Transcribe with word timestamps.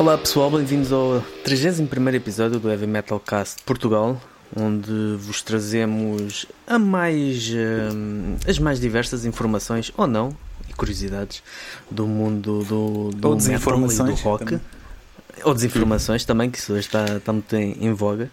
Olá 0.00 0.16
pessoal, 0.16 0.50
bem-vindos 0.50 0.90
ao 0.92 1.20
31 1.44 2.08
episódio 2.14 2.58
do 2.58 2.70
Heavy 2.70 2.86
Metal 2.86 3.20
Cast 3.20 3.62
Portugal, 3.64 4.18
onde 4.56 4.90
vos 5.18 5.42
trazemos 5.42 6.46
a 6.66 6.78
mais, 6.78 7.50
hum, 7.92 8.34
as 8.48 8.58
mais 8.58 8.80
diversas 8.80 9.26
informações, 9.26 9.92
ou 9.98 10.06
não, 10.06 10.34
e 10.70 10.72
curiosidades 10.72 11.42
do 11.90 12.06
mundo 12.06 12.64
do, 12.64 13.10
do 13.10 13.36
metal 13.36 13.90
e 13.90 13.96
do 13.96 14.14
rock. 14.14 14.44
também. 14.46 14.60
Ou 15.44 15.52
desinformações 15.52 16.24
também, 16.24 16.50
que 16.50 16.56
isso 16.56 16.72
hoje 16.72 16.86
está, 16.86 17.04
está 17.04 17.30
muito 17.30 17.54
em, 17.54 17.76
em 17.78 17.92
voga. 17.92 18.30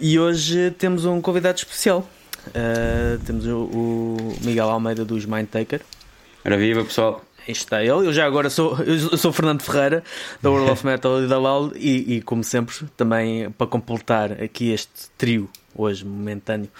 E 0.00 0.18
hoje 0.18 0.72
temos 0.72 1.04
um 1.04 1.20
convidado 1.20 1.58
especial. 1.58 2.10
Uh, 2.48 3.22
temos 3.24 3.46
o, 3.46 3.58
o 3.58 4.36
Miguel 4.42 4.68
Almeida 4.68 5.04
dos 5.04 5.26
Mindtaker. 5.26 5.80
Ora 6.44 6.56
viva 6.56 6.84
pessoal. 6.84 7.24
Está 7.46 7.82
ele. 7.82 7.90
Eu 7.90 8.12
já 8.12 8.26
agora 8.26 8.48
sou, 8.50 8.78
eu 8.78 9.16
sou 9.16 9.30
o 9.30 9.34
Fernando 9.34 9.62
Ferreira, 9.62 10.02
da 10.40 10.50
World 10.50 10.70
of 10.70 10.86
Metal 10.86 11.22
e 11.22 11.26
da 11.26 11.38
LOL, 11.38 11.72
e, 11.76 12.16
e 12.16 12.22
como 12.22 12.42
sempre, 12.42 12.74
também 12.96 13.50
para 13.50 13.66
completar 13.66 14.32
aqui 14.32 14.70
este 14.70 15.10
trio, 15.18 15.48
hoje 15.74 16.04
momentâneo, 16.04 16.70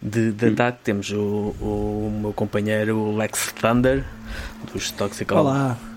de, 0.00 0.32
de 0.32 0.46
ataque, 0.46 0.78
temos 0.84 1.10
o, 1.10 1.54
o 1.60 2.18
meu 2.20 2.32
companheiro 2.32 3.16
Lex 3.16 3.52
Thunder, 3.60 4.04
dos 4.72 4.90
Toxic 4.90 5.32
All. 5.32 5.40
Olá. 5.40 5.91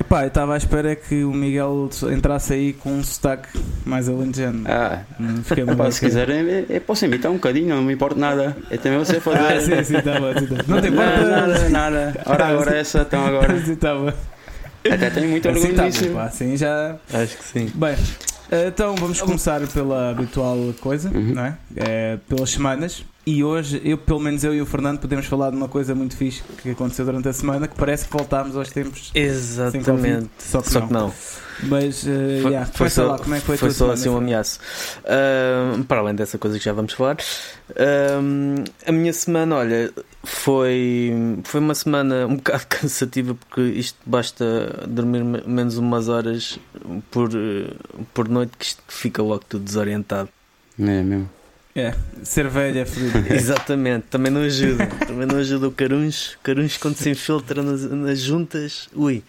Epá, 0.00 0.22
eu 0.24 0.28
estava 0.28 0.54
à 0.54 0.56
espera 0.56 0.96
que 0.96 1.22
o 1.22 1.32
Miguel 1.32 1.88
entrasse 2.12 2.52
aí 2.52 2.72
com 2.72 2.90
um 2.94 3.04
sotaque 3.04 3.48
mais 3.84 4.08
alentejano. 4.08 4.64
Ah, 4.68 5.02
Fiquei 5.44 5.64
pá, 5.64 5.88
se 5.90 6.00
quiserem, 6.00 6.66
eu, 6.68 6.80
posso 6.80 7.04
imitar 7.04 7.30
um 7.30 7.34
bocadinho, 7.34 7.68
não 7.76 7.82
me 7.82 7.94
importa 7.94 8.18
nada. 8.18 8.56
Eu 8.70 8.78
também 8.78 9.04
sei 9.04 9.20
fazer. 9.20 9.38
Ah, 9.38 9.60
sim, 9.60 9.84
sim, 9.84 9.96
está 9.96 10.18
bom. 10.18 10.32
sim, 10.36 10.46
tá 10.46 10.54
bom. 10.56 10.62
Não 10.74 10.80
tem 10.80 10.90
importa. 10.90 11.20
nada, 11.28 11.68
nada. 11.68 12.20
Ora, 12.26 12.46
agora 12.48 12.76
essa, 12.76 13.02
então 13.02 13.24
agora. 13.24 13.54
Sim, 13.64 13.76
tá 13.76 13.94
bom. 13.94 14.12
Até 14.92 15.10
tenho 15.10 15.28
muito 15.30 15.48
Assim 15.48 15.58
orgulho 15.60 15.76
tá 15.76 15.88
disso. 15.88 16.06
bom, 16.08 16.14
pá, 16.14 16.24
assim 16.24 16.56
já. 16.56 16.96
Acho 17.12 17.38
que 17.38 17.44
sim. 17.44 17.70
Bem, 17.74 17.94
então 18.68 18.94
vamos 18.96 19.20
começar 19.22 19.60
pela 19.68 20.10
habitual 20.10 20.58
coisa, 20.80 21.08
Uhum. 21.08 21.32
não 21.34 21.44
é? 21.46 21.54
É, 21.76 22.18
Pelas 22.28 22.50
semanas. 22.50 23.04
E 23.26 23.42
hoje, 23.42 23.80
eu, 23.82 23.96
pelo 23.96 24.20
menos 24.20 24.44
eu 24.44 24.54
e 24.54 24.60
o 24.60 24.66
Fernando, 24.66 24.98
podemos 25.00 25.24
falar 25.24 25.48
de 25.50 25.56
uma 25.56 25.66
coisa 25.68 25.94
muito 25.94 26.14
fixe 26.14 26.42
que 26.62 26.70
aconteceu 26.70 27.06
durante 27.06 27.26
a 27.28 27.32
semana, 27.32 27.66
que 27.66 27.74
parece 27.74 28.06
que 28.06 28.12
voltámos 28.12 28.54
aos 28.54 28.68
tempos 28.70 29.10
Exatamente. 29.14 30.28
Só 30.38 30.60
que 30.60 30.70
Só 30.70 30.80
não. 30.80 30.86
que 30.88 30.92
não. 30.92 31.12
Mas, 31.62 32.06
eh, 32.06 32.40
Foi, 32.42 32.50
yeah, 32.50 32.66
foi 32.70 32.90
só, 32.90 33.06
lá, 33.06 33.18
como 33.18 33.34
é 33.34 33.40
que 33.40 33.46
foi, 33.46 33.56
foi 33.56 33.70
só 33.70 33.90
assim 33.92 34.08
um 34.10 34.16
ameaço. 34.18 34.58
Ahm, 35.06 35.84
para 35.84 36.00
além 36.00 36.14
dessa 36.14 36.36
coisa 36.36 36.58
que 36.58 36.64
já 36.64 36.72
vamos 36.72 36.92
falar, 36.92 37.16
ahm, 37.78 38.64
a 38.86 38.92
minha 38.92 39.12
semana, 39.12 39.56
olha, 39.56 39.90
foi, 40.22 41.12
foi 41.44 41.60
uma 41.60 41.74
semana 41.74 42.26
um 42.26 42.36
bocado 42.36 42.66
cansativa 42.68 43.34
porque 43.34 43.62
isto 43.62 43.98
basta 44.04 44.84
dormir 44.86 45.24
me- 45.24 45.42
menos 45.46 45.78
umas 45.78 46.08
horas 46.08 46.58
por, 47.10 47.30
eh, 47.34 47.72
por 48.12 48.28
noite 48.28 48.52
que 48.58 48.66
isto 48.66 48.82
fica 48.88 49.22
logo 49.22 49.44
tudo 49.48 49.64
desorientado. 49.64 50.28
É 50.78 50.82
mesmo. 50.82 51.30
É, 51.76 51.92
ser 52.22 52.48
velho 52.48 52.78
é 52.78 52.84
fodido. 52.84 53.32
Exatamente, 53.34 54.06
também 54.08 54.30
não 54.30 54.42
ajuda. 54.42 54.86
Também 55.06 55.26
não 55.26 55.38
ajuda 55.38 55.66
o 55.68 55.72
caruncho. 55.72 56.38
Caruncho 56.42 56.78
quando 56.78 56.96
se 56.96 57.10
infiltra 57.10 57.62
nas, 57.62 57.82
nas 57.90 58.20
juntas, 58.20 58.88
ui. 58.94 59.22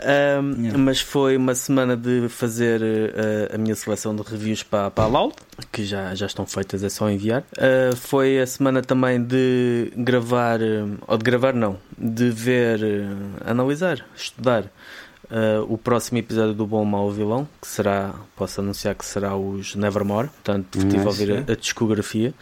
Ahm, 0.00 0.52
Yeah. 0.62 0.78
Mas 0.78 1.00
foi 1.00 1.36
uma 1.36 1.54
semana 1.54 1.96
de 1.96 2.28
fazer 2.28 2.80
eh, 2.82 3.54
a 3.54 3.58
minha 3.58 3.74
seleção 3.74 4.14
de 4.14 4.22
reviews 4.22 4.62
para, 4.62 4.90
para 4.90 5.04
a 5.04 5.06
LAL, 5.06 5.32
que 5.70 5.84
já, 5.84 6.14
já 6.14 6.26
estão 6.26 6.46
feitas, 6.46 6.82
é 6.82 6.88
só 6.88 7.08
enviar. 7.10 7.44
Ah, 7.58 7.94
foi 7.96 8.40
a 8.40 8.46
semana 8.46 8.82
também 8.82 9.22
de 9.22 9.92
gravar, 9.96 10.60
eh, 10.62 10.84
ou 11.06 11.18
de 11.18 11.24
gravar 11.24 11.52
não, 11.52 11.78
de 11.96 12.30
ver, 12.30 12.82
eh, 12.82 13.06
analisar, 13.44 14.04
estudar 14.16 14.64
ah, 15.32 15.64
o 15.68 15.76
próximo 15.78 16.18
episódio 16.18 16.54
do 16.54 16.66
Bom 16.66 16.84
Mau 16.84 17.10
Vilão, 17.10 17.48
que 17.60 17.66
será, 17.66 18.14
posso 18.36 18.60
anunciar 18.60 18.94
que 18.94 19.04
será 19.04 19.34
os 19.36 19.74
Nevermore, 19.74 20.28
portanto 20.28 20.78
estive 20.78 20.96
a 21.02 21.04
Nice. 21.04 21.08
ouvir 21.08 21.44
a, 21.48 21.52
a 21.52 21.56
discografia 21.56 22.32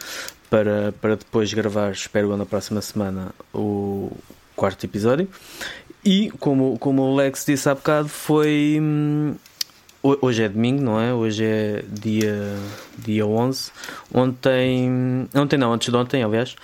para, 0.49 0.91
para 1.01 1.15
depois 1.15 1.51
gravar, 1.53 1.91
espero 1.91 2.35
na 2.37 2.45
próxima 2.45 2.81
semana, 2.81 3.29
o 3.53 4.11
quarto 4.55 4.83
episódio. 4.85 5.27
E, 6.03 6.29
como, 6.39 6.77
como 6.79 7.03
o 7.03 7.15
Lex 7.15 7.45
disse 7.45 7.69
há 7.69 7.75
bocado, 7.75 8.09
foi. 8.09 8.79
hum, 8.81 9.35
ho- 10.03 10.17
Hoje 10.21 10.41
é 10.43 10.49
domingo, 10.49 10.81
não 10.81 10.99
é? 10.99 11.13
Hoje 11.13 11.45
é 11.45 11.83
dia, 11.87 12.55
dia 12.97 13.23
11. 13.25 13.71
Ontem. 14.11 15.27
Ontem 15.35 15.57
não, 15.57 15.71
antes 15.73 15.89
de 15.89 15.95
ontem, 15.95 16.23
aliás. 16.23 16.55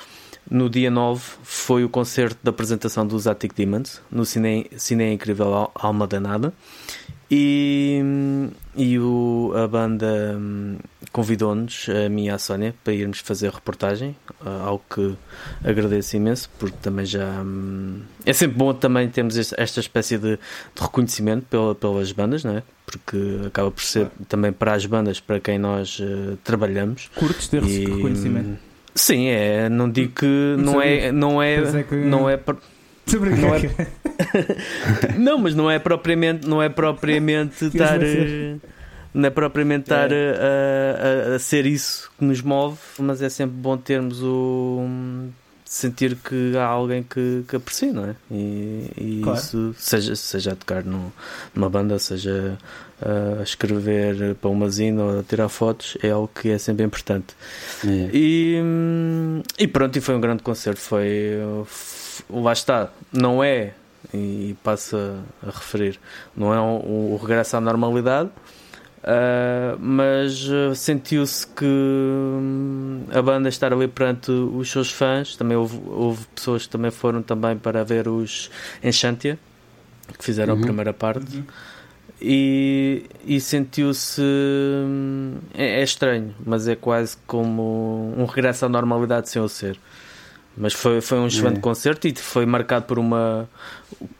No 0.49 0.69
dia 0.69 0.89
9 0.89 1.21
foi 1.43 1.83
o 1.83 1.89
concerto 1.89 2.37
da 2.41 2.51
apresentação 2.51 3.05
dos 3.05 3.27
Attic 3.27 3.53
Demons 3.53 4.01
no 4.09 4.25
Cine, 4.25 4.67
Cine 4.77 5.11
Incrível 5.13 5.53
Al- 5.53 5.71
Alma 5.75 6.07
Danada. 6.07 6.53
E, 7.29 8.01
e 8.73 8.97
o, 8.97 9.51
a 9.53 9.67
banda 9.67 10.37
hum, 10.39 10.77
convidou-nos, 11.11 11.87
a 11.89 12.07
mim 12.07 12.27
e 12.27 12.29
a 12.29 12.37
Sónia, 12.37 12.73
para 12.85 12.93
irmos 12.93 13.19
fazer 13.19 13.51
reportagem, 13.51 14.15
algo 14.63 14.81
que 14.89 15.13
agradeço 15.67 16.15
imenso, 16.15 16.49
porque 16.57 16.77
também 16.81 17.05
já 17.05 17.25
hum, 17.43 17.99
é 18.25 18.31
sempre 18.31 18.57
bom 18.57 18.73
também 18.73 19.09
termos 19.09 19.35
esta 19.57 19.81
espécie 19.81 20.17
de, 20.17 20.37
de 20.37 20.81
reconhecimento 20.81 21.45
pela- 21.49 21.75
pelas 21.75 22.13
bandas, 22.13 22.45
não 22.45 22.55
é? 22.57 22.63
Porque 22.85 23.17
acaba 23.45 23.69
por 23.69 23.83
ser 23.83 24.07
também 24.29 24.53
para 24.53 24.73
as 24.73 24.85
bandas 24.85 25.19
para 25.19 25.41
quem 25.41 25.59
nós 25.59 25.99
eh, 26.01 26.37
trabalhamos. 26.45 27.09
Curtes 27.15 27.49
ter 27.49 27.61
E, 27.65 27.83
reconhecimento. 27.83 28.57
Sim, 28.97 29.27
é, 29.27 29.69
não 29.69 29.89
digo 29.89 30.11
que 30.13 30.25
Não 30.57 30.73
não 30.73 30.81
é, 30.81 31.11
não 31.11 31.41
é, 31.41 31.83
que- 31.83 31.95
não 31.95 32.29
é, 32.29 32.37
não 33.41 33.55
é- 33.55 33.61
não, 35.17 35.37
mas 35.37 35.55
não 35.55 35.69
é 35.71 35.79
propriamente, 35.79 36.47
não 36.47 36.61
é 36.61 36.67
propriamente 36.67 37.65
estar, 37.67 38.01
eh, 38.01 38.55
não 39.13 39.27
é 39.27 39.29
propriamente 39.29 39.83
estar 39.83 40.09
a, 40.11 41.31
a- 41.31 41.35
a 41.35 41.39
ser 41.39 41.65
isso 41.65 42.11
que 42.17 42.25
nos 42.25 42.41
move, 42.41 42.77
mas 42.99 43.21
é 43.21 43.29
sempre 43.29 43.55
bom 43.55 43.77
termos 43.77 44.21
o 44.23 44.85
sentir 45.67 46.15
que 46.15 46.55
há 46.57 46.65
alguém 46.65 47.03
que, 47.03 47.43
que 47.47 47.55
aprecia, 47.55 47.91
não 47.91 48.05
é? 48.05 48.15
E, 48.31 48.89
e 48.97 49.21
Claro. 49.23 49.37
isso, 49.39 49.75
seja, 49.77 50.15
seja 50.15 50.53
a 50.53 50.55
tocar 50.55 50.83
num- 50.83 51.11
numa 51.53 51.69
banda, 51.69 51.99
seja 51.99 52.57
a 53.39 53.43
escrever 53.43 54.35
para 54.35 54.49
uma 54.49 54.69
zina 54.69 55.03
ou 55.03 55.19
a 55.19 55.23
tirar 55.23 55.49
fotos, 55.49 55.97
é 56.01 56.09
algo 56.09 56.29
que 56.33 56.49
é 56.49 56.57
sempre 56.57 56.83
importante. 56.85 57.35
É. 57.85 58.09
E, 58.13 58.61
e 59.59 59.67
pronto, 59.67 59.95
e 59.97 60.01
foi 60.01 60.15
um 60.15 60.21
grande 60.21 60.41
concerto. 60.41 60.79
Foi. 60.79 61.37
Lá 62.29 62.53
está, 62.53 62.89
não 63.13 63.43
é, 63.43 63.73
e 64.13 64.55
passo 64.63 64.95
a, 64.97 65.47
a 65.47 65.51
referir, 65.51 65.99
não 66.35 66.53
é 66.53 66.59
o, 66.59 67.13
o 67.13 67.19
regresso 67.21 67.55
à 67.57 67.61
normalidade, 67.61 68.29
uh, 69.07 69.77
mas 69.79 70.47
uh, 70.49 70.75
sentiu-se 70.75 71.47
que 71.47 71.65
hum, 71.65 73.03
a 73.11 73.21
banda 73.21 73.47
estar 73.49 73.71
ali 73.73 73.87
perante 73.87 74.29
os 74.31 74.69
seus 74.69 74.91
fãs, 74.91 75.35
também 75.35 75.57
houve, 75.57 75.79
houve 75.87 76.25
pessoas 76.35 76.63
que 76.65 76.69
também 76.69 76.91
foram 76.91 77.21
também 77.21 77.57
para 77.57 77.83
ver 77.83 78.07
os 78.07 78.49
Enchantia, 78.83 79.39
que 80.17 80.23
fizeram 80.23 80.53
Uhum. 80.55 80.59
a 80.59 80.63
primeira 80.63 80.93
parte 80.93 81.35
Uhum. 81.37 81.43
e, 82.21 83.05
e 83.25 83.39
sentiu-se 83.39 84.21
hum, 84.21 85.35
é, 85.53 85.79
é 85.81 85.83
estranho, 85.83 86.33
mas 86.45 86.67
é 86.67 86.75
quase 86.75 87.17
como 87.27 88.13
um 88.17 88.25
regresso 88.25 88.65
à 88.65 88.69
normalidade 88.69 89.29
sem 89.29 89.41
o 89.41 89.47
ser. 89.49 89.79
Mas 90.59 90.73
foi, 90.73 91.01
foi 91.01 91.19
um 91.19 91.27
excelente 91.27 91.57
É. 91.57 91.61
concerto 91.61 92.07
e 92.07 92.15
foi 92.15 92.43
marcado 92.45 92.85
por 92.85 92.97
uma 92.97 93.47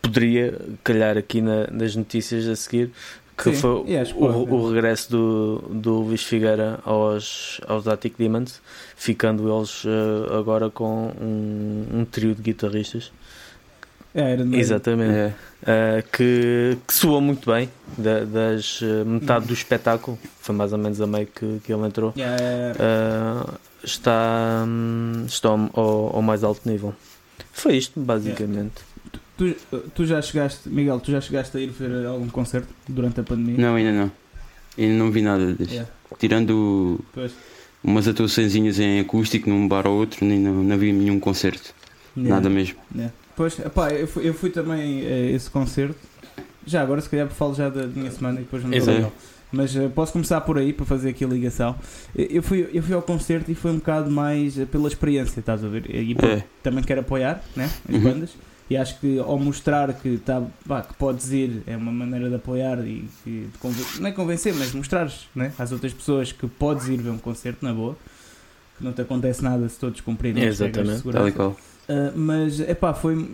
poderia 0.03 0.55
calhar 0.83 1.17
aqui 1.17 1.41
na- 1.41 1.65
nas 1.71 1.95
notícias 1.95 2.47
a 2.47 2.55
seguir 2.55 2.91
que 3.37 3.53
Sim, 3.53 3.61
foi 3.61 3.83
que 3.83 4.13
o, 4.15 4.53
o 4.53 4.71
regresso 4.73 5.11
do, 5.11 5.63
do 5.69 5.99
Luís 6.01 6.23
Figueira 6.23 6.79
aos, 6.83 7.61
aos 7.67 7.87
Attic 7.87 8.15
Demons, 8.17 8.59
ficando 8.95 9.47
eles 9.55 9.83
eh, 9.85 10.35
agora 10.37 10.69
com 10.71 11.11
um, 11.21 11.99
um 11.99 12.05
trio 12.05 12.33
de 12.33 12.41
guitarristas. 12.41 13.11
É. 14.15 14.35
Exatamente. 14.53 15.13
É. 15.13 15.33
Uh, 15.61 16.03
que, 16.11 16.77
que 16.87 16.93
soou 16.93 17.21
muito 17.21 17.51
bem 17.51 17.69
da- 17.97 18.23
das 18.23 18.81
uh, 18.81 19.05
metade 19.05 19.45
do 19.45 19.53
espetáculo, 19.53 20.17
foi 20.39 20.55
mais 20.55 20.73
ou 20.73 20.79
menos 20.79 20.99
a 20.99 21.05
meio 21.05 21.27
que, 21.27 21.59
que 21.63 21.71
ele 21.71 21.85
entrou. 21.85 22.13
Yeah. 22.17 22.73
Uh, 22.73 23.53
está, 23.83 24.63
hum, 24.65 25.23
está 25.27 25.49
ao, 25.49 25.69
ao- 25.73 26.15
ao 26.15 26.21
mais 26.23 26.43
alto 26.43 26.67
nível. 26.67 26.95
Foi 27.51 27.75
isto, 27.77 27.99
basicamente. 27.99 28.86
Tu, 29.37 29.55
tu 29.93 30.05
já 30.05 30.21
chegaste, 30.21 30.67
Miguel, 30.67 30.99
tu 30.99 31.11
já 31.11 31.21
chegaste 31.21 31.55
a 31.57 31.59
ir 31.59 31.69
ver 31.69 32.05
algum 32.07 32.27
concerto 32.27 32.67
durante 32.87 33.19
a 33.19 33.23
pandemia? 33.23 33.57
Não, 33.57 33.75
ainda 33.75 33.91
não. 33.91 34.11
Ainda 34.77 34.93
não 34.95 35.11
vi 35.11 35.21
nada 35.21 35.53
disso. 35.53 35.71
Yeah, 35.71 35.89
Tirando 36.17 36.99
pois. 37.13 37.31
umas 37.83 38.07
atuaçõezinhas 38.07 38.79
em 38.79 38.99
acústico 38.99 39.49
num 39.49 39.67
bar 39.67 39.85
ou 39.87 39.97
outro, 39.97 40.25
nem 40.25 40.39
não, 40.39 40.63
não 40.63 40.77
vi 40.77 40.91
nenhum 40.91 41.19
concerto. 41.19 41.73
Yeah. 42.15 42.35
Nada 42.35 42.49
mesmo. 42.49 42.77
Yeah. 42.95 43.13
Pois, 43.35 43.59
epá, 43.59 43.89
eu 43.91 44.07
fui, 44.07 44.27
eu 44.27 44.33
fui 44.33 44.49
também 44.49 45.05
a 45.05 45.29
esse 45.31 45.49
concerto. 45.49 45.95
Já 46.65 46.81
agora, 46.81 46.99
se 47.01 47.09
calhar, 47.09 47.27
falo 47.29 47.53
já 47.53 47.69
da 47.69 47.85
minha 47.85 48.09
semana 48.11 48.39
e 48.39 48.43
depois 48.43 48.63
não 48.63 48.73
Exato. 48.73 49.11
Mas 49.51 49.73
eh, 49.75 49.87
posso 49.87 50.11
começar 50.11 50.41
por 50.41 50.57
aí 50.57 50.73
para 50.73 50.85
fazer 50.85 51.09
aqui 51.09 51.23
a 51.23 51.27
ligação. 51.27 51.75
Eu 52.15 52.25
eu 52.25 52.43
fui, 52.43 52.67
eu 52.73 52.83
fui 52.83 52.93
ao 52.93 53.01
concerto 53.01 53.49
e 53.51 53.55
foi 53.55 53.71
um 53.71 53.75
bocado 53.77 54.11
mais 54.11 54.59
eh, 54.59 54.65
pela 54.65 54.87
experiência, 54.89 55.39
estás 55.39 55.63
a 55.63 55.67
ver? 55.69 55.85
E 55.89 56.13
É. 56.21 56.43
também 56.61 56.83
quero 56.83 56.99
apoiar 57.01 57.41
né, 57.55 57.69
as 57.87 57.95
Uhum. 57.95 58.01
bandas. 58.01 58.31
E 58.69 58.75
acho 58.75 58.99
que 58.99 59.17
ao 59.19 59.39
mostrar 59.39 59.93
que, 59.93 60.17
tá, 60.17 60.43
pá, 60.67 60.81
que 60.81 60.93
podes 60.95 61.31
ir 61.31 61.63
é 61.65 61.77
uma 61.77 61.91
maneira 61.91 62.27
de 62.29 62.35
apoiar 62.35 62.79
e 62.85 63.07
e 63.25 63.47
de 63.51 63.57
conven- 63.59 63.85
não 63.99 64.07
é 64.07 64.11
convencer, 64.11 64.53
mas 64.55 64.73
mostrares 64.73 65.27
né, 65.33 65.53
às 65.57 65.71
outras 65.71 65.93
pessoas 65.93 66.31
que 66.33 66.45
podes 66.47 66.87
ir 66.89 66.97
ver 66.97 67.09
um 67.11 67.17
concerto 67.17 67.63
na 67.63 67.73
boa. 67.73 67.95
Que 68.77 68.83
não 68.83 68.91
te 68.93 69.01
acontece 69.01 69.41
nada 69.43 69.67
se 69.69 69.79
todos 69.79 70.01
cumprirem 70.01 70.45
as 70.47 70.59
regras 70.59 70.85
de 70.85 70.91
Exatamente, 70.91 71.31
segurança. 71.31 71.37
Tal. 71.37 71.49
Uh, 71.97 72.17
mas 72.17 72.59
é 72.59 72.75
pá, 72.75 72.93
foi. 72.93 73.27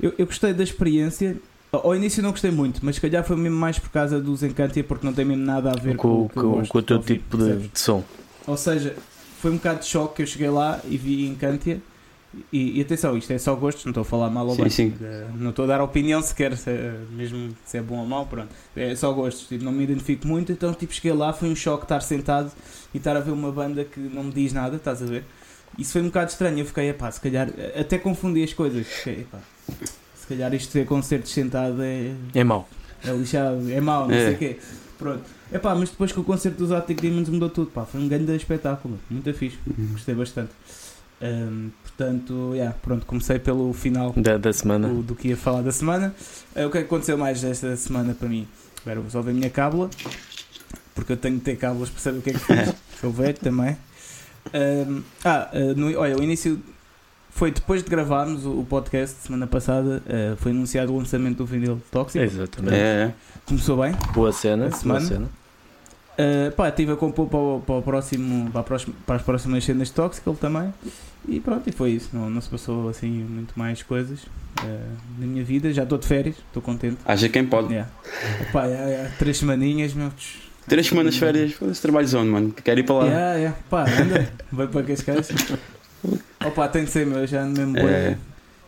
Eu, 0.00 0.14
eu 0.18 0.26
gostei 0.26 0.52
da 0.54 0.62
experiência. 0.64 1.36
Ao 1.70 1.94
início 1.94 2.22
não 2.22 2.30
gostei 2.30 2.50
muito, 2.50 2.80
mas 2.82 2.94
se 2.94 3.00
calhar 3.02 3.22
foi 3.22 3.36
mesmo 3.36 3.58
mais 3.58 3.78
por 3.78 3.90
causa 3.90 4.18
dos 4.18 4.42
Encantia, 4.42 4.82
porque 4.82 5.04
não 5.06 5.12
tem 5.12 5.24
mesmo 5.26 5.44
nada 5.44 5.70
a 5.70 5.74
ver 5.74 5.96
com, 5.96 6.22
Com, 6.22 6.28
que 6.28 6.34
com, 6.34 6.66
com 6.66 6.78
o 6.78 6.82
teu 6.82 6.98
tipo 7.00 7.36
de, 7.36 7.68
de 7.68 7.78
som. 7.78 8.02
Ou 8.46 8.56
seja, 8.56 8.96
foi 9.40 9.50
um 9.50 9.56
bocado 9.56 9.80
de 9.80 9.86
choque 9.86 10.16
que 10.16 10.22
eu 10.22 10.26
cheguei 10.26 10.48
lá 10.48 10.80
e 10.88 10.96
vi 10.96 11.26
Encantia. 11.26 11.80
E, 12.52 12.78
e 12.78 12.82
atenção, 12.82 13.16
isto 13.16 13.32
é 13.32 13.38
só 13.38 13.54
gostos, 13.54 13.84
não 13.86 13.90
estou 13.92 14.02
a 14.02 14.04
falar 14.04 14.28
mal 14.28 14.46
ou 14.46 14.54
Sim, 14.54 14.60
bem. 14.62 14.70
sim. 14.70 14.88
Uh, 15.00 15.36
Não 15.38 15.50
estou 15.50 15.64
a 15.64 15.68
dar 15.68 15.80
opinião 15.80 16.20
sequer, 16.20 16.54
se, 16.56 16.68
é- 16.70 16.94
mesmo 17.10 17.56
se 17.64 17.78
é 17.78 17.82
bom 17.82 17.98
ou 17.98 18.06
mau, 18.06 18.26
pronto. 18.26 18.48
É 18.76 18.94
só 18.94 19.10
gostos, 19.12 19.48
tipo, 19.48 19.64
não 19.64 19.72
me 19.72 19.84
identifico 19.84 20.26
muito, 20.26 20.52
então 20.52 20.72
tipo, 20.74 20.92
cheguei 20.92 21.12
lá, 21.14 21.32
foi 21.32 21.48
um 21.48 21.56
choque 21.56 21.84
estar 21.84 22.00
sentado 22.00 22.52
e 22.92 22.98
estar 22.98 23.16
a 23.16 23.20
ver 23.20 23.30
uma 23.30 23.50
banda 23.50 23.84
que 23.84 23.98
não 24.00 24.24
me 24.24 24.32
diz 24.32 24.52
nada, 24.52 24.76
estás 24.76 25.02
a 25.02 25.06
ver? 25.06 25.24
Isso 25.78 25.92
foi 25.92 26.02
um 26.02 26.06
bocado 26.06 26.30
estranho, 26.30 26.58
eu 26.58 26.66
fiquei, 26.66 26.90
epá, 26.90 27.10
se 27.10 27.20
calhar, 27.20 27.48
até 27.78 27.96
confundi 27.98 28.42
as 28.42 28.52
coisas, 28.52 28.86
fiquei, 28.86 29.20
epá, 29.22 29.38
se 30.14 30.26
calhar 30.28 30.52
isto 30.54 30.70
ser 30.72 30.84
concertos 30.86 31.32
sentado 31.32 31.82
é, 31.82 32.12
É 32.34 32.44
mau. 32.44 32.68
é 33.02 33.10
lixado, 33.12 33.70
é 33.70 33.80
mau, 33.80 34.08
não 34.08 34.14
É. 34.14 34.24
sei 34.26 34.34
o 34.34 34.38
quê. 34.38 34.58
Pronto. 34.98 35.22
Epá, 35.52 35.74
mas 35.74 35.90
depois 35.90 36.10
que 36.12 36.18
o 36.20 36.24
concerto 36.24 36.58
dos 36.58 36.72
Arctic 36.72 37.00
Demons 37.00 37.28
mudou 37.28 37.48
tudo, 37.48 37.70
pá, 37.70 37.84
foi 37.84 38.00
um 38.00 38.08
grande 38.08 38.34
espetáculo, 38.34 38.98
muito 39.10 39.32
fixe, 39.32 39.58
gostei 39.92 40.14
bastante. 40.14 40.50
Ahm, 41.20 41.70
portanto, 41.82 42.50
yeah, 42.52 42.76
pronto, 42.82 43.06
comecei 43.06 43.38
pelo 43.38 43.72
final 43.72 44.12
Da, 44.16 44.36
da 44.36 44.52
semana. 44.52 44.86
do, 44.88 45.02
do 45.02 45.14
que 45.14 45.28
ia 45.28 45.36
falar 45.36 45.62
da 45.62 45.72
semana. 45.72 46.14
Eh, 46.54 46.66
o 46.66 46.70
que 46.70 46.78
é 46.78 46.80
que 46.82 46.86
aconteceu 46.86 47.16
mais 47.16 47.42
esta 47.42 47.74
semana 47.76 48.14
para 48.14 48.28
mim? 48.28 48.46
Espera, 48.76 49.00
vou 49.00 49.08
só 49.10 49.22
ver 49.22 49.30
a 49.30 49.34
minha 49.34 49.48
cábula, 49.50 49.88
porque 50.94 51.12
eu 51.12 51.16
tenho 51.16 51.38
que 51.38 51.44
ter 51.44 51.56
cábulas 51.56 51.88
para 51.90 52.00
saber 52.00 52.18
o 52.18 52.22
que 52.22 52.30
é 52.30 52.32
que 52.34 52.38
fiz. 52.38 52.74
Sou 53.00 53.10
velho 53.10 53.34
também. 53.38 53.76
Ahm, 54.52 55.00
ah, 55.24 55.48
eh, 55.52 55.74
no- 55.74 55.98
olha, 55.98 56.16
o 56.18 56.22
início 56.22 56.60
foi 57.30 57.50
depois 57.50 57.82
de 57.82 57.88
gravarmos 57.90 58.44
o, 58.46 58.60
o 58.60 58.64
podcast 58.66 59.16
semana 59.22 59.46
passada, 59.46 60.02
eh, 60.06 60.34
foi 60.38 60.52
anunciado 60.52 60.92
o 60.92 60.98
lançamento 60.98 61.38
do 61.38 61.46
vinil 61.46 61.80
tóxico. 61.90 62.22
Exatamente. 62.22 62.74
É. 62.76 63.12
Começou 63.46 63.78
bem. 63.82 63.92
Boa 64.14 64.32
cena. 64.32 64.66
A 64.66 64.68
Boa 64.68 64.78
semana. 64.80 65.06
cena. 65.06 65.28
Uh, 66.18 66.50
pá, 66.52 66.68
estive 66.70 66.92
a 66.92 66.96
compor 66.96 67.26
para, 67.28 67.38
o, 67.38 67.60
para, 67.60 67.74
o 67.74 67.82
próximo, 67.82 68.50
para, 68.50 68.62
próxima- 68.62 68.94
para 69.06 69.16
as 69.16 69.22
próximas 69.22 69.64
cenas 69.64 69.88
de 69.88 69.94
Toxical 69.94 70.34
também. 70.34 70.72
E 71.28 71.40
pronto, 71.40 71.68
e 71.68 71.72
foi 71.72 71.90
isso. 71.90 72.10
Não, 72.12 72.30
não 72.30 72.40
se 72.40 72.48
passou 72.48 72.88
assim 72.88 73.08
muito 73.08 73.52
mais 73.58 73.82
coisas 73.82 74.20
uh, 74.22 74.96
na 75.18 75.26
minha 75.26 75.44
vida. 75.44 75.72
Já 75.72 75.82
estou 75.82 75.98
de 75.98 76.06
férias, 76.06 76.36
estou 76.36 76.62
contente. 76.62 76.96
Haja 77.04 77.28
quem 77.28 77.44
pode. 77.44 77.68
Yeah. 77.72 77.90
Pá, 78.52 78.64
três 79.18 79.36
semaninhas, 79.38 79.92
meu. 79.92 80.10
Três 80.68 80.86
semanas 80.86 81.14
de 81.14 81.20
férias, 81.20 81.52
foda-se, 81.52 81.80
trabalho 81.82 82.08
zone, 82.08 82.30
mano. 82.30 82.52
Quero 82.52 82.80
ir 82.80 82.82
para 82.84 82.94
lá. 82.96 83.04
Yeah, 83.06 83.34
yeah. 83.36 83.58
Pá, 83.68 83.84
anda, 83.88 84.32
vai 84.50 84.66
para 84.66 84.82
Cascais. 84.84 85.28
Opa, 86.44 86.68
tem 86.68 86.84
de 86.84 86.90
ser, 86.90 87.06
meu. 87.06 87.26
Já 87.26 87.42
ando 87.42 87.60
mesmo. 87.60 87.78
É. 87.88 88.16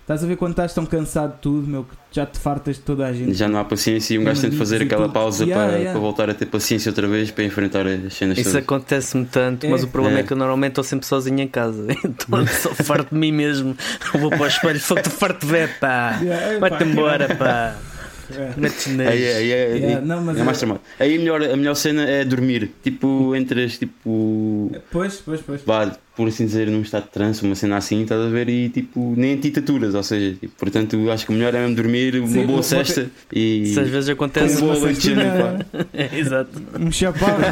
Estás 0.09 0.25
a 0.25 0.27
ver 0.27 0.37
quando 0.39 0.53
estás 0.53 0.73
tão 0.73 0.87
cansado 0.87 1.35
de 1.35 1.41
tudo, 1.41 1.67
meu, 1.69 1.85
que 1.85 1.95
já 2.13 2.25
te 2.25 2.39
fartas 2.39 2.77
de 2.77 2.83
toda 2.83 3.07
a 3.07 3.13
gente. 3.13 3.35
Já 3.35 3.47
não 3.47 3.59
há 3.61 3.65
paciência 3.65 4.15
e 4.15 4.19
um 4.19 4.25
gajo 4.25 4.41
tem 4.41 4.49
de 4.49 4.57
fazer 4.57 4.81
e 4.81 4.85
aquela 4.85 5.03
tudo. 5.03 5.13
pausa 5.13 5.45
Yeah, 5.45 5.63
para, 5.67 5.77
yeah. 5.77 5.93
para 5.93 6.01
voltar 6.01 6.31
a 6.31 6.35
ter 6.35 6.47
paciência 6.47 6.89
outra 6.91 7.07
vez 7.07 7.31
para 7.31 7.45
enfrentar 7.45 7.87
as 7.87 8.15
cenas 8.15 8.39
Isso 8.39 8.57
acontece-me 8.57 9.27
tanto, 9.27 9.69
mas 9.69 9.83
É. 9.83 9.85
o 9.85 9.89
problema 9.89 10.17
é. 10.17 10.21
É. 10.21 10.23
que 10.23 10.33
eu 10.33 10.37
normalmente 10.39 10.71
estou 10.71 10.85
sempre 10.85 11.07
sozinho 11.07 11.39
em 11.41 11.47
casa. 11.49 11.87
Então 12.03 12.47
sou 12.47 12.73
farto 12.87 13.11
de 13.15 13.21
mim 13.21 13.33
mesmo. 13.33 13.77
Eu 14.15 14.21
vou 14.21 14.31
para 14.31 14.45
o 14.45 14.47
espelho, 14.47 14.81
sou 14.81 14.97
te 14.97 15.11
farto 15.11 15.45
de 15.45 15.53
ver, 15.53 15.79
pá. 15.79 16.19
Yeah, 16.23 16.59
Vai-te 16.59 16.85
embora, 16.85 17.35
pá. 17.35 17.77
É. 18.31 18.53
Aí, 19.09 20.21
mas 20.23 20.39
é 20.39 20.43
mais 20.43 20.57
é- 20.57 20.61
tramado. 20.61 20.81
Aí 20.99 21.17
a 21.17 21.19
melhor, 21.19 21.43
a 21.43 21.57
melhor 21.57 21.75
cena 21.75 22.03
é 22.05 22.25
dormir. 22.25 22.73
Tipo, 22.83 23.35
entras, 23.37 23.79
tipo, 23.79 24.71
Pois, 24.91 25.17
pois, 25.17 25.41
pois. 25.43 25.63
vá, 25.67 25.93
por 26.19 26.29
assim 26.29 26.45
dizer, 26.45 26.67
num 26.67 26.83
estado 26.83 27.05
de 27.05 27.11
trance, 27.11 27.43
uma 27.43 27.55
cena 27.55 27.77
assim, 27.79 28.03
estás 28.03 28.21
a 28.21 28.29
ver? 28.29 28.49
E 28.49 28.69
tipo, 28.69 29.15
nem 29.17 29.37
titaturas, 29.39 29.95
ou 29.95 30.03
seja, 30.03 30.37
tipo, 30.39 30.53
portanto, 30.59 31.11
acho 31.11 31.25
que 31.25 31.31
o 31.33 31.35
melhor 31.35 31.55
é 31.55 31.61
mesmo 31.61 31.77
dormir, 31.77 32.17
uma 32.19 32.27
Sim, 32.27 32.35
boa 32.35 32.47
vou- 32.47 32.55
vou 32.57 32.63
cesta 32.65 33.09
e. 33.33 33.63
Isso 33.63 33.81
às 33.81 33.89
vezes 33.89 34.11
acontece. 34.11 34.57
um 34.57 34.61
boa 34.61 34.77
uma 34.77 34.87
lanchina, 34.87 35.23
cestinha. 35.23 35.67
pá. 35.73 35.87
Exato. 36.17 36.63
Um 36.79 36.93
chapado. 36.93 37.43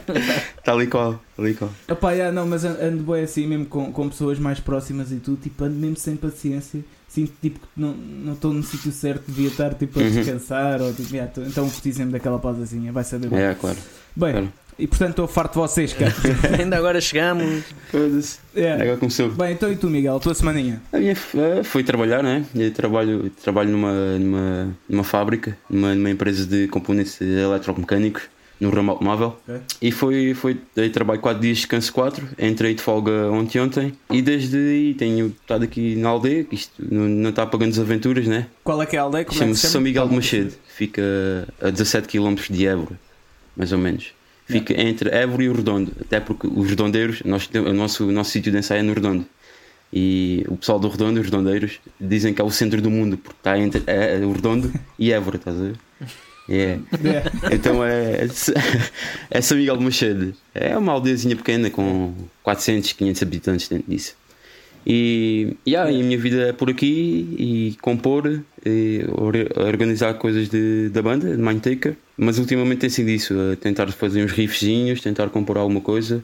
Tal 0.64 0.82
e 0.82 0.86
qual, 0.86 1.20
tal 1.36 1.48
e 1.48 1.54
qual. 1.54 1.70
Epá, 1.88 2.12
yeah, 2.12 2.32
não, 2.32 2.46
mas 2.46 2.64
an- 2.64 2.78
ando 2.80 3.02
bem 3.02 3.22
assim 3.24 3.46
mesmo 3.46 3.66
com, 3.66 3.92
com 3.92 4.08
pessoas 4.08 4.38
mais 4.38 4.60
próximas 4.60 5.12
e 5.12 5.16
tudo, 5.16 5.36
tipo, 5.42 5.62
ando 5.64 5.74
mesmo 5.74 5.96
sem 5.96 6.16
paciência. 6.16 6.80
Sinto 7.08 7.32
tipo 7.40 7.60
que 7.60 7.66
não 7.76 7.92
não 7.94 8.32
estou 8.32 8.52
no 8.52 8.62
sítio 8.62 8.90
certo, 8.90 9.24
devia 9.28 9.48
estar 9.48 9.74
tipo 9.74 10.00
a 10.00 10.02
Uhum. 10.02 10.10
descansar. 10.10 10.80
Ou, 10.80 10.92
tipo, 10.92 11.12
yeah, 11.14 11.30
tô- 11.30 11.42
então 11.42 11.68
preciso 11.68 12.04
daquela 12.06 12.38
pausazinha, 12.38 12.90
vai 12.92 13.04
saber 13.04 13.28
bem. 13.28 13.38
É, 13.40 13.54
claro. 13.54 13.76
Bem, 14.16 14.32
claro. 14.32 14.52
E 14.78 14.86
portanto 14.86 15.10
estou 15.10 15.26
farto 15.28 15.52
de 15.52 15.58
vocês, 15.58 15.92
cara. 15.92 16.12
Ainda 16.58 16.76
agora 16.76 17.00
chegamos. 17.00 17.62
Yeah. 18.56 18.82
Agora 18.82 18.96
começou. 18.98 19.30
Bem, 19.30 19.52
então 19.52 19.70
e 19.70 19.76
tu, 19.76 19.88
Miguel, 19.88 20.16
a 20.16 20.20
tua 20.20 20.34
semaninha? 20.34 20.80
A 20.92 20.98
minha 20.98 21.12
f- 21.12 21.38
eh, 21.38 21.62
foi 21.62 21.82
trabalhar, 21.84 22.22
né? 22.22 22.44
Eu 22.54 22.72
trabalho, 22.72 23.30
trabalho 23.42 23.70
numa, 23.70 23.92
numa, 24.18 24.76
numa 24.88 25.04
fábrica, 25.04 25.56
numa, 25.68 25.94
numa 25.94 26.10
empresa 26.10 26.44
de 26.46 26.66
componentes 26.68 27.20
eletromecânicos, 27.20 28.22
no 28.60 28.70
ramo 28.70 28.92
automóvel. 28.92 29.36
Ok. 29.48 29.60
E 29.82 29.90
foi, 29.90 30.32
foi 30.34 30.56
dei 30.74 30.88
trabalho 30.88 31.20
4 31.20 31.40
dias, 31.42 31.58
descanso 31.58 31.92
4. 31.92 32.26
Entrei 32.38 32.74
de 32.74 32.82
folga 32.82 33.30
ontem 33.30 33.60
ontem. 33.60 33.92
E 34.10 34.22
desde 34.22 34.56
aí 34.56 34.94
tenho 34.94 35.26
estado 35.40 35.64
aqui 35.64 35.96
na 35.96 36.08
aldeia, 36.10 36.44
que 36.44 36.54
isto 36.54 36.72
não, 36.90 37.02
não 37.08 37.30
está 37.30 37.44
pagando 37.44 37.70
desaventuras, 37.70 38.26
né? 38.26 38.46
Qual 38.62 38.80
é 38.80 38.86
que 38.86 38.96
é 38.96 38.98
a 39.00 39.02
aldeia? 39.02 39.22
É 39.22 39.24
que 39.24 39.34
Chama-se 39.34 39.60
se 39.62 39.66
São 39.68 39.80
Miguel 39.80 40.04
de 40.04 40.08
Palma 40.08 40.16
Machedo. 40.22 40.52
Fica 40.68 41.02
a 41.60 41.70
17 41.70 42.06
km 42.08 42.34
de 42.48 42.66
Évora, 42.66 42.98
mais 43.56 43.72
ou 43.72 43.78
menos. 43.78 44.12
Fica 44.46 44.78
entre 44.80 45.10
Évora 45.10 45.42
e 45.42 45.48
o 45.48 45.54
Redondo. 45.54 45.92
Até 46.00 46.20
porque 46.20 46.46
os 46.46 46.68
redondeiros, 46.68 47.22
nós, 47.24 47.48
o 47.54 47.72
nosso, 47.72 48.06
o 48.06 48.12
nosso 48.12 48.30
sítio 48.30 48.52
de 48.52 48.58
ensaio 48.58 48.80
é 48.80 48.82
no 48.82 48.92
Redondo. 48.92 49.26
E 49.92 50.44
o 50.48 50.56
pessoal 50.56 50.78
do 50.78 50.88
Redondo, 50.88 51.20
os 51.20 51.26
redondeiros, 51.26 51.78
dizem 52.00 52.34
que 52.34 52.40
é 52.42 52.44
o 52.44 52.50
centro 52.50 52.82
do 52.82 52.90
mundo, 52.90 53.16
porque 53.16 53.38
está 53.38 53.58
entre 53.58 53.82
é, 53.86 54.16
é 54.20 54.26
o 54.26 54.32
Redondo 54.32 54.72
e 54.98 55.12
Évora, 55.12 55.36
estás 55.36 55.56
a 55.56 55.60
ver? 55.60 55.76
É. 56.48 56.78
Yeah. 57.02 57.30
Então 57.52 57.82
é, 57.84 58.26
é 59.30 59.40
São 59.40 59.56
Miguel 59.56 59.76
de 59.76 59.84
Machedo. 59.84 60.34
É 60.54 60.76
uma 60.76 60.92
aldeiazinha 60.92 61.36
pequena 61.36 61.70
com 61.70 62.12
400, 62.42 62.92
500 62.92 63.22
habitantes 63.22 63.68
dentro 63.68 63.90
disso. 63.90 64.14
E, 64.86 65.56
yeah, 65.66 65.90
e 65.90 66.00
a 66.00 66.04
minha 66.04 66.18
vida 66.18 66.48
é 66.48 66.52
por 66.52 66.68
aqui 66.68 67.26
e 67.38 67.76
compor, 67.80 68.40
e 68.66 69.04
or- 69.12 69.66
organizar 69.66 70.14
coisas 70.14 70.48
de, 70.48 70.88
da 70.90 71.00
banda, 71.00 71.30
de 71.34 71.42
Mindtaker. 71.42 71.94
Mas 72.16 72.38
ultimamente 72.38 72.80
tem 72.80 72.90
sido 72.90 73.08
isso, 73.10 73.34
a 73.52 73.56
tentar 73.56 73.90
fazer 73.92 74.22
uns 74.24 74.32
riffzinhos, 74.32 75.00
tentar 75.00 75.28
compor 75.30 75.56
alguma 75.56 75.80
coisa, 75.80 76.22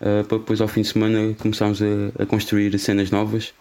eh, 0.00 0.22
para 0.24 0.38
depois 0.38 0.60
ao 0.60 0.68
fim 0.68 0.82
de 0.82 0.88
semana 0.88 1.34
começarmos 1.38 1.80
a, 1.82 2.22
a 2.22 2.26
construir 2.26 2.78
cenas 2.78 3.10
novas. 3.10 3.52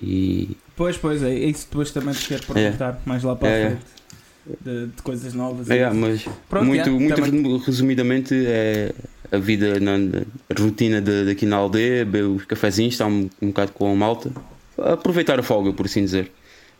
E 0.00 0.50
Pois, 0.76 0.96
pois, 0.98 1.22
é 1.22 1.34
isso 1.34 1.66
depois 1.70 1.90
também 1.90 2.12
te 2.14 2.28
quero 2.28 2.42
perguntar 2.46 3.00
mais 3.06 3.22
lá 3.24 3.34
para 3.34 3.48
É, 3.48 3.52
a 3.52 3.56
é. 3.56 3.70
frente. 3.70 3.96
De, 4.64 4.86
de 4.94 5.02
coisas 5.02 5.34
novas. 5.34 5.68
É, 5.68 5.90
mas 5.92 6.24
Pronto, 6.48 6.66
muito, 6.66 6.88
muito 6.92 7.14
também- 7.16 7.58
resumidamente 7.58 8.32
é 8.46 8.92
a 9.30 9.38
vida, 9.38 9.78
na, 9.80 9.92
a 10.50 10.60
rotina 10.60 11.00
de, 11.00 11.24
daqui 11.26 11.46
na 11.46 11.56
aldeia, 11.56 12.04
beber 12.04 12.24
os 12.24 12.44
cafezinhos, 12.44 12.94
estar 12.94 13.06
um, 13.06 13.28
um 13.40 13.48
bocado 13.48 13.72
com 13.72 13.90
a 13.90 13.94
malta, 13.94 14.30
aproveitar 14.78 15.38
a 15.38 15.42
folga, 15.42 15.72
por 15.72 15.86
assim 15.86 16.04
dizer. 16.04 16.30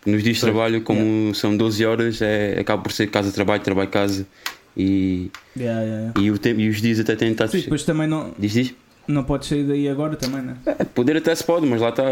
Nos 0.05 0.23
dias 0.23 0.37
de 0.37 0.43
trabalho, 0.43 0.83
como 0.83 1.35
são 1.35 1.57
12 1.57 1.85
horas, 1.85 2.23
é, 2.23 2.61
acaba 2.61 2.83
por 2.83 2.93
ser 2.93 3.09
casa-trabalho, 3.09 3.63
trabalho-casa 3.63 4.27
e, 4.77 5.31
Yeah, 5.57 5.81
yeah, 5.81 6.03
yeah. 6.03 6.21
e, 6.21 6.31
o 6.31 6.39
tempo, 6.39 6.61
e 6.61 6.69
os 6.69 6.81
dias 6.81 7.01
até 7.01 7.17
têm 7.17 7.33
estado. 7.33 7.51
Sim, 7.51 7.63
depois 7.63 7.83
também 7.83 8.07
não. 8.07 8.33
Diz, 8.39 8.53
diz? 8.53 8.75
Não 9.09 9.23
podes 9.23 9.49
sair 9.49 9.63
daí 9.65 9.89
agora 9.89 10.17
também, 10.17 10.43
não 10.43 10.53
é? 10.53 10.57
É, 10.81 10.85
poder 10.85 11.17
até 11.17 11.33
se 11.35 11.45
pode, 11.45 11.65
mas 11.67 11.81
lá 11.81 11.91
está. 11.91 12.05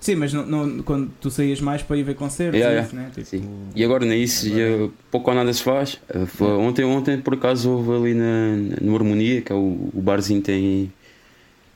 Sim, 0.00 0.16
mas 0.16 0.32
não, 0.34 0.44
não- 0.44 0.82
quando 0.82 1.10
tu 1.20 1.30
saías 1.30 1.60
mais 1.60 1.82
para 1.82 1.96
ir 1.96 2.02
ver 2.02 2.14
concertos, 2.14 2.60
Yeah, 2.60 2.82
isso, 2.86 2.94
né? 2.94 3.10
Tipo. 3.14 3.46
E 3.74 3.82
agora 3.84 4.04
nem 4.04 4.22
isso, 4.22 4.46
Agora- 4.46 4.90
pouco 5.10 5.30
ou 5.30 5.36
nada 5.36 5.50
se 5.52 5.62
faz. 5.62 5.98
Foi- 6.26 6.48
Ontem, 6.58 6.84
ontem 6.84 7.18
por 7.18 7.34
acaso 7.34 7.70
houve 7.70 7.92
ali 7.92 8.14
na, 8.14 8.56
no 8.82 8.94
Harmonia, 8.94 9.40
que 9.40 9.50
é 9.50 9.54
o, 9.54 9.88
o 9.94 10.00
barzinho 10.02 10.42
tem, 10.42 10.92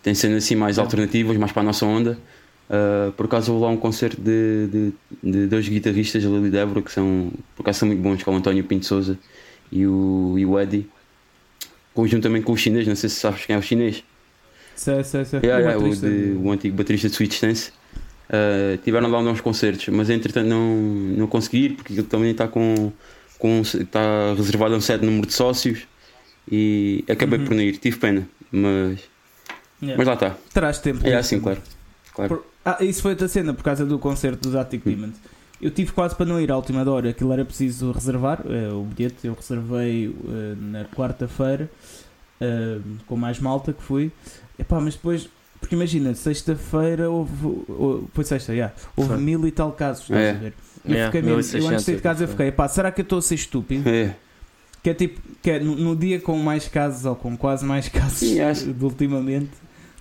tem 0.03 0.15
cenas 0.15 0.45
assim 0.45 0.57
mais 0.57 0.79
alternativas, 0.79 1.37
mais 1.39 1.51
para 1.53 1.63
a 1.63 1.65
nossa 1.65 1.87
onda. 1.87 2.19
Uh, 2.69 3.13
por 3.13 3.27
acaso 3.27 3.53
houve 3.53 3.65
lá 3.65 3.71
um 3.71 3.77
concerto 3.77 4.21
de, 4.21 4.67
de, 4.69 4.93
de 5.23 5.47
dois 5.47 5.69
guitarristas 5.69 6.25
ali 6.25 6.51
de 6.51 6.57
Évora 6.57 6.81
que 6.83 6.91
são, 6.91 7.31
por 7.57 7.63
acaso 7.63 7.81
são 7.81 7.89
muito 7.89 8.01
bons, 8.03 8.23
que 8.23 8.29
é 8.29 8.33
o 8.33 8.37
António 8.37 8.65
Pinto 8.65 8.87
Souza 8.87 9.19
e 9.73 9.87
o, 9.87 10.35
e 10.39 10.45
o 10.47 10.59
Eddie. 10.59 10.87
Conjuntamente 11.93 12.45
com 12.45 12.53
o 12.53 12.57
chinês, 12.57 12.87
não 12.87 12.97
sei 12.97 13.09
se 13.09 13.17
sabes 13.17 13.45
quem 13.47 13.55
é 13.55 13.59
o 13.59 13.63
chinês. 13.63 14.03
Sei, 14.77 15.05
sei, 15.05 15.25
sei. 15.25 15.41
Yeah, 15.43 15.57
O 15.57 15.61
yeah, 15.61 15.79
o, 15.79 15.81
baterista 15.83 16.09
de- 16.11 16.33
do- 16.35 16.43
o 16.43 16.51
antigo 16.53 16.77
baterista 16.77 17.09
de 17.09 17.15
Sweet 17.15 17.35
Stance. 17.35 17.73
Uh, 18.27 18.79
tiveram 18.83 19.09
lá 19.11 19.19
uns 19.21 19.41
concertos, 19.43 19.87
mas 19.89 20.09
entretanto 20.09 20.47
não, 20.49 20.75
não 20.77 21.27
consegui 21.27 21.67
ir 21.67 21.71
porque 21.77 21.93
ele 21.93 22.03
também 22.05 22.31
está 22.31 22.49
com, 22.49 22.91
com 23.39 23.61
está 23.61 24.33
reservado 24.35 24.75
a 24.75 24.79
um 24.79 24.81
certo 24.81 25.05
número 25.05 25.27
de 25.27 25.35
sócios 25.35 25.81
e 26.51 27.05
acabei 27.09 27.39
Uhum. 27.39 27.45
por 27.45 27.55
não 27.55 27.63
ir, 27.63 27.77
tive 27.77 27.99
pena, 27.99 28.27
mas, 28.51 28.99
Yeah. 29.83 29.99
mas 29.99 30.07
lá 30.07 30.15
está. 30.15 30.37
Terás 30.55 30.79
tempo. 30.79 31.07
É 31.07 31.15
assim, 31.17 31.39
claro. 31.39 31.61
claro. 32.15 32.37
Por- 32.37 32.45
Ah, 32.65 32.79
isso 32.83 33.03
foi 33.03 33.11
outra 33.11 33.29
cena, 33.29 33.53
por 33.53 33.63
causa 33.63 33.85
do 33.85 33.99
concerto 33.99 34.49
dos 34.49 34.57
Arctic 34.57 34.83
Demons. 34.83 35.17
Eu 35.61 35.71
tive 35.71 35.93
quase 35.93 36.15
para 36.17 36.25
não 36.25 36.41
ir 36.41 36.51
à 36.51 36.57
última 36.57 36.83
hora, 36.91 37.11
aquilo 37.11 37.31
era 37.33 37.45
preciso 37.45 37.93
reservar, 37.93 38.43
eh, 38.49 38.73
o 38.73 38.83
bilhete 38.85 39.27
eu 39.27 39.35
reservei 39.35 40.07
eh, 40.27 40.55
na 40.59 40.85
quarta-feira, 40.87 41.71
eh, 42.41 42.79
com 43.07 43.17
mais 43.17 43.39
malta 43.39 43.75
que 43.75 43.83
fui. 43.83 44.11
Epá, 44.59 44.81
mas 44.81 44.95
depois, 44.95 45.29
porque 45.61 45.75
imagina, 45.75 46.15
sexta-feira 46.15 47.11
houve, 47.11 47.33
ou- 47.69 48.09
foi 48.13 48.25
sexta, 48.25 48.53
yeah, 48.53 48.75
houve 48.97 49.11
Foi. 49.11 49.19
mil 49.19 49.47
e 49.47 49.51
tal 49.51 49.73
casos, 49.73 50.05
estás 50.05 50.21
É. 50.21 50.31
a 50.31 50.35
ver? 50.35 50.55
Eu, 50.85 50.91
Yeah, 50.93 51.07
fiquei 51.13 51.23
mesmo, 51.23 51.33
eu 51.35 51.39
antes 51.39 51.51
de 51.51 51.57
1600 51.57 51.85
sair 51.85 51.97
de 51.97 52.03
casa 52.03 52.25
eu 52.25 52.29
fiquei, 52.29 52.53
pá, 52.53 52.69
será 52.69 52.93
que 52.93 53.01
eu 53.01 53.05
estou 53.05 53.19
a 53.19 53.23
ser 53.23 53.35
estúpido? 53.37 53.89
É, 53.89 54.15
Que 54.83 54.91
é 54.91 54.95
tipo, 54.95 55.19
que 55.43 55.51
é 55.51 55.59
no, 55.59 55.75
no 55.77 55.97
dia 55.97 56.21
com 56.21 56.37
mais 56.39 56.69
casos 56.69 57.07
ou 57.07 57.17
com 57.17 57.35
quase 57.39 57.65
mais 57.65 57.89
casos 57.89 58.19
Sim, 58.19 58.41
acho. 58.41 58.71
de 58.73 58.85
ultimamente, 58.85 59.51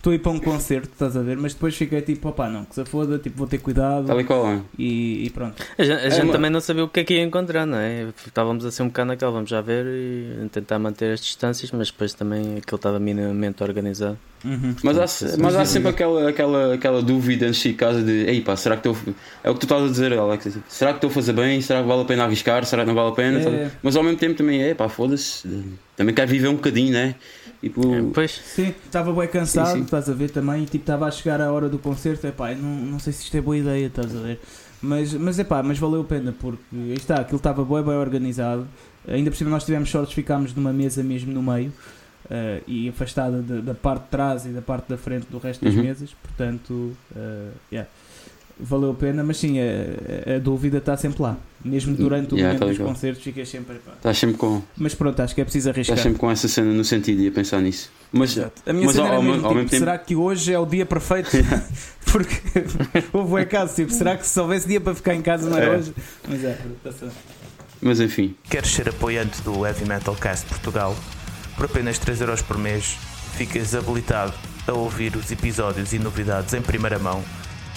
estou 0.03 0.12
a 0.12 0.15
ir 0.15 0.19
para 0.19 0.31
um 0.33 0.39
concerto, 0.39 0.89
estás 0.91 1.15
a 1.15 1.22
ver? 1.22 1.38
Mas 1.38 1.53
depois 1.53 1.74
fiquei 1.77 2.01
tipo, 2.01 2.27
opá, 2.27 2.50
não, 2.50 2.65
que 2.65 2.75
se 2.75 2.83
foda, 2.83 3.17
tipo, 3.17 3.38
vou 3.38 3.48
ter 3.48 3.60
cuidado 3.60 4.05
tal 4.07 4.19
e 4.19 4.25
qual. 4.25 4.45
é. 4.48 4.60
e, 4.77 5.25
e 5.25 5.29
pronto. 5.29 5.63
A 5.77 5.81
gente, 5.83 5.93
a 5.98 6.05
É, 6.05 6.10
gente 6.12 6.24
mas- 6.25 6.31
também 6.33 6.51
não 6.51 6.60
sabia 6.60 6.83
o 6.83 6.89
que 6.89 7.00
é 7.00 7.03
que 7.05 7.13
ia 7.13 7.24
encontrar, 7.24 7.65
não 7.65 7.77
é? 7.77 8.07
Estávamos 8.27 8.65
assim 8.65 8.83
um 8.83 8.88
bocado 8.88 9.07
naquela, 9.07 9.31
vamos 9.31 9.50
já 9.50 9.62
ver 9.62 9.86
e 9.86 10.50
tentar 10.51 10.77
manter 10.77 11.13
as 11.13 11.22
distâncias, 11.22 11.72
mas 11.72 11.89
depois 11.89 12.13
também 12.13 12.57
aquilo 12.57 12.75
estava 12.75 13.00
minimamente 13.00 13.63
organizado. 13.63 14.17
Uhum. 14.43 14.75
Mas 14.83 14.98
há, 14.98 15.38
mas 15.39 15.55
há 15.55 15.63
sempre 15.63 15.88
aquela, 15.89 16.27
aquela, 16.29 16.74
aquela 16.74 17.01
dúvida 17.01 17.45
antes 17.48 17.62
de 17.63 17.72
casa 17.72 18.01
de 18.03 18.25
ei 18.25 18.41
pá, 18.41 18.57
será 18.57 18.75
que 18.75 18.86
estou. 18.89 19.13
É 19.41 19.50
o 19.50 19.53
que 19.53 19.62
tu 19.62 19.63
estás 19.63 19.83
a 19.83 19.88
dizer, 19.88 20.12
Alex. 20.19 20.48
assim, 20.48 20.62
Será 20.67 20.91
que 20.91 20.98
estou 20.98 21.10
a 21.10 21.13
fazer 21.13 21.31
bem? 21.31 21.62
Será 21.62 21.81
que 21.81 21.88
vale 21.88 22.01
a 22.01 22.05
pena 22.05 22.25
arriscar? 22.25 22.65
Será 22.65 22.81
que 22.83 22.89
não 22.89 22.93
vale 22.95 23.07
a 23.12 23.13
pena? 23.13 23.39
É. 23.39 23.72
Mas 23.81 23.95
ao 23.95 24.03
mesmo 24.03 24.17
tempo 24.17 24.36
também 24.36 24.62
é 24.62 24.74
pá, 24.74 24.89
foda-se. 24.89 25.48
Também 25.95 26.13
quero 26.13 26.29
viver 26.29 26.50
um 26.50 26.55
bocadinho, 26.55 26.91
né? 26.91 27.15
Tipo, 27.63 27.96
É, 27.96 28.01
Pois, 28.13 28.32
Sim, 28.43 28.74
estava 28.86 29.13
bem 29.13 29.27
cansado, 29.29 29.67
Sim, 29.70 29.77
sim. 29.79 29.84
estás 29.86 30.10
a 30.10 30.13
ver 30.13 30.29
também, 30.29 30.63
e 30.63 30.65
tipo, 30.65 30.84
estava 30.84 31.08
a 31.08 31.12
chegar 31.12 31.39
a 31.39 31.50
hora 31.50 31.70
do 31.70 31.79
concerto, 31.79 32.27
epá, 32.27 32.53
não, 32.53 32.70
não 32.86 33.00
sei 33.00 33.13
se 33.13 33.24
isto 33.24 33.38
é 33.38 33.41
boa 33.41 33.58
ideia, 33.58 33.86
estás 33.88 34.13
a 34.13 34.20
ver? 34.20 34.41
Mas, 34.82 35.13
mas 35.13 35.39
epá, 35.39 35.63
mas 35.63 35.79
valeu 35.79 36.01
a 36.01 36.03
pena, 36.03 36.36
porque 36.38 36.62
aí 36.74 36.93
está, 36.93 37.22
aquilo 37.22 37.38
estava 37.38 37.63
bem, 37.63 37.82
bem 37.82 37.93
organizado, 37.96 38.67
ainda 39.08 39.32
por 39.32 39.38
cima 39.38 39.50
nós 39.50 39.63
tivemos 39.63 39.89
sorte, 39.89 40.13
ficámos 40.13 40.53
numa 40.53 40.74
mesa 40.74 41.01
mesmo 41.01 41.32
no 41.32 41.41
meio, 41.41 41.72
eh, 42.29 42.62
e 42.67 42.89
afastada 42.89 43.41
da, 43.41 43.62
da 43.62 43.74
parte 43.74 44.03
de 44.03 44.10
trás 44.10 44.46
e 44.46 44.50
da 44.50 44.62
parte 44.62 44.89
da 44.89 44.98
frente 44.98 45.25
do 45.32 45.38
resto 45.38 45.63
das 45.63 45.74
Uhum. 45.74 45.84
mesas, 45.84 46.13
portanto, 46.22 46.91
eh, 47.15 47.50
yeah, 47.72 47.89
valeu 48.63 48.91
a 48.91 48.93
pena, 48.93 49.24
mas 49.24 49.38
sim, 49.38 49.58
a, 49.60 50.36
a 50.36 50.39
dúvida 50.39 50.77
está 50.79 50.96
sempre 50.98 51.22
lá, 51.22 51.38
mesmo 51.63 51.96
durante 51.96 52.34
o 52.34 52.38
Yeah, 52.38 52.58
momento 52.58 52.77
tá 52.77 52.84
dos 52.84 52.91
concertos, 52.93 53.24
ficas 53.24 53.48
sempre, 53.50 53.75
epá. 53.75 53.91
estás 53.96 54.17
sempre 54.17 54.38
com. 54.38 54.62
Mas 54.77 54.96
pronto, 54.96 55.20
acho 55.22 55.36
que 55.36 55.41
é 55.41 55.43
preciso 55.43 55.70
arriscar. 55.70 55.96
Estás 55.96 56.01
sempre 56.03 56.20
com 56.20 56.32
essa 56.32 56.48
cena 56.48 56.72
no 56.74 56.84
sentido 56.84 57.22
e 57.22 57.27
a 57.27 57.32
pensar 57.32 57.60
nisso. 57.62 57.91
Mas 58.12 58.38
Exato. 58.38 58.62
A 58.65 58.72
minha 58.74 58.86
mas 58.86 58.96
cena 58.96 59.10
ao- 59.10 59.22
mesmo, 59.22 59.32
ao 59.34 59.38
tipo, 59.41 59.53
mesmo 59.55 59.70
tempo- 59.70 59.79
será 59.79 59.98
que 59.98 60.15
hoje 60.15 60.53
é 60.53 60.58
o 60.60 60.65
dia 60.65 60.86
perfeito? 60.86 61.29
Porque 62.12 62.36
houve 63.12 63.41
um 63.41 63.46
caso, 63.46 63.75
tipo, 63.75 63.91
será 63.91 64.15
que 64.17 64.25
se 64.25 64.39
houvesse 64.39 64.67
dia 64.67 64.79
para 64.79 64.93
ficar 64.96 65.15
em 65.15 65.22
casa 65.22 65.50
não 65.50 65.58
era 65.58 65.74
É. 65.74 65.77
hoje? 65.77 65.93
Mas 66.27 66.43
é, 66.43 66.60
está-se. 66.86 67.12
Mas 67.82 68.00
enfim, 68.00 68.36
Queres 68.50 68.70
ser 68.72 68.88
apoiante 68.88 69.41
do 69.41 69.65
Heavy 69.65 69.86
Metal 69.86 70.15
Cast 70.15 70.46
Portugal? 70.48 70.96
Por 71.58 71.65
apenas 71.65 72.00
3€ 72.00 72.41
por 72.43 72.58
mês, 72.58 72.98
ficas 73.36 73.75
habilitado 73.75 74.34
a 74.67 74.72
ouvir 74.74 75.15
os 75.15 75.29
episódios 75.32 75.91
e 75.91 76.00
novidades 76.00 76.53
em 76.53 76.62
primeira 76.62 76.98
mão, 76.98 77.22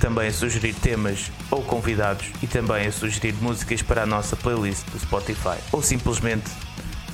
também 0.00 0.28
a 0.28 0.32
sugerir 0.32 0.74
temas 0.74 1.30
ou 1.50 1.62
convidados 1.62 2.26
e 2.42 2.46
também 2.46 2.86
a 2.86 2.92
sugerir 2.92 3.34
músicas 3.40 3.82
para 3.82 4.02
a 4.02 4.06
nossa 4.06 4.36
playlist 4.36 4.84
do 4.90 4.98
Spotify. 4.98 5.56
Ou 5.72 5.82
simplesmente 5.82 6.50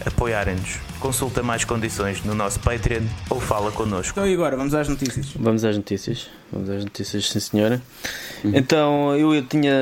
apoiarem-nos. 0.05 0.79
Consulta 0.99 1.43
mais 1.43 1.65
condições 1.65 2.23
no 2.25 2.35
nosso 2.35 2.61
Patreon 2.61 3.03
ou 3.31 3.41
fala 3.41 3.71
connosco. 3.73 4.13
Então 4.13 4.27
e 4.29 4.35
agora, 4.35 4.57
vamos 4.57 4.75
às 4.75 4.89
notícias. 4.89 5.33
vamos 5.37 5.65
às 5.65 5.77
notícias. 5.77 6.29
Vamos 6.53 6.71
às 6.71 6.85
notícias, 6.85 7.29
sim 7.29 7.41
senhora. 7.41 7.81
Uhum. 8.45 8.53
Então, 8.55 9.17
eu, 9.17 9.35
eu 9.35 9.45
tinha 9.45 9.73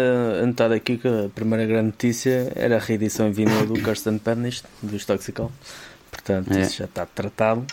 anotado 0.42 0.74
aqui 0.74 0.96
que 0.98 1.08
a 1.08 1.28
primeira 1.34 1.66
grande 1.66 1.86
notícia 1.86 2.52
era 2.54 2.76
a 2.76 2.78
reedição 2.78 3.28
em 3.28 3.32
vinil 3.32 3.66
do 3.66 3.74
Kirsten 3.74 4.18
Punished, 4.18 4.64
dos 4.82 5.04
Toxical. 5.04 5.50
Portanto, 6.10 6.52
É. 6.52 6.60
isso 6.62 6.76
já 6.78 6.84
está 6.86 7.06
tratado. 7.06 7.64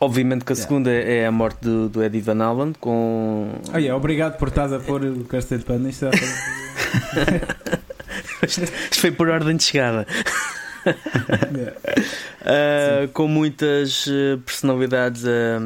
Obviamente 0.00 0.44
que 0.46 0.52
a 0.52 0.56
Yeah. 0.56 0.68
segunda 0.68 0.90
é 0.90 1.26
a 1.26 1.30
morte 1.32 1.58
do, 1.60 1.88
do 1.90 2.02
Eddie 2.02 2.22
Van 2.22 2.42
Halen 2.42 2.72
com... 2.80 3.52
Olha, 3.72 3.94
obrigado 3.94 4.38
por 4.38 4.48
estás 4.48 4.72
a 4.72 4.78
pôr 4.78 5.04
o 5.04 5.24
Kirsten 5.24 5.58
Pan. 5.60 5.86
Isto 5.88 6.06
é... 6.06 6.10
Isto 8.46 9.00
foi 9.00 9.10
por 9.12 9.28
ordem 9.28 9.56
de 9.56 9.62
chegada. 9.64 10.06
Uh, 12.40 13.08
com 13.12 13.28
muitas 13.28 14.06
uh, 14.06 14.38
personalidades 14.44 15.24
a, 15.26 15.58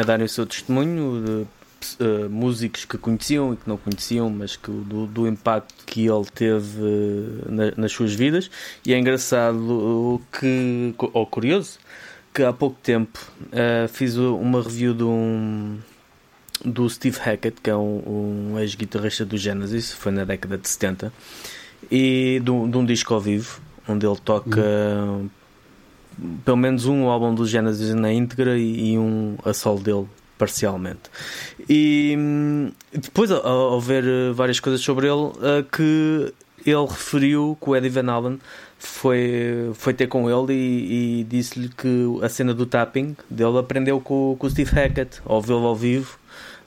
a 0.00 0.04
darem 0.04 0.26
o 0.26 0.28
seu 0.28 0.44
testemunho, 0.44 1.22
de, 1.24 1.46
uh, 2.04 2.28
músicos 2.28 2.84
que 2.84 2.98
conheciam 2.98 3.54
e 3.54 3.56
que 3.56 3.68
não 3.68 3.76
conheciam, 3.76 4.28
mas 4.30 4.56
que, 4.56 4.70
do, 4.70 5.06
do 5.06 5.26
impacto 5.28 5.72
que 5.86 6.06
ele 6.06 6.24
teve 6.34 6.80
uh, 6.82 7.44
na- 7.48 7.72
nas 7.76 7.92
suas 7.92 8.12
vidas. 8.14 8.50
E 8.84 8.92
é 8.92 8.98
engraçado 8.98 10.20
que, 10.38 10.94
ou 10.98 11.26
curioso, 11.26 11.78
que 12.34 12.42
há 12.42 12.52
pouco 12.52 12.76
tempo 12.82 13.18
uh, 13.44 13.88
fiz 13.88 14.16
uma 14.16 14.60
review 14.60 14.92
de 14.92 15.04
um. 15.04 15.78
Do 16.64 16.88
Steve 16.88 17.18
Hackett, 17.18 17.60
que 17.60 17.68
é 17.68 17.76
um, 17.76 18.52
um 18.52 18.58
ex-guitarrista 18.58 19.24
do 19.24 19.36
Genesis, 19.36 19.92
foi 19.92 20.12
na 20.12 20.24
década 20.24 20.56
de 20.56 20.66
70, 20.66 21.12
e 21.90 22.40
de 22.42 22.50
um, 22.50 22.70
de 22.70 22.78
um 22.78 22.84
disco 22.84 23.12
ao 23.12 23.20
vivo, 23.20 23.60
onde 23.86 24.06
ele 24.06 24.16
toca 24.24 24.62
pelo 26.44 26.56
menos 26.56 26.86
um 26.86 27.08
álbum 27.08 27.34
do 27.34 27.46
Genesis 27.46 27.92
na 27.94 28.12
íntegra 28.12 28.56
e, 28.56 28.92
e 28.92 28.98
um 28.98 29.36
a 29.44 29.52
solo 29.52 29.80
dele 29.80 30.06
parcialmente. 30.38 31.10
E 31.68 32.14
hum, 32.16 32.72
depois, 32.92 33.30
ao, 33.30 33.44
ao 33.44 33.80
ver 33.80 34.04
várias 34.32 34.60
coisas 34.60 34.80
sobre 34.80 35.06
ele, 35.06 35.32
eh, 35.42 35.64
que 35.70 36.32
ele 36.66 36.86
referiu 36.86 37.58
que 37.60 37.70
o 37.70 37.76
Eddie 37.76 37.90
Van 37.90 38.10
Halen 38.10 38.40
foi, 38.86 39.70
foi 39.74 39.94
ter 39.94 40.06
com 40.06 40.28
ele 40.30 40.52
e, 40.52 41.20
e 41.20 41.24
disse-lhe 41.24 41.68
que 41.68 42.18
a 42.22 42.28
cena 42.28 42.54
do 42.54 42.66
tapping 42.66 43.16
dele 43.28 43.58
aprendeu 43.58 44.00
com, 44.00 44.36
com 44.38 44.46
o 44.46 44.50
Steve 44.50 44.70
Hackett, 44.70 45.20
ao 45.24 45.40
vê-lo 45.40 45.66
ao 45.66 45.76
vivo. 45.76 46.18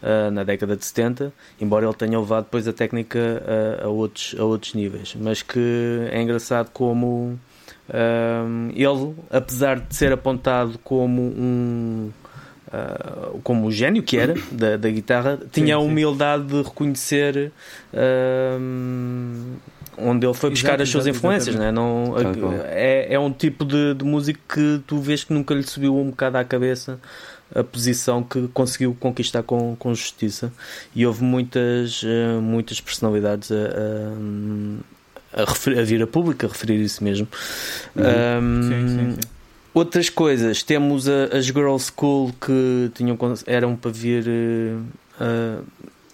eh, 0.02 0.30
na 0.30 0.44
década 0.44 0.76
de 0.76 0.86
70, 0.86 1.34
embora 1.60 1.86
ele 1.86 1.94
tenha 1.96 2.20
levado 2.20 2.44
depois 2.46 2.68
a 2.68 2.74
técnica 2.74 3.44
a, 3.82 3.86
a 3.86 3.88
outros, 3.88 4.36
a 4.38 4.44
outros 4.44 4.74
níveis, 4.74 5.16
mas 5.20 5.42
que 5.42 6.08
é 6.12 6.22
engraçado 6.22 6.70
como 6.72 7.40
um, 7.90 8.70
ele, 8.76 9.16
apesar 9.32 9.80
de 9.80 9.96
ser 9.96 10.12
apontado 10.12 10.78
como 10.84 11.22
um 11.22 12.12
uh, 12.68 13.40
como 13.44 13.68
o 13.68 13.72
gênio 13.72 14.04
que 14.04 14.18
era 14.18 14.36
da, 14.52 14.78
da 14.78 14.90
guitarra, 14.90 15.40
tinha 15.52 15.78
a 15.78 15.80
sim. 15.80 15.88
humildade 15.88 16.44
de 16.44 16.62
reconhecer 16.62 17.52
onde 19.98 20.26
ele 20.26 20.34
foi 20.34 20.50
buscar 20.50 20.70
Exato, 20.70 20.84
as 20.84 20.90
suas 20.90 21.06
exato, 21.06 21.18
influências. 21.18 21.56
Né? 21.56 21.72
Não, 21.72 22.14
é, 22.70 23.14
é 23.14 23.20
um 23.20 23.32
tipo 23.32 23.66
de, 23.66 23.94
de 23.94 24.04
músico 24.06 24.40
que 24.54 24.82
tu 24.86 25.00
vês 25.00 25.24
que 25.24 25.34
nunca 25.34 25.54
lhe 25.54 25.64
subiu 25.64 25.96
um 25.98 26.10
bocado 26.10 26.38
à 26.38 26.44
cabeça 26.44 27.00
a 27.56 27.64
posição 27.64 28.22
que 28.24 28.48
conseguiu 28.54 28.96
conquistar 29.00 29.42
com, 29.42 29.76
com 29.78 29.96
justiça 29.96 30.52
e 30.94 31.06
houve 31.08 31.24
muitas, 31.24 32.04
uh, 32.04 32.42
muitas 32.42 32.82
personalidades 32.82 33.50
a, 33.52 33.56
a, 35.34 35.42
a, 35.44 35.46
refer- 35.46 35.80
a 35.80 35.84
vir 35.84 36.02
a 36.04 36.08
público 36.08 36.46
a 36.46 36.50
referir 36.50 36.76
isso 36.82 37.02
mesmo. 37.04 37.26
Um, 37.96 38.62
Sim, 38.64 38.88
sim, 38.88 39.12
sim. 39.16 39.28
Outras 39.74 40.10
coisas, 40.10 40.62
temos 40.64 41.08
a- 41.08 41.38
as 41.38 41.46
Girl 41.46 41.78
School 41.78 42.34
que 42.42 42.92
tinham, 42.96 43.18
eram 43.46 43.76
para 43.76 43.92
vir 43.92 44.26
uh, 44.28 45.64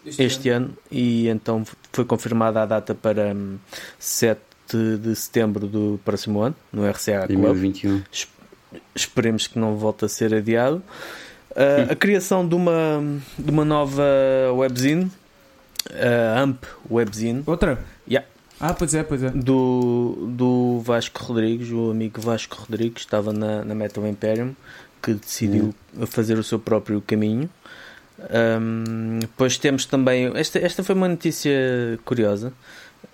uh, 0.05 0.09
este 0.21 0.49
ano 0.49 0.73
e 0.91 1.27
então 1.27 1.63
foi 1.91 2.05
confirmada 2.05 2.61
a 2.61 2.65
data 2.65 2.93
para 2.95 3.33
hum, 3.33 3.57
7 3.99 4.39
de 4.99 5.15
setembro 5.15 5.67
do 5.67 5.99
próximo 6.03 6.41
ano 6.41 6.55
no 6.71 6.89
RCA 6.89 7.27
Club. 7.27 7.41
2021. 7.41 8.03
Esperemos 8.95 9.47
que 9.47 9.59
não 9.59 9.75
volte 9.75 10.05
a 10.05 10.09
ser 10.09 10.33
adiado. 10.33 10.81
Uh, 11.51 11.91
a 11.91 11.95
criação 11.95 12.47
de 12.47 12.55
uma, 12.55 13.03
de 13.37 13.51
uma 13.51 13.63
nova 13.63 14.03
webzine, 14.55 15.11
uh, 15.91 16.39
AMP 16.41 16.63
Webzine, 16.89 17.43
Outra? 17.45 17.83
Yeah. 18.07 18.27
Ah, 18.59 18.73
pois 18.73 18.95
é, 18.95 19.03
pois 19.03 19.21
é. 19.21 19.29
do, 19.29 20.29
do 20.31 20.79
Vasco 20.79 21.23
Rodrigues, 21.23 21.69
o 21.71 21.91
amigo 21.91 22.21
Vasco 22.21 22.55
Rodrigues, 22.55 23.03
estava 23.03 23.33
na, 23.33 23.63
na 23.63 23.75
Metal 23.75 24.07
Imperium, 24.07 24.55
que 25.01 25.13
decidiu 25.13 25.75
fazer 26.07 26.39
o 26.39 26.43
seu 26.43 26.57
próprio 26.57 27.01
caminho. 27.01 27.49
Um, 28.19 29.19
depois 29.19 29.57
temos 29.57 29.85
também. 29.85 30.31
Esta, 30.35 30.59
esta 30.59 30.83
foi 30.83 30.95
uma 30.95 31.07
notícia 31.07 31.51
curiosa. 32.05 32.53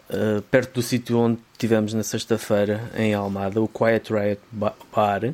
Uh, 0.10 0.42
perto 0.44 0.76
do 0.76 0.82
sítio 0.82 1.18
onde 1.18 1.40
tivemos 1.58 1.94
na 1.94 2.02
sexta-feira, 2.04 2.92
em 2.98 3.14
Almada, 3.14 3.62
o 3.62 3.68
Quiet 3.68 4.12
Riot 4.12 4.42
Ba- 4.52 4.74
Bar, 4.94 5.34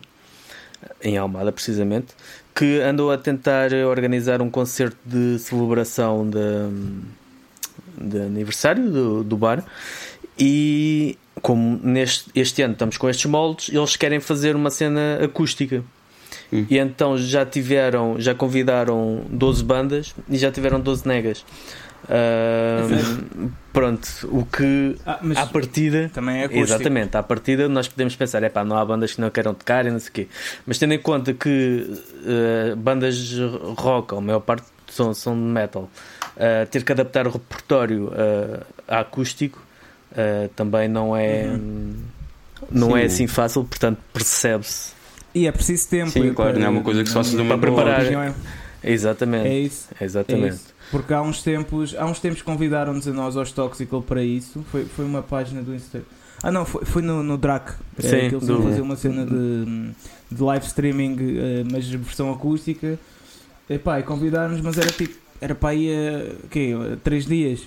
em 1.01 1.17
Almada 1.17 1.51
precisamente, 1.51 2.07
que 2.53 2.81
andou 2.81 3.09
a 3.11 3.17
tentar 3.17 3.71
organizar 3.73 4.41
um 4.41 4.49
concerto 4.49 4.97
de 5.05 5.39
celebração 5.39 6.29
de, 6.29 8.07
de 8.09 8.21
aniversário 8.21 8.91
do, 8.91 9.23
do 9.23 9.37
bar. 9.37 9.63
E 10.37 11.17
como 11.41 11.79
neste 11.81 12.29
este 12.35 12.61
ano 12.61 12.73
estamos 12.73 12.97
com 12.97 13.09
estes 13.09 13.25
moldes, 13.25 13.69
eles 13.73 13.95
querem 13.95 14.19
fazer 14.19 14.55
uma 14.57 14.69
cena 14.69 15.23
acústica. 15.23 15.83
Hum. 16.51 16.65
E 16.69 16.77
então 16.77 17.17
já 17.17 17.45
tiveram, 17.45 18.15
já 18.19 18.33
convidaram 18.35 19.23
12 19.29 19.63
bandas 19.63 20.15
e 20.29 20.37
já 20.37 20.51
tiveram 20.51 20.79
12 20.79 21.07
negas. 21.07 21.45
Ahm, 22.07 23.49
pronto, 23.73 24.07
o 24.25 24.45
que 24.45 24.95
Ah, 25.05 25.19
à 25.37 25.45
partida 25.47 26.11
também 26.13 26.41
é 26.41 26.45
acústico. 26.45 26.63
Exatamente, 26.63 27.17
à 27.17 27.23
partida 27.23 27.67
nós 27.67 27.87
podemos 27.87 28.15
pensar, 28.15 28.43
é 28.43 28.49
pá, 28.49 28.63
não 28.63 28.77
há 28.77 28.85
bandas 28.85 29.13
que 29.13 29.21
não 29.21 29.29
queiram 29.31 29.53
tocar 29.55 29.85
e 29.87 29.91
não 29.91 29.99
sei 29.99 30.09
o 30.09 30.11
quê. 30.11 30.27
Mas 30.67 30.77
tendo 30.77 30.93
em 30.93 30.99
conta 30.99 31.33
que 31.33 31.99
eh, 32.25 32.75
bandas 32.75 33.33
rock, 33.77 34.15
a 34.15 34.21
maior 34.21 34.41
parte 34.41 34.67
são, 34.87 35.13
são 35.15 35.33
de 35.33 35.41
metal, 35.41 35.89
eh, 36.37 36.65
ter 36.65 36.83
que 36.83 36.91
adaptar 36.91 37.25
o 37.27 37.31
repertório 37.31 38.11
a 38.87 38.99
acústico 38.99 39.65
eh, 40.15 40.49
também 40.55 40.87
não 40.87 41.15
é. 41.15 41.57
Não 42.71 42.91
Sim. 42.91 42.99
é 42.99 43.03
assim 43.03 43.27
fácil, 43.27 43.63
portanto 43.65 43.99
percebe-se. 44.13 44.94
E 45.35 45.45
é 45.47 45.51
preciso 45.51 45.87
tempo. 45.89 46.09
Sim, 46.11 46.33
claro, 46.33 46.51
para- 46.53 46.59
não 46.59 46.65
é 46.67 46.69
uma 46.69 46.81
coisa 46.81 47.03
que 47.03 47.09
se 47.09 47.13
faça 47.13 47.31
de 47.31 47.41
uma 47.41 47.57
Para 47.57 47.71
preparar. 47.71 47.99
opinião 48.01 48.21
é- 48.23 48.33
Exatamente. 48.83 49.47
É 49.47 49.59
isso. 49.59 49.87
É 49.99 50.05
Exatamente. 50.05 50.55
isso. 50.55 50.73
Porque 50.91 51.13
há 51.13 51.21
uns 51.21 51.43
tempos, 51.43 51.95
há 51.97 52.05
uns 52.05 52.19
tempos 52.19 52.41
convidaram-nos 52.41 53.07
a 53.07 53.11
nós 53.11 53.35
aos 53.35 53.51
Toxical 53.51 54.01
para 54.01 54.23
isso. 54.23 54.63
Foi, 54.71 54.85
foi 54.85 55.03
uma 55.03 55.21
página 55.21 55.61
do 55.61 55.73
Instagram. 55.75 56.07
Ah 56.43 56.51
não, 56.51 56.63
foi, 56.65 56.85
foi 56.85 57.01
no, 57.01 57.21
no 57.23 57.37
Drac. 57.37 57.71
É, 57.97 58.01
Sim, 58.01 58.29
que 58.29 58.35
eles 58.35 58.45
do- 58.47 58.53
iam 58.53 58.63
fazer 58.63 58.81
uma 58.81 58.95
cena 58.95 59.25
de, 59.25 59.91
de 60.31 60.43
live 60.43 60.65
streaming, 60.67 61.17
eh, 61.19 61.63
mas 61.71 61.87
versão 61.89 62.31
acústica. 62.31 62.99
Epá, 63.69 63.99
e 63.99 64.03
convidaram-nos, 64.03 64.61
mas 64.61 64.77
era 64.77 64.91
tipo. 64.91 65.15
Era 65.41 65.53
para 65.53 65.69
aí 65.69 65.89
a. 65.93 66.47
quê? 66.49 66.73
A 66.93 66.95
Três 67.03 67.25
dias. 67.25 67.61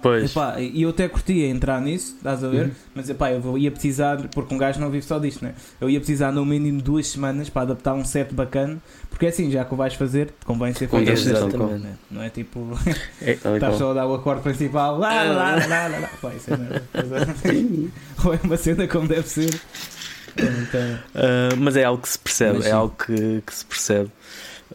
Pois. 0.00 0.30
Epá, 0.30 0.60
e 0.60 0.82
eu 0.82 0.90
até 0.90 1.08
curtia 1.08 1.48
entrar 1.48 1.80
nisso, 1.80 2.14
estás 2.16 2.42
a 2.44 2.48
ver? 2.48 2.70
Mas 2.94 3.10
epá, 3.10 3.32
eu 3.32 3.40
vou- 3.40 3.58
ia 3.58 3.70
precisar, 3.70 4.28
porque 4.32 4.54
um 4.54 4.58
gajo 4.58 4.80
não 4.80 4.88
vive 4.90 5.04
só 5.04 5.18
disto, 5.18 5.44
né? 5.44 5.54
Eu 5.80 5.90
ia 5.90 5.98
precisar 5.98 6.30
no 6.30 6.44
mínimo 6.44 6.80
duas 6.80 7.08
semanas 7.08 7.48
para 7.48 7.62
adaptar 7.62 7.94
um 7.94 8.04
set 8.04 8.32
bacana, 8.32 8.78
porque 9.10 9.26
é 9.26 9.28
assim, 9.30 9.50
já 9.50 9.64
que 9.64 9.74
o 9.74 9.76
vais 9.76 9.94
fazer, 9.94 10.32
convém 10.44 10.72
ser 10.72 10.88
feito 10.88 11.10
exatamente. 11.10 11.82
né? 11.82 11.94
Não 12.10 12.22
é 12.22 12.30
tipo. 12.30 12.60
E 13.20 13.30
Estás 13.32 13.76
só 13.76 13.90
a 13.90 13.94
dar 13.94 14.06
o 14.06 14.14
acorde 14.14 14.42
principal, 14.42 14.96
lá, 14.98 15.22
lá, 15.24 15.56
lá, 15.56 15.66
lá, 15.66 15.98
lá. 15.98 16.10
Pá, 16.20 16.32
isso 16.34 16.52
é 16.54 16.56
merda. 16.56 16.82
Ou 18.24 18.34
é 18.34 18.40
uma 18.44 18.56
cena 18.56 18.86
como 18.86 19.08
deve 19.08 19.28
ser. 19.28 19.50
Então, 20.36 20.98
Uh, 21.14 21.56
mas 21.58 21.76
é 21.76 21.84
algo 21.84 22.00
que 22.02 22.08
se 22.08 22.18
percebe, 22.18 22.58
Mas 22.58 22.66
é 22.66 22.70
algo 22.72 22.94
que, 22.96 23.42
que 23.46 23.54
se 23.54 23.64
percebe. 23.66 24.10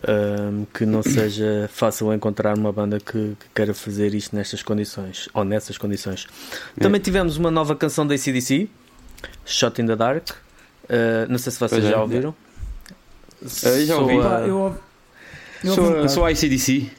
Um, 0.08 0.66
que 0.74 0.86
não 0.86 1.02
seja 1.04 1.70
fácil 1.74 2.14
encontrar 2.14 2.58
uma 2.58 2.72
banda 2.72 3.00
que, 3.00 3.12
que 3.40 3.46
queira 3.56 3.74
fazer 3.74 4.14
isto 4.14 4.36
nestas 4.36 4.62
condições 4.64 5.30
ou 5.34 5.44
nessas 5.44 5.78
condições. 5.78 6.28
É. 6.78 6.82
Também 6.82 7.00
tivemos 7.02 7.38
uma 7.38 7.50
nova 7.52 7.76
canção 7.76 8.06
da 8.06 8.14
ACDC, 8.16 8.70
Shot 9.46 9.82
in 9.82 9.88
the 9.88 9.96
Dark. 9.96 10.30
Uh, 10.30 11.30
não 11.30 11.38
sei 11.38 11.52
se 11.52 11.60
vocês 11.60 11.82
Pois 11.82 11.86
é. 11.86 11.90
já 11.92 12.02
ouviram. 12.02 12.36
Eu 13.64 13.86
já 13.86 13.98
ouvi. 13.98 14.14
Sou 14.16 14.22
a- 14.32 14.40
eu, 14.48 14.76
eu 15.64 15.74
Sou, 15.74 16.10
sou 16.10 16.26
a 16.26 16.32
ICDC. 16.32 16.90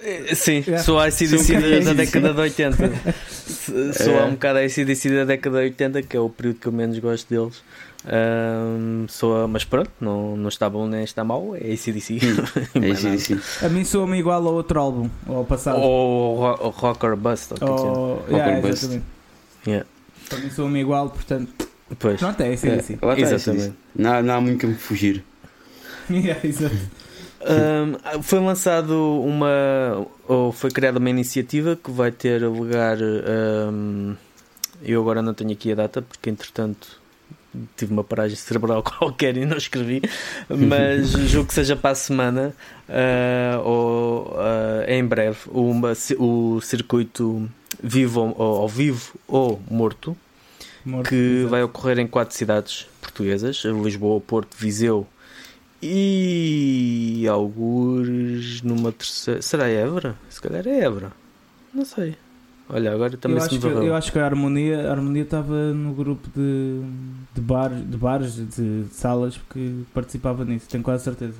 Eh, 0.00 0.34
Sim, 0.34 0.62
Yeah. 0.66 0.78
sou 0.84 0.98
a 0.98 1.10
Sou 1.10 1.26
um 1.26 1.60
da, 1.60 1.80
da 1.80 1.92
década 1.92 2.32
de 2.32 2.40
80. 2.40 2.84
S- 3.46 3.92
Sou 4.04 4.14
É. 4.14 4.24
um 4.24 4.32
bocado 4.32 4.58
a 4.60 4.62
ACDC 4.62 5.10
da 5.10 5.24
década 5.24 5.58
de 5.58 5.64
80, 5.64 6.02
que 6.02 6.16
é 6.16 6.20
o 6.20 6.28
período 6.30 6.60
que 6.60 6.66
eu 6.68 6.72
menos 6.72 6.98
gosto 6.98 7.28
deles. 7.28 7.62
Um, 8.04 9.06
sou 9.08 9.44
a- 9.44 9.48
mas 9.48 9.64
pronto, 9.64 9.90
não, 10.00 10.36
não 10.36 10.48
está 10.48 10.68
bom 10.70 10.86
nem 10.86 11.02
está 11.02 11.24
mau, 11.24 11.56
é 11.56 11.72
ACDC. 11.72 12.18
É 12.74 12.78
Mais 12.80 13.02
nada. 13.02 13.16
ACDC. 13.16 13.64
A 13.64 13.68
mim 13.68 13.84
soa-me 13.84 14.18
igual 14.18 14.46
ao 14.46 14.54
outro 14.54 14.78
álbum, 14.80 15.10
ao 15.26 15.44
passado. 15.44 15.80
Ou 15.80 16.36
ro- 16.36 16.58
ou 16.60 16.70
Rocker 16.70 17.16
Bust, 17.16 17.54
ou 17.54 17.56
o 17.56 17.58
que 17.58 17.64
é 17.64 17.66
que 17.66 17.72
é. 17.72 17.86
Ou- 17.88 18.24
yeah, 18.28 18.46
Rocker 18.56 18.62
Bust. 18.70 18.84
exatamente. 18.84 19.04
Yeah. 19.66 19.86
Para 20.28 20.38
mim 20.38 20.50
soa-me 20.50 20.80
igual, 20.80 21.10
portanto, 21.10 21.68
Pois. 21.98 22.18
pronto, 22.20 22.40
é 22.40 22.52
assim, 22.52 22.68
É, 22.68 22.74
Exatamente. 22.76 23.34
ACDC. 23.34 23.72
Não, 23.96 24.12
há- 24.12 24.22
não 24.22 24.34
há 24.34 24.40
muito 24.40 24.60
como 24.60 24.76
fugir. 24.76 25.24
Yeah. 26.08 26.40
Um, 27.42 28.22
foi 28.22 28.38
lançado 28.40 29.20
uma 29.22 30.06
ou 30.26 30.52
foi 30.52 30.70
criada 30.70 30.98
uma 30.98 31.10
iniciativa 31.10 31.76
que 31.76 31.90
vai 31.90 32.10
ter 32.10 32.42
lugar 32.44 32.96
um, 33.00 34.14
eu 34.82 35.00
agora 35.00 35.20
não 35.22 35.34
tenho 35.34 35.52
aqui 35.52 35.70
a 35.70 35.74
data 35.74 36.00
porque 36.02 36.30
entretanto 36.30 37.00
tive 37.76 37.92
uma 37.92 38.04
paragem 38.04 38.36
cerebral 38.36 38.82
qualquer 38.84 39.36
e 39.36 39.44
não 39.44 39.56
escrevi 39.56 40.02
mas 40.48 41.10
julgo 41.28 41.48
que 41.48 41.54
seja 41.54 41.76
para 41.76 41.90
a 41.90 41.94
semana 41.94 42.54
uh, 42.88 43.60
ou 43.62 44.32
uh, 44.32 44.88
em 44.88 45.04
breve 45.04 45.38
uma, 45.48 45.92
o 46.18 46.60
circuito 46.60 47.48
vivo 47.82 48.34
ou, 48.36 48.60
ou 48.62 48.68
vivo 48.68 49.14
ou 49.26 49.60
morto 49.70 50.16
Morto, 50.84 51.08
que 51.08 51.16
exato. 51.16 51.48
vai 51.48 51.62
ocorrer 51.64 51.98
em 51.98 52.06
quatro 52.06 52.32
cidades 52.36 52.86
portuguesas: 53.00 53.64
Lisboa, 53.64 54.20
Porto, 54.20 54.56
Viseu 54.56 55.04
e 55.82 57.26
alguns 57.28 58.62
numa 58.62 58.92
terceira. 58.92 59.42
Será 59.42 59.68
Évora? 59.68 60.16
Se 60.30 60.40
calhar 60.40 60.66
é 60.66 60.80
Évora. 60.84 61.12
Não 61.74 61.84
sei. 61.84 62.16
Olha, 62.68 62.92
agora 62.92 63.16
também 63.16 63.36
eu, 63.36 63.40
se 63.40 63.56
acho 63.56 63.66
me 63.68 63.74
que, 63.74 63.86
eu 63.86 63.94
acho 63.94 64.12
que 64.12 64.18
a 64.18 64.24
Harmonia 64.24 64.88
a 64.88 64.90
Harmonia 64.90 65.22
estava 65.22 65.72
no 65.72 65.92
grupo 65.92 66.28
de, 66.34 66.80
de, 67.34 67.40
bar, 67.40 67.70
de 67.70 67.96
bares, 67.96 68.34
de 68.34 68.86
salas 68.90 69.38
que 69.52 69.84
participava 69.94 70.44
nisso, 70.44 70.66
tenho 70.68 70.82
quase 70.82 71.04
certeza. 71.04 71.34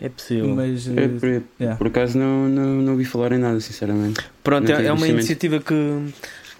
É 0.00 0.08
possível. 0.08 0.54
Mas 0.54 0.86
eh, 0.88 1.08
por, 1.08 1.28
yeah. 1.60 1.76
por 1.76 1.86
acaso 1.86 2.18
não, 2.18 2.48
não, 2.48 2.82
não 2.82 2.92
ouvi 2.92 3.04
falar 3.04 3.32
em 3.32 3.38
nada, 3.38 3.58
sinceramente. 3.60 4.20
Pronto, 4.42 4.70
não 4.70 4.78
é, 4.78 4.86
é 4.86 4.92
uma 4.92 5.08
iniciativa 5.08 5.58
que, 5.60 5.74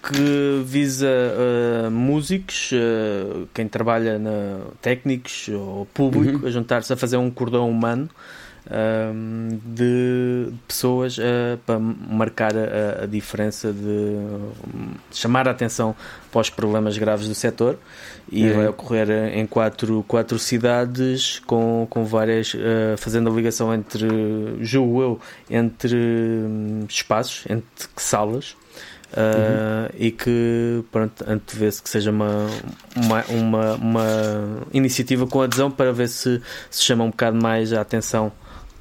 que 0.03 0.63
visa 0.65 1.07
uh, 1.07 1.91
músicos, 1.91 2.71
uh, 2.71 3.47
quem 3.53 3.67
trabalha 3.67 4.17
na 4.19 4.59
técnicos 4.81 5.49
ou 5.49 5.85
público, 5.93 6.39
Uhum. 6.39 6.47
a 6.47 6.51
juntar-se 6.51 6.91
a 6.91 6.97
fazer 6.97 7.17
um 7.17 7.29
cordão 7.29 7.69
humano 7.69 8.09
um, 8.71 9.59
de 9.63 10.51
pessoas 10.67 11.17
uh, 11.17 11.57
para 11.65 11.79
marcar 11.79 12.53
a, 12.55 13.03
a 13.03 13.05
diferença 13.05 13.71
de 13.71 13.87
um, 13.87 14.93
chamar 15.11 15.47
a 15.47 15.51
atenção 15.51 15.95
para 16.31 16.41
os 16.41 16.49
problemas 16.49 16.97
graves 16.97 17.27
do 17.27 17.35
setor. 17.35 17.77
E 18.31 18.45
Uhum. 18.45 18.55
vai 18.55 18.67
ocorrer 18.67 19.09
em 19.37 19.45
quatro, 19.45 20.03
quatro 20.07 20.39
cidades 20.39 21.39
com, 21.45 21.85
com 21.89 22.05
várias 22.05 22.53
uh, 22.55 22.97
fazendo 22.97 23.29
a 23.29 23.33
ligação 23.33 23.73
entre 23.73 24.07
julgo 24.61 25.01
eu 25.01 25.19
entre 25.49 25.95
hum, 25.95 26.85
espaços 26.89 27.45
entre 27.49 27.87
salas. 27.95 28.55
Uh, 29.11 29.93
e 29.97 30.11
que 30.11 30.83
pronto, 30.91 31.23
antevê-se 31.25 31.81
que 31.81 31.89
seja 31.89 32.11
uma, 32.11 32.47
uma, 32.95 33.23
uma, 33.29 33.73
uma 33.75 34.05
iniciativa 34.73 35.25
com 35.25 35.41
adesão 35.41 35.71
para 35.71 35.93
ver 35.93 36.09
se 36.09 36.41
se 36.69 36.81
chama 36.81 37.05
um 37.05 37.11
bocado 37.11 37.37
mais 37.41 37.71
a 37.71 37.79
atenção 37.79 38.33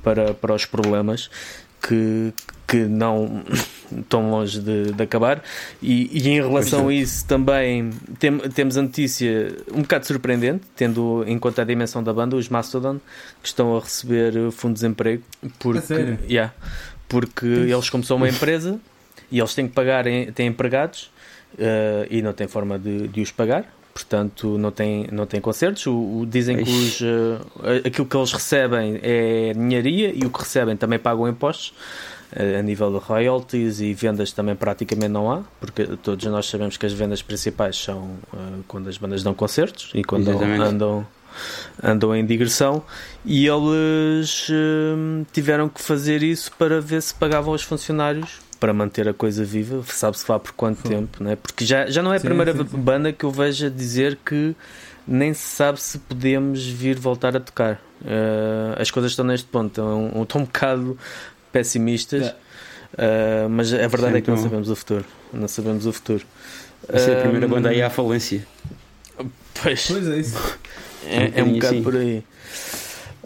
para, 0.04 0.34
para 0.34 0.54
os 0.54 0.64
problemas 0.66 1.28
que, 1.82 2.32
que 2.66 2.76
não 2.84 3.42
estão 3.98 4.30
longe 4.30 4.60
de, 4.60 4.92
de 4.92 5.02
acabar. 5.02 5.42
E, 5.82 6.10
e 6.12 6.28
em 6.28 6.40
relação 6.40 6.88
a 6.88 6.94
isso 6.94 7.26
também 7.26 7.90
tem- 8.18 8.38
temos 8.38 8.76
a 8.78 8.82
notícia 8.82 9.54
um 9.72 9.82
bocado 9.82 10.06
surpreendente 10.06 10.64
tendo 10.76 11.24
em 11.26 11.38
conta 11.38 11.62
a 11.62 11.64
dimensão 11.64 12.02
da 12.02 12.12
banda 12.12 12.36
os 12.36 12.48
Mastodon 12.48 12.98
que 13.42 13.48
estão 13.48 13.76
a 13.76 13.80
receber 13.80 14.32
fundo 14.52 14.74
de 14.74 14.80
desemprego 14.80 15.22
porque, 15.58 15.94
yeah, 16.28 16.52
porque 17.08 17.46
eles 17.46 17.90
como 17.90 18.04
são 18.04 18.16
uma 18.16 18.28
empresa 18.28 18.78
e 19.30 19.38
eles 19.38 19.54
têm 19.54 19.66
que 19.68 19.74
pagar, 19.74 20.04
têm 20.34 20.46
empregados 20.46 21.10
eh, 21.58 22.06
e 22.10 22.22
não 22.22 22.32
têm 22.32 22.46
forma 22.46 22.78
de, 22.78 23.08
de 23.08 23.20
os 23.22 23.30
pagar, 23.30 23.64
portanto 23.94 24.58
não 24.58 24.70
têm, 24.72 25.06
não 25.12 25.24
têm 25.24 25.40
concertos. 25.40 25.86
O, 25.86 25.94
o- 26.20 26.26
dizem 26.26 26.56
que 26.56 26.70
os, 26.70 27.00
eh, 27.00 27.82
aquilo 27.86 28.06
que 28.06 28.16
eles 28.16 28.32
recebem 28.32 28.98
é 29.02 29.54
ninharia 29.54 30.12
e 30.14 30.26
o 30.26 30.30
que 30.30 30.40
recebem 30.40 30.76
também 30.76 30.98
pagam 30.98 31.28
impostos. 31.28 31.72
a 32.58 32.60
nível 32.62 32.90
de 32.90 32.98
royalties 32.98 33.78
e 33.80 33.94
vendas 33.94 34.32
também 34.32 34.56
praticamente 34.56 35.08
não 35.12 35.30
há, 35.30 35.42
porque 35.60 35.84
todos 36.02 36.24
nós 36.26 36.46
sabemos 36.46 36.76
que 36.76 36.84
as 36.84 36.92
vendas 36.92 37.22
principais 37.22 37.76
são 37.76 38.18
uh, 38.32 38.64
quando 38.66 38.88
as 38.88 38.98
bandas 38.98 39.22
dão 39.22 39.32
concertos 39.32 39.92
e 39.94 40.02
quando 40.02 40.28
Exatamente. 40.30 40.60
andam, 40.62 41.06
andam 41.80 42.16
em 42.16 42.26
digressão 42.26 42.82
e 43.24 43.46
eles 43.46 44.48
uh, 44.48 45.24
tiveram 45.32 45.68
que 45.68 45.80
fazer 45.80 46.24
isso 46.24 46.50
para 46.58 46.80
ver 46.80 47.02
se 47.02 47.14
pagavam 47.14 47.52
aos 47.52 47.62
funcionários 47.62 48.40
para 48.64 48.72
manter 48.72 49.06
a 49.06 49.12
coisa 49.12 49.44
viva, 49.44 49.84
sabe-se 49.88 50.24
lá 50.26 50.38
por 50.38 50.52
quanto 50.52 50.80
Sim. 50.80 50.88
tempo, 50.88 51.22
né? 51.22 51.36
porque 51.36 51.66
já, 51.66 51.84
já 51.84 52.02
não 52.02 52.14
é 52.14 52.16
a 52.16 52.18
Sim, 52.18 52.28
primeira 52.28 52.52
sim, 52.54 52.66
sim. 52.66 52.78
banda 52.78 53.12
que 53.12 53.22
eu 53.22 53.30
vejo 53.30 53.66
a 53.66 53.68
dizer 53.68 54.18
que 54.24 54.56
nem 55.06 55.34
se 55.34 55.46
sabe 55.54 55.78
se 55.78 55.98
podemos 55.98 56.64
vir 56.66 56.98
voltar 56.98 57.36
a 57.36 57.40
tocar. 57.40 57.74
Uh, 58.00 58.80
as 58.80 58.90
coisas 58.90 59.12
estão 59.12 59.22
neste 59.26 59.46
ponto, 59.48 59.68
estão, 59.68 60.22
estão 60.22 60.40
um 60.40 60.44
bocado 60.44 60.98
pessimistas, 61.52 62.22
Yeah. 62.22 63.46
uh, 63.46 63.50
mas 63.50 63.70
a 63.74 63.86
verdade 63.86 64.16
é 64.16 64.20
que 64.22 64.30
não 64.30 64.36
Então- 64.38 64.48
sabemos 64.48 64.70
o 64.70 64.76
futuro. 64.76 65.04
Não 65.30 65.46
sabemos 65.48 65.84
o 65.84 65.92
futuro. 65.92 66.24
Vai 66.88 67.00
ser 67.00 67.18
a 67.18 67.20
primeira 67.20 67.46
banda 67.46 67.68
aí 67.68 67.82
à 67.82 67.90
falência. 67.90 68.46
Pois, 69.62 69.86
Pois 69.88 70.08
é 70.08 70.16
isso. 70.18 70.58
é, 71.06 71.32
é 71.38 71.42
um 71.44 71.52
bocado 71.52 71.74
assim. 71.74 71.82
por 71.82 71.96
aí. 71.96 72.24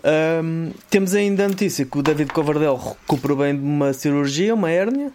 Um, 0.04 0.70
temos 0.88 1.14
ainda 1.14 1.44
a 1.44 1.48
notícia 1.48 1.84
que 1.84 1.98
o 1.98 2.02
David 2.02 2.32
Coverdale 2.32 2.76
recuperou 2.76 3.36
bem 3.38 3.54
de 3.56 3.62
uma 3.62 3.92
cirurgia, 3.92 4.54
uma 4.54 4.70
hérnia. 4.70 5.12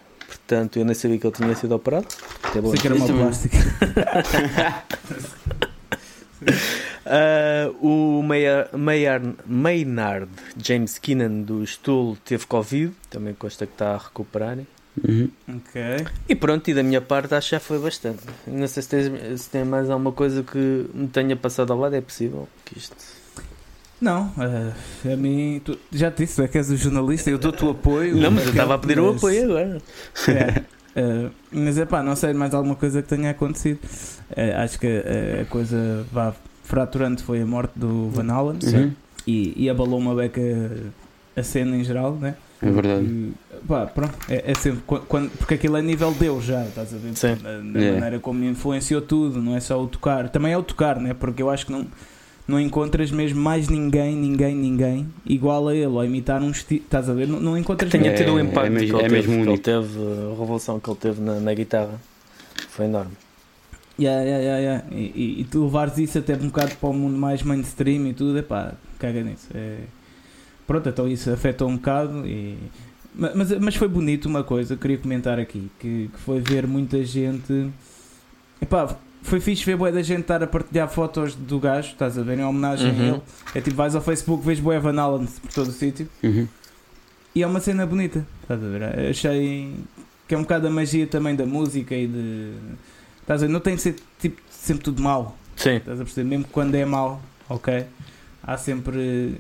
Portanto, 0.48 0.78
eu 0.78 0.86
nem 0.86 0.94
sabia 0.94 1.18
que 1.18 1.26
ele 1.26 1.34
tinha 1.36 1.56
sido 1.56 1.74
operado. 1.74 2.06
É 2.56 2.62
bom. 2.62 2.70
Sei 2.72 2.80
que 2.80 2.88
era 2.88 2.96
uma 2.96 3.06
Isso 3.06 3.14
também. 3.14 3.24
plástica. 3.24 3.58
Uh, 7.06 7.72
o 8.20 8.22
Mayer- 8.24 8.70
Maynard 9.46 10.30
James 10.58 10.98
Keenan 10.98 11.42
do 11.42 11.66
Stool 11.66 12.18
teve 12.26 12.46
Covid, 12.46 12.94
também 13.10 13.34
consta 13.34 13.66
que 13.66 13.74
está 13.74 13.96
a 13.96 13.98
recuperar. 13.98 14.58
Uhum. 15.08 15.30
Ok. 15.48 15.82
E 16.30 16.36
pronto, 16.36 16.68
e 16.70 16.74
da 16.74 16.84
minha 16.84 17.02
parte 17.02 17.34
acho 17.34 17.50
que 17.50 17.56
já 17.56 17.60
foi 17.60 17.80
bastante. 17.80 18.20
Não 18.46 18.68
sei 18.68 18.84
se 18.84 18.90
tem, 18.90 19.38
se 19.38 19.50
tem 19.50 19.64
mais 19.64 19.90
alguma 19.90 20.12
coisa 20.12 20.44
que 20.44 20.86
me 20.94 21.08
tenha 21.08 21.36
passado 21.36 21.72
ao 21.74 21.80
lado, 21.80 21.96
é 21.96 22.02
possível 22.02 22.48
que 22.66 22.78
isto. 22.78 22.96
Não, 24.02 24.32
eh, 24.38 25.14
a 25.14 25.16
mim, 25.16 25.62
tu, 25.64 25.78
já 25.92 26.12
te 26.12 26.26
disse, 26.26 26.42
é 26.44 26.48
que 26.48 26.58
és 26.58 26.70
o 26.70 26.76
jornalista, 26.76 27.30
eu 27.30 27.38
dou-te 27.38 27.64
o 27.64 27.70
apoio. 27.70 28.18
Não, 28.18 28.32
mas 28.32 28.44
eu 28.46 28.50
estava 28.52 28.76
a 28.76 28.78
pedir 28.78 29.00
o 29.00 29.06
Mas- 29.08 29.18
apoio 29.18 29.44
agora. 29.46 29.82
É, 30.28 30.62
eh, 30.96 31.30
mas 31.52 31.78
é 31.78 31.86
pá, 31.86 32.04
não 32.04 32.16
sei 32.16 32.34
mais 32.34 32.54
alguma 32.54 32.76
coisa 32.76 33.02
que 33.02 33.08
tenha 33.08 33.30
acontecido. 33.30 33.80
Eh, 34.36 34.54
acho 34.56 34.78
que 34.80 34.88
a 35.42 35.46
coisa 35.46 36.06
vá 36.12 36.34
fraturante 36.64 37.24
foi 37.24 37.42
a 37.42 37.46
morte 37.46 37.72
do 37.78 38.10
Van 38.10 38.30
Allen 38.34 38.60
Uhum. 38.64 38.92
e, 39.26 39.54
e 39.64 39.70
abalou 39.70 40.00
uma 40.00 40.14
beca 40.16 40.42
a 41.36 41.44
cena 41.44 41.76
em 41.78 41.84
geral, 41.84 42.14
né? 42.16 42.36
É 42.62 42.70
verdade. 42.72 43.04
E, 43.06 43.34
pá, 43.68 43.86
pronto, 43.86 44.14
é, 44.30 44.52
é 44.52 44.56
sempre 44.56 44.82
qu- 44.86 45.00
quando, 45.08 45.30
porque 45.38 45.54
aquilo 45.56 45.78
é 45.78 45.82
nível 45.82 46.12
Deus 46.14 46.44
já, 46.46 46.64
estás 46.66 46.94
a 46.94 46.98
ver? 46.98 47.16
Sim. 47.16 47.36
Da, 47.72 47.80
É. 47.82 47.92
maneira 47.94 48.20
como 48.20 48.44
influenciou 48.44 49.02
tudo, 49.02 49.42
não 49.42 49.56
é 49.56 49.60
só 49.62 49.82
o 49.82 49.88
tocar, 49.88 50.28
também 50.30 50.52
é 50.54 50.58
o 50.58 50.64
tocar, 50.64 51.00
né? 51.00 51.14
Porque 51.14 51.42
eu 51.42 51.50
acho 51.50 51.66
que 51.66 51.72
não, 51.72 51.86
não 52.48 52.60
encontras 52.60 53.10
mesmo 53.12 53.42
mais 53.42 53.70
ninguém, 53.70 54.16
ninguém, 54.16 54.56
ninguém 54.56 55.08
igual 55.26 55.68
a 55.68 55.76
ele, 55.76 55.86
ou 55.88 56.04
imitar 56.04 56.42
um 56.42 56.52
estilo, 56.52 56.82
estás 56.84 57.10
a 57.10 57.14
ver? 57.14 57.28
Não, 57.28 57.40
não 57.40 57.58
encontras 57.58 57.90
Tenha 57.92 58.12
É- 58.12 58.14
tido 58.14 58.34
o 58.34 58.40
é 58.40 58.42
impacto 58.44 58.72
mesmo- 58.72 58.88
que, 58.88 58.94
ele 58.96 59.06
é 59.06 59.10
teve, 59.10 59.16
mesmo 59.30 59.44
que 59.44 59.50
ele 59.50 59.58
teve, 59.60 60.00
a 60.00 60.40
revolução 60.40 60.80
que 60.80 60.90
ele 60.90 60.98
teve 61.00 61.22
na, 61.22 61.40
na 61.40 61.54
guitarra. 61.54 62.00
Foi 62.70 62.86
enorme. 62.86 63.12
Yeah, 64.00 64.24
yeah, 64.24 64.44
yeah, 64.44 64.60
yeah. 64.62 64.86
E, 64.92 65.12
e, 65.38 65.42
e 65.42 65.44
tu 65.46 65.64
levares 65.66 65.98
isso 66.00 66.18
até 66.18 66.34
um 66.34 66.48
bocado 66.48 66.76
para 66.76 66.90
o 66.90 66.94
mundo 66.94 67.18
mais 67.18 67.44
mainstream 67.44 68.08
e 68.08 68.14
tudo, 68.14 68.38
é 68.38 68.42
pá, 68.42 68.74
caga 68.98 69.22
nisso. 69.24 69.48
É... 69.54 69.78
Pronto, 70.66 70.90
então 70.90 71.08
isso 71.08 71.30
afetou 71.32 71.70
um 71.70 71.76
bocado 71.76 72.26
e. 72.28 72.58
Ma- 73.14 73.32
Mas, 73.36 73.52
mas 73.60 73.76
foi 73.76 73.88
bonito 73.88 74.26
uma 74.28 74.44
coisa, 74.44 74.76
queria 74.76 74.98
comentar 74.98 75.38
aqui, 75.40 75.70
que, 75.80 76.10
que 76.12 76.20
foi 76.22 76.40
ver 76.40 76.66
muita 76.66 77.04
gente. 77.06 77.70
Epá, 78.60 78.96
foi 79.24 79.40
fixe 79.40 79.66
ver 79.66 79.76
boa 79.78 79.92
da 79.92 80.02
gente 80.04 80.22
estar 80.22 80.44
a 80.44 80.48
partilhar 80.48 80.88
fotos 80.90 81.34
do 81.36 81.60
gajo, 81.60 81.90
estás 81.94 82.18
a 82.18 82.22
ver, 82.22 82.38
em 82.40 82.44
homenagem 82.44 82.92
Uhum. 82.92 83.00
a 83.02 83.08
ele. 83.14 83.22
É 83.56 83.62
tipo, 83.62 83.76
vais 83.76 83.96
ao 83.96 84.02
Facebook, 84.02 84.46
vês 84.46 84.60
boa 84.60 84.80
Van 84.80 85.00
Allen 85.02 85.26
por 85.26 85.52
todo 85.52 85.70
o 85.70 85.72
sítio 85.72 86.08
Uhum. 86.24 86.48
e 87.34 87.42
é 87.42 87.48
uma 87.48 87.60
cena 87.60 87.86
bonita, 87.86 88.26
estás 88.42 88.64
a 88.64 88.68
ver? 88.68 88.84
Achei 89.10 89.74
que 90.28 90.36
é 90.36 90.38
um 90.38 90.42
bocado 90.44 90.68
a 90.68 90.70
magia 90.70 91.08
também 91.08 91.36
da 91.36 91.46
música 91.46 91.96
e 91.96 92.08
de. 92.08 92.52
Estás 93.22 93.42
a 93.44 93.48
ver? 93.48 93.52
Não 93.54 93.60
tem 93.60 93.76
de 93.76 93.82
ser 93.82 93.96
tipo, 94.20 94.42
sempre 94.52 94.84
tudo 94.84 95.02
mau. 95.02 95.38
Sim. 95.56 95.76
Estás 95.78 96.00
a 96.00 96.04
perceber? 96.04 96.28
Mesmo 96.30 96.46
quando 96.52 96.76
é 96.76 96.84
mau, 96.86 97.22
ok? 97.50 97.86
Há 98.44 98.58
sempre. 98.58 99.40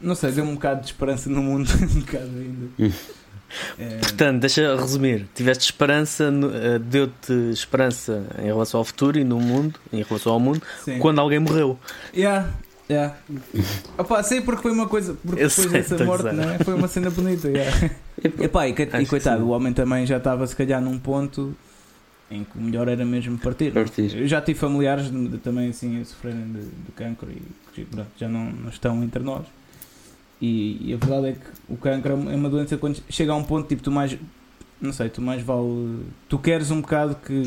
Não 0.00 0.14
sei, 0.14 0.30
deu 0.32 0.44
um 0.44 0.54
bocado 0.54 0.80
de 0.82 0.86
esperança 0.86 1.28
no 1.30 1.42
mundo. 1.42 1.68
um 1.96 2.00
bocado 2.00 2.30
ainda. 2.38 2.94
É, 3.78 3.98
Portanto, 3.98 4.40
deixa 4.40 4.74
resumir. 4.76 5.26
Tiveste 5.34 5.64
esperança, 5.64 6.32
eh, 6.54 6.78
deu-te 6.78 7.32
esperança 7.52 8.24
em 8.38 8.46
relação 8.46 8.78
ao 8.78 8.84
futuro 8.84 9.18
e 9.18 9.24
no 9.24 9.38
mundo, 9.40 9.78
em 9.92 10.02
relação 10.02 10.32
ao 10.32 10.40
mundo, 10.40 10.60
sim. 10.84 10.98
quando 10.98 11.20
alguém 11.20 11.38
morreu. 11.38 11.78
Yeah, 12.14 12.48
yeah. 12.90 13.14
Opa, 13.98 14.22
sei 14.22 14.40
porque 14.40 14.62
foi 14.62 14.72
uma 14.72 14.88
coisa. 14.88 15.14
Porque 15.24 15.42
Eu 15.42 15.48
depois 15.48 15.70
sei, 15.70 15.82
dessa 15.82 16.04
morte, 16.04 16.22
gozar. 16.24 16.34
não 16.34 16.50
é? 16.50 16.58
Foi 16.58 16.74
uma 16.74 16.88
cena 16.88 17.10
bonita. 17.10 17.48
Yeah. 17.48 17.90
Epá, 18.42 18.66
e, 18.68 18.72
e 18.72 19.06
coitado, 19.06 19.44
o 19.44 19.50
homem 19.50 19.72
também 19.72 20.04
já 20.06 20.16
estava 20.16 20.46
se 20.46 20.56
calhar 20.56 20.80
num 20.80 20.98
ponto 20.98 21.54
em 22.30 22.42
que 22.42 22.58
o 22.58 22.60
melhor 22.60 22.88
era 22.88 23.04
mesmo 23.04 23.38
partir. 23.38 23.72
não 23.72 23.80
é? 23.82 23.84
Partir. 23.84 24.16
Eu 24.16 24.26
já 24.26 24.40
tive 24.40 24.58
familiares 24.58 25.10
de- 25.10 25.28
de- 25.28 25.38
também 25.38 25.68
assim 25.68 26.00
a 26.00 26.04
sofrerem 26.04 26.44
de, 26.52 26.60
de 26.62 26.92
cancro 26.96 27.28
e 27.30 27.84
pronto, 27.84 28.08
já 28.18 28.28
não, 28.28 28.50
não 28.50 28.68
estão 28.70 29.00
entre 29.04 29.22
nós. 29.22 29.46
E, 30.40 30.90
e 30.90 30.94
a 30.94 30.96
verdade 30.96 31.28
é 31.28 31.32
que 31.32 31.46
o 31.72 31.76
cancro 31.76 32.12
é 32.12 32.14
uma 32.14 32.48
é 32.48 32.50
doença 32.50 32.76
quando 32.76 33.02
chega 33.08 33.32
a 33.32 33.36
um 33.36 33.42
ponto 33.42 33.66
tipo 33.66 33.82
tu 33.82 33.90
mais 33.90 34.16
não 34.80 34.92
sei, 34.92 35.08
tu 35.08 35.22
mais 35.22 35.42
vale 35.42 36.00
tu 36.28 36.38
queres 36.38 36.70
um 36.70 36.80
bocado 36.82 37.16
que, 37.24 37.42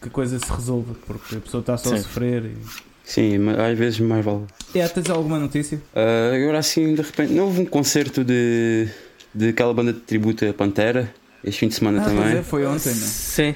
que 0.00 0.08
a 0.08 0.10
coisa 0.10 0.38
se 0.38 0.50
resolva 0.52 0.94
porque 1.06 1.36
a 1.36 1.40
pessoa 1.40 1.60
está 1.60 1.76
só 1.76 1.92
a 1.92 1.96
Sim. 1.96 2.02
sofrer 2.02 2.44
e... 2.44 2.56
Sim, 3.04 3.38
mas 3.38 3.58
às 3.58 3.76
vezes 3.78 4.00
mais 4.00 4.24
vale. 4.24 4.44
É, 4.74 4.88
tens 4.88 5.10
alguma 5.10 5.38
notícia? 5.38 5.78
Ah, 5.94 6.32
agora 6.34 6.58
assim, 6.58 6.94
de 6.94 7.02
repente, 7.02 7.32
não 7.34 7.44
houve 7.44 7.60
um 7.60 7.66
concerto 7.66 8.24
de, 8.24 8.88
de 9.34 9.48
aquela 9.48 9.74
banda 9.74 9.92
de 9.92 10.00
tributo 10.00 10.46
a 10.48 10.54
Pantera, 10.54 11.12
este 11.42 11.60
fim 11.60 11.68
de 11.68 11.74
semana 11.74 12.00
Ah, 12.00 12.04
pois 12.04 12.16
também. 12.16 12.38
é, 12.38 12.42
foi 12.42 12.64
ontem, 12.64 12.88
não? 12.90 12.94
Sim. 12.94 13.54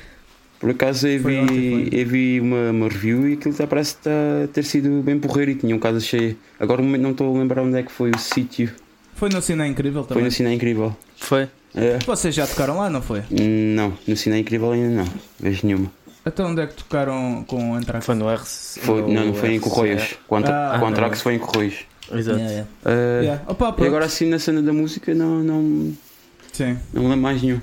Por 0.60 0.70
acaso 0.70 1.06
eu 1.06 1.20
Foi 1.20 1.32
vi, 1.34 1.38
ontem, 1.38 1.88
foi. 1.90 2.00
eu 2.00 2.06
vi 2.06 2.40
uma, 2.40 2.70
uma 2.70 2.88
review 2.88 3.28
e 3.28 3.34
aquilo 3.34 3.54
tá- 3.54 3.66
parece 3.66 3.96
tá, 3.98 4.10
ter 4.52 4.64
sido 4.64 5.02
bem 5.02 5.18
porreiro 5.18 5.52
e 5.52 5.54
tinha 5.54 5.74
um 5.74 5.78
casa 5.78 6.00
cheio. 6.00 6.36
Agora 6.58 6.80
no 6.82 6.86
momento 6.88 7.02
não 7.02 7.10
estou 7.12 7.34
a 7.34 7.38
lembrar 7.38 7.62
onde 7.62 7.78
é 7.78 7.82
que 7.82 7.92
foi 7.92 8.10
o 8.10 8.18
sítio. 8.18 8.70
Foi 9.14 9.28
no 9.28 9.40
Cine 9.42 9.66
Incrível 9.68 10.02
Foi 10.02 10.08
também. 10.08 10.24
no 10.24 10.30
Cine 10.30 10.54
Incrível. 10.54 10.96
Foi. 11.16 11.48
É. 11.74 11.98
Vocês 12.04 12.34
já 12.34 12.46
tocaram 12.46 12.76
lá, 12.78 12.88
não 12.90 13.00
foi? 13.02 13.22
Não, 13.30 13.92
no 14.06 14.16
Cine 14.16 14.40
Incrível 14.40 14.72
ainda 14.72 15.02
não. 15.04 15.08
Vejo 15.38 15.66
nenhuma. 15.66 15.92
Até 16.24 16.42
onde 16.44 16.60
é 16.60 16.66
que 16.66 16.74
tocaram 16.74 17.44
com 17.46 17.70
o 17.70 17.74
Anthrax? 17.74 18.04
Foi 18.04 18.14
no 18.14 18.28
R. 18.28 18.40
Foi, 18.44 19.02
não, 19.12 19.26
não 19.26 19.34
foi 19.34 19.54
em. 19.54 19.60
Correios. 19.60 20.16
Quanto 20.26 20.48
Ah, 20.50 20.78
o 20.82 20.86
Antrax 20.86 21.22
foi 21.22 21.34
em 21.34 21.38
Correios. 21.38 21.74
Exato. 22.12 22.38
Yeah, 22.38 22.50
yeah. 22.52 22.68
Ah, 22.84 23.22
Yeah. 23.22 23.42
Opa, 23.46 23.74
E 23.78 23.86
agora 23.86 24.04
assim 24.06 24.28
na 24.28 24.38
cena 24.38 24.60
da 24.60 24.72
música 24.72 25.14
não, 25.14 25.42
não, 25.42 25.92
Sim. 26.52 26.76
não 26.92 27.02
lembro 27.04 27.18
mais 27.18 27.42
nenhum. 27.42 27.60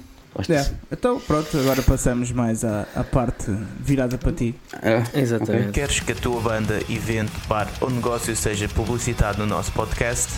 Yeah. 0.49 0.69
Então 0.91 1.19
pronto, 1.19 1.57
agora 1.57 1.81
passamos 1.81 2.31
mais 2.31 2.63
à, 2.65 2.85
à 2.95 3.03
parte 3.03 3.45
virada 3.79 4.17
para 4.17 4.31
ti. 4.33 4.53
É. 4.81 5.01
Exatamente. 5.19 5.71
Queres 5.71 5.99
que 6.01 6.11
a 6.11 6.15
tua 6.15 6.41
banda, 6.41 6.79
evento, 6.89 7.31
bar 7.47 7.67
ou 7.79 7.89
negócio 7.89 8.35
seja 8.35 8.67
publicitado 8.67 9.37
no 9.39 9.45
nosso 9.45 9.71
podcast? 9.71 10.33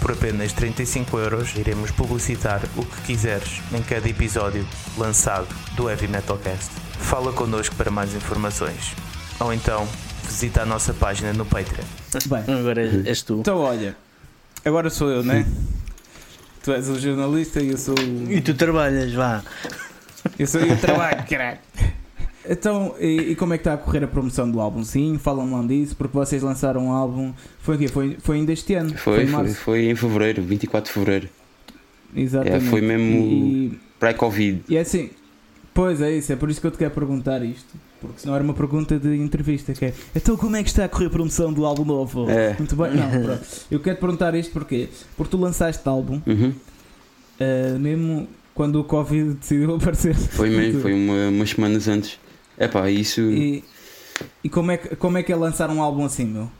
Por 0.00 0.12
apenas 0.12 0.52
35 0.52 1.18
euros 1.18 1.54
iremos 1.56 1.90
publicitar 1.92 2.60
o 2.76 2.84
que 2.84 3.00
quiseres 3.02 3.60
em 3.72 3.82
cada 3.82 4.08
episódio 4.08 4.66
lançado 4.98 5.46
do 5.76 5.88
Heavy 5.88 6.08
Metalcast. 6.08 6.70
Fala 6.98 7.32
connosco 7.32 7.74
para 7.76 7.90
mais 7.90 8.14
informações. 8.14 8.94
Ou 9.40 9.52
então 9.52 9.86
visita 10.24 10.62
a 10.62 10.66
nossa 10.66 10.94
página 10.94 11.32
no 11.32 11.44
Patreon. 11.44 11.84
Bem, 12.26 12.44
Agora 12.58 12.80
és, 12.82 13.06
és 13.06 13.22
tu. 13.22 13.40
então 13.40 13.58
olha, 13.58 13.96
agora 14.64 14.88
sou 14.90 15.10
eu, 15.10 15.22
né? 15.22 15.44
Tu 16.62 16.72
és 16.72 16.88
o 16.88 16.98
jornalista 16.98 17.60
e 17.60 17.70
eu 17.70 17.76
sou 17.78 17.94
o. 17.98 18.32
E 18.32 18.40
tu 18.40 18.54
trabalhas, 18.54 19.12
vá. 19.12 19.42
Eu 20.38 20.46
sou 20.46 20.60
eu 20.60 20.76
trabalho, 20.78 21.24
caralho. 21.28 21.58
Então, 22.48 22.94
e, 23.00 23.30
e 23.32 23.36
como 23.36 23.54
é 23.54 23.56
que 23.58 23.62
está 23.62 23.74
a 23.74 23.76
correr 23.76 24.02
a 24.04 24.08
promoção 24.08 24.50
do 24.50 24.60
álbum? 24.60 24.82
Sim, 24.84 25.18
falam 25.18 25.52
lá 25.52 25.66
disso, 25.66 25.94
porque 25.96 26.16
vocês 26.16 26.42
lançaram 26.42 26.86
um 26.86 26.92
álbum. 26.92 27.32
Foi 27.60 27.74
aqui, 27.76 27.88
foi, 27.88 28.16
foi 28.20 28.36
ainda 28.36 28.52
este 28.52 28.74
ano. 28.74 28.96
Foi, 28.96 29.22
em 29.22 29.26
foi, 29.26 29.32
março. 29.32 29.54
foi 29.56 29.84
em 29.90 29.94
fevereiro, 29.94 30.42
24 30.42 30.88
de 30.88 30.92
fevereiro. 30.94 31.28
Exatamente. 32.14 32.66
É, 32.66 32.70
foi 32.70 32.80
mesmo- 32.80 33.24
E, 33.24 33.78
Pré-Covid. 33.98 34.62
e 34.68 34.76
é 34.76 34.80
assim, 34.80 35.10
pois 35.74 36.00
é 36.00 36.10
isso, 36.12 36.32
é 36.32 36.36
por 36.36 36.50
isso 36.50 36.60
que 36.60 36.66
eu 36.66 36.70
te 36.70 36.78
quero 36.78 36.90
perguntar 36.92 37.44
isto. 37.44 37.74
Porque 38.00 38.18
senão 38.20 38.34
era 38.34 38.42
uma 38.42 38.52
pergunta 38.54 38.98
de 38.98 39.16
entrevista 39.16 39.72
que 39.72 39.84
é 39.84 39.94
Então 40.16 40.36
como 40.36 40.56
é 40.56 40.62
que 40.64 40.68
está 40.68 40.84
a 40.84 40.88
correr 40.88 41.06
a 41.06 41.10
promoção 41.10 41.52
do 41.52 41.64
álbum 41.64 41.84
novo? 41.84 42.28
É. 42.28 42.56
Muito 42.58 42.74
bem, 42.74 42.90
não, 42.96 43.08
pronto. 43.22 43.46
Eu 43.70 43.78
quero 43.78 43.96
te 43.96 44.00
perguntar 44.00 44.34
isto 44.34 44.52
porque 44.52 44.88
Porque 45.16 45.30
tu 45.30 45.40
lançaste 45.40 45.88
álbum 45.88 46.20
Uhum. 46.26 46.52
ah, 47.40 47.78
mesmo 47.78 48.28
quando 48.54 48.80
o 48.80 48.84
Covid 48.84 49.34
decidiu 49.40 49.76
aparecer. 49.76 50.14
Foi 50.16 50.50
mesmo, 50.50 50.80
foi 50.82 50.92
uma, 50.94 51.28
umas 51.28 51.50
semanas 51.50 51.86
antes. 51.86 52.18
Epá, 52.58 52.90
isso. 52.90 53.20
E, 53.20 53.62
e 54.42 54.48
como, 54.48 54.72
é 54.72 54.76
que, 54.78 54.96
como 54.96 55.16
é 55.16 55.22
que 55.22 55.32
é 55.32 55.36
lançar 55.36 55.70
um 55.70 55.80
álbum 55.80 56.04
assim, 56.04 56.24
meu? 56.26 56.50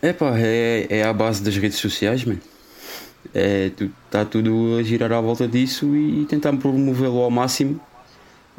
Epá, 0.00 0.38
é, 0.38 0.86
é 0.88 1.02
à 1.04 1.12
base 1.12 1.42
das 1.42 1.56
redes 1.56 1.78
sociais, 1.78 2.24
mano. 2.24 2.40
é, 3.34 3.70
está 4.06 4.24
tudo 4.24 4.76
a 4.78 4.82
girar 4.84 5.12
à 5.12 5.20
volta 5.20 5.46
disso 5.48 5.94
e 5.96 6.24
tentar 6.26 6.52
promovê-lo 6.56 7.18
ao 7.20 7.30
máximo 7.30 7.80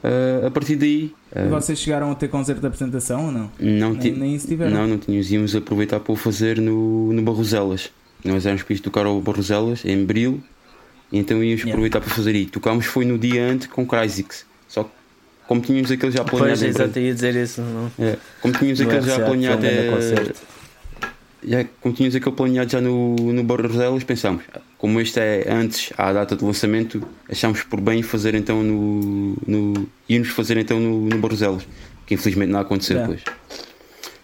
uh, 0.03 0.47
a 0.47 0.51
partir 0.51 0.75
daí. 0.75 1.13
Uh, 1.31 1.49
Vocês 1.49 1.79
chegaram 1.79 2.11
a 2.11 2.15
ter 2.15 2.27
concerto 2.27 2.61
de 2.61 2.67
apresentação 2.67 3.25
ou 3.25 3.31
não? 3.31 3.51
Não, 3.59 3.93
nem, 3.93 4.11
nem 4.11 4.35
isso 4.35 4.47
tiveram? 4.47 4.71
Não, 4.71 4.87
não 4.87 4.97
tínhamos. 4.97 5.31
Íamos 5.31 5.55
aproveitar 5.55 5.99
para 5.99 6.13
o 6.13 6.15
fazer 6.15 6.59
no, 6.59 7.13
no 7.13 7.21
Barroselas. 7.21 7.91
Nós 8.23 8.45
éramos 8.45 8.63
para 8.63 8.77
tocar 8.77 9.05
ao 9.05 9.19
Barroselas, 9.19 9.83
em 9.83 10.05
Bril, 10.05 10.41
e 11.11 11.17
então 11.19 11.43
íamos 11.43 11.61
yeah. 11.61 11.71
aproveitar 11.71 11.99
para 11.99 12.09
fazer 12.09 12.31
aí. 12.31 12.45
Tocámos 12.45 12.85
foi 12.85 13.05
no 13.05 13.17
dia 13.17 13.45
antes 13.45 13.67
com 13.67 13.85
Cryzix. 13.85 14.45
Só 14.67 14.83
que 14.83 14.91
como 15.47 15.61
tínhamos 15.61 15.91
aquele 15.91 16.11
já 16.11 16.23
planeado. 16.23 16.59
Pois, 16.59 16.75
exato, 16.75 16.99
ia 16.99 17.13
dizer 17.13 17.35
isso. 17.35 17.61
Não? 17.61 17.91
É, 17.99 18.17
como 18.41 18.53
tínhamos 18.53 18.79
aquele 18.79 19.01
já 19.01 19.19
planeado. 19.19 19.65
É, 19.65 20.31
já, 21.45 21.65
como 21.81 21.93
tínhamos 21.93 22.15
aquele 22.15 22.35
planeado 22.35 22.71
já 22.71 22.81
no, 22.81 23.15
no 23.15 23.43
Barroselas, 23.43 24.03
pensámos, 24.03 24.43
como 24.77 24.99
este 24.99 25.19
é 25.19 25.45
antes 25.49 25.91
à 25.97 26.11
data 26.11 26.35
de 26.35 26.43
lançamento, 26.43 27.05
achámos 27.29 27.63
por 27.63 27.79
bem 27.79 28.01
fazer 28.01 28.35
então 28.35 28.63
no. 28.63 29.35
no 29.45 29.87
irmos 30.07 30.29
fazer 30.29 30.57
então 30.57 30.79
no, 30.79 31.05
no 31.07 31.17
Barroselas, 31.19 31.65
que 32.05 32.15
infelizmente 32.15 32.49
não 32.51 32.59
aconteceu 32.59 32.99
depois. 32.99 33.21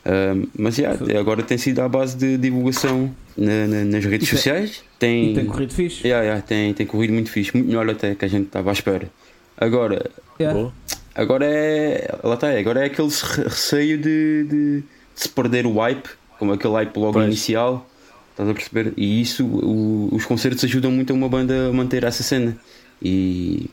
Uh, 0.05 0.49
mas 0.57 0.77
yeah, 0.77 0.97
agora 1.19 1.43
tem 1.43 1.57
sido 1.57 1.81
à 1.81 1.89
base 1.89 2.15
de 2.15 2.37
divulgação 2.37 3.13
na, 3.37 3.67
na, 3.67 3.85
nas 3.85 4.05
redes 4.05 4.29
sociais. 4.29 4.83
Tem, 4.97 5.33
tem 5.33 5.45
corrido 5.45 5.73
fixe. 5.73 6.07
Yeah, 6.07 6.25
yeah, 6.25 6.41
tem, 6.41 6.73
tem 6.73 6.85
corrido 6.85 7.13
muito 7.13 7.29
fixe, 7.29 7.51
muito 7.53 7.67
melhor 7.67 7.89
até 7.89 8.15
que 8.15 8.25
a 8.25 8.27
gente 8.27 8.47
estava 8.47 8.69
à 8.69 8.73
espera. 8.73 9.09
Agora, 9.57 10.09
yeah. 10.39 10.71
agora 11.13 11.45
é. 11.45 12.15
Lá 12.23 12.35
está, 12.35 12.49
agora 12.49 12.81
é 12.81 12.85
aquele 12.85 13.09
receio 13.09 13.97
de, 13.97 14.43
de, 14.43 14.79
de 14.79 14.83
se 15.15 15.29
perder 15.29 15.65
o 15.65 15.77
hype 15.79 16.09
como 16.39 16.53
aquele 16.53 16.73
hype 16.73 16.97
logo 16.97 17.13
pois. 17.13 17.27
inicial, 17.27 17.85
estás 18.31 18.49
a 18.49 18.53
perceber? 18.53 18.93
E 18.95 19.21
isso, 19.21 19.45
o, 19.45 20.09
os 20.13 20.25
concertos 20.25 20.63
ajudam 20.63 20.89
muito 20.89 21.11
a 21.11 21.13
uma 21.13 21.27
banda 21.27 21.67
a 21.67 21.73
manter 21.73 22.03
essa 22.05 22.23
cena. 22.23 22.57
E. 23.01 23.69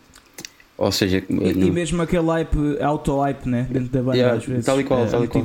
Ou 0.76 0.92
seja, 0.92 1.24
e, 1.28 1.32
não... 1.32 1.68
e 1.68 1.70
mesmo 1.70 2.02
aquele 2.02 2.26
hype, 2.26 2.82
auto-hype, 2.82 3.48
né? 3.48 3.66
Dentro 3.70 3.88
da 3.88 4.02
banda, 4.02 4.16
yeah, 4.18 4.36
às 4.36 4.44
vezes. 4.44 4.66
Tal 4.66 4.78
e 4.78 4.84
qual, 4.84 5.06
tal 5.06 5.24
e 5.24 5.28
qual. 5.28 5.44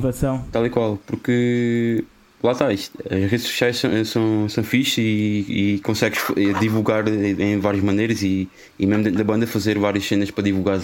Tal 0.50 0.66
e 0.66 0.70
qual, 0.70 0.98
porque 1.06 2.04
lá 2.42 2.52
está, 2.52 2.70
isto, 2.72 2.98
as 3.06 3.30
redes 3.30 3.42
sociais 3.42 3.78
são, 3.78 4.04
são, 4.04 4.48
são 4.48 4.64
fixe 4.64 5.00
e, 5.00 5.76
e 5.76 5.78
consegues 5.78 6.20
divulgar 6.60 7.06
em 7.08 7.58
várias 7.58 7.82
maneiras 7.82 8.22
e, 8.22 8.48
e 8.78 8.84
mesmo 8.84 9.04
dentro 9.04 9.18
da 9.18 9.24
banda 9.24 9.46
fazer 9.46 9.78
várias 9.78 10.04
cenas 10.04 10.30
para 10.30 10.44
divulgar 10.44 10.78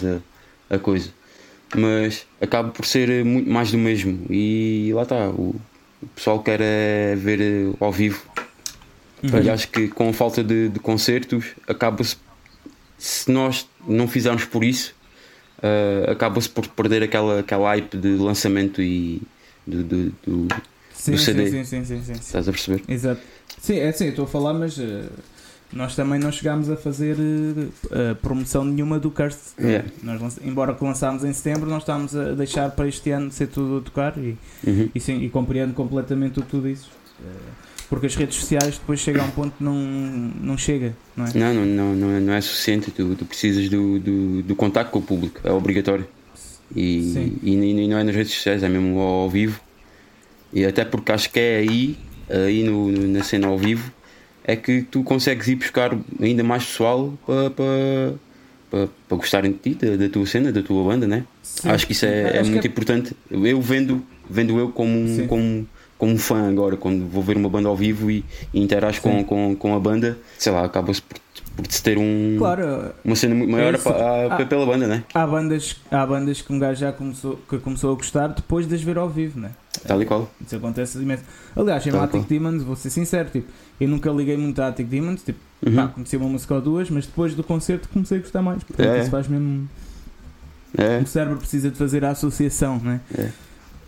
a, 0.70 0.74
a 0.74 0.78
coisa. 0.78 1.10
Mas 1.76 2.26
acaba 2.40 2.70
por 2.70 2.86
ser 2.86 3.22
muito 3.24 3.50
mais 3.50 3.70
do 3.70 3.76
mesmo 3.76 4.24
e 4.30 4.90
lá 4.94 5.02
está, 5.02 5.28
o, 5.28 5.54
o 6.02 6.06
pessoal 6.08 6.40
quer 6.42 6.60
é 6.60 7.14
ver 7.16 7.40
eh, 7.40 7.76
ao 7.80 7.92
vivo. 7.92 8.22
Uhum. 9.22 9.42
E 9.42 9.50
acho 9.50 9.68
que 9.68 9.88
com 9.88 10.08
a 10.08 10.12
falta 10.12 10.42
de, 10.44 10.68
de 10.68 10.78
concertos, 10.78 11.44
acaba-se, 11.66 12.16
se 12.96 13.30
nós 13.30 13.68
não 13.86 14.06
fizermos 14.06 14.44
por 14.44 14.62
isso, 14.62 14.94
uh, 15.58 16.10
acaba-se 16.10 16.48
por 16.48 16.66
perder 16.68 17.02
aquela, 17.02 17.40
aquela 17.40 17.68
hype 17.68 17.96
de 17.96 18.10
lançamento 18.10 18.80
e 18.80 19.20
do, 19.66 19.82
do, 19.82 20.14
do, 20.24 20.48
sim, 20.94 21.12
do 21.12 21.18
CD. 21.18 21.50
Sim, 21.50 21.64
sim, 21.64 21.84
sim, 21.84 21.84
sim, 21.84 22.04
sim. 22.04 22.12
Estás 22.12 22.48
a 22.48 22.52
perceber? 22.52 22.82
Exato. 22.88 23.20
Sim, 23.60 23.78
é 23.78 23.88
assim, 23.88 24.08
estou 24.08 24.24
a 24.24 24.28
falar, 24.28 24.54
mas. 24.54 24.78
Uh 24.78 25.04
nós 25.72 25.94
também 25.94 26.18
não 26.18 26.32
chegámos 26.32 26.70
a 26.70 26.76
fazer 26.76 27.16
uh, 27.16 28.14
promoção 28.22 28.64
nenhuma 28.64 28.98
do 28.98 29.10
Curse. 29.10 29.54
Yeah. 29.60 29.88
Nós, 30.02 30.38
embora 30.42 30.76
lançámos 30.80 31.24
em 31.24 31.32
setembro, 31.32 31.68
nós 31.68 31.82
estávamos 31.82 32.16
a 32.16 32.32
deixar 32.32 32.70
para 32.70 32.88
este 32.88 33.10
ano 33.10 33.30
ser 33.30 33.48
tudo 33.48 33.78
a 33.78 33.80
tocar 33.82 34.16
e, 34.16 34.36
uhum. 34.66 34.88
e, 34.94 35.00
sim, 35.00 35.22
e 35.22 35.28
compreendo 35.28 35.74
completamente 35.74 36.40
o 36.40 36.42
que 36.42 36.48
tu 36.48 36.60
dizes. 36.60 36.86
Uh, 36.86 37.68
porque 37.88 38.06
as 38.06 38.14
redes 38.14 38.36
sociais 38.36 38.78
depois 38.78 39.00
chegam 39.00 39.24
a 39.24 39.26
um 39.26 39.30
ponto 39.30 39.56
que 39.56 39.64
não, 39.64 39.74
não 39.74 40.58
chega, 40.58 40.94
não 41.16 41.24
é? 41.26 41.32
Não, 41.34 41.54
não, 41.54 41.66
não, 41.66 41.94
não, 41.94 42.10
é, 42.10 42.20
não 42.20 42.32
é 42.34 42.40
suficiente. 42.40 42.90
Tu, 42.90 43.14
tu 43.14 43.24
precisas 43.24 43.68
do, 43.68 43.98
do, 43.98 44.42
do 44.42 44.56
contacto 44.56 44.92
com 44.92 44.98
o 44.98 45.02
público, 45.02 45.40
é 45.42 45.50
obrigatório. 45.50 46.06
E, 46.74 47.38
e, 47.42 47.54
e, 47.54 47.88
não 47.88 47.98
é 47.98 48.04
nas 48.04 48.14
redes 48.14 48.34
sociais, 48.34 48.62
é 48.62 48.68
mesmo 48.68 48.98
ao, 48.98 49.22
ao 49.22 49.30
vivo. 49.30 49.58
E 50.52 50.66
até 50.66 50.84
porque 50.84 51.12
acho 51.12 51.30
que 51.30 51.40
é 51.40 51.56
aí, 51.58 51.98
aí 52.28 52.62
no, 52.62 52.92
no, 52.92 53.08
na 53.08 53.24
cena 53.24 53.48
ao 53.48 53.56
vivo, 53.56 53.90
é 54.48 54.56
que 54.56 54.80
tu 54.80 55.02
consegues 55.02 55.46
ir 55.46 55.56
buscar 55.56 55.94
ainda 56.18 56.42
mais 56.42 56.64
pessoal 56.64 57.12
para, 57.26 57.50
para, 57.50 58.14
para, 58.70 58.88
para 59.06 59.16
gostarem 59.18 59.52
de 59.52 59.58
ti, 59.58 59.74
da, 59.74 59.94
da, 59.94 60.08
tua 60.08 60.24
cena, 60.24 60.50
da 60.50 60.62
tua 60.62 60.82
banda, 60.84 61.06
né? 61.06 61.24
Sim. 61.42 61.68
Acho 61.68 61.86
que 61.86 61.92
isso 61.92 62.06
é, 62.06 62.38
é 62.38 62.42
muito 62.42 62.66
é... 62.66 62.68
importante. 62.68 63.14
Eu 63.30 63.60
vendo, 63.60 64.02
vendo 64.28 64.58
eu 64.58 64.70
como 64.70 64.90
um, 64.90 65.26
como, 65.26 65.68
como 65.98 66.12
um 66.14 66.18
fã 66.18 66.48
agora, 66.48 66.78
quando 66.78 67.06
vou 67.06 67.22
ver 67.22 67.36
uma 67.36 67.50
banda 67.50 67.68
ao 67.68 67.76
vivo 67.76 68.10
e, 68.10 68.24
e 68.54 68.62
interajo 68.62 69.02
com, 69.02 69.22
com, 69.22 69.54
com 69.54 69.76
a 69.76 69.78
banda, 69.78 70.16
sei 70.38 70.50
lá, 70.50 70.64
acaba-se 70.64 71.02
por, 71.02 71.18
por 71.62 71.80
ter 71.80 71.98
um, 71.98 72.36
claro, 72.38 72.92
uma 73.04 73.16
cena 73.16 73.34
muito 73.34 73.50
maior 73.50 73.74
é 73.74 73.78
a, 74.28 74.36
a, 74.36 74.46
pela 74.46 74.64
banda, 74.64 74.86
né? 74.86 75.02
Há 75.12 75.26
bandas, 75.26 75.76
há 75.90 76.06
bandas 76.06 76.40
que 76.40 76.52
um 76.52 76.58
gajo 76.58 76.80
já 76.80 76.92
começou, 76.92 77.36
que 77.48 77.58
começou 77.58 77.92
a 77.92 77.96
gostar 77.96 78.28
depois 78.28 78.68
de 78.68 78.76
as 78.76 78.82
ver 78.82 78.96
ao 78.96 79.08
vivo, 79.08 79.40
né? 79.40 79.50
Tal 79.86 80.00
e 80.00 80.06
qual. 80.06 80.30
Isso 80.44 80.54
acontece 80.54 80.98
imenso. 80.98 81.24
Aliás, 81.56 81.84
em 81.86 81.90
Matic 81.90 82.28
Demons, 82.28 82.62
vou 82.62 82.76
ser 82.76 82.90
sincero, 82.90 83.28
tipo, 83.30 83.50
eu 83.80 83.88
nunca 83.88 84.10
liguei 84.10 84.36
muito 84.36 84.60
a 84.62 84.68
Attic 84.68 84.86
Demons, 84.86 85.22
tipo, 85.22 85.40
uhum. 85.66 85.74
pá, 85.74 85.88
conheci 85.88 86.16
uma 86.16 86.28
música 86.28 86.54
ou 86.54 86.60
duas, 86.60 86.90
mas 86.90 87.06
depois 87.06 87.34
do 87.34 87.42
concerto 87.42 87.88
comecei 87.88 88.18
a 88.18 88.20
gostar 88.20 88.42
mais. 88.42 88.62
Portanto, 88.62 88.88
é. 88.88 89.00
isso 89.00 89.10
faz 89.10 89.26
mesmo. 89.26 89.68
É. 90.76 90.98
O 90.98 91.06
cérebro 91.06 91.38
precisa 91.38 91.70
de 91.70 91.76
fazer 91.76 92.04
a 92.04 92.10
associação, 92.10 92.78
né? 92.78 93.00
É. 93.16 93.30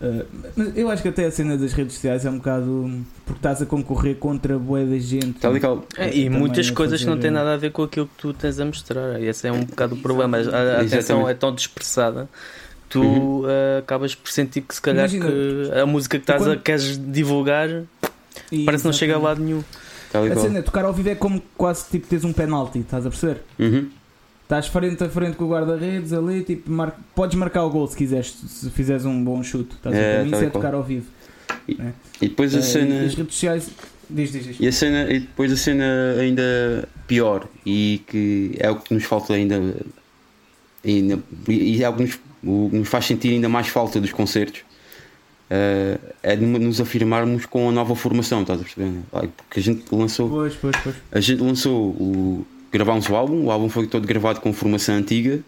Uh, 0.01 0.25
mas 0.55 0.75
eu 0.75 0.89
acho 0.89 1.03
que 1.03 1.09
até 1.09 1.25
a 1.25 1.31
cena 1.31 1.55
das 1.55 1.73
redes 1.73 1.93
sociais 1.93 2.25
é 2.25 2.29
um 2.29 2.37
bocado 2.37 2.91
porque 3.23 3.37
estás 3.37 3.61
a 3.61 3.65
concorrer 3.67 4.15
contra 4.15 4.57
boa 4.57 4.83
da 4.83 4.97
gente. 4.97 5.33
Tal 5.39 5.55
e 5.55 5.59
qual. 5.59 5.85
É, 5.95 6.15
e 6.15 6.29
muitas 6.29 6.71
coisas 6.71 7.01
fazer... 7.01 7.11
não 7.11 7.19
têm 7.19 7.29
nada 7.29 7.53
a 7.53 7.57
ver 7.57 7.71
com 7.71 7.83
aquilo 7.83 8.07
que 8.07 8.15
tu 8.17 8.33
tens 8.33 8.59
a 8.59 8.65
mostrar. 8.65 9.21
Esse 9.21 9.47
é 9.47 9.51
um 9.51 9.63
bocado 9.63 9.93
o 9.93 9.97
problema. 9.99 10.37
A, 10.37 10.79
a 10.79 10.81
atenção 10.81 11.29
é 11.29 11.35
tão 11.35 11.53
dispersada 11.53 12.27
tu 12.89 13.01
uhum. 13.01 13.41
uh, 13.43 13.79
acabas 13.79 14.13
por 14.13 14.29
sentir 14.29 14.61
que 14.61 14.75
se 14.75 14.81
calhar 14.81 15.09
que 15.09 15.71
a 15.81 15.85
música 15.85 16.17
que 16.17 16.23
estás 16.23 16.41
quando... 16.43 16.51
a, 16.51 16.57
queres 16.57 16.97
divulgar 16.97 17.69
e 18.51 18.65
parece 18.65 18.83
que 18.83 18.87
não 18.87 18.93
chega 18.93 19.15
a 19.15 19.19
lado 19.19 19.41
nenhum. 19.41 19.63
A 20.13 20.35
cena 20.35 20.59
é 20.59 20.61
tocar 20.61 20.83
ao 20.83 20.91
vivo 20.91 21.07
é 21.07 21.15
como 21.15 21.41
quase 21.55 21.85
tipo 21.89 22.05
teres 22.05 22.25
um 22.25 22.33
penalti, 22.33 22.79
estás 22.79 23.05
a 23.05 23.09
perceber? 23.09 23.43
Uhum. 23.57 23.89
Estás 24.51 24.67
frente 24.67 25.01
a 25.01 25.07
frente 25.07 25.37
com 25.37 25.45
o 25.45 25.49
guarda-redes 25.49 26.11
ali, 26.11 26.43
tipo, 26.43 26.69
mar... 26.69 26.99
podes 27.15 27.37
marcar 27.37 27.63
o 27.63 27.69
gol 27.69 27.87
se 27.87 27.95
quiseres, 27.95 28.35
se 28.47 28.69
fizeres 28.69 29.05
um 29.05 29.23
bom 29.23 29.41
chute. 29.41 29.75
Estás 29.75 29.95
é, 29.95 30.19
a 30.19 30.23
ver? 30.23 30.33
Isso 30.33 30.43
é 30.43 30.49
tocar 30.49 30.73
ao 30.73 30.83
vivo. 30.83 31.05
E, 31.65 31.79
é. 31.79 31.93
e 32.21 32.27
depois 32.27 32.53
a 32.53 32.59
é, 32.59 32.61
cena. 32.61 33.05
as 33.05 33.15
redes 33.15 33.33
sociais. 33.33 33.71
Diz, 34.09 34.29
diz, 34.29 34.43
diz. 34.43 34.57
E, 34.59 34.67
a 34.67 34.71
cena, 34.73 35.09
e 35.09 35.19
depois 35.21 35.53
a 35.53 35.55
cena 35.55 35.85
ainda 36.19 36.89
pior 37.07 37.47
e 37.65 38.01
que 38.05 38.57
é 38.59 38.69
o 38.69 38.75
que 38.75 38.93
nos 38.93 39.05
falta 39.05 39.33
ainda. 39.35 39.55
ainda 40.83 41.19
e 41.47 41.81
é 41.81 41.87
o 41.87 41.93
que 41.93 42.01
nos 42.03 42.19
o 42.43 42.69
que 42.69 42.75
nos 42.75 42.89
faz 42.89 43.05
sentir 43.05 43.29
ainda 43.29 43.47
mais 43.47 43.69
falta 43.69 44.01
dos 44.01 44.11
concertos 44.11 44.61
uh, 45.49 46.13
é 46.21 46.35
de 46.35 46.45
nos 46.45 46.81
afirmarmos 46.81 47.45
com 47.45 47.69
a 47.69 47.71
nova 47.71 47.95
formação, 47.95 48.41
estás 48.41 48.59
a 48.59 48.63
perceber? 48.63 48.99
Porque 49.11 49.61
a 49.61 49.63
gente 49.63 49.85
lançou. 49.95 50.27
Pois, 50.27 50.55
pois, 50.55 50.75
pois. 50.83 50.95
A 51.09 51.21
gente 51.21 51.41
lançou 51.41 51.91
o. 51.91 52.45
Gravámos 52.71 53.09
o 53.09 53.15
álbum, 53.15 53.45
o 53.45 53.51
álbum 53.51 53.69
foi 53.69 53.87
todo 53.87 54.07
gravado 54.07 54.39
com 54.39 54.53
formação 54.53 54.95
antiga 54.95 55.43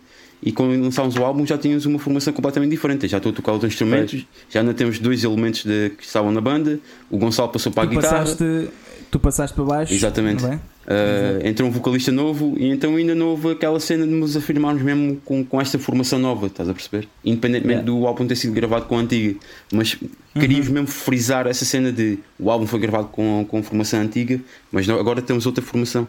e 0.46 0.52
quando 0.52 0.82
lançámos 0.82 1.16
o 1.16 1.24
álbum 1.24 1.46
já 1.46 1.58
tínhamos 1.58 1.86
uma 1.86 1.98
formação 1.98 2.34
completamente 2.34 2.72
diferente. 2.72 3.08
Já 3.08 3.18
estou 3.18 3.32
a 3.32 3.36
tocar 3.36 3.54
os 3.54 3.64
instrumentos, 3.64 4.26
já 4.50 4.62
não 4.62 4.74
temos 4.74 5.00
dois 5.00 5.24
elementos 5.24 5.64
de, 5.64 5.92
que 5.92 6.04
estavam 6.04 6.32
na 6.32 6.42
banda, 6.42 6.80
o 7.10 7.18
Gonçalo 7.18 7.50
passou 7.50 7.72
para 7.72 7.88
tu 7.88 7.92
a 7.92 7.96
guitarra. 7.96 8.20
Passaste, 8.20 8.70
tu 9.10 9.20
passaste 9.20 9.56
para 9.56 9.64
baixo. 9.64 9.94
Exatamente. 9.94 10.44
Uh, 10.44 11.48
entrou 11.48 11.70
um 11.70 11.72
vocalista 11.72 12.12
novo 12.12 12.56
e 12.58 12.68
então 12.68 12.98
ainda 12.98 13.16
não 13.16 13.28
houve 13.28 13.52
aquela 13.52 13.80
cena 13.80 14.06
de 14.06 14.12
nos 14.12 14.36
afirmarmos 14.36 14.84
mesmo 14.84 15.16
com, 15.24 15.46
com 15.46 15.62
esta 15.62 15.80
formação 15.80 16.20
nova, 16.20 16.48
estás 16.48 16.68
a 16.68 16.74
perceber? 16.74 17.08
Independentemente 17.24 17.86
yeah. 17.86 17.86
do 17.86 18.06
álbum 18.06 18.28
ter 18.28 18.36
sido 18.36 18.52
gravado 18.52 18.86
com 18.86 18.98
a 18.98 19.00
antiga, 19.00 19.40
mas 19.72 19.94
uhum. 19.94 20.10
queríamos 20.42 20.68
mesmo 20.68 20.88
frisar 20.88 21.48
essa 21.48 21.64
cena 21.64 21.90
de 21.90 22.20
o 22.38 22.52
álbum 22.52 22.68
foi 22.68 22.82
gravado 22.82 23.08
com, 23.08 23.46
com 23.48 23.64
formação 23.64 24.02
antiga, 24.02 24.42
mas 24.70 24.86
não, 24.86 25.00
agora 25.00 25.22
temos 25.22 25.46
outra 25.46 25.64
formação 25.64 26.06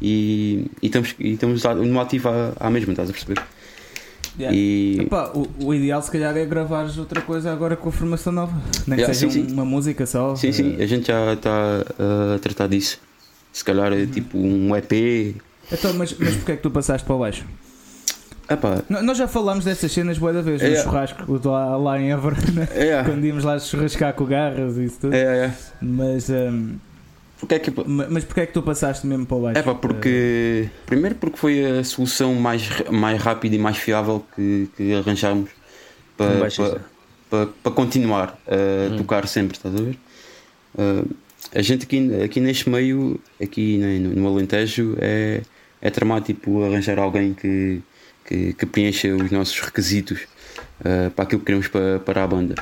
e, 0.00 0.70
e, 0.82 0.86
estamos, 0.86 1.14
e 1.18 1.32
estamos 1.32 1.62
no 1.62 2.00
ativo 2.00 2.28
à, 2.28 2.52
à 2.58 2.70
mesma, 2.70 2.92
estás 2.92 3.10
a 3.10 3.12
perceber? 3.12 3.42
Yeah. 4.38 4.56
E... 4.56 5.00
Epá, 5.00 5.32
o, 5.34 5.48
o, 5.64 5.74
ideal 5.74 6.00
se 6.00 6.10
calhar 6.10 6.36
é 6.36 6.44
gravares 6.44 6.96
outra 6.96 7.20
coisa 7.20 7.52
agora 7.52 7.76
com 7.76 7.88
a 7.88 7.92
formação 7.92 8.32
nova, 8.32 8.52
nem 8.86 8.98
yeah, 8.98 9.12
que 9.12 9.18
seja 9.18 9.32
sim, 9.32 9.48
sim. 9.48 9.52
uma 9.52 9.64
música 9.64 10.06
só. 10.06 10.36
Sim, 10.36 10.52
sim, 10.52 10.76
a 10.80 10.86
gente 10.86 11.08
já 11.08 11.32
está 11.32 11.84
a 12.34 12.38
tratar 12.38 12.68
disso. 12.68 13.00
Se 13.52 13.64
calhar 13.64 13.92
é 13.92 14.06
tipo 14.06 14.38
um 14.38 14.76
EP. 14.76 15.34
Então, 15.72 15.92
mas, 15.94 16.14
mas 16.16 16.36
porquê 16.36 16.52
é 16.52 16.56
que 16.56 16.62
tu 16.62 16.70
passaste 16.70 17.04
para 17.04 17.16
baixo? 17.16 17.44
Epá. 18.48 18.82
Nós 18.88 19.18
já 19.18 19.28
falámos 19.28 19.64
dessas 19.64 19.92
cenas 19.92 20.16
boa 20.16 20.32
da 20.32 20.40
vez, 20.40 20.62
no 20.62 20.68
é. 20.68 20.82
churrasco 20.82 21.40
lá, 21.44 21.76
lá 21.76 22.00
em 22.00 22.12
Évora, 22.12 22.36
né? 22.54 22.68
é. 22.72 23.04
quando 23.04 23.24
íamos 23.24 23.44
lá 23.44 23.58
churrascar 23.58 24.14
com 24.14 24.24
garras 24.24 24.78
e 24.78 24.84
isso 24.84 25.00
tudo. 25.00 25.14
É, 25.14 25.46
é. 25.46 25.54
Mas, 25.82 26.30
um, 26.30 26.76
porque 27.38 27.54
é 27.54 27.58
que... 27.58 27.72
mas 27.86 28.24
porquê 28.24 28.40
é 28.40 28.46
que 28.46 28.52
tu 28.52 28.62
passaste 28.62 29.06
mesmo 29.06 29.26
para 29.26 29.38
baixo? 29.38 29.58
É 29.58 29.62
pá, 29.62 29.74
porque. 29.74 30.68
Primeiro 30.86 31.14
porque 31.14 31.36
foi 31.36 31.64
a 31.64 31.84
solução 31.84 32.34
mais, 32.34 32.68
mais 32.90 33.20
rápida 33.20 33.54
e 33.54 33.58
mais 33.58 33.76
fiável 33.76 34.24
que, 34.34 34.68
que 34.76 34.94
arranjámos 34.94 35.50
para, 36.16 36.50
para, 36.50 36.80
para, 37.30 37.46
para, 37.46 37.72
continuar 37.72 38.38
a 38.46 38.92
hum. 38.92 38.96
tocar 38.96 39.26
sempre, 39.28 39.56
estás 39.56 39.74
a 39.74 39.78
ver? 39.78 39.98
Uh, 40.74 41.14
a 41.54 41.62
gente 41.62 41.84
aqui, 41.84 42.22
aqui 42.22 42.40
neste 42.40 42.68
meio, 42.68 43.20
aqui 43.40 43.78
no, 43.78 44.20
no 44.20 44.28
Alentejo, 44.28 44.96
é, 45.00 45.42
é 45.80 45.90
tramado 45.90 46.24
tipo, 46.24 46.64
arranjar 46.64 46.98
alguém 46.98 47.34
que, 47.34 47.80
que, 48.24 48.52
que 48.52 48.66
preencha 48.66 49.14
os 49.14 49.30
nossos 49.30 49.58
requisitos 49.60 50.22
uh, 50.80 51.10
para 51.12 51.24
aquilo 51.24 51.40
que 51.40 51.46
queremos 51.46 51.68
para, 51.68 52.00
para 52.00 52.24
a 52.24 52.26
banda. 52.26 52.54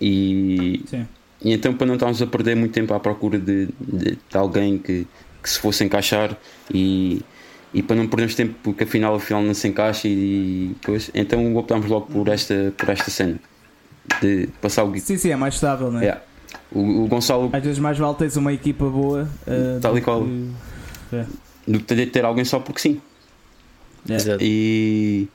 E, 0.00 0.82
Sim. 0.88 1.06
E 1.42 1.52
então, 1.52 1.74
para 1.74 1.86
não 1.86 1.94
estarmos 1.94 2.20
a 2.22 2.26
perder 2.26 2.54
muito 2.56 2.72
tempo 2.72 2.92
à 2.94 3.00
procura 3.00 3.38
de, 3.38 3.66
de, 3.80 4.10
de 4.28 4.36
alguém 4.36 4.78
que, 4.78 5.06
que 5.42 5.48
se 5.50 5.58
fosse 5.58 5.82
encaixar 5.84 6.36
e, 6.72 7.22
e 7.72 7.82
para 7.82 7.96
não 7.96 8.06
perdermos 8.06 8.34
tempo 8.34 8.54
porque 8.62 8.84
afinal, 8.84 9.14
afinal 9.14 9.42
não 9.42 9.54
se 9.54 9.66
encaixa 9.68 10.06
e 10.08 10.74
coisa, 10.84 11.10
então 11.14 11.56
optámos 11.56 11.86
logo 11.86 12.06
por 12.06 12.28
esta, 12.28 12.72
por 12.76 12.88
esta 12.90 13.10
cena 13.10 13.38
de 14.20 14.48
passar 14.60 14.84
o 14.84 14.98
Sim, 14.98 15.16
sim, 15.16 15.30
é 15.30 15.36
mais 15.36 15.54
estável, 15.54 15.90
não 15.90 16.00
é? 16.00 16.04
Yeah. 16.04 16.22
O, 16.72 17.04
o 17.04 17.06
Gonçalo 17.06 17.48
Às 17.52 17.62
vezes 17.62 17.78
mais 17.78 17.96
vale 17.98 18.14
teres 18.16 18.36
uma 18.36 18.52
equipa 18.52 18.84
boa 18.88 19.28
uh, 19.46 19.80
Tal 19.80 19.96
e 19.96 20.00
do 20.00 20.04
qual. 20.04 20.24
que- 20.24 20.50
é. 21.12 21.26
do 21.66 21.78
que 21.78 21.84
ter, 21.84 22.06
ter 22.10 22.24
alguém 22.24 22.44
só 22.44 22.58
porque 22.60 22.80
sim. 22.80 23.00
Exato. 24.08 24.42
E, 24.42 25.28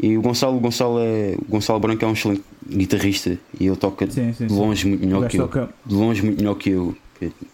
e 0.00 0.16
o 0.16 0.22
Gonçalo, 0.22 0.58
Gonçalo 0.60 0.98
é 1.00 1.36
Gonçalo 1.48 1.80
Branco 1.80 2.04
é 2.04 2.08
um 2.08 2.12
excelente 2.12 2.42
guitarrista 2.68 3.38
e 3.58 3.66
ele 3.66 3.76
toca 3.76 4.06
Sim, 4.10 4.32
sim, 4.32 4.46
de 4.46 4.52
sim. 4.52 4.58
longe 4.58 4.86
muito 4.86 5.02
O 5.02 5.06
melhor 5.06 5.28
que 5.28 5.36
eu. 5.38 5.42
toca- 5.48 5.68
De 5.84 5.94
longe 5.94 6.22
muito 6.22 6.38
melhor 6.38 6.54
que 6.54 6.70
eu. 6.70 6.94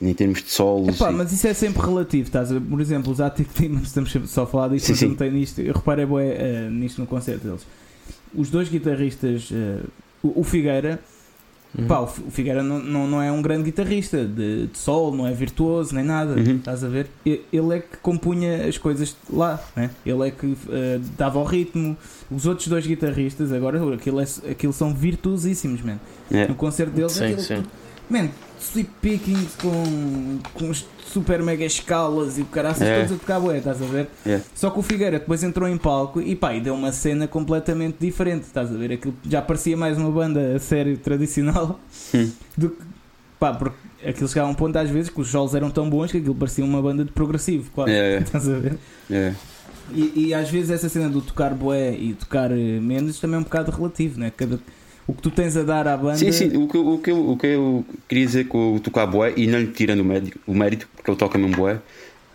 Em 0.02 0.12
termos 0.12 0.42
de 0.42 0.50
solos. 0.50 0.96
Epá, 0.96 1.10
e- 1.10 1.14
mas 1.14 1.32
isso 1.32 1.46
é 1.46 1.54
sempre 1.54 1.80
relativo, 1.80 2.24
estás 2.26 2.50
a 2.50 2.54
ver? 2.54 2.60
Por 2.60 2.78
exemplo, 2.82 3.10
os 3.10 3.18
Attic 3.18 3.48
Demons, 3.58 3.84
estamos 3.86 4.14
só 4.26 4.42
a 4.42 4.46
falar 4.46 4.68
disto, 4.68 4.84
Sim, 4.86 4.92
mas 4.92 4.98
sim. 5.00 5.08
não 5.08 5.14
tenho 5.14 5.32
nisto. 5.32 5.58
Eu 5.62 5.72
reparei 5.72 6.04
bué, 6.04 6.26
eh, 6.38 6.68
nisto 6.70 7.00
no 7.00 7.06
concerto 7.06 7.46
deles. 7.46 7.62
Os 8.34 8.50
dois 8.50 8.68
guitarristas, 8.68 9.50
o, 10.22 10.40
o 10.40 10.44
Figueira, 10.44 11.00
Uhum. 11.76 11.86
pá, 11.86 12.00
o 12.00 12.06
Fi- 12.06 12.22
o 12.26 12.30
Figueira 12.30 12.62
não, 12.62 12.78
não, 12.78 13.06
não 13.08 13.20
é 13.22 13.32
um 13.32 13.42
grande 13.42 13.64
guitarrista 13.64 14.24
de, 14.24 14.66
de 14.68 14.78
sol, 14.78 15.14
não 15.14 15.26
é 15.26 15.32
virtuoso 15.32 15.94
nem 15.94 16.04
nada, 16.04 16.34
Uhum. 16.34 16.56
estás 16.56 16.84
a 16.84 16.88
ver? 16.88 17.08
Ele 17.26 17.76
é 17.76 17.80
que 17.80 17.96
compunha 18.00 18.66
as 18.68 18.78
coisas 18.78 19.16
lá, 19.28 19.60
né? 19.74 19.90
ele 20.06 20.28
é 20.28 20.30
que 20.30 20.56
eh, 20.70 21.00
dava 21.18 21.38
o 21.38 21.44
ritmo. 21.44 21.96
Os 22.30 22.46
outros 22.46 22.68
dois 22.68 22.86
guitarristas, 22.86 23.52
agora, 23.52 23.78
aquilo, 23.94 24.20
é, 24.20 24.24
aquilo 24.50 24.72
são 24.72 24.94
virtuosíssimos, 24.94 25.82
man. 25.82 25.98
É. 26.30 26.46
No 26.48 26.54
concerto 26.54 26.92
deles, 26.92 27.12
Sim, 27.12 27.24
aquilo 27.24 27.40
sim. 27.40 27.62
Man, 28.08 28.28
sweep 28.72 28.90
pickings 29.00 29.54
com, 29.60 30.38
com 30.54 30.70
os 30.70 30.84
super 31.06 31.42
mega 31.42 31.64
escalas 31.64 32.38
e 32.38 32.42
o 32.42 32.46
caraças 32.46 32.82
É. 32.82 32.98
todos 33.00 33.12
a 33.12 33.18
tocar 33.20 33.40
bué, 33.40 33.58
estás 33.58 33.80
a 33.80 33.84
ver? 33.86 34.08
É. 34.26 34.40
Só 34.54 34.70
que 34.70 34.78
o 34.78 34.82
Figueira 34.82 35.18
depois 35.18 35.42
entrou 35.44 35.68
em 35.68 35.76
palco 35.76 36.20
e 36.20 36.34
pá, 36.34 36.54
e 36.54 36.60
deu 36.60 36.74
uma 36.74 36.90
cena 36.92 37.28
completamente 37.28 37.96
diferente, 38.00 38.42
estás 38.44 38.70
a 38.72 38.76
ver? 38.76 38.92
Aquilo 38.92 39.14
já 39.28 39.40
parecia 39.42 39.76
mais 39.76 39.96
uma 39.98 40.10
banda 40.10 40.54
a 40.56 40.58
sério 40.58 40.96
tradicional 40.98 41.78
Hum. 42.14 42.30
do 42.56 42.70
que 42.70 42.82
pá, 43.38 43.52
porque 43.52 43.76
aquilo 44.08 44.28
chegava 44.28 44.48
a 44.48 44.50
um 44.50 44.54
ponto 44.54 44.76
às 44.76 44.90
vezes 44.90 45.10
que 45.10 45.20
os 45.20 45.28
solos 45.28 45.54
eram 45.54 45.70
tão 45.70 45.88
bons 45.88 46.10
que 46.10 46.18
aquilo 46.18 46.34
parecia 46.34 46.64
uma 46.64 46.80
banda 46.82 47.04
de 47.04 47.12
progressivo, 47.12 47.70
quase. 47.72 47.92
É, 47.92 48.16
é, 48.16 48.18
Estás 48.24 48.48
a 48.48 48.58
ver? 48.58 48.78
é. 49.10 49.34
E, 49.92 50.28
e 50.28 50.34
às 50.34 50.48
vezes 50.48 50.70
essa 50.70 50.88
cena 50.88 51.10
do 51.10 51.20
tocar 51.20 51.52
bué 51.52 51.92
e 51.94 52.14
tocar 52.14 52.50
eh, 52.50 52.80
menos 52.80 53.20
também 53.20 53.36
é 53.36 53.38
um 53.38 53.42
bocado 53.42 53.70
relativo, 53.70 54.18
né? 54.18 54.32
Cada, 54.34 54.58
o 55.06 55.14
que 55.14 55.22
tu 55.22 55.30
tens 55.30 55.56
a 55.56 55.62
dar 55.62 55.86
à 55.86 55.96
banda. 55.96 56.18
Sim, 56.18 56.30
sim, 56.32 56.56
o 56.56 56.68
que, 56.68 56.76
eu- 56.76 56.86
o, 56.86 56.98
que 57.00 57.10
eu, 57.10 57.30
o 57.30 57.36
que 57.36 57.46
eu 57.48 57.84
queria 58.08 58.26
dizer 58.26 58.44
com 58.48 58.74
o 58.76 58.80
tocar 58.80 59.06
bué, 59.06 59.32
e 59.36 59.46
não 59.46 59.58
lhe 59.58 59.66
tirando 59.72 60.00
o 60.00 60.04
mérito, 60.04 60.38
o 60.46 60.54
mérito 60.54 60.88
porque 60.94 61.10
ele 61.10 61.18
toca 61.18 61.36
mesmo 61.38 61.56
bué, 61.56 61.80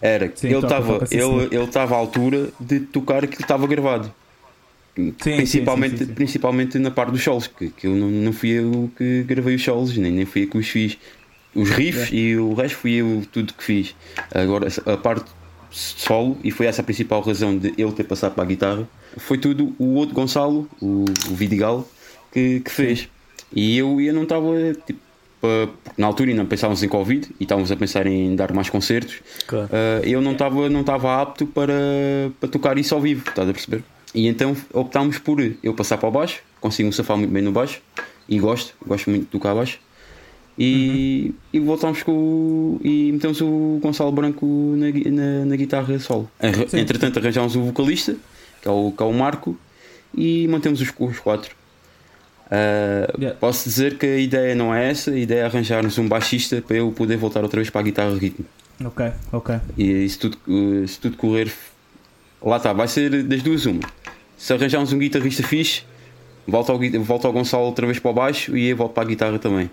era 0.02 0.28
que 0.28 0.40
Sim, 0.40 0.48
ele 0.48 0.60
estava 0.60 1.06
ele, 1.12 1.48
ele 1.52 1.70
à 1.94 1.96
altura 1.96 2.52
de 2.60 2.80
tocar 2.82 3.18
aquilo 3.24 3.38
que 3.38 3.42
estava 3.42 3.66
gravado. 3.68 4.14
principalmente, 5.18 5.98
sim, 6.00 6.06
sim, 6.06 6.16
sim. 6.16 6.16
principalmente 6.16 6.78
na 6.80 6.92
parte 6.92 7.12
dos 7.12 7.24
solos, 7.24 7.48
que, 7.48 7.70
que 7.70 7.88
eu 7.88 7.96
não, 7.96 8.10
não 8.10 8.34
fui 8.34 8.50
eu 8.50 8.92
que 8.98 9.24
gravei 9.24 9.56
os 9.56 9.64
solos, 9.64 9.96
nem, 9.98 10.12
nem 10.12 10.26
fui 10.26 10.44
eu 10.44 10.50
que 10.50 10.58
os 10.58 10.68
fiz. 10.68 10.98
Os 11.56 11.70
riffs 11.72 12.10
e 12.12 12.36
o 12.38 12.54
resto 12.54 12.78
fui 12.78 12.94
eu 12.96 13.24
tudo 13.32 13.54
que 13.54 13.64
fiz. 13.64 13.96
Agora 14.34 14.68
a 14.86 14.98
parte 14.98 15.32
solo, 15.70 16.40
e 16.44 16.52
foi 16.52 16.66
essa 16.66 16.82
a 16.82 16.84
principal 16.84 17.22
razão 17.22 17.58
de 17.58 17.74
ele 17.78 17.92
ter 17.92 18.04
passado 18.04 18.34
para 18.36 18.44
a 18.44 18.48
guitarra, 18.48 18.88
foi 19.18 19.38
tudo 19.38 19.76
o 19.80 19.96
outro 19.96 20.16
Gonçalo, 20.16 20.70
o, 20.82 21.06
o 21.32 21.36
Vidigal, 21.36 21.88
que, 22.32 22.60
que 22.60 22.72
fez. 22.72 23.08
E 23.54 23.78
eu, 23.78 24.00
eu 24.00 24.14
não 24.14 24.24
estava 24.24 24.54
tipo, 24.86 25.00
na 25.98 26.08
altura 26.08 26.32
ainda 26.32 26.46
pensávamos 26.46 26.84
em 26.84 26.88
Covid 26.88 27.28
e 27.40 27.44
estávamos 27.44 27.72
a 27.72 27.76
pensar 27.76 28.06
em 28.08 28.36
dar 28.36 28.54
mais 28.54 28.70
concertos. 28.70 29.22
Claro. 29.48 29.68
Uh, 29.68 30.06
eu 30.06 30.22
não 30.22 30.34
estava 30.34 30.70
não 30.70 30.82
estava 30.82 31.22
apto 31.22 31.46
para, 31.48 31.74
para 32.40 32.50
tocar 32.50 32.78
isso 32.78 32.94
ao 32.94 33.02
vivo, 33.02 33.28
estás 33.28 33.48
a 33.48 33.54
perceber? 33.54 33.84
E 34.14 34.28
então 34.28 34.56
optámos 34.74 35.18
por 35.20 35.40
eu 35.64 35.74
passar 35.74 35.98
para 35.98 36.10
o 36.10 36.12
baixo, 36.12 36.42
consigo 36.60 36.88
me 36.88 36.94
safar 36.94 37.18
muito 37.18 37.32
bem 37.32 37.42
no 37.42 37.52
baixo 37.52 37.82
e 38.28 38.40
gosto, 38.40 38.74
gosto 38.86 39.10
muito 39.10 39.24
de 39.24 39.30
tocar 39.30 39.56
baixo. 39.56 39.80
E, 40.62 41.34
e 41.54 41.60
voltámos 41.60 42.04
com 42.04 42.12
o, 42.12 42.82
e 42.84 43.14
metemos 43.14 43.40
o 43.40 43.80
Gonçalo 43.82 44.12
Branco 44.12 44.46
na, 44.76 44.88
na, 45.10 45.46
na 45.46 45.56
guitarra 45.56 45.98
solo. 46.00 46.30
Sim. 46.68 46.80
Entretanto 46.80 47.18
arranjámos 47.18 47.56
o 47.56 47.64
vocalista, 47.64 48.18
que 48.62 48.68
é 48.68 48.72
o, 48.72 48.92
que 48.92 49.02
é 49.02 49.06
o 49.06 49.14
Marco, 49.14 49.58
e 50.14 50.50
mantemos 50.50 50.82
os, 50.82 50.92
os 51.00 51.20
quatro. 51.20 51.56
Uh, 52.52 53.20
Yeah. 53.20 53.38
Posso 53.40 53.68
dizer 53.70 53.98
que 53.98 54.06
a 54.06 54.18
ideia 54.18 54.56
não 54.56 54.74
é 54.74 54.90
essa, 54.90 55.12
a 55.12 55.18
ideia 55.18 55.42
é 55.42 55.46
arranjarmos 55.46 55.98
um 55.98 56.08
baixista 56.08 56.62
para 56.62 56.78
eu 56.78 56.92
poder 56.92 57.18
voltar 57.18 57.44
outra 57.44 57.60
vez 57.60 57.70
para 57.70 57.82
a 57.82 57.84
guitarra 57.84 58.16
ritmo. 58.16 58.46
Ok, 58.84 59.12
ok. 59.32 59.56
E 59.78 60.08
se 60.08 60.18
tudo, 60.18 60.38
eh, 60.48 60.88
se 60.88 61.00
tudo 61.00 61.18
correr, 61.18 61.52
lá 62.42 62.58
está, 62.58 62.72
vai 62.72 62.88
ser 62.88 63.24
das 63.24 63.42
duas 63.44 63.66
uma. 63.66 63.82
Se 64.38 64.54
arranjarmos 64.54 64.94
um 64.94 65.00
guitarrista 65.00 65.44
fixe, 65.44 65.84
volta 66.48 66.72
ao, 66.72 66.80
volta 67.04 67.28
ao 67.28 67.34
Gonçalo 67.34 67.66
outra 67.66 67.86
vez 67.86 68.00
para 68.00 68.12
o 68.12 68.14
baixo 68.14 68.56
e 68.56 68.70
eu 68.70 68.78
volto 68.78 68.94
para 68.94 69.04
a 69.04 69.08
guitarra 69.08 69.38
também. 69.38 69.70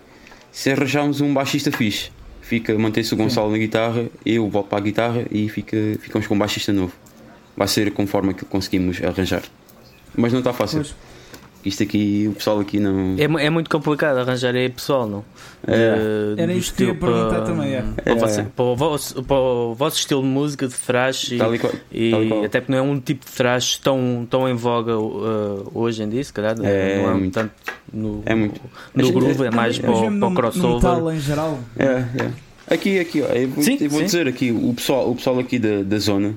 Se 0.50 0.70
arranjarmos 0.70 1.20
um 1.20 1.32
baixista 1.32 1.70
fixe, 1.70 2.10
fica, 2.40 2.76
mantém-se 2.76 3.14
o 3.14 3.16
Gonçalo 3.16 3.50
na 3.50 3.58
guitarra, 3.58 4.06
eu 4.24 4.48
volto 4.50 4.68
para 4.68 4.78
a 4.78 4.80
guitarra 4.80 5.24
e 5.30 5.48
fica, 5.48 5.76
ficamos 6.00 6.26
com 6.26 6.34
um 6.34 6.38
baixista 6.38 6.72
novo. 6.72 6.92
Vai 7.56 7.68
ser 7.68 7.92
conforme 7.92 8.34
que 8.34 8.44
conseguimos 8.44 9.00
arranjar. 9.02 9.42
Mas 10.16 10.32
não 10.32 10.40
está 10.40 10.52
fácil. 10.52 10.80
Pois. 10.80 10.94
Isto 11.66 11.82
aqui, 11.82 12.26
o 12.30 12.34
pessoal 12.34 12.60
aqui 12.60 12.78
não. 12.78 13.16
É, 13.18 13.24
é 13.46 13.50
muito 13.50 13.68
complicado 13.68 14.18
arranjar 14.18 14.54
aí 14.54 14.68
pessoal, 14.68 15.08
não? 15.08 15.24
É. 15.66 16.34
De- 16.36 16.40
Era 16.42 16.52
do 16.52 16.58
isso 16.58 16.72
que 16.72 16.84
eu 16.84 16.88
ia 16.88 16.92
estilo 16.92 16.94
perguntar 17.12 17.34
para- 17.36 17.44
também, 17.44 17.74
é. 17.74 17.82
Para, 17.82 18.12
É. 18.12 18.14
você- 18.14 18.42
para 18.44 18.64
o 18.64 18.76
vosso, 18.76 19.22
para 19.24 19.36
o 19.36 19.74
vosso 19.74 19.98
estilo 19.98 20.22
de 20.22 20.28
música, 20.28 20.68
de 20.68 20.74
thrash 20.74 21.32
e, 21.32 21.38
Tal 21.38 21.54
e 21.54 21.58
qual- 21.58 21.72
e 21.90 22.10
tal 22.12 22.22
e 22.24 22.28
qual. 22.28 22.44
até 22.44 22.60
porque 22.60 22.72
não 22.72 22.78
é 22.78 22.82
um 22.82 23.00
tipo 23.00 23.26
de 23.26 23.32
thrash 23.32 23.78
tão, 23.78 24.24
tão 24.30 24.48
em 24.48 24.54
voga 24.54 24.96
uh, 24.96 25.68
hoje 25.74 26.04
em 26.04 26.08
dia, 26.08 26.22
se 26.22 26.32
calhar. 26.32 26.54
É, 26.62 27.02
não 27.02 27.10
é 27.10 27.14
muito. 27.14 27.34
tanto 27.34 27.52
no, 27.92 28.22
É 28.24 28.34
muito. 28.36 28.60
no 28.94 29.12
groove, 29.12 29.44
é 29.44 29.50
mais 29.50 29.76
é- 29.78 29.82
para, 29.82 29.90
o- 29.90 29.94
para 29.98 30.06
o 30.06 30.10
no- 30.10 30.30
no 30.30 30.34
crossover. 30.36 30.74
metal 30.76 31.12
em 31.12 31.18
geral. 31.18 31.58
É, 31.76 31.84
é. 31.84 32.30
Aqui, 32.74 32.98
aqui, 33.00 33.22
ó, 33.22 33.26
eu 33.26 33.48
vou, 33.48 33.62
Sim, 33.64 33.76
eu 33.80 33.90
vou 33.90 34.02
dizer 34.02 34.28
aqui, 34.28 34.50
o 34.52 34.72
pessoal, 34.74 35.10
o 35.10 35.16
pessoal 35.16 35.38
aqui 35.40 35.58
da, 35.58 35.82
da 35.82 35.98
zona 35.98 36.34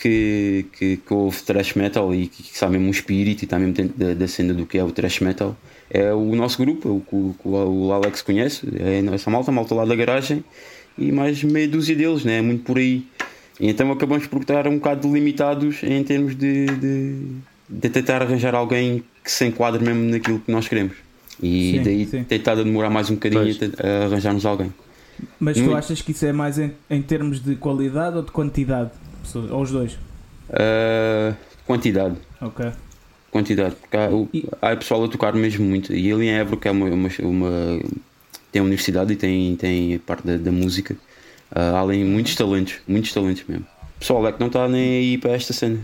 que, 0.00 0.66
que, 0.72 0.96
que 0.96 1.14
ouve 1.14 1.42
thrash 1.42 1.74
metal 1.74 2.14
e 2.14 2.26
que, 2.26 2.42
que 2.42 2.58
sabe 2.58 2.72
mesmo 2.72 2.88
o 2.88 2.90
espírito 2.90 3.42
e 3.42 3.44
está 3.44 3.58
mesmo 3.58 3.74
dentro 3.74 3.98
da, 3.98 4.14
da 4.14 4.28
cena 4.28 4.54
do 4.54 4.66
que 4.66 4.78
é 4.78 4.84
o 4.84 4.90
thrash 4.90 5.20
metal 5.20 5.56
é 5.90 6.14
o 6.14 6.36
nosso 6.36 6.56
grupo, 6.58 6.88
o 6.88 7.00
que 7.00 7.48
o, 7.48 7.86
o 7.88 7.92
Alex 7.92 8.22
conhece, 8.22 8.66
é 8.78 9.02
essa 9.12 9.28
malta, 9.28 9.50
a 9.50 9.54
malta 9.54 9.74
lá 9.74 9.84
da 9.84 9.96
garagem 9.96 10.44
e 10.96 11.10
mais 11.10 11.42
meia 11.42 11.66
dúzia 11.66 11.96
deles, 11.96 12.24
né? 12.24 12.38
é 12.38 12.42
muito 12.42 12.62
por 12.62 12.78
aí. 12.78 13.04
E 13.58 13.68
então 13.68 13.90
acabamos 13.90 14.26
por 14.26 14.40
estar 14.40 14.68
um 14.68 14.76
bocado 14.76 15.12
limitados 15.12 15.82
em 15.82 16.02
termos 16.04 16.36
de, 16.36 16.66
de, 16.66 17.26
de 17.68 17.88
tentar 17.90 18.22
arranjar 18.22 18.54
alguém 18.54 19.02
que 19.22 19.30
se 19.30 19.44
enquadre 19.44 19.84
mesmo 19.84 20.02
naquilo 20.10 20.38
que 20.38 20.50
nós 20.50 20.68
queremos. 20.68 20.96
E 21.42 21.72
Sim, 21.72 21.82
daí 21.82 22.06
sim. 22.06 22.26
a 22.46 22.54
demorar 22.54 22.90
mais 22.90 23.10
um 23.10 23.14
bocadinho 23.14 23.54
Pois. 23.56 23.72
a, 23.80 24.04
arranjarmos 24.04 24.46
alguém. 24.46 24.72
Mas 25.38 25.58
tu 25.58 25.74
achas 25.74 26.00
que 26.00 26.12
isso 26.12 26.24
é 26.24 26.32
mais 26.32 26.58
em, 26.58 26.72
em 26.88 27.02
termos 27.02 27.42
de 27.42 27.56
qualidade 27.56 28.16
ou 28.16 28.22
de 28.22 28.30
quantidade? 28.30 28.90
Ou 29.38 29.62
os 29.62 29.70
dois? 29.70 29.92
Uh, 30.48 31.34
quantidade, 31.66 32.16
Ok. 32.40 32.66
quantidade, 33.30 33.76
porque 33.76 33.96
há, 33.96 34.10
o- 34.10 34.28
E- 34.34 34.48
há 34.60 34.74
pessoal 34.76 35.04
a 35.04 35.08
tocar 35.08 35.32
mesmo 35.34 35.64
muito. 35.64 35.92
E 35.94 36.12
ali 36.12 36.26
em 36.26 36.30
Évora, 36.32 36.56
que 36.56 36.68
é 36.68 36.70
uma, 36.70 36.86
uma, 36.86 37.08
uma- 37.20 37.80
tem 38.50 38.60
universidade 38.60 39.12
e 39.12 39.16
tem, 39.16 39.54
tem 39.56 39.94
a 39.94 39.98
parte 40.00 40.26
da, 40.26 40.36
da 40.36 40.50
música, 40.50 40.94
uh, 41.52 41.76
há 41.76 41.80
ali 41.82 42.02
muitos 42.04 42.34
talentos, 42.34 42.74
muitos 42.88 43.12
talentos 43.12 43.44
mesmo. 43.48 43.64
O 43.96 44.00
pessoal 44.00 44.26
é 44.26 44.32
que 44.32 44.40
não 44.40 44.46
está 44.48 44.66
nem 44.66 44.98
aí 44.98 45.18
para 45.18 45.32
esta 45.32 45.52
cena? 45.52 45.78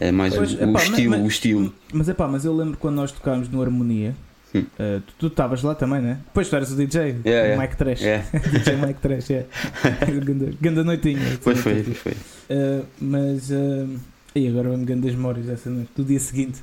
É 0.00 0.10
mais 0.12 0.34
Pois, 0.34 0.54
o, 0.54 0.62
epá, 0.62 0.78
o 0.80 0.82
estilo, 0.82 1.10
mas- 1.10 1.22
o 1.24 1.26
estilo. 1.28 1.74
Mas 1.92 2.08
é 2.08 2.14
pá, 2.14 2.28
mas 2.28 2.44
eu 2.44 2.54
lembro 2.56 2.78
quando 2.78 2.94
nós 2.94 3.10
tocámos 3.12 3.48
no 3.48 3.60
Harmonia. 3.60 4.14
Hum. 4.54 4.64
eh, 4.78 5.00
tu- 5.18 5.28
estavas 5.28 5.62
lá 5.62 5.74
também, 5.74 6.00
né? 6.02 6.18
Depois 6.26 6.48
tu 6.48 6.56
eras 6.56 6.70
o 6.72 6.76
DJ, 6.76 7.00
Yeah, 7.00 7.18
o 7.24 7.28
yeah. 7.28 7.62
Mike 7.62 7.76
Trash. 7.76 8.02
É, 8.02 8.18
DJ 8.52 8.76
Mike 8.76 9.00
Trash, 9.00 9.30
é. 9.30 9.46
ganda, 10.24 10.52
ganda 10.60 10.84
noitinha. 10.84 11.38
pois 11.42 11.58
foi, 11.58 11.82
pois 11.82 11.96
foi. 11.98 12.12
Eh, 12.50 12.82
mas. 13.00 13.50
eh, 13.50 13.86
e 14.34 14.48
agora 14.48 14.70
vamos 14.70 14.84
grandes 14.86 15.14
memórias 15.14 15.46
dessa 15.46 15.68
noite. 15.70 15.90
Do 15.96 16.04
dia 16.04 16.18
seguinte. 16.20 16.60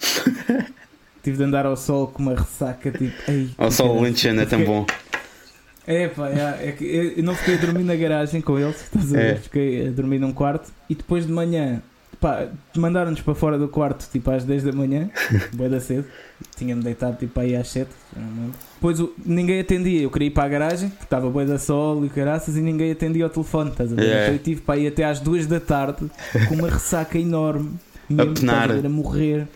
Tive 1.22 1.38
de 1.38 1.42
andar 1.44 1.66
ao 1.66 1.76
sol 1.76 2.06
com 2.08 2.22
uma 2.22 2.34
ressaca 2.34 2.90
tipo. 2.90 3.12
Ei, 3.30 3.50
Ao 3.58 3.70
sol 3.70 4.00
lentejano 4.00 4.40
é 4.42 4.46
tão 4.46 4.64
bom. 4.64 4.86
É 5.86 6.08
pá, 6.08 6.28
é, 6.28 6.68
é 6.68 6.72
que 6.72 6.84
eu 6.84 7.04
eu 7.16 7.22
não 7.22 7.34
fiquei 7.34 7.54
a 7.54 7.58
dormir 7.58 7.84
na 7.84 7.94
garagem 7.96 8.40
com 8.40 8.58
eles, 8.58 8.80
estás 8.82 9.12
a 9.12 9.16
ver? 9.16 9.24
É. 9.32 9.34
Fiquei 9.36 9.88
a 9.88 9.90
dormir 9.90 10.18
num 10.18 10.32
quarto 10.32 10.70
e 10.90 10.94
depois 10.94 11.26
de 11.26 11.32
manhã 11.32 11.80
pá, 12.20 12.48
mandaram-nos 12.76 13.20
para 13.20 13.34
fora 13.34 13.58
do 13.58 13.68
quarto 13.68 14.08
tipo 14.10 14.30
às 14.30 14.44
10 14.44 14.64
da 14.64 14.72
manhã, 14.72 15.10
boa 15.54 15.68
da 15.68 15.80
cedo. 15.80 16.04
Tinha-me 16.56 16.82
deitado 16.82 17.16
tipo 17.18 17.38
aí 17.40 17.56
às 17.56 17.68
7. 17.68 17.88
já 18.14 18.20
não 18.22 18.28
me 18.30 18.40
lembro. 18.42 18.54
Depois 18.74 19.00
o- 19.00 19.12
ninguém 19.24 19.60
atendia. 19.60 20.02
Eu 20.02 20.10
queria 20.10 20.28
ir 20.28 20.30
para 20.32 20.44
a 20.44 20.48
garagem, 20.48 20.88
porque 20.90 21.04
estava 21.04 21.28
boa 21.30 21.44
da 21.46 21.58
sol 21.58 22.04
e 22.04 22.08
caraças, 22.10 22.56
e 22.56 22.60
ninguém 22.60 22.90
atendia 22.92 23.24
ao 23.24 23.30
telefone. 23.30 23.70
Estás 23.70 23.92
a 23.92 23.96
ver? 23.96 24.02
Yeah. 24.02 24.22
Então 24.24 24.34
eu 24.34 24.38
tive 24.42 24.60
para 24.60 24.78
ir 24.78 24.86
até 24.88 25.04
às 25.04 25.18
2 25.20 25.46
da 25.46 25.60
tarde 25.60 26.10
com 26.48 26.54
uma 26.56 26.68
ressaca 26.68 27.18
enorme, 27.18 27.72
mesmo, 28.08 28.34
penar. 28.34 28.70
a, 28.70 28.74
ver, 28.74 28.86
a 28.86 28.88
morrer. 28.90 29.48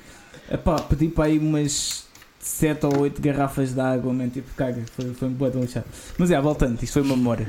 Epá, 0.50 0.76
pedi 0.80 1.08
para 1.08 1.26
aí 1.26 1.38
umas 1.38 2.08
7 2.40 2.86
ou 2.86 3.00
8 3.00 3.20
garrafas 3.20 3.74
de 3.74 3.80
água, 3.80 4.12
man, 4.12 4.28
tipo, 4.30 4.48
caga, 4.56 4.82
foi, 4.96 5.12
foi 5.12 5.28
um 5.28 5.32
boa 5.32 5.50
de 5.50 5.58
lixado. 5.58 5.84
Mas 6.16 6.30
é, 6.30 6.40
voltando, 6.40 6.82
isto 6.82 6.94
foi 6.94 7.02
uma 7.02 7.14
memória. 7.16 7.46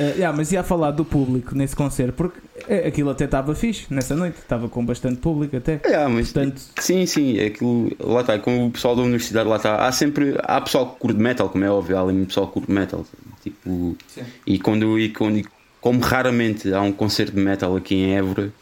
Uh, 0.00 0.02
yeah, 0.18 0.36
mas 0.36 0.50
ia 0.50 0.64
falar 0.64 0.90
do 0.90 1.04
público 1.04 1.54
nesse 1.54 1.76
concerto, 1.76 2.12
porque 2.14 2.40
eh, 2.68 2.88
aquilo 2.88 3.10
até 3.10 3.26
estava 3.26 3.54
fixe 3.54 3.86
nessa 3.88 4.16
noite, 4.16 4.38
estava 4.38 4.68
com 4.68 4.84
bastante 4.84 5.18
público 5.18 5.56
até. 5.56 5.80
É, 5.84 6.06
mas 6.08 6.32
Portanto, 6.32 6.60
sim, 6.80 7.06
sim, 7.06 7.38
aquilo, 7.38 7.92
lá 8.00 8.22
está, 8.22 8.36
com 8.40 8.66
o 8.66 8.70
pessoal 8.72 8.96
da 8.96 9.02
universidade, 9.02 9.48
lá 9.48 9.56
está, 9.56 9.86
há 9.86 9.92
sempre, 9.92 10.34
há 10.42 10.60
pessoal 10.60 10.90
que 10.90 10.98
curte 10.98 11.20
metal, 11.20 11.48
como 11.48 11.64
é 11.64 11.70
óbvio, 11.70 11.96
há 11.96 12.02
ali 12.02 12.20
um 12.20 12.24
pessoal 12.24 12.48
que 12.48 12.54
curte 12.54 12.72
metal, 12.72 13.06
tipo, 13.40 13.96
Sim. 14.08 14.22
e 14.44 14.58
quando, 14.58 14.98
e 14.98 15.10
quando, 15.10 15.38
e 15.38 15.46
como 15.80 16.00
raramente 16.00 16.74
há 16.74 16.80
um 16.80 16.90
concerto 16.90 17.36
de 17.36 17.40
metal 17.40 17.76
aqui 17.76 17.94
em 17.94 18.16
Évora, 18.16 18.52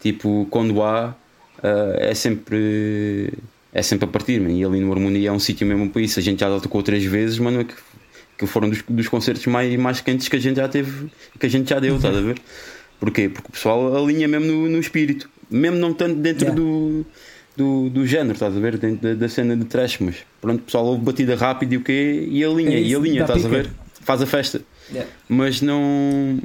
tipo, 0.00 0.46
quando 0.50 0.82
há, 0.82 1.14
ah, 1.62 1.94
é 1.96 2.14
sempre, 2.14 3.32
é 3.78 3.82
sempre 3.82 4.04
a 4.06 4.08
partir, 4.08 4.40
man. 4.40 4.50
e 4.50 4.64
ali 4.64 4.80
no 4.80 4.92
Harmonia 4.92 5.28
é 5.28 5.32
um 5.32 5.38
sítio 5.38 5.66
mesmo 5.66 5.90
para 5.90 6.00
isso, 6.02 6.18
a 6.18 6.22
gente 6.22 6.40
já 6.40 6.60
tocou 6.60 6.82
três 6.82 7.04
vezes, 7.04 7.38
mas 7.38 7.52
não 7.52 7.60
é 7.60 7.64
que, 7.64 7.74
que 8.38 8.46
foram 8.46 8.68
dos, 8.70 8.82
dos 8.88 9.08
concertos 9.08 9.46
mais, 9.46 9.74
mais 9.76 10.00
quentes 10.00 10.28
que 10.28 10.36
a 10.36 10.38
gente 10.38 10.56
já 10.56 10.68
teve, 10.68 11.08
que 11.38 11.46
a 11.46 11.48
gente 11.50 11.68
já 11.68 11.78
deu, 11.78 11.96
estás 11.96 12.16
a 12.16 12.20
ver? 12.20 12.36
Porquê? 12.98 13.28
Porque 13.28 13.48
o 13.48 13.52
pessoal 13.52 13.94
alinha 13.96 14.26
mesmo 14.26 14.46
no, 14.46 14.68
no 14.68 14.78
espírito, 14.78 15.28
mesmo 15.50 15.76
não 15.78 15.92
tanto 15.92 16.14
dentro 16.16 16.44
Yeah. 16.46 16.56
do, 16.60 17.06
do, 17.56 17.90
do 17.90 18.06
género, 18.06 18.32
estás 18.32 18.56
a 18.56 18.60
ver? 18.60 18.78
Dentro 18.78 19.08
da, 19.08 19.14
da 19.14 19.28
cena 19.28 19.54
de 19.56 19.64
trash, 19.64 19.98
mas 20.00 20.16
pronto, 20.40 20.60
o 20.60 20.62
pessoal 20.64 20.86
ouve 20.86 21.02
batida 21.04 21.34
rápida 21.36 21.74
e 21.74 21.76
o 21.76 21.82
quê? 21.82 22.26
E 22.30 22.42
alinha, 22.44 22.76
É 22.76 22.80
e 22.80 22.94
alinha, 22.94 23.22
estás 23.22 23.44
a 23.44 23.48
pica. 23.48 23.62
ver? 23.62 23.70
Faz 24.02 24.22
a 24.22 24.26
festa. 24.26 24.62
Yeah. 24.90 25.10
Mas 25.28 25.60
não. 25.60 26.38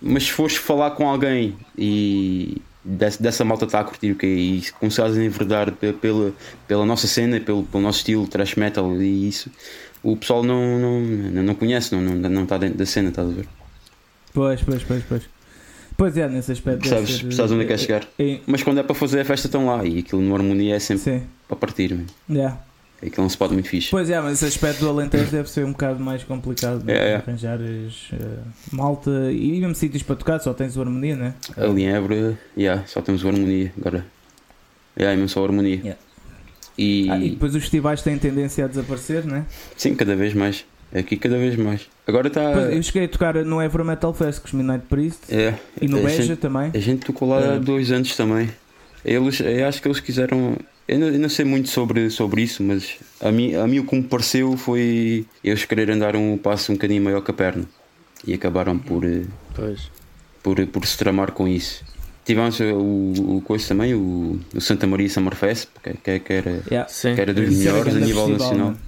Mas 0.00 0.24
se 0.24 0.32
fores 0.32 0.56
falar 0.56 0.92
com 0.92 1.08
alguém 1.08 1.56
e 1.76 2.62
dessa, 2.88 3.22
dessa 3.22 3.44
malta 3.44 3.64
está 3.66 3.80
a 3.80 3.84
curtir 3.84 4.12
o 4.12 4.16
quê? 4.16 4.26
E 4.26 4.60
se 4.62 4.72
começares 4.72 5.16
a 5.16 5.22
enverdar 5.24 5.70
pe- 5.72 5.92
pela, 5.92 6.32
pela 6.66 6.84
nossa 6.86 7.06
cena, 7.06 7.38
pelo, 7.40 7.62
pelo 7.64 7.82
nosso 7.82 7.98
estilo, 7.98 8.26
trash 8.26 8.54
metal 8.56 9.00
e 9.00 9.28
isso, 9.28 9.50
o 10.02 10.16
pessoal 10.16 10.42
não, 10.42 10.78
não, 10.78 11.42
não 11.42 11.54
conhece, 11.54 11.94
não, 11.94 12.00
não, 12.00 12.28
não 12.30 12.42
está 12.44 12.56
dentro 12.58 12.78
da 12.78 12.86
cena, 12.86 13.10
estás 13.10 13.28
a 13.28 13.32
ver? 13.32 13.46
pois, 14.32 14.60
pois, 14.62 14.82
pois, 14.82 15.02
pois. 15.08 15.22
Pois 15.96 16.16
é, 16.16 16.28
nesse 16.28 16.52
aspecto. 16.52 16.80
Percebes, 16.88 17.16
ser- 17.16 17.22
percebes 17.24 17.50
onde 17.50 17.60
é 17.62 17.64
que 17.64 17.68
quer 17.72 17.78
chegar? 17.78 18.08
é- 18.18 18.38
Mas 18.46 18.62
quando 18.62 18.78
é 18.78 18.82
para 18.84 18.94
fazer 18.94 19.20
a 19.20 19.24
festa 19.24 19.48
estão 19.48 19.66
lá 19.66 19.84
e 19.84 19.98
aquilo 19.98 20.22
no 20.22 20.34
harmonia 20.34 20.76
é 20.76 20.78
sempre 20.78 21.02
Sim, 21.02 21.22
para 21.48 21.56
partir, 21.56 21.92
man. 21.94 22.04
yeah. 22.30 22.56
Aquilo 23.00 23.22
é 23.22 23.22
um 23.22 23.26
spot 23.26 23.50
muito 23.52 23.68
fixe. 23.68 23.90
Pois 23.90 24.10
é, 24.10 24.20
mas 24.20 24.34
esse 24.34 24.44
aspecto 24.46 24.80
do 24.80 24.88
Alentejo 24.90 25.30
deve 25.30 25.48
ser 25.50 25.64
um 25.64 25.72
bocado 25.72 26.00
mais 26.00 26.24
complicado 26.24 26.82
de 26.84 26.90
É, 26.92 27.10
é. 27.12 27.14
arranjar 27.16 27.58
as, 27.60 28.08
eh, 28.12 28.38
malta 28.72 29.10
e 29.32 29.60
mesmo 29.60 29.74
sítios 29.74 30.02
para 30.02 30.16
tocar, 30.16 30.38
só 30.40 30.52
tens 30.52 30.76
o 30.76 30.80
harmonia, 30.80 31.16
né? 31.16 31.34
Ali 31.56 31.82
em 31.82 31.88
Évora, 31.88 32.38
yeah, 32.56 32.82
só 32.86 33.00
temos 33.00 33.22
o 33.24 33.28
harmonia 33.28 33.72
agora. 33.78 34.04
Yeah, 34.98 35.12
é 35.12 35.16
mesmo 35.16 35.28
só 35.28 35.40
o 35.40 35.44
harmonia. 35.44 35.76
Yeah. 35.76 35.98
E, 36.76 37.10
Ah, 37.10 37.18
e 37.18 37.30
depois 37.30 37.54
os 37.54 37.62
festivais 37.62 38.02
têm 38.02 38.18
tendência 38.18 38.64
a 38.64 38.68
desaparecer, 38.68 39.24
né? 39.24 39.44
sim, 39.76 39.94
cada 39.94 40.14
vez 40.16 40.34
mais. 40.34 40.64
Aqui 40.94 41.16
cada 41.18 41.36
vez 41.36 41.54
mais. 41.56 41.86
Agora 42.06 42.28
está. 42.28 42.40
Eu 42.40 42.82
cheguei 42.82 43.04
a 43.04 43.08
tocar 43.08 43.34
no 43.44 43.60
Ever 43.60 43.84
Metal 43.84 44.14
Fest 44.14 44.40
com 44.40 44.46
os 44.46 44.52
Midnight 44.54 44.86
Priest 44.88 45.18
É, 45.28 45.54
e 45.82 45.86
no 45.86 45.98
a 45.98 46.02
Beja 46.02 46.22
gente- 46.22 46.38
também. 46.38 46.70
A 46.72 46.78
gente 46.78 47.04
tocou 47.04 47.28
lá 47.28 47.38
há 47.40 47.54
É. 47.56 47.58
dois 47.58 47.92
anos 47.92 48.16
também. 48.16 48.48
Eles, 49.04 49.38
eu 49.40 49.68
acho 49.68 49.82
que 49.82 49.88
eles 49.88 50.00
quiseram. 50.00 50.56
Eu 50.88 50.98
não, 50.98 51.08
eu 51.08 51.18
não 51.18 51.28
sei 51.28 51.44
muito 51.44 51.68
sobre, 51.68 52.08
sobre 52.10 52.42
isso, 52.42 52.62
mas 52.62 52.96
a 53.20 53.30
mim, 53.30 53.54
a 53.54 53.66
mim 53.66 53.78
o 53.80 53.84
que 53.86 53.94
me 53.94 54.02
pareceu 54.02 54.56
foi 54.56 55.26
eles 55.44 55.64
querer 55.66 55.90
andar 55.90 56.16
um 56.16 56.38
passo 56.38 56.72
um 56.72 56.76
bocadinho 56.76 57.02
maior 57.02 57.20
que 57.20 57.30
a 57.30 57.34
perna. 57.34 57.64
E 58.26 58.32
acabaram 58.34 58.78
por, 58.78 59.04
eh, 59.04 59.22
Pois. 59.54 59.90
por, 60.42 60.66
por 60.68 60.86
se 60.86 60.96
tramar 60.96 61.32
com 61.32 61.46
isso. 61.46 61.84
Tivemos 62.24 62.58
eh, 62.60 62.72
o, 62.72 63.36
o 63.36 63.42
coisa 63.44 63.68
também, 63.68 63.94
o, 63.94 64.40
o 64.54 64.60
Santa 64.60 64.86
Maria 64.86 65.08
Summerfest, 65.10 65.68
que, 65.82 65.92
que, 65.94 66.18
que 66.20 66.32
era, 66.32 66.62
Yeah. 66.70 66.88
Que 67.14 67.20
era 67.20 67.34
dos 67.34 67.44
Esse 67.48 67.68
era 67.68 67.72
melhores 67.74 67.94
a 67.94 68.00
nível 68.00 68.14
festival, 68.26 68.28
nacional. 68.30 68.66
mano. 68.68 68.78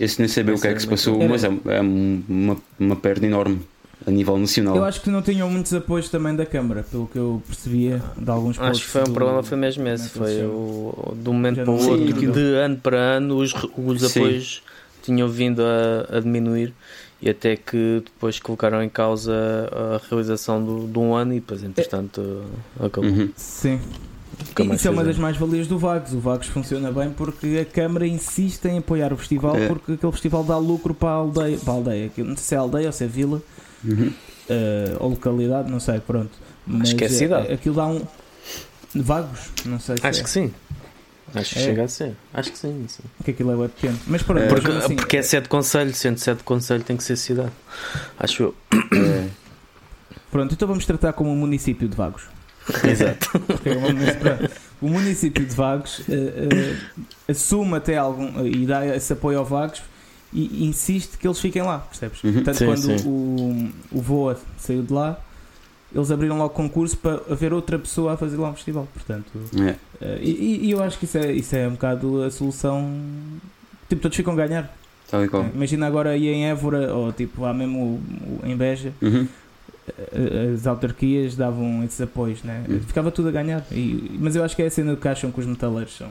Esse 0.00 0.18
nem 0.20 0.28
sabia 0.28 0.54
o 0.54 0.60
que 0.60 0.66
é 0.66 0.74
que 0.74 0.80
se 0.80 0.88
passou, 0.88 1.20
Era- 1.20 1.28
mas 1.28 1.44
é, 1.44 1.50
é 1.66 1.80
uma, 1.80 2.56
uma 2.80 2.96
perda 2.96 3.26
enorme 3.26 3.60
a 4.06 4.10
nível 4.10 4.36
nacional. 4.38 4.76
Eu 4.76 4.84
acho 4.84 5.00
que 5.00 5.10
não 5.10 5.22
tinham 5.22 5.48
muitos 5.50 5.72
apoios 5.74 6.08
também 6.08 6.34
da 6.34 6.44
Câmara, 6.46 6.84
pelo 6.90 7.06
que 7.06 7.18
eu 7.18 7.42
percebia 7.46 8.02
de 8.16 8.30
alguns 8.30 8.58
Acho 8.60 8.80
que 8.82 8.86
foi 8.88 9.00
um 9.02 9.04
do- 9.04 9.12
problema, 9.12 9.42
foi 9.42 9.56
mesmo 9.58 9.86
esse. 9.88 10.08
Foi 10.10 10.42
o, 10.44 11.14
de 11.16 11.28
um 11.28 11.32
momento 11.32 11.62
para 11.62 11.70
o 11.70 11.74
outro, 11.88 12.08
aquilo. 12.16 12.32
de 12.32 12.40
ano 12.56 12.76
para 12.76 12.96
ano, 12.96 13.36
os, 13.38 13.54
os 13.76 14.00
Sim. 14.12 14.20
apoios 14.20 14.62
tinham 15.02 15.28
vindo 15.28 15.62
a, 15.62 16.16
a 16.16 16.20
diminuir 16.20 16.72
e 17.20 17.28
até 17.30 17.56
que 17.56 18.02
depois 18.04 18.38
colocaram 18.40 18.82
em 18.82 18.88
causa 18.88 19.32
a 19.72 20.00
realização 20.08 20.62
do, 20.64 20.86
de 20.88 20.98
um 20.98 21.14
ano 21.14 21.32
e 21.32 21.40
depois, 21.40 21.62
entretanto, 21.62 22.42
acabou. 22.80 23.10
Uhum. 23.10 23.28
Sim. 23.36 23.80
E 24.58 24.74
isso 24.74 24.88
é 24.88 24.90
uma 24.90 25.04
das 25.04 25.18
mais-valias 25.18 25.66
do 25.68 25.78
Vagos. 25.78 26.12
O 26.14 26.18
Vagos 26.18 26.48
funciona 26.48 26.90
bem 26.90 27.10
porque 27.10 27.58
a 27.60 27.64
Câmara 27.64 28.06
insiste 28.06 28.64
em 28.66 28.78
apoiar 28.78 29.12
o 29.12 29.16
festival 29.16 29.54
É. 29.56 29.68
porque 29.68 29.92
aquele 29.92 30.10
festival 30.12 30.42
dá 30.42 30.56
lucro 30.56 30.94
para 30.94 31.10
a 31.10 31.12
aldeia. 31.12 31.58
Para 31.58 31.72
a 31.74 31.76
aldeia. 31.76 32.10
Não 32.16 32.36
sei 32.36 32.44
se 32.44 32.54
é 32.54 32.58
aldeia 32.58 32.86
ou 32.86 32.92
se 32.92 33.04
é 33.04 33.06
vila 33.06 33.40
Uhum. 33.84 34.12
eh, 34.48 34.96
ou 35.00 35.10
localidade, 35.10 35.70
não 35.70 35.80
sei, 35.80 36.00
pronto. 36.00 36.30
Mas 36.66 36.92
que 36.92 37.04
é 37.04 37.08
cidade. 37.08 37.48
eh, 37.50 37.54
Aquilo 37.54 37.74
dá 37.74 37.86
um. 37.86 38.02
Vagos? 38.94 39.50
Não 39.64 39.80
sei 39.80 39.96
se 39.96 40.06
Acho 40.06 40.20
é. 40.20 40.22
que 40.22 40.30
sim. 40.30 40.52
Acho 41.34 41.54
que 41.54 41.58
É. 41.60 41.62
chega 41.64 41.84
a 41.84 41.88
ser. 41.88 42.14
Acho 42.34 42.52
que 42.52 42.58
sim. 42.58 42.84
sim. 42.88 43.02
que 43.24 43.30
aquilo 43.30 43.50
é 43.52 43.56
web 43.56 43.72
pequeno. 43.72 43.98
Mas 44.06 44.22
pronto, 44.22 44.46
Porque, 44.48 44.70
assim, 44.70 44.96
porque 44.96 45.16
é 45.16 45.22
sede 45.22 45.44
de 45.44 45.48
conselho, 45.48 45.94
sendo 45.94 46.18
sede 46.18 46.38
de 46.38 46.44
conselho 46.44 46.84
tem 46.84 46.96
que 46.96 47.02
ser 47.04 47.16
cidade. 47.16 47.50
Acho 48.18 48.42
eu. 48.42 48.54
É, 48.92 49.28
Pronto, 50.30 50.54
então 50.54 50.66
vamos 50.68 50.86
tratar 50.86 51.12
como 51.14 51.30
um 51.30 51.36
município 51.36 51.88
de 51.88 51.96
Vagos. 51.96 52.22
Exato. 52.88 53.28
Porque 53.40 53.68
é 53.70 53.76
o 54.80 54.88
município 54.88 55.44
de 55.44 55.54
Vagos 55.54 56.00
eh, 56.08 56.48
eh, 56.50 56.76
assume 57.32 57.76
até 57.76 57.96
algum 57.98 58.44
e 58.46 58.64
dá 58.66 58.86
esse 58.96 59.12
apoio 59.12 59.38
ao 59.40 59.44
Vagos 59.44 59.82
e 60.32 60.64
insiste 60.66 61.16
que 61.18 61.26
eles 61.26 61.38
fiquem 61.38 61.62
lá, 61.62 61.78
percebes? 61.78 62.22
Uhum. 62.24 62.42
Tanto 62.42 62.58
Sim, 62.58 62.64
quando 62.66 62.98
sim. 62.98 63.08
o, 63.08 63.70
o 63.98 64.00
Voa 64.00 64.38
saiu 64.58 64.82
de 64.82 64.92
lá, 64.92 65.18
eles 65.94 66.10
abriram 66.10 66.38
logo 66.38 66.50
concurso 66.54 66.96
para 66.96 67.20
haver 67.30 67.52
outra 67.52 67.78
pessoa 67.78 68.14
a 68.14 68.16
fazer 68.16 68.36
lá 68.38 68.48
um 68.50 68.54
festival. 68.54 68.88
Portanto, 68.94 69.26
é. 69.60 69.74
eh, 70.00 70.18
e, 70.22 70.60
e 70.66 70.70
eu 70.70 70.82
acho 70.82 70.98
que 70.98 71.04
isso 71.04 71.18
é, 71.18 71.30
isso 71.32 71.54
é 71.54 71.68
um 71.68 71.72
bocado 71.72 72.22
a 72.22 72.30
solução. 72.30 72.90
Tipo, 73.88 74.00
todos 74.02 74.16
ficam 74.16 74.32
a 74.32 74.36
ganhar. 74.36 74.74
Tal 75.10 75.22
e 75.24 75.28
qual. 75.28 75.44
Imagina 75.54 75.86
agora 75.86 76.10
aí 76.10 76.26
em 76.28 76.46
Évora, 76.46 76.94
ou 76.94 77.12
tipo 77.12 77.42
lá 77.42 77.52
mesmo 77.52 77.78
o- 77.78 78.40
o- 78.42 78.46
em 78.46 78.56
Beja, 78.56 78.94
Uhum. 79.02 79.28
eh, 80.12 80.52
as 80.54 80.66
autarquias 80.66 81.36
davam 81.36 81.84
esses 81.84 82.00
apoios, 82.00 82.42
né? 82.42 82.64
Uhum. 82.66 82.80
Ficava 82.80 83.10
tudo 83.10 83.28
a 83.28 83.32
ganhar. 83.32 83.62
E- 83.70 84.16
mas 84.18 84.34
eu 84.34 84.42
acho 84.42 84.56
que 84.56 84.62
é 84.62 84.66
a 84.66 84.70
cena 84.70 84.96
que 84.96 85.06
acham 85.06 85.30
que 85.30 85.40
os 85.40 85.44
metaleiros 85.46 85.94
são 85.94 86.08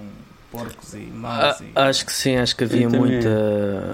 porcos 0.52 0.94
e 0.94 0.98
maus. 0.98 1.60
e- 1.62 1.66
Ah, 1.76 1.86
acho 1.88 2.06
que 2.06 2.12
sim, 2.14 2.36
acho 2.36 2.56
que 2.56 2.64
havia 2.66 2.90
muita, 2.90 3.30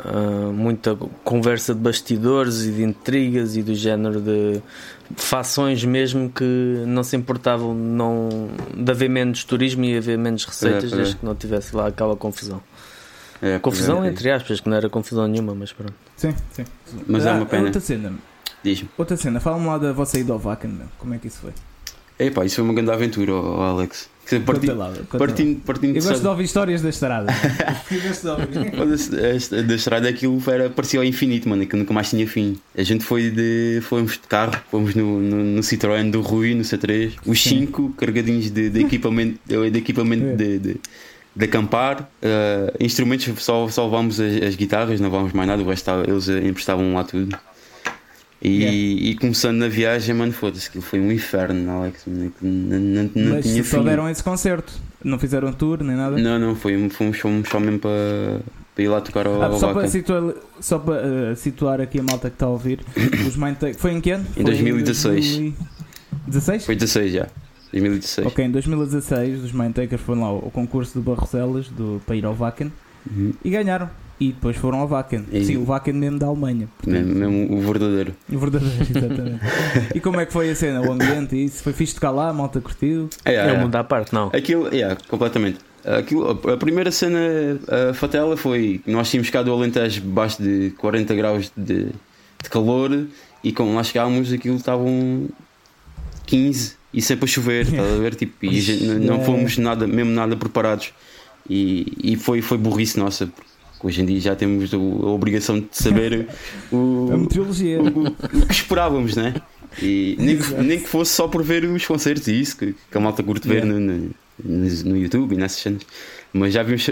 ah, 0.05 0.51
muita 0.53 0.95
conversa 1.23 1.73
de 1.73 1.79
bastidores 1.79 2.63
e 2.65 2.71
de 2.71 2.83
intrigas 2.83 3.55
e 3.55 3.61
do 3.63 3.75
género 3.75 4.19
de 4.19 4.61
fações 5.15 5.83
mesmo 5.85 6.29
que 6.29 6.43
não 6.85 7.03
se 7.03 7.15
importavam 7.15 7.73
não, 7.73 8.49
de 8.75 8.91
haver 8.91 9.09
menos 9.09 9.43
turismo 9.43 9.85
e 9.85 9.97
haver 9.97 10.17
menos 10.17 10.43
receitas 10.45 10.91
É, 10.91 10.95
é. 10.95 10.97
desde 10.97 11.15
que 11.17 11.25
não 11.25 11.35
tivesse 11.35 11.75
lá 11.75 11.87
aquela 11.87 12.15
confusão. 12.15 12.61
É, 13.41 13.59
Confusão 13.59 14.03
é, 14.03 14.07
entre 14.09 14.31
aspas, 14.31 14.59
que 14.59 14.67
não 14.67 14.75
era 14.75 14.89
confusão 14.89 15.27
nenhuma, 15.27 15.53
mas 15.53 15.71
pronto. 15.71 15.93
Sim, 16.15 16.33
sim. 16.51 16.65
Mas 17.05 17.23
é 17.23 17.31
uma 17.33 17.45
pena. 17.45 17.65
Outra 17.65 17.79
cena, 17.79 18.11
Diz-me. 18.63 18.89
outra 18.97 19.15
cena. 19.15 19.39
fala-me 19.39 19.67
lá 19.67 19.77
da 19.77 19.93
vossa 19.93 20.17
ida 20.17 20.33
ao 20.33 20.39
Vacan, 20.39 20.69
meu. 20.69 20.87
como 20.97 21.13
é 21.13 21.19
que 21.19 21.27
isso 21.27 21.37
foi? 21.41 21.51
Epá, 22.19 22.43
isso 22.45 22.55
foi 22.55 22.63
uma 22.65 22.73
grande 22.73 22.89
aventura, 22.89 23.31
ó, 23.33 23.59
ó, 23.59 23.63
Alex. 23.69 24.09
Parti-. 24.41 24.67
Partindo, 25.17 25.59
partindo 25.61 25.95
Eu 25.97 26.03
gosto 26.03 26.21
de 26.21 26.27
ouvir 26.27 26.43
histórias 26.43 26.81
da 26.83 26.89
estrada. 26.89 27.33
Eu 27.91 28.01
gosto 28.01 28.21
de 28.23 28.29
ouvir. 28.59 28.75
Foda-se, 28.75 29.55
a- 29.55 29.61
Da 29.61 29.75
estrada 29.75 30.09
aquilo 30.09 30.41
era, 30.47 30.69
parecia 30.69 30.99
ao 30.99 31.03
infinito, 31.05 31.47
mano, 31.47 31.65
que 31.65 31.75
nunca 31.75 31.93
mais 31.93 32.09
tinha 32.09 32.27
fim. 32.27 32.57
A 32.77 32.83
gente 32.83 33.03
foi 33.03 33.29
de. 33.29 33.79
fomos 33.83 34.13
de 34.13 34.19
carro, 34.27 34.53
fomos 34.69 34.93
no, 34.95 35.19
no, 35.19 35.43
no 35.43 35.61
Citroën 35.61 36.09
do 36.11 36.21
Rui, 36.21 36.53
no 36.55 36.63
C3, 36.63 37.13
os 37.25 37.41
Sim. 37.41 37.59
cinco 37.61 37.93
carregadinhos 37.97 38.49
de, 38.51 38.69
de 38.69 38.79
equipamento, 38.81 39.39
de 39.45 39.77
equipamento 39.77 40.25
É. 40.25 40.35
de, 40.35 40.59
de, 40.59 40.75
de 41.35 41.45
acampar. 41.45 42.01
Uh, 42.21 42.83
instrumentos, 42.83 43.27
só, 43.43 43.67
só 43.69 43.85
levámos 43.85 44.19
as, 44.19 44.41
as 44.43 44.55
guitarras, 44.55 44.99
não 44.99 45.09
levámos 45.09 45.33
mais 45.33 45.47
nada, 45.47 45.61
o 45.63 45.67
resto 45.67 45.89
eles 46.07 46.27
emprestavam 46.27 46.93
lá 46.93 47.03
tudo. 47.03 47.37
E, 48.39 48.49
Yeah. 48.49 48.71
e 48.77 49.15
começando 49.15 49.57
na 49.57 49.67
viagem, 49.67 50.13
mano, 50.13 50.31
foda-se, 50.31 50.67
aquilo 50.69 50.83
foi 50.83 50.99
um 50.99 51.11
inferno, 51.11 51.71
Alex. 51.71 52.03
mano, 52.05 52.31
que 52.39 52.45
Não, 52.45 52.79
não, 52.79 53.09
não 53.15 53.33
Mas 53.35 53.45
tinha 53.45 53.63
só 53.63 53.79
fim. 53.79 53.83
deram 53.85 54.07
esse 54.09 54.23
concerto. 54.23 54.71
Não 55.03 55.17
fizeram 55.17 55.51
tour 55.53 55.83
nem 55.83 55.95
nada. 55.95 56.17
Não, 56.17 56.37
não, 56.37 56.55
foi, 56.55 56.77
um- 56.77 56.89
fomos, 56.89 57.17
fomos 57.19 57.49
só 57.49 57.59
mesmo 57.59 57.79
para, 57.79 58.39
para 58.75 58.83
ir 58.83 58.87
lá 58.89 59.01
tocar 59.01 59.25
ao, 59.25 59.41
Ah, 59.41 59.57
só 59.57 59.73
para, 59.73 59.87
situar, 59.87 60.33
só 60.59 60.77
para 60.77 61.01
eh, 61.31 61.35
situar 61.35 61.81
aqui 61.81 61.99
a 61.99 62.03
malta 62.03 62.29
que 62.29 62.35
está 62.35 62.45
a 62.45 62.49
ouvir, 62.49 62.79
os 63.27 63.35
Mindtake. 63.35 63.79
Foi 63.79 63.91
em 63.91 63.99
que 64.01 64.11
ano? 64.11 64.23
Em 64.31 64.33
Foi 64.33 64.43
2016. 64.43 65.37
2016? 66.27 66.65
Foi 66.65 66.75
16 66.75 67.11
já. 67.13 67.27
2016. 67.71 68.27
Ok, 68.27 68.45
em 68.45 68.51
2016 68.51 69.43
os 69.43 69.51
Mindtakers 69.51 70.01
foram 70.01 70.21
lá 70.21 70.27
ao 70.27 70.41
concurso 70.51 70.93
do 70.99 71.01
Barroselas 71.01 71.67
do, 71.69 72.01
para 72.05 72.15
ir 72.15 72.25
ao 72.25 72.33
Wacken 72.35 72.71
Uhum. 73.09 73.33
e 73.43 73.49
ganharam. 73.49 73.89
E 74.19 74.31
depois 74.31 74.57
foram 74.57 74.79
ao 74.79 74.87
Wacken. 74.87 75.25
E- 75.31 75.45
Sim, 75.45 75.57
o 75.57 75.65
Wacken 75.65 75.93
mesmo 75.93 76.17
da 76.17 76.25
Alemanha. 76.25 76.67
portanto, 76.77 77.05
Mesmo, 77.05 77.53
o 77.55 77.61
verdadeiro. 77.61 78.15
O 78.31 78.37
verdadeiro, 78.39 78.75
exatamente. 78.81 79.39
e 79.93 79.99
como 79.99 80.19
é 80.19 80.25
que 80.25 80.33
foi 80.33 80.49
a 80.49 80.55
cena? 80.55 80.81
O 80.81 80.91
ambiente 80.91 81.35
e 81.35 81.45
isso? 81.45 81.61
Foi 81.61 81.71
fixe 81.71 81.93
tocar 81.93 82.09
lá, 82.11 82.29
a 82.29 82.33
malta 82.33 82.59
curtiu? 82.59 83.09
É, 83.23 83.35
É 83.35 83.49
é, 83.49 83.53
um 83.53 83.59
mundo 83.61 83.75
à 83.75 83.83
parte, 83.83 84.11
não. 84.13 84.27
Aquilo, 84.33 84.67
yeah, 84.73 84.97
completamente. 85.07 85.59
Aquilo, 85.85 86.31
a- 86.31 86.57
primeira 86.57 86.91
cena 86.91 87.19
a 87.89 87.93
fatela 87.93 88.35
foi 88.35 88.81
que 88.83 88.91
nós 88.91 89.09
tínhamos 89.09 89.29
cá 89.29 89.43
do 89.43 89.53
Alentejo 89.53 90.01
baixo 90.01 90.41
de 90.41 90.71
40 90.77 91.13
graus 91.15 91.51
de, 91.55 91.85
de 91.85 92.49
calor 92.49 93.05
e 93.43 93.51
quando 93.53 93.73
lá 93.75 93.83
chegámos 93.83 94.33
aquilo 94.33 94.55
estavam 94.57 95.27
15 96.25 96.75
e 96.93 97.01
sempre 97.01 97.25
a 97.25 97.27
chover, 97.27 97.65
estás 97.69 97.93
a 97.93 97.97
ver? 97.97 98.15
Tipo, 98.15 98.33
e 98.45 98.49
a 98.57 98.61
gente 98.61 98.83
não- 98.83 98.95
Yeah. 99.01 99.23
fomos 99.23 99.57
nada, 99.57 99.87
mesmo 99.87 100.11
nada 100.11 100.35
preparados 100.35 100.91
e, 101.49 101.93
e 102.03 102.15
foi, 102.15 102.41
foi 102.41 102.57
burrice 102.57 102.97
nossa. 102.99 103.27
porque 103.27 103.46
Hoje 103.83 104.01
em 104.01 104.05
dia 104.05 104.19
já 104.19 104.35
temos 104.35 104.73
a 104.73 104.77
obrigação 104.77 105.59
de 105.59 105.67
saber 105.71 106.27
o, 106.71 107.09
A 107.13 107.17
meteorologia. 107.17 107.79
o, 107.81 108.07
o- 108.07 108.45
que 108.47 108.53
esperávamos, 108.53 109.15
né? 109.15 109.35
E 109.81 110.15
nem 110.19 110.37
que, 110.37 110.53
nem 110.55 110.79
que 110.79 110.87
fosse 110.87 111.13
só 111.13 111.27
por 111.27 111.43
ver 111.43 111.63
os 111.65 111.85
concertos 111.85 112.27
e 112.27 112.39
isso, 112.41 112.57
que, 112.57 112.73
que 112.89 112.97
a 112.97 112.99
malta 113.01 113.21
curte 113.21 113.47
ver 113.47 113.63
Yeah. 113.63 113.73
no, 113.73 113.79
no, 113.79 114.09
no- 114.43 114.83
no 114.85 114.97
YouTube 114.97 115.33
e 115.35 115.37
nessas 115.37 115.61
cenas. 115.61 115.81
Mas 116.33 116.53
já 116.53 116.63
vimos, 116.63 116.85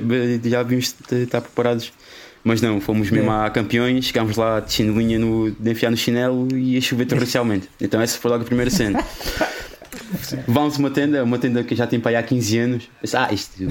já 0.44 0.64
vimos 0.64 0.96
de 1.10 1.24
estar 1.24 1.42
preparados. 1.42 1.92
Mas 2.44 2.62
não, 2.62 2.80
fomos 2.80 3.10
mesmo 3.10 3.26
Yeah. 3.30 3.46
a 3.48 3.50
campeões, 3.50 4.06
chegámos 4.06 4.38
lá 4.38 4.60
de 4.60 4.72
chinelinha 4.74 5.18
no, 5.18 5.50
de 5.50 5.72
enfiar 5.72 5.90
no 5.90 5.98
chinelo 5.98 6.48
e 6.56 6.78
a 6.78 6.82
chover 6.82 7.06
torrencialmente. 7.06 7.68
Então 7.82 8.00
essa 8.00 8.20
foi 8.20 8.30
logo 8.30 8.44
a 8.44 8.46
primeira 8.46 8.70
cena. 8.70 9.04
Vamos 10.48 10.78
uma 10.78 10.92
tenda, 10.92 11.24
uma 11.24 11.38
tenda 11.40 11.64
que 11.64 11.76
já 11.76 11.88
tem 11.88 12.00
para 12.00 12.12
aí 12.12 12.16
há 12.18 12.24
15 12.24 12.58
anos. 12.60 12.90
Ah, 13.14 13.34
isto, 13.34 13.64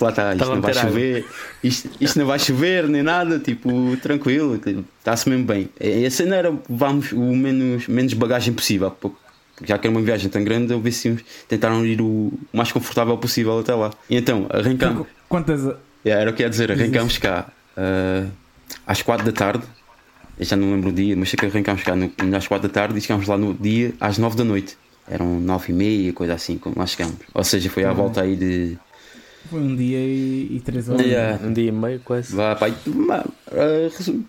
lá 0.00 0.10
está, 0.10 0.34
isto 0.34 0.54
não 0.54 0.60
vai 0.60 0.74
chover, 0.74 1.24
isto, 1.62 1.90
isto 2.00 2.18
não 2.18 2.26
vai 2.26 2.38
chover 2.38 2.88
nem 2.88 3.02
nada, 3.02 3.38
tipo, 3.38 3.96
tranquilo, 4.02 4.60
está-se 4.98 5.28
mesmo 5.28 5.44
bem. 5.44 5.68
E 5.80 6.04
a 6.06 6.10
cena 6.10 6.36
era 6.36 6.52
vamos 6.68 7.12
o 7.12 7.20
menos, 7.34 7.86
menos 7.88 8.12
bagagem 8.14 8.52
possível, 8.52 8.90
porque 8.90 9.16
já 9.64 9.78
que 9.78 9.86
era 9.86 9.96
uma 9.96 10.02
viagem 10.04 10.28
tão 10.28 10.42
grande, 10.42 10.72
eu 10.72 10.80
víamos 10.80 11.22
tentaram 11.48 11.86
ir 11.86 12.00
o 12.00 12.32
mais 12.52 12.72
confortável 12.72 13.16
possível 13.18 13.58
até 13.58 13.74
lá. 13.74 13.92
E 14.10 14.16
então, 14.16 14.46
arrancamos, 14.50 15.06
Quantas. 15.28 15.60
Yeah, 16.04 16.20
era 16.20 16.30
o 16.30 16.34
que 16.34 16.42
ia 16.42 16.50
dizer, 16.50 16.70
arrancámos 16.70 17.16
cá 17.18 17.46
ah, 17.76 18.24
às 18.86 19.00
4 19.02 19.24
da 19.24 19.32
tarde. 19.32 19.64
Eu 20.38 20.44
já 20.44 20.56
não 20.56 20.72
lembro 20.72 20.90
o 20.90 20.92
dia, 20.92 21.16
mas 21.16 21.30
sei 21.30 21.36
que 21.38 21.46
arrancámos 21.46 21.82
cá 21.84 21.94
no, 21.94 22.10
às 22.36 22.46
4 22.48 22.68
da 22.68 22.72
tarde 22.74 22.98
e 22.98 23.00
chegámos 23.00 23.26
lá 23.28 23.38
no 23.38 23.54
dia 23.54 23.94
às 24.00 24.18
9 24.18 24.36
da 24.36 24.44
noite. 24.44 24.76
Eram 25.08 25.38
9 25.38 25.70
e 25.70 25.74
meia, 25.74 26.12
coisa 26.12 26.34
assim, 26.34 26.58
quando 26.58 26.76
lá 26.76 26.86
chegámos. 26.86 27.16
Ou 27.32 27.44
seja, 27.44 27.70
foi 27.70 27.84
à 27.84 27.90
Uhum. 27.90 27.94
volta 27.94 28.22
aí 28.22 28.34
de. 28.36 28.76
Foi 29.50 29.60
um 29.60 29.76
dia 29.76 29.98
e, 29.98 30.56
e 30.56 30.62
três 30.64 30.88
horas. 30.88 31.04
Yeah. 31.06 31.38
Um 31.46 31.52
dia 31.52 31.68
e 31.68 31.72
meio, 31.72 32.00
quase. 32.00 32.34
Vá, 32.34 33.24
resu- 33.96 34.24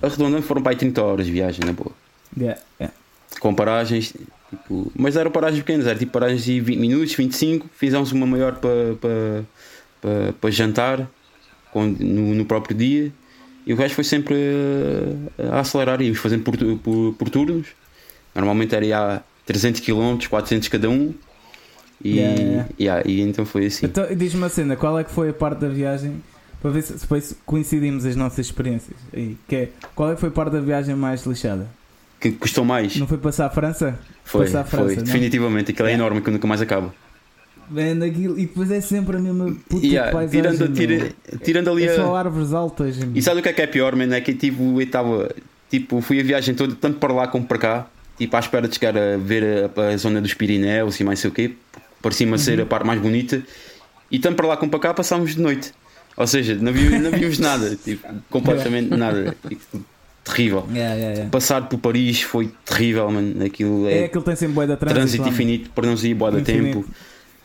arredondando 0.00 0.42
foram 0.42 0.62
para 0.62 0.72
aí 0.72 0.76
30 0.78 1.02
horas 1.02 1.26
de 1.26 1.32
viagem, 1.32 1.64
na 1.64 1.72
boa. 1.72 1.92
Yeah, 2.38 2.60
yeah. 2.80 2.94
Com 3.40 3.54
paragens, 3.54 4.14
tipo, 4.50 4.92
mas 4.96 5.16
eram 5.16 5.30
paragens 5.30 5.62
pequenas, 5.62 5.86
era 5.86 5.98
tipo 5.98 6.12
paragens 6.12 6.44
de 6.44 6.60
20 6.60 6.78
minutos, 6.78 7.14
25. 7.14 7.68
Fizemos 7.76 8.12
uma 8.12 8.26
maior 8.26 8.56
para 8.56 8.94
para 9.00 9.44
para 10.00 10.32
para 10.34 10.50
jantar 10.50 11.10
com- 11.72 11.86
no, 11.86 12.34
no 12.34 12.44
próprio 12.44 12.76
dia 12.76 13.12
e 13.66 13.72
o 13.72 13.76
resto 13.76 13.94
foi 13.94 14.04
sempre 14.04 14.34
a, 15.38 15.56
a 15.56 15.60
acelerar. 15.60 16.00
Íamos 16.00 16.18
fazendo 16.18 16.42
por, 16.44 16.56
por, 16.78 17.14
por 17.14 17.28
turnos. 17.30 17.66
Normalmente 18.34 18.74
era 18.74 19.16
a 19.16 19.22
300 19.44 19.80
km, 19.80 20.16
400 20.28 20.68
cada 20.68 20.88
um. 20.88 21.12
E, 22.02 22.16
Yeah, 22.18 22.66
yeah. 22.78 23.02
e 23.08 23.20
então 23.20 23.44
foi 23.44 23.66
assim. 23.66 23.86
Então, 23.86 24.06
diz-me 24.14 24.40
uma 24.40 24.48
cena, 24.48 24.74
qual 24.76 24.98
é 24.98 25.04
que 25.04 25.10
foi 25.10 25.30
a 25.30 25.32
parte 25.34 25.60
da 25.60 25.68
viagem? 25.68 26.22
Para 26.62 26.70
ver 26.70 26.82
se 26.82 26.92
depois 26.94 27.34
coincidimos 27.46 28.04
as 28.04 28.16
nossas 28.16 28.46
experiências. 28.46 28.96
Aí, 29.12 29.36
que 29.48 29.56
é, 29.56 29.68
qual 29.94 30.10
é 30.10 30.14
que 30.14 30.20
foi 30.20 30.28
a 30.28 30.32
parte 30.32 30.52
da 30.52 30.60
viagem 30.60 30.94
mais 30.94 31.24
lixada? 31.24 31.66
Que 32.20 32.32
custou 32.32 32.64
mais? 32.64 32.96
Não 32.96 33.06
foi 33.06 33.16
passar 33.18 33.46
a 33.46 33.50
França? 33.50 33.98
Foi, 34.24 34.44
passar 34.44 34.60
a 34.60 34.64
França, 34.64 34.84
foi. 34.86 34.96
não? 34.96 35.02
Definitivamente. 35.04 35.70
Aquilo 35.72 35.88
é 35.88 35.92
Yeah. 35.92 36.04
enorme 36.06 36.22
que 36.22 36.30
nunca 36.30 36.46
mais 36.46 36.60
acaba. 36.60 36.94
Vendo 37.70 38.04
aquilo, 38.04 38.36
e 38.38 38.46
depois 38.46 38.70
é 38.70 38.80
sempre 38.80 39.16
a 39.16 39.20
mesma 39.20 39.54
puta 39.68 39.86
Yeah, 39.86 40.10
paisagem. 40.10 40.42
tirando, 40.56 40.74
tira- 40.74 41.12
tirando 41.42 41.70
ali 41.70 41.84
É 41.84 41.92
a. 41.92 41.96
só 41.96 42.16
árvores 42.16 42.52
altas. 42.52 42.96
meu. 42.98 43.10
E 43.14 43.22
sabe 43.22 43.40
o 43.40 43.42
que 43.42 43.48
é 43.48 43.52
que 43.52 43.62
é 43.62 43.66
pior, 43.66 43.94
mano? 43.94 44.12
É 44.12 44.20
que 44.20 44.34
tipo, 44.34 44.62
eu 44.62 44.80
estava. 44.82 45.30
Tipo, 45.70 46.00
fui 46.00 46.18
a 46.18 46.22
viagem 46.22 46.54
toda, 46.54 46.74
tanto 46.74 46.98
para 46.98 47.12
lá 47.12 47.28
como 47.28 47.46
para 47.46 47.58
cá, 47.58 47.86
tipo, 48.18 48.36
à 48.36 48.40
espera 48.40 48.66
de 48.66 48.74
chegar 48.74 48.96
a 48.98 49.16
ver 49.16 49.70
a, 49.76 49.80
a 49.92 49.96
zona 49.96 50.20
dos 50.20 50.34
Pirineus 50.34 50.98
e 50.98 51.04
mais 51.04 51.20
sei 51.20 51.30
o 51.30 51.32
quê. 51.32 51.52
Parecia-me 52.02 52.34
a 52.34 52.38
ser 52.38 52.58
Uhum. 52.58 52.64
a 52.64 52.66
parte 52.66 52.86
mais 52.86 53.00
bonita. 53.00 53.42
E 54.10 54.18
tanto 54.18 54.36
para 54.36 54.46
lá 54.48 54.56
como 54.56 54.70
para 54.70 54.80
cá 54.80 54.94
passámos 54.94 55.34
de 55.34 55.40
noite. 55.40 55.72
Ou 56.16 56.26
seja, 56.26 56.54
não 56.56 56.72
vimos, 56.72 57.00
não 57.00 57.10
vimos 57.10 57.38
nada. 57.40 57.76
Tipo, 57.76 58.06
completamente 58.28 58.90
nada. 58.96 59.34
Tipo, 59.48 59.80
terrível. 60.24 60.66
Yeah, 60.72 60.94
yeah, 60.94 61.12
yeah. 61.14 61.30
Passar 61.30 61.68
por 61.68 61.78
Paris 61.78 62.22
foi 62.22 62.50
terrível, 62.64 63.10
mano. 63.10 63.44
Aquilo 63.44 63.86
É 63.88 63.98
é, 64.00 64.04
aquilo 64.06 64.22
tem 64.22 64.36
sempre 64.36 64.54
bué 64.54 64.66
da 64.66 64.76
trânsito. 64.76 64.98
trânsito 65.00 65.28
infinito, 65.28 65.70
para 65.70 65.86
não 65.86 65.94
ir 65.94 66.14
boa 66.14 66.30
Infinito. 66.40 66.80
tempo. 66.80 66.84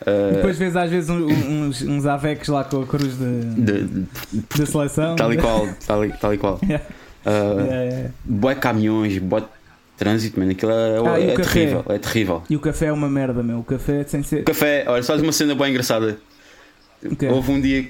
Ah, 0.06 0.32
Depois 0.34 0.58
vês 0.58 0.76
às 0.76 0.90
vezes 0.90 1.08
uns, 1.08 1.80
uns 1.82 2.04
avecs 2.06 2.48
lá 2.48 2.64
com 2.64 2.82
a 2.82 2.86
cruz 2.86 3.14
da 3.16 4.66
seleção. 4.66 5.16
tal 5.16 5.32
e 5.32 5.36
qual, 5.38 5.68
tal 5.86 6.04
e, 6.04 6.12
tal 6.12 6.34
e 6.34 6.38
qual. 6.38 6.60
Yeah. 6.64 6.84
Ah, 7.24 7.30
Yeah, 7.30 7.82
yeah. 7.84 8.10
Boé 8.24 8.54
caminhões, 8.54 9.18
boé 9.18 9.42
trânsito, 9.96 10.38
mano, 10.38 10.52
aquilo 10.52 10.72
é, 10.72 10.98
Ah, 10.98 11.20
e 11.20 11.26
o 11.26 11.30
é 11.30 11.34
café? 11.34 11.50
terrível, 11.52 11.84
é 11.88 11.98
terrível. 11.98 12.42
E 12.50 12.56
o 12.56 12.60
café 12.60 12.86
é 12.86 12.92
uma 12.92 13.08
merda, 13.08 13.42
meu. 13.42 13.58
O 13.60 13.64
café 13.64 14.04
sem 14.04 14.22
ser. 14.22 14.42
O 14.42 14.44
café, 14.44 14.84
olha, 14.86 15.02
faz 15.02 15.20
uma 15.22 15.32
cena 15.32 15.54
bem 15.54 15.70
engraçada. 15.70 16.18
Ok. 17.04 17.28
Houve 17.28 17.52
um 17.52 17.60
dia 17.60 17.88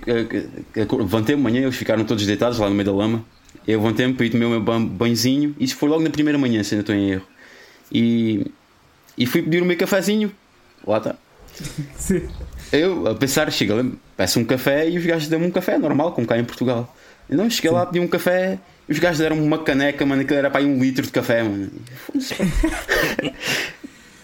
levantei-me 0.98 1.42
manhã, 1.42 1.62
eles 1.62 1.76
ficaram 1.76 2.04
todos 2.04 2.26
deitados 2.26 2.58
lá 2.58 2.68
no 2.68 2.74
meio 2.74 2.86
da 2.86 2.92
lama. 2.92 3.24
Eu 3.66 3.80
levantei-me 3.80 4.14
para 4.14 4.26
ir 4.26 4.30
tomar 4.30 4.46
o 4.46 4.50
meu 4.50 4.60
ban- 4.60 4.84
banhozinho. 4.84 5.54
Isso 5.58 5.76
foi 5.76 5.88
logo 5.88 6.02
na 6.02 6.10
primeira 6.10 6.38
manhã, 6.38 6.62
se 6.62 6.74
ainda 6.74 6.82
estou 6.82 6.94
em 6.94 7.10
erro. 7.12 7.22
E, 7.90 8.46
e 9.16 9.26
fui 9.26 9.42
pedir 9.42 9.62
o 9.62 9.66
meu 9.66 9.76
cafezinho. 9.76 10.30
Lá 10.86 10.98
está. 10.98 11.16
Sim. 11.96 12.22
Eu, 12.72 13.06
a 13.08 13.14
pensar, 13.14 13.50
chega 13.52 13.74
lá, 13.74 13.84
peço 14.16 14.38
um 14.40 14.44
café 14.44 14.88
e 14.88 14.98
os 14.98 15.06
gajos 15.06 15.28
dão-me 15.28 15.46
um 15.46 15.50
café 15.50 15.78
normal, 15.78 16.12
como 16.12 16.26
cá 16.26 16.36
em 16.38 16.44
Portugal. 16.44 16.94
Eu 17.30 17.36
não 17.36 17.48
cheguei 17.48 17.70
lá, 17.70 17.86
pedi 17.86 18.00
um 18.00 18.08
café 18.08 18.58
os 18.88 18.98
gajos 18.98 19.18
deram-me 19.18 19.42
uma 19.42 19.62
caneca, 19.62 20.04
mano, 20.06 20.22
aquilo 20.22 20.38
era 20.38 20.50
para 20.50 20.60
aí 20.60 20.66
um 20.66 20.78
litro 20.82 21.02
de 21.04 21.10
café, 21.10 21.42
mano. 21.42 21.70
Foda-se. 21.96 22.34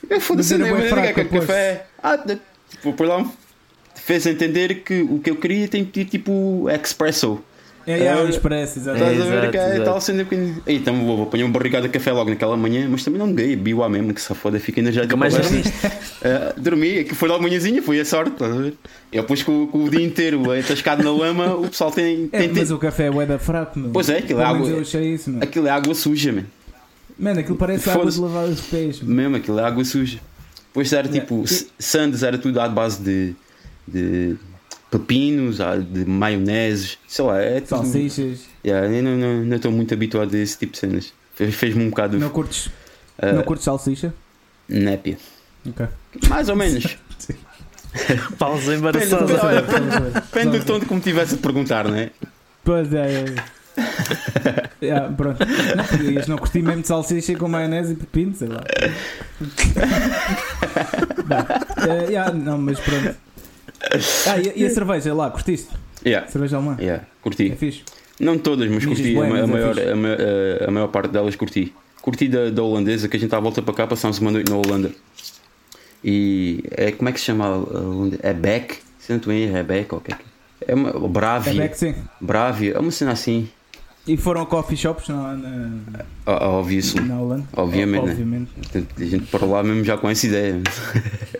Eu 0.08 0.20
foda-se, 0.20 0.58
Mas 0.58 0.62
nem 0.62 0.70
era 0.70 0.78
bué 0.78 0.90
nem 0.90 0.98
o 1.00 1.02
que 1.02 1.08
é 1.08 1.12
que 1.14 1.20
é 1.20 1.24
pois. 1.24 1.46
café. 1.46 1.86
Ah, 2.02 2.18
tipo, 2.70 2.92
por 2.92 3.06
lá 3.06 3.24
fez 3.94 4.26
entender 4.26 4.82
que 4.82 5.00
o 5.02 5.20
que 5.20 5.30
eu 5.30 5.36
queria 5.36 5.68
tem 5.68 5.84
que 5.84 5.92
ter 5.92 6.04
tipo 6.10 6.66
expresso. 6.68 7.42
É, 7.86 7.98
é, 8.04 8.12
Ah, 8.12 8.22
o 8.22 8.28
expresso, 8.28 8.78
Estás 8.78 8.98
exatamente. 9.00 9.22
a 9.22 9.40
ver 9.40 9.50
que 9.50 9.56
é 9.56 9.80
tal 9.80 10.00
sendo 10.00 10.24
pequenino. 10.24 10.62
E 10.66 10.74
então 10.74 10.94
vou, 11.04 11.16
vou 11.16 11.26
apanhar 11.26 11.44
uma 11.46 11.52
barrigada 11.52 11.86
de 11.88 11.92
café 11.92 12.12
logo 12.12 12.30
naquela 12.30 12.56
manhã, 12.56 12.86
mas 12.88 13.02
também 13.04 13.18
não 13.18 13.32
ganhei, 13.32 13.56
bio 13.56 13.82
à 13.82 13.88
mesmo, 13.88 14.14
que 14.14 14.20
se 14.20 14.32
foda, 14.34 14.60
fica 14.60 14.80
ainda 14.80 14.92
mais 15.16 15.34
dormir. 15.36 15.64
dormi, 16.56 17.04
que 17.04 17.14
foi 17.14 17.28
logo 17.28 17.42
manhãzinha, 17.42 17.82
foi 17.82 17.98
a 18.00 18.04
sorte, 18.04 18.32
estás 18.32 18.52
a 18.52 18.56
ver? 18.60 18.74
Eu 19.12 19.22
depois 19.22 19.42
com, 19.42 19.66
com 19.66 19.84
o 19.84 19.90
dia 19.90 20.04
inteiro 20.04 20.50
atascado 20.52 21.02
na 21.02 21.10
lama, 21.10 21.54
o 21.56 21.68
pessoal 21.68 21.90
tem. 21.90 22.28
É, 22.32 22.38
tem, 22.38 22.48
tem- 22.50 22.58
mas 22.62 22.70
o 22.70 22.78
café 22.78 23.06
é 23.08 23.26
da 23.26 23.38
fraco, 23.38 23.78
meu. 23.78 23.90
Pois 23.90 24.08
é, 24.08 24.18
aquilo 24.18 24.40
é 24.40 24.44
água- 24.44 24.68
eu 24.68 24.80
achei 24.80 25.14
isso, 25.14 25.30
meu. 25.30 25.42
Aquilo 25.42 25.66
é 25.66 25.70
água 25.70 25.94
suja, 25.94 26.32
man. 26.32 26.44
Mano, 27.18 27.40
aquilo 27.40 27.56
parece 27.56 27.88
água 27.90 28.10
de 28.10 28.20
lavar 28.20 28.44
os 28.46 28.60
pés. 28.62 29.00
meu. 29.02 29.14
mesmo, 29.14 29.36
aquilo 29.36 29.58
é 29.58 29.64
água 29.64 29.84
suja. 29.84 30.18
Depois 30.68 30.92
era 30.92 31.06
Yeah. 31.06 31.20
tipo, 31.20 31.42
s- 31.44 31.66
sandes 31.78 32.22
era 32.22 32.38
tudo 32.38 32.58
à 32.60 32.68
base 32.68 33.02
de, 33.02 33.34
de 33.86 34.36
pepinos, 34.92 35.60
ah, 35.60 35.76
de 35.76 36.04
maioneses, 36.04 36.98
sei 37.08 37.24
lá, 37.24 37.40
é 37.40 37.60
tudo. 37.60 37.68
Salsichas. 37.68 38.40
Yeah, 38.64 38.86
eu 38.94 39.02
não- 39.02 39.16
não 39.16 39.44
não 39.44 39.56
estou 39.56 39.72
muito 39.72 39.92
habituado 39.92 40.32
a 40.34 40.38
esse 40.38 40.56
tipo 40.58 40.72
de 40.74 40.78
cenas. 40.78 41.12
Fez- 41.34 41.54
Fez-me 41.54 41.82
um 41.84 41.88
bocado 41.90 42.18
Não 42.18 42.28
curtes, 42.30 42.68
ah, 43.18 43.32
não 43.32 43.42
curtes 43.42 43.64
salsicha? 43.64 44.12
népia. 44.68 45.16
Ok. 45.66 45.86
Mais 46.28 46.48
ou 46.48 46.56
menos. 46.56 46.96
Pausa 48.38 48.76
Depende, 48.76 48.78
embaraçosa. 48.78 49.46
olha, 49.46 49.62
Depende 50.12 50.58
do 50.58 50.64
tom 50.64 50.78
de 50.78 50.86
como 50.86 50.98
estivesse 50.98 51.34
a 51.34 51.38
perguntar, 51.38 51.86
não 51.88 51.94
é? 51.96 52.10
Pois 52.64 52.92
é, 52.92 53.12
é. 53.12 53.24
é. 53.24 54.70
Yeah, 54.82 55.12
pronto. 55.14 55.38
Não 55.76 55.84
podias, 55.84 56.26
não 56.26 56.36
curti 56.38 56.60
mesmo 56.62 56.82
de 56.82 56.88
salsicha 56.88 57.34
com 57.36 57.48
maionese 57.48 57.92
e 57.92 57.96
pepino, 57.96 58.34
sei 58.34 58.48
lá. 58.48 58.62
Eh, 61.88 62.06
yeah, 62.10 62.32
não, 62.32 62.58
mas 62.58 62.78
pronto. 62.80 63.14
Ah, 64.26 64.38
e, 64.38 64.62
e 64.62 64.64
a 64.64 64.70
cerveja 64.70 65.12
lá, 65.14 65.30
curtiste? 65.30 65.68
Yeah, 66.04 66.26
Cerveja 66.28 66.56
alemã? 66.56 66.76
yeah, 66.80 67.02
É 67.04 67.06
curti. 67.22 67.54
fixe. 67.56 67.82
Não 68.20 68.38
todas, 68.38 68.70
mas 68.70 68.84
curti. 68.84 69.16
A, 69.16 69.24
é 69.26 69.46
maior, 69.46 69.78
a, 69.78 69.96
ma- 69.96 70.08
a- 70.08 70.68
a 70.68 70.70
maior 70.70 70.88
parte 70.88 71.10
delas 71.12 71.34
curti. 71.36 71.72
Curti 72.00 72.28
da, 72.28 72.50
da 72.50 72.62
holandesa, 72.62 73.08
que 73.08 73.16
a 73.16 73.18
gente 73.20 73.28
está 73.28 73.36
à 73.36 73.40
volta 73.40 73.62
para 73.62 73.74
cá, 73.74 73.86
passámos 73.86 74.18
uma 74.18 74.30
noite 74.30 74.50
na 74.50 74.56
Holanda. 74.56 74.90
E 76.04 76.64
é, 76.72 76.90
como 76.92 77.08
é 77.08 77.12
que 77.12 77.20
se 77.20 77.26
chama? 77.26 77.46
a 77.46 77.56
Holanda? 77.56 78.18
É 78.22 78.32
Beck? 78.32 78.78
Se 78.98 79.10
não 79.10 79.18
estou 79.18 79.32
em 79.32 79.42
erro, 79.44 79.56
é 79.56 79.62
Beck 79.62 79.92
ou 79.92 79.98
o 80.00 80.02
que 80.02 80.12
é 80.12 80.16
que 80.16 80.22
é? 80.22 80.72
É 80.72 80.74
uma, 80.74 80.90
É 80.90 81.08
Bravia. 81.08 81.54
back 81.54 81.78
sim. 81.78 81.94
Bravia, 82.20 82.72
é 82.74 82.78
uma 82.78 82.90
cena 82.90 83.12
assim. 83.12 83.48
E 84.04 84.16
foram 84.16 84.40
a 84.42 84.46
coffee 84.46 84.76
shops 84.76 85.08
na, 85.08 85.34
na, 85.36 85.70
Ó- 86.26 86.58
Obviously. 86.58 87.00
na 87.02 87.20
Holanda? 87.20 87.44
Obviamente, 87.52 88.04
né? 88.04 88.10
Obviamente. 88.10 88.50
Portanto, 88.56 88.88
a 88.98 89.04
gente 89.04 89.26
para 89.26 89.46
lá 89.46 89.62
mesmo 89.62 89.84
já 89.84 89.96
com 89.96 90.10
essa 90.10 90.26
ideia. 90.26 90.60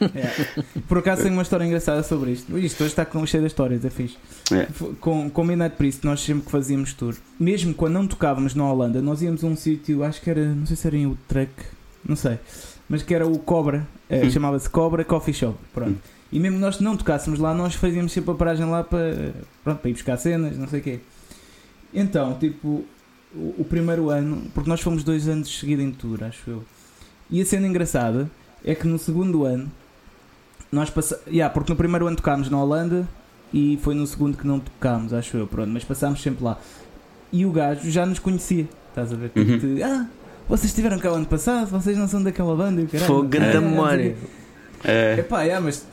É. 0.01 0.81
Por 0.89 0.99
acaso 0.99 1.23
tenho 1.23 1.35
uma 1.35 1.43
história 1.43 1.65
engraçada 1.65 2.03
sobre 2.05 2.31
isto. 2.33 2.57
Isto 2.59 2.85
hoje 2.85 2.93
está 2.93 3.05
cheio 3.27 3.43
de 3.43 3.47
histórias, 3.49 3.85
é 3.85 3.91
fixe. 3.91 4.17
É. 4.53 4.67
Com, 5.01 5.29
com 5.29 5.43
o 5.43 5.45
Midnight 5.45 5.75
Priest, 5.77 6.05
nós 6.05 6.21
sempre 6.21 6.45
que 6.45 6.51
fazíamos 6.53 6.93
tour, 6.95 7.17
mesmo 7.39 7.75
quando 7.75 7.95
não 7.95 8.07
tocávamos 8.07 8.55
na 8.55 8.65
Holanda, 8.71 9.03
nós 9.03 9.23
íamos 9.23 9.43
a 9.43 9.47
um 9.49 9.57
sítio, 9.57 10.05
acho 10.05 10.21
que 10.21 10.31
era, 10.31 10.45
não 10.55 10.65
sei 10.67 10.77
se 10.77 10.87
era 10.87 10.97
em 10.97 11.07
Utrecht, 11.07 11.55
não 12.09 12.15
sei, 12.17 12.39
mas 12.89 13.03
que 13.03 13.13
era 13.15 13.27
o 13.27 13.39
Cobra, 13.41 13.87
eh, 14.09 14.23
Hum. 14.25 14.31
chamava-se 14.31 14.71
Cobra 14.71 15.05
Coffee 15.05 15.35
Shop. 15.35 15.57
Pronto. 15.75 15.91
Hum. 15.93 15.97
E 16.31 16.39
mesmo 16.39 16.59
nós 16.59 16.79
não 16.81 16.97
tocássemos 16.97 17.39
lá, 17.41 17.53
nós 17.55 17.75
fazíamos 17.75 18.13
sempre 18.13 18.31
a 18.31 18.35
paragem 18.35 18.67
lá 18.67 18.85
para, 18.85 19.33
pronto, 19.65 19.79
para 19.81 19.91
ir 19.91 19.95
buscar 19.95 20.17
cenas, 20.17 20.57
não 20.57 20.69
sei 20.69 20.81
o 20.81 20.83
quê. 20.83 21.01
Então, 21.95 22.35
tipo, 22.39 22.85
o, 23.35 23.55
o 23.59 23.67
primeiro 23.69 24.11
ano, 24.11 24.43
porque 24.55 24.69
nós 24.69 24.81
fomos 24.81 25.03
dois 25.05 25.29
anos 25.29 25.59
seguidos 25.59 25.85
em 25.85 25.91
tour, 25.91 26.23
acho 26.25 26.51
eu. 26.51 26.65
E 27.31 27.41
a 27.41 27.47
cena 27.47 27.67
engraçada 27.67 28.31
é 28.65 28.75
que 28.75 28.87
no 28.87 28.99
segundo 28.99 29.45
ano, 29.45 29.71
nós 30.71 30.91
passamos. 30.91 31.27
Yeah, 31.27 31.53
porque 31.53 31.73
no 31.73 31.77
primeiro 31.77 32.07
ano 32.07 32.17
tocámos 32.17 32.49
na 32.51 32.63
Holanda 32.63 33.07
e 33.53 33.79
foi 33.83 33.95
no 33.95 34.07
segundo 34.07 34.37
que 34.39 34.47
não 34.47 34.59
tocámos, 34.61 35.13
acho 35.13 35.37
eu, 35.37 35.47
pronto, 35.47 35.69
mas 35.71 35.85
passámos 35.85 36.23
sempre 36.23 36.45
lá. 36.45 36.59
E 37.33 37.45
o 37.47 37.51
gajo 37.53 37.91
já 37.91 38.05
nos 38.07 38.19
conhecia, 38.19 38.67
estás 38.91 39.13
a 39.13 39.17
ver? 39.17 39.31
Tipo, 39.31 39.51
Uhum. 39.53 39.59
de, 39.77 39.83
ah, 39.83 40.07
vocês 40.49 40.71
estiveram 40.71 40.99
cá 40.99 41.13
o 41.13 41.15
ano 41.15 41.27
passado, 41.27 41.67
vocês 41.69 41.97
não 41.97 42.09
são 42.09 42.23
daquela 42.23 42.55
banda 42.57 42.83
o 42.83 42.87
caralho. 42.87 43.13
Não 43.15 43.27
grande 43.29 43.51
sei 43.53 43.59
o 43.59 43.63
quê." 43.63 43.69
memória. 43.69 44.17
É, 44.85 45.17
Epá, 45.21 45.43
yeah, 45.43 45.65
mas. 45.65 45.87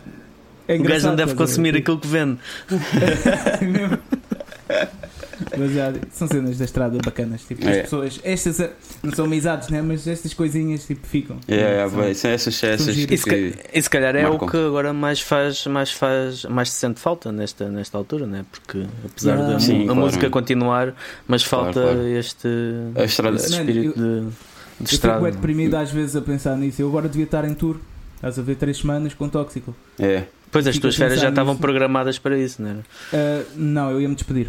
É 0.68 0.76
O 0.76 0.84
gajo 0.84 1.08
não 1.08 1.16
deve 1.16 1.34
consumir 1.36 1.76
aquilo 1.76 2.00
que 2.00 2.08
vende. 2.08 2.38
Mas 5.58 5.72
já, 5.74 5.94
são 6.12 6.28
cenas 6.28 6.58
da 6.58 6.66
estrada 6.66 6.98
bacanas. 7.04 7.42
Tipo, 7.42 7.68
as 7.68 7.78
É. 7.78 7.82
pessoas, 7.84 8.20
estas 8.24 8.60
eh, 8.60 8.72
não 9.04 9.14
são 9.14 9.26
amizades, 9.26 9.70
né? 9.70 9.82
Mas 9.82 10.06
estas 10.08 10.34
coisinhas 10.34 10.86
tipo, 10.86 11.06
ficam. 11.08 11.38
é, 11.48 11.84
é, 11.84 11.90
São- 12.14 12.30
essas, 12.32 12.64
essas 12.64 12.96
que, 12.96 13.14
E 13.14 13.18
se, 13.18 13.24
ca- 13.26 13.82
se 13.82 13.90
calhar 13.90 14.16
é 14.16 14.24
marcam. 14.24 14.48
o 14.48 14.52
que 14.52 14.58
agora 14.58 14.92
mais 14.94 15.22
faz, 15.22 15.66
mais 15.68 15.92
faz, 15.92 16.46
mais 16.46 16.70
se 16.72 16.78
sente 16.78 17.00
falta 17.00 17.32
nesta, 17.32 17.70
nesta 17.70 17.98
altura, 17.98 18.26
né? 18.28 18.46
Porque 18.52 18.86
apesar 19.06 19.38
Ah, 19.40 19.52
da 19.54 19.60
sim, 19.60 19.82
a 19.84 19.86
claro. 19.86 20.00
música 20.02 20.30
continuar, 20.30 20.94
mas 21.28 21.46
Claro, 21.48 21.66
falta 21.74 21.82
claro. 21.82 22.08
este, 22.08 22.48
a 22.96 23.04
estrada. 23.04 23.36
esse 23.38 23.52
Mano, 23.52 23.70
espírito 23.70 23.94
de, 24.00 24.02
de 24.02 24.26
Eu 24.26 24.32
fico 24.80 24.94
estrada. 24.94 25.22
bem 25.22 25.32
deprimido 25.32 25.76
às 25.76 25.92
vezes 25.92 26.16
a 26.16 26.22
pensar 26.22 26.56
nisso. 26.58 26.82
Eu 26.82 26.88
agora 26.90 27.08
devia 27.08 27.26
estar 27.26 27.46
em 27.46 27.54
tour. 27.54 27.78
Estás 28.16 28.38
a 28.38 28.42
ver 28.42 28.56
três 28.56 28.78
semanas 28.78 29.14
com 29.14 29.30
tóxico. 29.30 29.74
É, 29.98 30.24
Pois 30.52 30.66
as 30.68 30.76
fico 30.76 30.82
tuas 30.88 30.96
férias 30.96 31.22
já 31.22 31.30
estavam 31.30 31.54
nisso. 31.54 31.62
programadas 31.62 32.18
para 32.20 32.38
isso, 32.38 32.62
não 32.62 32.70
era? 32.72 32.80
Ah, 33.14 33.44
não, 33.56 33.92
eu 33.92 34.02
ia-me 34.02 34.16
despedir. 34.16 34.48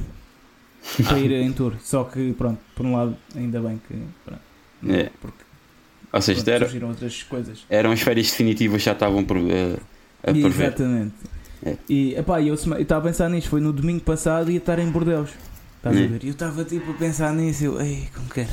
Para 1.07 1.19
ir 1.19 1.33
em 1.33 1.53
tour. 1.53 1.75
Só 1.83 2.05
que, 2.05 2.33
pronto, 2.33 2.59
por 2.75 2.87
um 2.87 2.97
lado, 2.97 3.17
ainda 3.37 3.61
bem 3.61 3.81
que. 3.87 3.95
Pronto, 4.25 4.41
não, 4.83 4.95
É. 4.95 5.11
Porque 5.21 5.39
ou 6.13 6.21
seja, 6.23 6.39
pronto, 6.43 6.55
era, 6.55 6.65
surgiram 6.65 6.89
outras 6.89 7.23
coisas. 7.23 7.65
eram 7.71 7.93
as 7.93 8.01
férias 8.01 8.31
definitivas, 8.31 8.83
já 8.83 8.93
estavam 8.93 9.23
por, 9.25 9.37
eh, 9.37 9.77
a 10.23 10.33
prever. 10.33 10.67
Exatamente. 10.67 11.15
É. 11.65 11.77
E 11.89 12.15
epá, 12.15 12.41
eu 12.43 12.55
estava 12.55 13.01
a 13.07 13.09
pensar 13.11 13.29
nisto, 13.29 13.49
foi 13.51 13.61
no 13.61 13.73
domingo 13.73 14.01
passado 14.01 14.51
e 14.51 14.55
ia 14.55 14.59
estar 14.59 14.79
em 14.79 14.91
Bordeus. 14.91 15.31
Estás 15.77 15.97
a 15.97 16.01
É. 16.01 16.07
ver? 16.07 16.25
E 16.25 16.29
eu 16.29 16.33
estava 16.33 16.65
tipo 16.65 16.91
a 16.91 16.95
pensar 16.95 17.33
nisso, 17.35 17.65
eu, 17.65 17.81
ei, 17.81 18.09
como 18.15 18.27
caralho, 18.29 18.53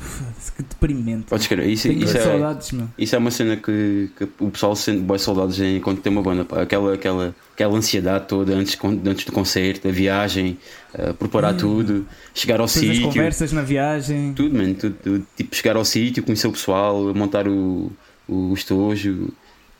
foda-se, 0.00 0.52
que 0.52 0.62
deprimente. 0.62 1.24
Podes 1.26 1.46
crer, 1.46 1.66
isso, 1.68 1.88
Tenho 1.88 2.04
isso, 2.04 2.16
é, 2.16 2.20
saudades, 2.20 2.72
meu. 2.72 2.88
isso 2.98 3.14
é 3.14 3.18
uma 3.18 3.30
cena 3.30 3.56
que, 3.56 4.10
que 4.16 4.24
o 4.40 4.50
pessoal 4.50 4.74
sente 4.76 5.00
boas 5.00 5.22
saudades 5.22 5.58
em 5.60 5.80
quando 5.80 6.00
tem 6.00 6.12
uma 6.12 6.22
banda. 6.22 6.44
pá. 6.44 6.62
Aquela, 6.62 6.94
aquela, 6.94 7.34
aquela 7.54 7.76
ansiedade 7.76 8.26
toda 8.26 8.54
antes, 8.54 8.76
antes 9.06 9.24
do 9.24 9.32
concerto, 9.32 9.86
a 9.88 9.90
viagem, 9.90 10.58
eh, 10.94 11.12
preparar 11.12 11.54
Hum. 11.54 11.58
tudo, 11.58 12.06
chegar 12.34 12.60
ao 12.60 12.68
sítio. 12.68 13.02
conversas 13.08 13.52
na 13.52 13.62
viagem. 13.62 14.32
Tudo, 14.34 14.56
mano, 14.56 14.74
tudo, 14.74 14.96
tudo. 15.02 15.26
Tipo, 15.36 15.54
chegar 15.56 15.76
ao 15.76 15.84
sítio, 15.84 16.22
conhecer 16.22 16.46
o 16.48 16.52
pessoal, 16.52 17.14
montar 17.14 17.46
o, 17.48 17.90
o 18.28 18.52
estojo. 18.54 19.28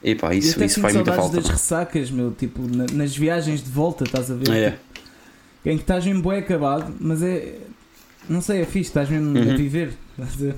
Epá, 0.03 0.33
isso, 0.35 0.63
isso 0.63 0.81
faz 0.81 0.95
muita 0.95 1.13
falta. 1.13 1.37
das 1.37 1.49
ressacas, 1.49 2.09
meu, 2.11 2.31
tipo, 2.31 2.63
na- 2.63 2.87
nas 2.93 3.17
viagens 3.17 3.63
de 3.63 3.69
volta, 3.71 4.05
estás 4.05 4.31
a 4.31 4.35
ver? 4.35 4.49
É, 4.51 4.71
Tipo, 4.71 4.79
em 5.67 5.77
que 5.77 5.83
estás 5.83 6.05
mesmo 6.07 6.23
bué 6.23 6.39
acabado, 6.39 6.95
mas 7.01 7.21
é. 7.23 7.57
Não 8.29 8.41
sei, 8.41 8.61
é 8.61 8.65
fixe, 8.65 8.91
estás 8.91 9.09
mesmo 9.11 9.37
a 9.37 9.41
Uhum. 9.41 9.57
viver. 9.57 9.83
a 9.83 9.87
ver? 9.91 9.95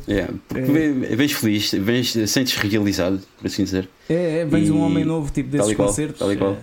É, 0.08 0.28
porque 0.48 0.60
É. 0.60 1.16
vens 1.16 1.32
feliz, 1.32 1.70
vens, 1.72 2.12
sentes 2.30 2.54
realizado, 2.56 3.20
por 3.38 3.46
assim 3.46 3.64
dizer. 3.64 3.88
É, 4.08 4.38
é, 4.40 4.44
vens 4.44 4.68
E- 4.68 4.72
um 4.72 4.80
homem 4.80 5.04
novo, 5.04 5.30
tipo, 5.32 5.48
desses 5.50 5.66
tal 5.68 5.76
qual, 5.76 5.88
concertos. 5.88 6.18
tal 6.18 6.32
e 6.32 6.36
qual. 6.36 6.52
é. 6.52 6.58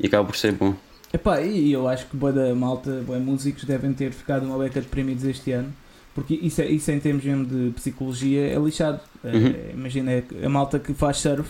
E 0.00 0.06
acaba 0.06 0.26
por 0.26 0.36
ser 0.36 0.52
bom. 0.52 0.74
Epá, 1.12 1.40
e 1.40 1.72
eu 1.72 1.86
acho 1.88 2.06
que 2.06 2.16
boa 2.16 2.32
da 2.32 2.54
malta, 2.54 3.02
boa 3.06 3.18
músicos 3.18 3.64
devem 3.64 3.92
ter 3.92 4.10
ficado 4.12 4.44
uma 4.44 4.58
beca 4.58 4.80
deprimidos 4.80 5.24
este 5.24 5.52
ano, 5.52 5.72
porque 6.14 6.34
isso, 6.34 6.60
é, 6.60 6.66
isso 6.68 6.90
em 6.90 6.98
termos 6.98 7.24
mesmo 7.24 7.44
de 7.46 7.70
psicologia 7.72 8.48
é 8.48 8.58
lixado. 8.58 9.00
É, 9.22 9.28
Uhum. 9.32 9.54
imagina 9.74 10.10
é 10.12 10.24
a 10.44 10.48
malta 10.48 10.78
que 10.78 10.92
faz 10.92 11.18
surf 11.18 11.48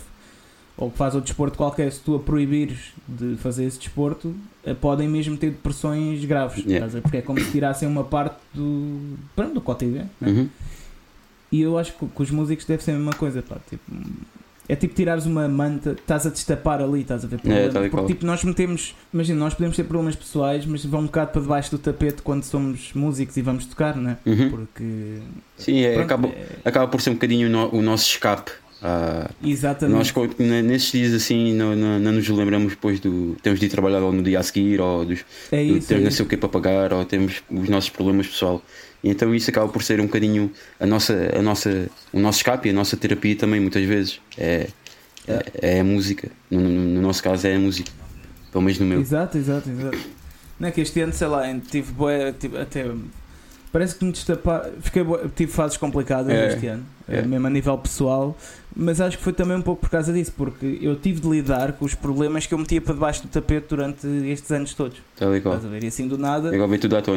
ou 0.77 0.91
que 0.91 0.99
faz 0.99 1.15
outro 1.15 1.29
desporto 1.29 1.57
qualquer, 1.57 1.91
se 1.93 2.01
tu 2.01 2.17
a 2.17 2.19
proibires 2.21 2.93
de 3.09 3.37
fazer 3.37 3.65
esse 3.65 3.79
desporto, 3.79 4.35
eh, 4.65 4.75
podem 4.75 5.09
mesmo 5.09 5.37
ter 5.37 5.51
depressões 5.51 6.25
graves, 6.25 6.65
Yeah. 6.67 7.01
porque 7.01 7.19
é 7.19 7.23
como 7.23 7.39
se 7.41 7.51
tirassem 7.51 7.87
uma 7.89 8.03
parte 8.05 8.37
do, 8.53 9.17
pronto, 9.37 9.55
do 9.55 9.61
cotidiano. 9.61 10.11
né? 10.21 10.29
Uhum. 10.31 10.49
E 11.53 11.61
eu 11.63 11.79
acho 11.79 11.93
que 11.93 12.07
com 12.07 12.23
os 12.23 12.31
músicos 12.31 12.65
deve 12.67 12.83
ser 12.83 12.91
a 12.91 12.95
mesma 12.95 13.13
coisa, 13.13 13.41
pá, 13.41 13.57
tipo, 13.71 13.83
é 14.69 14.75
tipo 14.75 14.95
tirares 14.95 15.27
uma 15.27 15.47
manta, 15.47 15.93
estás 15.93 16.27
a 16.27 16.31
destapar 16.31 16.81
ali, 16.83 17.03
estás 17.03 17.23
a 17.25 17.29
ver 17.29 17.39
problemas. 17.39 17.73
tal 17.73 17.83
e 17.85 17.91
Porque 17.91 17.97
qual. 18.03 18.07
tipo, 18.09 18.27
nós 18.27 18.43
metemos, 18.43 18.97
imagina, 19.13 19.39
nós 19.39 19.55
podemos 19.55 19.77
ter 19.77 19.85
problemas 19.85 20.17
pessoais, 20.17 20.67
mas 20.67 20.85
vão 20.85 21.03
um 21.03 21.07
bocado 21.07 21.31
para 21.31 21.43
debaixo 21.43 21.71
do 21.71 21.79
tapete 21.79 22.23
quando 22.23 22.43
somos 22.43 22.93
músicos 22.95 23.37
e 23.37 23.43
vamos 23.43 23.67
tocar, 23.67 23.95
né? 23.95 24.17
Uhum. 24.27 24.51
Porque 24.51 25.19
Sim, 25.57 25.83
é, 25.83 25.93
pronto, 25.93 26.05
acaba, 26.07 26.29
é- 26.29 26.47
acaba 26.65 26.89
por 26.89 27.01
ser 27.01 27.11
um 27.11 27.15
bocadinho 27.15 27.47
o, 27.47 27.51
no- 27.51 27.75
o 27.79 27.83
nosso 27.83 28.07
escape. 28.11 28.51
Ah, 28.87 29.31
exatamente. 29.43 30.13
nós, 30.15 30.39
nesses 30.63 30.93
dias 30.93 31.15
assim, 31.15 31.55
não, 31.55 31.75
não, 31.75 31.99
não 31.99 32.13
nos 32.13 32.29
lembramos 32.29 32.73
depois 32.75 33.01
do. 33.01 33.35
Temos 33.43 33.59
de 33.59 33.65
ir 33.67 33.69
trabalhar 33.71 34.01
ou 34.03 34.13
no 34.13 34.23
dia 34.23 34.39
a 34.41 34.43
seguir, 34.43 34.79
ou 34.79 35.07
dos, 35.07 35.25
é 35.51 35.65
do- 35.65 35.79
isso. 35.79 35.89
temos 35.89 36.03
é 36.03 36.05
não 36.05 36.11
sei 36.11 36.25
o 36.27 36.29
que 36.29 36.37
para 36.37 36.49
pagar, 36.51 36.93
ou 36.93 37.03
temos 37.05 37.43
os 37.51 37.69
nossos 37.71 37.89
problemas 37.89 38.27
pessoal. 38.27 38.63
E 39.03 39.09
então 39.09 39.35
isso 39.35 39.49
acaba 39.49 39.69
por 39.69 39.83
ser 39.83 40.01
um 40.01 40.07
bocadinho 40.07 40.51
a 40.79 40.85
nossa, 40.87 41.31
a 41.35 41.41
nossa, 41.41 41.89
o 42.13 42.21
nosso 42.21 42.39
escape 42.41 42.69
a 42.69 42.73
nossa 42.75 42.95
terapia 42.97 43.35
também, 43.37 43.59
muitas 43.59 43.85
vezes. 43.87 44.21
É, 44.37 44.69
é, 45.27 45.43
é 45.77 45.81
a 45.81 45.85
música. 45.85 46.29
No, 46.51 46.61
no- 46.61 46.69
no 46.71 47.01
nosso 47.01 47.23
caso 47.23 47.47
é 47.47 47.55
a 47.55 47.59
música. 47.59 47.91
Pelo 48.53 48.63
menos 48.65 48.79
no 48.79 48.85
meu. 48.87 49.01
Exato, 49.01 49.39
exato, 49.39 49.71
exato. 49.71 49.99
Não 50.61 50.69
é 50.69 50.71
que 50.71 50.81
este 50.83 51.01
ano, 51.01 51.13
sei 51.15 51.27
lá, 51.27 51.43
tive 51.71 51.91
bué, 51.93 52.33
tive 52.33 52.59
até. 52.59 52.85
Parece 53.73 53.97
que 53.97 54.05
me 54.05 54.13
destapar. 54.13 54.71
Fiquei 54.83 55.03
tive 55.35 55.51
fases 55.51 55.77
complicadas 55.77 56.33
É, 56.33 56.55
este 56.55 56.67
ano, 56.69 56.87
é. 57.09 57.23
mesmo 57.23 57.45
a 57.47 57.51
nível 57.51 57.77
pessoal, 57.77 58.39
mas 58.77 59.01
acho 59.01 59.17
que 59.19 59.23
foi 59.25 59.33
também 59.33 59.57
um 59.57 59.63
pouco 59.63 59.81
por 59.83 59.91
causa 59.91 60.13
disso, 60.13 60.33
porque 60.37 60.79
eu 60.83 60.97
tive 60.97 61.21
de 61.21 61.29
lidar 61.29 61.73
com 61.75 61.85
os 61.85 61.95
problemas 61.95 62.47
que 62.47 62.55
eu 62.55 62.59
metia 62.59 62.81
para 62.81 62.95
debaixo 62.95 63.23
do 63.23 63.29
tapete 63.29 63.67
durante 63.69 64.07
estes 64.07 64.51
anos 64.51 64.75
todos. 64.75 64.99
Tal 65.17 65.35
e 65.37 65.41
qual. 65.41 65.55
Estás 65.55 65.71
a 65.71 65.73
ver? 65.73 65.85
E 65.85 65.87
assim 65.89 66.09
do 66.09 66.19
nada, 66.19 66.51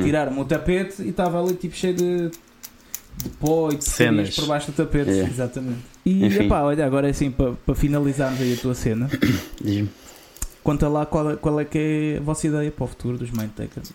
tiraram-me 0.03 0.39
o 0.39 0.45
tapete 0.45 1.01
e 1.01 1.10
estava 1.10 1.41
ali 1.41 1.53
tipo 1.55 1.76
cheio 1.76 1.95
de, 1.95 2.30
de 2.30 3.30
pó 3.39 3.70
e 3.72 3.76
de 3.78 3.84
Cenas. 3.86 4.36
por 4.36 4.45
baixo 4.47 4.72
do 4.72 4.76
tapete. 4.76 5.10
É. 5.10 5.24
Exatamente. 5.24 5.80
E 6.05 6.26
Enfim. 6.26 6.45
epá, 6.45 6.62
olha, 6.62 6.86
agora 6.86 7.10
assim, 7.10 7.32
para, 7.32 7.53
para 7.66 7.76
finalizarmos 7.76 8.39
aí 8.39 8.53
a 8.53 8.58
tua 8.58 8.74
cena, 8.76 9.10
Diz-me. 9.62 9.89
conta 10.64 10.88
lá 10.88 11.05
qual, 11.05 11.32
é- 11.32 11.36
qual 11.36 11.60
é 11.60 11.66
que 11.66 11.78
é 11.78 12.18
a 12.18 12.22
vossa 12.22 12.45
ideia 12.47 12.72
para 12.72 12.84
o 12.84 12.88
futuro 12.88 13.18
dos 13.18 13.32
Mindtakers. 13.32 13.91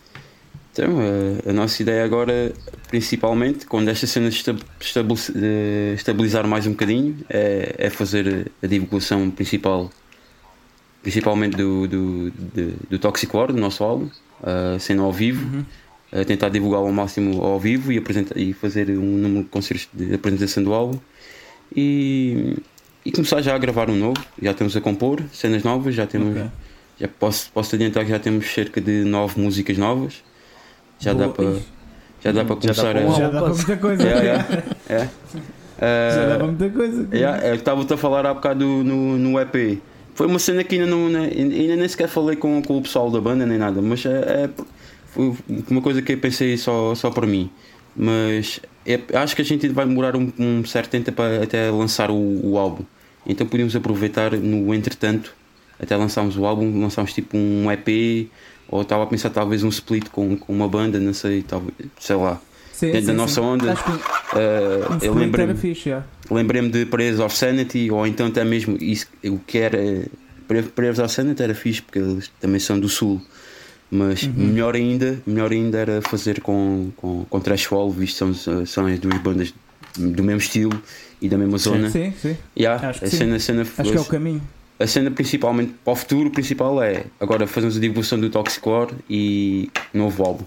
Então, 0.72 0.98
a, 1.46 1.50
a 1.50 1.52
nossa 1.52 1.82
ideia 1.82 2.02
agora, 2.02 2.52
principalmente, 2.88 3.66
quando 3.66 3.88
esta 3.88 4.06
cena 4.06 4.30
eh, 4.30 5.94
estabilizar 5.94 6.46
mais 6.46 6.66
um 6.66 6.70
bocadinho, 6.70 7.18
é, 7.28 7.74
é 7.76 7.90
fazer 7.90 8.50
a 8.62 8.66
divulgação 8.66 9.30
principal, 9.30 9.90
principalmente 11.02 11.56
do, 11.56 11.86
do, 11.86 12.30
do, 12.30 12.72
do 12.88 12.98
Toxic 12.98 13.34
War, 13.36 13.52
do 13.52 13.60
nosso 13.60 13.84
álbum, 13.84 14.08
a 14.42 14.78
cena 14.78 15.02
ao 15.02 15.12
vivo, 15.12 15.44
Uhum. 15.44 15.64
a 16.10 16.24
tentar 16.24 16.48
divulgá-lo 16.48 16.86
ao 16.86 16.92
máximo 16.92 17.42
ao 17.42 17.60
vivo 17.60 17.92
e, 17.92 17.98
apresentar, 17.98 18.38
e 18.38 18.52
fazer 18.54 18.90
um 18.90 19.16
número 19.18 19.44
de 19.44 19.50
concertos 19.50 19.88
de 19.92 20.14
apresentação 20.14 20.62
do 20.62 20.72
álbum 20.72 20.98
e, 21.76 22.56
e 23.04 23.12
começar 23.12 23.40
já 23.42 23.54
a 23.54 23.58
gravar 23.58 23.90
um 23.90 23.96
novo. 23.96 24.22
Já 24.40 24.52
estamos 24.52 24.76
a 24.76 24.80
compor 24.80 25.22
cenas 25.32 25.62
novas, 25.62 25.94
já 25.94 26.06
temos. 26.06 26.36
Ok. 26.36 26.50
Já 27.00 27.08
posso, 27.08 27.50
posso 27.52 27.74
adiantar 27.74 28.04
que 28.04 28.10
já 28.10 28.18
temos 28.18 28.46
cerca 28.52 28.80
de 28.80 29.04
nove 29.04 29.40
músicas 29.40 29.76
novas. 29.78 30.22
Já 31.03 31.12
dá 31.12 31.26
Boa. 31.28 31.28
dá 31.28 31.34
para 31.34 31.53
Já 32.22 32.32
dá 32.32 32.44
começar 32.44 32.82
para 32.92 33.00
a. 33.00 33.03
álbum. 33.05 33.18
Já 33.18 33.28
dá 33.30 33.40
para 33.42 33.55
muita 33.55 33.76
coisa. 33.76 34.09
É, 34.09 34.26
é, 34.88 34.94
é. 34.94 35.09
Já 36.14 36.26
dá 36.28 36.36
para 36.36 36.46
muita 36.46 36.70
coisa. 36.70 37.09
eu 37.44 37.55
estava-te 37.55 37.92
a 37.92 37.96
falar 37.96 38.24
há 38.24 38.32
bocado 38.34 38.64
no, 38.64 39.18
no 39.18 39.40
EP. 39.40 39.80
Foi 40.14 40.26
uma 40.26 40.38
cena 40.38 40.62
que 40.62 40.76
ainda, 40.76 40.86
não, 40.86 41.09
né, 41.09 41.30
ainda 41.34 41.76
nem 41.76 41.88
sequer 41.88 42.07
falei 42.07 42.36
com, 42.36 42.62
com 42.62 42.78
o 42.78 42.82
pessoal 42.82 43.11
da 43.11 43.20
banda 43.20 43.44
nem 43.46 43.59
nada, 43.59 43.80
mas 43.80 44.05
é, 44.05 44.11
é- 44.44 44.50
foi 45.07 45.34
uma 45.70 45.80
coisa 45.80 46.00
que 46.03 46.12
eu 46.12 46.18
pensei 46.18 46.57
só, 46.57 46.94
só 46.94 47.11
para 47.11 47.26
mim. 47.26 47.50
Mas 47.96 48.61
é- 48.86 49.00
acho 49.14 49.34
que 49.34 49.42
a 49.42 49.44
gente 49.44 49.66
vai 49.68 49.86
demorar 49.86 50.14
um, 50.14 50.30
um 50.38 50.64
certo 50.64 50.90
tempo 50.90 51.11
para 51.12 51.42
até 51.42 51.70
lançar 51.70 52.11
o, 52.11 52.46
o 52.46 52.59
álbum. 52.59 52.84
Então 53.26 53.46
podíamos 53.46 53.74
aproveitar 53.74 54.32
no 54.32 54.74
entretanto, 54.74 55.34
até 55.80 55.96
lançarmos 55.96 56.36
o 56.36 56.44
álbum, 56.44 56.80
lançarmos 56.80 57.12
tipo 57.12 57.36
um 57.36 57.70
EP, 57.72 58.28
ou 58.72 58.80
estava 58.80 59.04
a 59.04 59.06
pensar 59.06 59.28
talvez 59.30 59.62
um 59.62 59.68
split 59.68 60.08
com, 60.08 60.34
com 60.36 60.52
uma 60.52 60.66
banda, 60.66 60.98
não 60.98 61.12
sei, 61.12 61.42
talvez, 61.42 61.74
sei 62.00 62.16
lá. 62.16 62.40
Sim, 62.72 62.86
dentro 62.90 63.06
da 63.08 63.12
sim, 63.12 63.16
nossa 63.18 63.34
sim. 63.34 63.40
onda. 63.40 63.72
Acho 63.72 63.84
que 63.84 63.90
um 63.90 63.94
Uh, 64.32 64.34
eu 64.34 64.96
split 64.96 65.04
era 65.04 65.12
lembrei-me 65.12 65.52
lembrei 66.30 66.70
de 66.70 66.86
Prayers 66.86 67.20
of 67.20 67.36
Sanity, 67.36 67.90
ou 67.90 68.06
então 68.06 68.28
até 68.28 68.42
mesmo 68.44 68.78
isso, 68.80 69.06
o 69.24 69.38
que 69.38 69.58
era. 69.58 69.78
Prayers 70.74 70.98
of 70.98 71.12
Sanity 71.12 71.42
era 71.42 71.54
fixe, 71.54 71.82
porque 71.82 71.98
eles 71.98 72.32
também 72.40 72.58
são 72.58 72.80
do 72.80 72.88
Sul. 72.88 73.20
Mas 73.90 74.22
Uhum. 74.22 74.32
melhor 74.36 74.74
ainda 74.74 75.18
melhor 75.26 75.52
ainda 75.52 75.76
era 75.76 76.00
fazer 76.00 76.40
com, 76.40 76.90
com, 76.96 77.26
com 77.28 77.40
Trashwall, 77.40 77.90
visto 77.90 78.26
que 78.26 78.34
são, 78.34 78.64
são 78.64 78.86
as 78.86 78.98
duas 78.98 79.20
bandas 79.20 79.52
do 79.98 80.22
mesmo 80.22 80.40
estilo 80.40 80.82
e 81.20 81.28
da 81.28 81.36
mesma 81.36 81.58
zona. 81.58 81.90
Sim, 81.90 82.10
sim. 82.20 82.34
Yeah, 82.58 82.88
Acho 82.88 83.00
que 83.00 83.04
a, 83.04 83.10
sim. 83.10 83.16
cena, 83.18 83.36
a, 83.36 83.38
cena, 83.38 83.66
Acho 83.76 83.90
que 83.90 83.98
é 83.98 84.00
o 84.00 84.04
caminho. 84.06 84.40
A 84.82 84.86
cena 84.86 85.10
principalmente 85.10 85.74
para 85.84 85.92
o 85.92 85.96
futuro 85.96 86.30
principal 86.30 86.82
é 86.82 87.04
agora 87.20 87.46
fazemos 87.46 87.76
a 87.76 87.80
divulgação 87.80 88.18
do 88.18 88.28
Toxic 88.28 88.66
War 88.68 88.88
e 89.08 89.70
novo 89.94 90.22
álbum. 90.24 90.44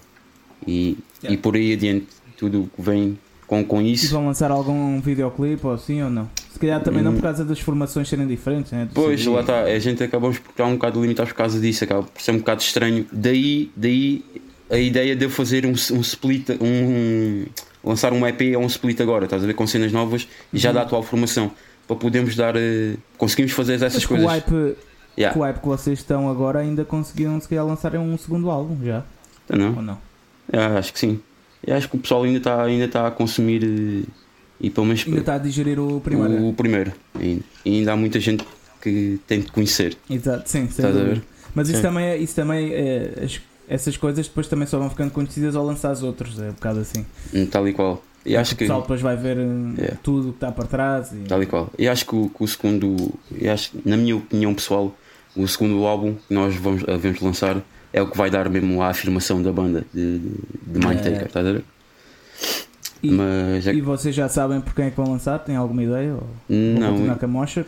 E, 0.66 0.96
Yeah. 1.22 1.34
e 1.34 1.36
por 1.38 1.56
aí 1.56 1.72
adiante 1.72 2.06
tudo 2.36 2.62
o 2.64 2.66
que 2.68 2.82
vem 2.82 3.18
com, 3.46 3.64
com 3.64 3.80
E 3.80 3.92
isso. 3.94 4.12
vão 4.12 4.26
lançar 4.26 4.50
algum 4.50 5.00
videoclipe 5.00 5.66
ou 5.66 5.72
assim 5.72 6.02
ou 6.02 6.10
não? 6.10 6.28
Se 6.52 6.58
calhar 6.58 6.82
também 6.82 7.02
não 7.02 7.12
Hum. 7.12 7.16
por 7.16 7.22
causa 7.22 7.42
das 7.44 7.58
formações 7.58 8.06
serem 8.08 8.26
diferentes, 8.26 8.70
né? 8.72 8.84
Do 8.84 8.92
Pois, 8.92 9.20
CD. 9.20 9.32
lá 9.34 9.40
está, 9.40 9.62
a 9.62 9.78
gente 9.78 10.02
acabamos 10.02 10.38
por 10.38 10.50
estar 10.50 10.66
um 10.66 10.72
bocado 10.74 11.00
limitados 11.00 11.32
por 11.32 11.38
causa 11.38 11.58
disso, 11.58 11.84
acaba 11.84 12.02
por 12.02 12.20
ser 12.20 12.32
um 12.32 12.38
bocado 12.38 12.60
estranho. 12.60 13.06
Daí, 13.10 13.70
daí 13.74 14.22
a 14.70 14.76
ideia 14.78 15.16
de 15.16 15.24
eu 15.24 15.30
fazer 15.30 15.64
um, 15.64 15.70
um 15.70 16.00
split, 16.00 16.50
um, 16.60 16.64
um- 16.66 17.46
lançar 17.82 18.12
um 18.12 18.26
EP 18.26 18.54
ou 18.56 18.62
um 18.62 18.66
split 18.66 19.00
agora, 19.00 19.24
estás 19.24 19.42
a 19.42 19.46
ver, 19.46 19.54
com 19.54 19.66
cenas 19.66 19.92
novas 19.92 20.28
e 20.52 20.58
já 20.58 20.70
da 20.72 20.82
atual 20.82 21.02
formação, 21.02 21.50
para 21.86 21.96
podermos 21.96 22.34
dar, 22.36 22.54
eh, 22.56 22.96
conseguimos 23.18 23.52
fazer 23.52 23.74
essas 23.74 23.94
Mas 23.94 24.06
com 24.06 24.14
o, 24.14 24.16
coisas. 24.18 24.32
hype, 24.44 24.76
Yeah. 25.18 25.38
o 25.38 25.42
hype 25.42 25.60
que 25.60 25.66
vocês 25.66 25.98
estão 25.98 26.28
agora 26.28 26.58
ainda 26.58 26.84
conseguiram 26.84 27.40
se 27.40 27.48
calhar 27.48 27.64
lançarem 27.66 27.98
um 27.98 28.18
segundo 28.18 28.50
álbum 28.50 28.76
já? 28.84 29.02
Não? 29.48 29.74
Ou 29.76 29.80
não? 29.82 29.98
Yeah, 30.52 30.78
acho 30.78 30.92
que 30.92 30.98
sim. 30.98 31.20
Eu 31.66 31.74
acho 31.74 31.88
que 31.88 31.96
o 31.96 31.98
pessoal 31.98 32.22
ainda 32.24 32.36
está 32.38 32.62
ainda 32.62 32.86
tá 32.86 33.06
a 33.06 33.10
consumir 33.10 33.62
eh, 33.64 34.06
e 34.60 34.68
pelo 34.68 34.86
menos 34.86 35.04
Ainda 35.06 35.20
está 35.20 35.34
a 35.36 35.38
digerir 35.38 35.80
o 35.80 36.00
primeiro. 36.00 36.46
o, 36.48 36.52
primeiro. 36.52 36.92
E, 37.18 37.40
e 37.64 37.78
ainda 37.78 37.92
há 37.92 37.96
muita 37.96 38.20
gente 38.20 38.44
que 38.82 39.18
tem 39.26 39.40
de 39.40 39.50
conhecer. 39.50 39.96
Exato, 40.10 40.48
sim, 40.50 40.64
Estás 40.64 40.94
a 40.96 41.02
ver? 41.02 41.22
Mas 41.54 41.68
isso 41.70 41.78
Sim. 41.78 41.82
também, 41.84 42.04
é, 42.04 42.16
isso 42.18 42.34
também 42.34 42.70
é, 42.74 43.12
as- 43.24 43.40
essas 43.68 43.96
coisas 43.96 44.28
depois 44.28 44.46
também 44.48 44.66
só 44.66 44.78
vão 44.78 44.90
ficando 44.90 45.10
conhecidas 45.10 45.56
ao 45.56 45.64
lançar 45.64 45.90
as 45.92 46.02
outros, 46.02 46.38
é 46.38 46.50
um 46.50 46.52
bocado 46.52 46.80
assim. 46.80 47.06
Hum, 47.34 47.46
Tal 47.46 47.66
e 47.66 47.72
qual. 47.72 48.02
E 48.26 48.36
acho 48.36 48.52
o 48.54 48.56
que. 48.56 48.64
pessoal 48.64 48.82
depois 48.82 49.00
vai 49.00 49.16
ver 49.16 49.38
hum, 49.38 49.74
Yeah. 49.78 49.96
tudo 50.02 50.28
o 50.28 50.32
que 50.32 50.36
está 50.38 50.50
para 50.52 50.66
trás 50.66 51.12
e 51.12 51.16
Tal 51.28 51.42
e 51.42 51.46
qual. 51.46 51.70
E 51.78 51.88
acho 51.88 52.04
que 52.06 52.14
o, 52.16 52.28
que 52.28 52.42
o 52.44 52.46
segundo, 52.48 53.14
acho, 53.52 53.70
na 53.84 53.96
minha 53.96 54.16
opinião 54.16 54.52
pessoal, 54.54 54.94
o 55.36 55.46
segundo 55.46 55.84
álbum 55.86 56.14
que 56.26 56.34
nós 56.34 56.54
vamos, 56.56 56.82
eh, 56.86 56.96
vamos 56.96 57.20
lançar 57.20 57.62
é 57.92 58.02
o 58.02 58.10
que 58.10 58.16
vai 58.16 58.28
dar 58.30 58.48
mesmo 58.50 58.82
a 58.82 58.88
afirmação 58.88 59.42
da 59.42 59.52
banda 59.52 59.84
de, 59.94 60.18
de, 60.18 60.28
de 60.66 60.78
Mindtaker, 60.86 61.22
É. 61.22 61.24
estás 61.26 61.46
a 61.46 61.52
ver? 61.52 61.64
E- 63.02 63.10
Mas 63.10 63.66
é 63.66 63.72
E 63.72 63.76
que- 63.76 63.82
vocês 63.82 64.14
já 64.14 64.28
sabem 64.28 64.60
por 64.60 64.74
quem 64.74 64.86
é 64.86 64.90
que 64.90 64.96
vão 64.96 65.10
lançar? 65.10 65.38
Tem 65.38 65.54
alguma 65.56 65.82
ideia? 65.82 66.14
Ou 66.14 66.26
não. 66.48 66.92
continuar 66.92 67.16
com 67.18 67.24
a 67.24 67.28
Mosher? 67.28 67.64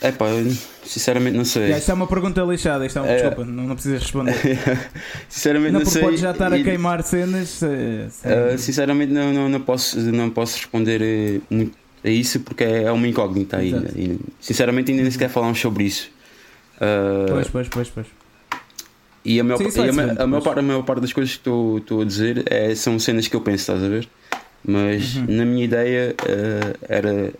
É 0.00 0.12
pá, 0.12 0.26
sinceramente 0.84 1.36
não 1.36 1.44
sei. 1.44 1.62
Yeah, 1.62 1.78
isto 1.78 1.90
é 1.90 1.94
uma 1.94 2.06
pergunta 2.06 2.42
lixada, 2.42 2.84
isto 2.86 2.98
é 2.98 3.02
uma, 3.02 3.10
É. 3.10 3.16
desculpa, 3.16 3.44
não, 3.50 3.64
não 3.64 3.74
precisas 3.74 4.02
responder. 4.02 4.34
sinceramente 5.28 5.72
não, 5.72 5.80
não, 5.80 5.86
sei. 5.86 6.02
podes 6.02 6.20
já 6.20 6.30
estar 6.32 6.52
a 6.52 6.58
E- 6.58 6.64
queimar 6.64 7.02
cenas. 7.02 7.62
eh, 7.62 8.06
sem- 8.10 8.32
Uh, 8.54 8.58
sinceramente 8.58 9.12
não, 9.12 9.32
não, 9.32 9.48
não, 9.48 9.60
posso, 9.60 9.98
não 10.00 10.30
posso 10.30 10.56
responder 10.58 11.00
eh, 11.02 11.40
muito 11.50 11.76
a 12.04 12.08
isso 12.10 12.40
porque 12.40 12.64
é 12.64 12.90
uma 12.92 13.06
incógnita 13.08 13.56
ainda. 13.56 13.90
E, 13.96 14.18
sinceramente 14.40 14.90
ainda 14.90 15.02
nem 15.02 15.10
sequer 15.10 15.30
falamos 15.30 15.58
sobre 15.58 15.84
isso. 15.84 16.10
Uh, 16.76 17.30
Pois, 17.30 17.48
pois, 17.48 17.68
pois, 17.68 17.88
pois. 17.88 18.06
e 19.24 19.40
a 19.40 19.44
maior, 19.44 19.56
Sim, 19.58 19.64
e 19.64 19.68
a, 19.68 19.70
ser 19.70 19.92
ma- 19.92 20.02
muito 20.06 20.20
a 20.20 20.26
maior 20.26 20.42
parte, 20.42 20.58
a 20.58 20.62
maior 20.62 20.82
parte 20.82 21.00
das 21.00 21.12
coisas 21.12 21.32
que 21.32 21.38
estou 21.38 21.78
estou 21.78 22.02
a 22.02 22.04
dizer 22.04 22.42
é, 22.50 22.74
são 22.74 22.98
cenas 22.98 23.26
que 23.28 23.34
eu 23.36 23.40
penso, 23.40 23.60
estás 23.62 23.82
a 23.82 23.88
ver? 23.88 24.08
Mas 24.66 25.16
Uhum. 25.16 25.26
na 25.28 25.44
minha 25.44 25.64
ideia 25.64 26.14
uh, 26.22 26.78
era 26.88 27.32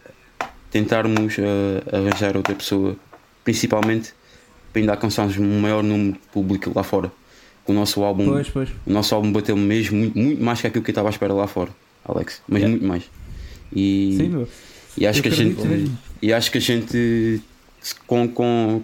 tentarmos 0.75 1.39
uh, 1.39 1.43
arranjar 1.97 2.37
outra 2.37 2.53
pessoa, 2.55 2.97
principalmente 3.45 4.12
para 4.72 4.81
ainda 4.81 4.93
alcançarmos 4.93 5.39
um 5.39 5.61
maior 5.61 5.85
número 5.85 6.14
de 6.14 6.18
público 6.33 6.72
lá 6.75 6.83
fora. 6.83 7.12
O 7.64 7.72
nosso 7.72 8.03
álbum 8.03 8.27
Pois, 8.27 8.49
pois. 8.51 8.68
o 8.85 8.93
nosso 8.93 9.14
álbum 9.14 9.33
bateu 9.33 9.57
mesmo 9.57 9.97
muito, 9.97 10.18
muito 10.18 10.43
mais 10.43 10.61
que 10.61 10.66
aquilo 10.66 10.83
que 10.85 10.91
eu 10.91 10.93
estava 10.93 11.09
à 11.09 11.11
espera 11.11 11.33
lá 11.33 11.47
fora, 11.47 11.70
Alex. 12.05 12.43
Mas 12.49 12.59
Yeah. 12.62 12.70
muito 12.77 12.87
mais. 12.89 13.05
E, 13.72 14.16
Sim, 14.18 14.47
e 14.99 15.07
acho 15.07 15.20
eu 15.20 15.22
que 15.22 15.29
a 15.29 15.33
gente 15.33 15.66
mesmo. 15.66 15.99
e 16.20 16.33
acho 16.33 16.51
que 16.51 16.59
a 16.59 16.61
gente 16.61 17.41
com, 18.07 18.29
com, 18.29 18.83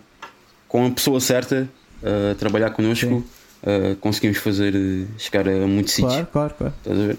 com 0.69 0.87
a 0.87 0.91
pessoa 0.91 1.21
certa 1.21 1.69
a 2.03 2.35
trabalhar 2.37 2.71
connosco 2.71 3.17
uh, 3.65 3.97
conseguimos 4.01 4.39
fazer 4.39 4.73
chegar 5.19 5.47
a 5.49 5.67
muitos 5.67 5.93
sítios. 5.93 6.13
Claro, 6.15 6.29
claro, 6.33 6.55
claro. 6.57 6.75
Estás 6.85 6.99
a 7.01 7.07
ver? 7.07 7.19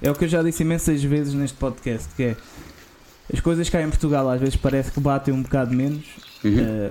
É 0.00 0.10
o 0.10 0.14
que 0.14 0.24
eu 0.24 0.28
já 0.28 0.42
disse 0.42 0.62
imensas 0.62 1.02
vezes 1.04 1.34
neste 1.34 1.56
podcast, 1.58 2.08
que 2.16 2.22
é 2.22 2.36
as 3.32 3.40
coisas 3.40 3.68
cá 3.68 3.82
em 3.82 3.88
Portugal 3.88 4.28
às 4.28 4.40
vezes 4.40 4.56
parece 4.56 4.90
que 4.92 5.00
batem 5.00 5.32
um 5.34 5.42
bocado 5.42 5.74
menos. 5.74 6.04
Uhum. 6.44 6.58
Eh, 6.58 6.90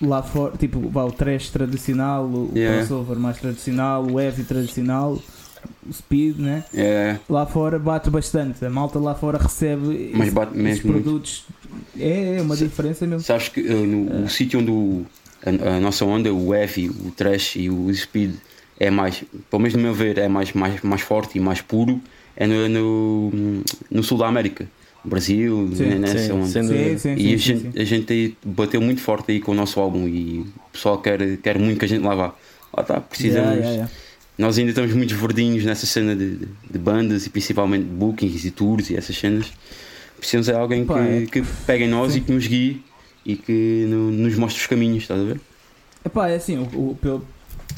lá 0.00 0.22
fora, 0.22 0.56
tipo, 0.56 0.88
vá, 0.88 1.04
o 1.04 1.10
trash 1.10 1.50
tradicional, 1.50 2.24
o 2.26 2.52
Yeah. 2.54 2.78
crossover 2.86 3.18
mais 3.18 3.38
tradicional, 3.38 4.06
o 4.06 4.20
heavy 4.20 4.44
tradicional, 4.44 5.18
o 5.88 5.92
speed, 5.92 6.38
né? 6.38 6.64
É, 6.72 7.16
Lá 7.28 7.44
fora 7.46 7.76
bate 7.78 8.08
bastante. 8.10 8.64
A 8.64 8.70
malta 8.70 8.98
lá 9.00 9.14
fora 9.14 9.38
recebe 9.38 10.12
mas 10.14 10.32
bate 10.32 10.56
mesmo 10.56 10.92
produtos. 10.92 11.44
É, 11.98 12.36
é 12.36 12.42
uma 12.42 12.56
diferença 12.56 13.04
mesmo. 13.06 13.22
Sabes 13.24 13.48
que 13.48 13.60
uh, 13.60 13.86
no 13.86 14.24
o 14.24 14.28
sítio 14.28 14.60
onde 14.60 14.70
o- 14.70 15.04
a, 15.44 15.76
a 15.76 15.80
nossa 15.80 16.04
onda, 16.04 16.32
o 16.32 16.54
heavy, 16.54 16.88
o 16.88 17.10
trash 17.10 17.56
e 17.56 17.68
o 17.68 17.92
speed 17.92 18.34
é 18.78 18.90
mais, 18.90 19.24
pelo 19.50 19.62
menos 19.62 19.74
no 19.74 19.82
meu 19.82 19.94
ver, 19.94 20.18
é 20.18 20.28
mais, 20.28 20.52
mais, 20.52 20.80
mais 20.82 21.00
forte 21.00 21.38
e 21.38 21.40
mais 21.40 21.60
puro, 21.60 22.00
é 22.36 22.46
no, 22.46 22.68
no, 22.68 23.62
no 23.90 24.02
sul 24.04 24.18
da 24.18 24.28
América. 24.28 24.68
Brasil, 25.06 25.70
Sim, 25.74 25.84
né, 25.86 25.94
nessa 25.98 26.18
sim, 26.18 26.46
sem 26.46 26.62
Sim, 26.64 26.98
sim, 26.98 27.14
E 27.16 27.34
a 27.34 27.36
gente, 27.36 27.60
sim. 27.60 27.72
a 27.76 27.84
gente 27.84 28.12
aí 28.12 28.36
bateu 28.44 28.80
muito 28.80 29.00
forte 29.00 29.32
aí 29.32 29.40
com 29.40 29.52
o 29.52 29.54
nosso 29.54 29.78
álbum 29.80 30.06
e 30.08 30.40
o 30.40 30.70
pessoal 30.72 30.98
quer, 30.98 31.36
quer 31.38 31.58
muito 31.58 31.78
que 31.78 31.84
a 31.84 31.88
gente 31.88 32.02
lá 32.02 32.14
vá. 32.14 32.34
Lá 32.76 32.82
está, 32.82 33.00
precisamos. 33.00 33.48
Yeah, 33.50 33.56
yeah, 33.60 33.72
yeah. 33.76 33.92
Nós 34.38 34.58
ainda 34.58 34.70
estamos 34.70 34.92
muito 34.92 35.14
verdinhos 35.16 35.64
nessa 35.64 35.86
cena 35.86 36.14
de, 36.14 36.36
de- 36.36 36.48
de 36.70 36.78
bandas 36.78 37.24
e 37.26 37.30
principalmente 37.30 37.84
bookings 37.84 38.44
e 38.44 38.50
tours 38.50 38.90
e 38.90 38.96
essas 38.96 39.16
cenas. 39.16 39.50
Precisamos 40.18 40.46
de 40.46 40.52
alguém 40.52 40.84
Pá, 40.84 40.94
que, 40.94 41.00
é. 41.00 41.26
que 41.26 41.42
pegue 41.66 41.84
em 41.84 41.88
nós 41.88 42.12
Sim. 42.12 42.18
e 42.18 42.20
que 42.22 42.32
nos 42.32 42.46
guie 42.46 42.82
e 43.24 43.36
que 43.36 43.86
no- 43.88 44.10
nos 44.10 44.34
mostre 44.36 44.60
os 44.60 44.66
caminhos, 44.66 45.02
estás 45.04 45.20
a 45.20 45.24
ver? 45.24 45.40
Epá, 46.04 46.28
é 46.28 46.36
assim, 46.36 46.58
o, 46.58 46.62
o- 46.90 46.98
pelo, 47.00 47.26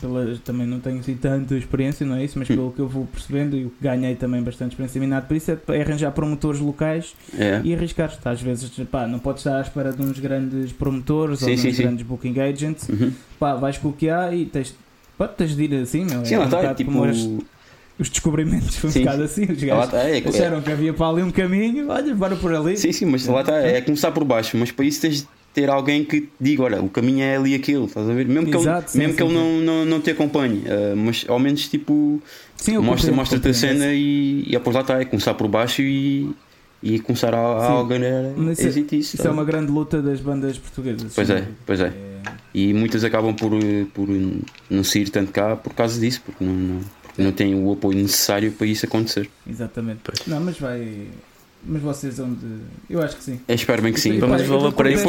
pela, 0.01 0.37
também 0.45 0.67
não 0.67 0.81
tenho 0.81 0.99
assim 1.01 1.15
tanta 1.17 1.55
experiência, 1.57 2.07
não 2.07 2.17
é 2.17 2.25
isso? 2.25 2.39
Mas 2.39 2.49
pelo 2.49 2.71
que 2.73 2.79
eu 2.81 2.89
vou 2.89 3.07
percebendo 3.07 3.57
e 3.57 3.65
o 3.67 3.71
que 3.71 3.77
ganhei 3.83 4.15
também 4.15 4.43
bastante 4.43 4.71
experiência 4.73 5.01
minado 5.01 5.27
por 5.27 5.37
isso 5.37 5.51
é, 5.51 5.59
é 5.69 5.81
arranjar 5.83 6.11
promotores 6.13 6.61
locais 6.61 7.15
É. 7.37 7.61
e 7.65 7.75
arriscar. 7.75 8.17
Tá, 8.17 8.31
Às 8.31 8.41
vezes, 8.41 8.71
pá, 8.91 9.07
não 9.07 9.19
podes 9.19 9.41
estar 9.41 9.59
à 9.59 9.61
espera 9.61 9.93
de 9.93 10.01
uns 10.03 10.19
grandes 10.19 10.73
promotores 10.73 11.43
ou 11.43 11.49
Sim, 11.49 11.55
de 11.55 11.61
sim, 11.61 11.69
uns 11.69 11.77
sim. 11.77 11.83
grandes 11.83 12.07
booking 12.07 12.39
agents. 12.41 12.89
Uhum. 12.89 13.13
Pá, 13.39 13.55
vais 13.55 13.79
com 13.79 13.89
o 13.89 13.93
que 13.93 14.09
há 14.09 14.33
e 14.33 14.47
tens, 14.47 14.75
pá, 15.17 15.29
tens 15.29 15.55
de 15.57 15.65
ir 15.65 15.75
assim, 15.75 16.05
meu. 16.05 16.25
Sim, 16.25 16.35
é 16.37 16.41
um 16.41 16.49
bocado 16.49 16.75
tipo. 16.77 16.93
como 16.93 17.05
os, 17.05 17.29
os 17.99 18.09
descobrimentos, 18.09 18.77
foi 18.77 18.91
um 18.91 18.93
Sim, 18.93 19.01
bocado 19.01 19.23
assim. 19.25 19.43
Os 19.51 19.63
gajos 19.63 19.95
é, 19.95 20.19
é, 20.19 20.21
que 20.21 20.73
havia 20.73 20.93
para 20.95 21.09
ali 21.09 21.23
um 21.23 21.31
caminho, 21.31 21.89
olha, 21.89 22.15
bora 22.15 22.37
por 22.37 22.55
ali. 22.55 22.77
Sim, 22.77 22.93
sim, 22.93 23.05
mas 23.07 23.27
lá 23.27 23.41
está, 23.41 23.57
é 23.57 23.81
começar 23.81 24.13
por 24.13 24.25
baixo, 24.25 24.57
mas 24.57 24.71
para 24.71 24.85
isso 24.85 25.01
tens 25.01 25.23
de 25.23 25.29
ter 25.59 25.69
alguém 25.69 26.05
que 26.05 26.21
te 26.21 26.31
diga, 26.41 26.63
olha, 26.63 26.81
o 26.81 26.89
caminho 26.89 27.21
é 27.25 27.37
ali 27.37 27.53
aquele, 27.53 27.85
estás 27.85 28.09
a 28.09 28.15
ver? 28.15 28.29
Mesmo 28.29 28.49
que 28.49 28.57
Exato, 28.57 28.79
ele, 28.79 28.89
sim, 28.91 28.99
mesmo 28.99 29.13
sim, 29.13 29.17
que 29.17 29.23
ele 29.25 29.31
sim. 29.31 29.37
não, 29.37 29.61
não, 29.61 29.85
não 29.85 30.01
te 30.01 30.11
acompanhe, 30.11 30.63
ah, 30.69 30.95
mas 30.97 31.25
ao 31.29 31.39
menos 31.41 31.67
tipo 31.69 32.23
mostra, 32.81 33.13
mostra-te 33.13 33.49
a 33.49 33.55
cena 33.55 33.93
e, 33.93 34.45
e 34.47 34.53
depois 34.53 34.77
lá 34.77 34.83
está, 34.83 35.01
é 35.01 35.05
começar 35.05 35.35
por 35.35 35.49
baixo 35.49 35.83
e, 35.83 36.31
e 36.81 37.01
começar 37.01 37.35
a, 37.35 37.39
a 37.39 37.81
organizar 37.81 38.35
Mas 38.37 38.61
isso, 38.61 38.69
existe 38.69 38.99
isso. 38.99 39.17
isso 39.17 39.23
tá? 39.25 39.31
é 39.31 39.33
uma 39.33 39.45
grande 39.45 39.73
luta 39.73 40.01
das 40.01 40.21
bandas 40.21 40.57
portuguesas. 40.59 41.13
Pois 41.13 41.29
é, 41.29 41.45
pois 41.67 41.81
é. 41.81 41.93
E 42.55 42.73
muitas 42.73 43.03
acabam 43.03 43.35
por, 43.35 43.53
eh, 43.55 43.85
por 43.93 44.09
não 44.71 44.85
sair 44.85 45.09
tanto 45.09 45.33
cá 45.33 45.57
por 45.57 45.75
causa 45.75 45.99
disso, 46.01 46.23
porque 46.25 46.45
não, 46.45 46.53
não, 46.53 46.81
porque 47.03 47.23
não 47.23 47.33
têm 47.33 47.55
o 47.55 47.73
apoio 47.73 47.99
necessário 47.99 48.53
para 48.53 48.67
isso 48.67 48.87
acontecer. 48.87 49.29
Exatamente. 49.49 50.01
Não, 50.27 50.41
mas 50.41 50.59
vai. 50.59 51.09
Mas 51.71 51.83
vocês 51.83 52.17
vão 52.17 52.33
de. 52.33 52.47
Eu 52.89 53.03
acho 53.03 53.17
que 53.17 53.25
sim. 53.25 53.41
Eu 53.47 53.55
espero 53.55 53.83
bem 53.83 53.93
que 53.93 54.01
sim. 54.01 54.19
Vamos 54.19 54.41
eu 54.41 54.49
valor 54.49 54.73
para 54.73 54.91
isso. 54.91 55.03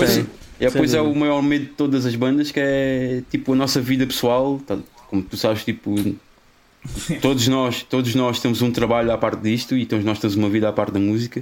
E 0.59 0.65
depois 0.65 0.91
Sem 0.91 0.99
é 0.99 1.01
o 1.01 1.05
dúvida. 1.05 1.19
maior 1.21 1.41
medo 1.41 1.65
de 1.65 1.71
todas 1.71 2.05
as 2.05 2.13
bandas 2.15 2.51
que 2.51 2.59
é 2.59 3.23
tipo 3.31 3.53
a 3.53 3.55
nossa 3.55 3.79
vida 3.79 4.05
pessoal, 4.05 4.59
tá- 4.67 4.77
como 5.07 5.21
tu 5.23 5.37
sabes, 5.37 5.63
tipo 5.63 5.95
todos 7.21 7.47
nós, 7.47 7.81
todos 7.83 8.13
nós 8.13 8.39
temos 8.41 8.61
um 8.61 8.71
trabalho 8.71 9.11
à 9.11 9.17
parte 9.17 9.41
disto 9.41 9.75
e 9.77 9.85
todos 9.85 10.03
nós 10.03 10.19
temos 10.19 10.35
uma 10.35 10.49
vida 10.49 10.67
à 10.67 10.73
parte 10.73 10.91
da 10.93 10.99
música 10.99 11.41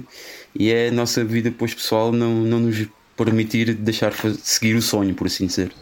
e 0.54 0.70
é 0.70 0.88
a 0.88 0.92
nossa 0.92 1.24
vida 1.24 1.50
depois 1.50 1.74
pessoal 1.74 2.12
não, 2.12 2.32
não 2.42 2.60
nos 2.60 2.86
permitir 3.16 3.74
deixar 3.74 4.12
seguir 4.42 4.74
o 4.76 4.82
sonho, 4.82 5.14
por 5.14 5.26
assim 5.26 5.46
dizer. 5.46 5.72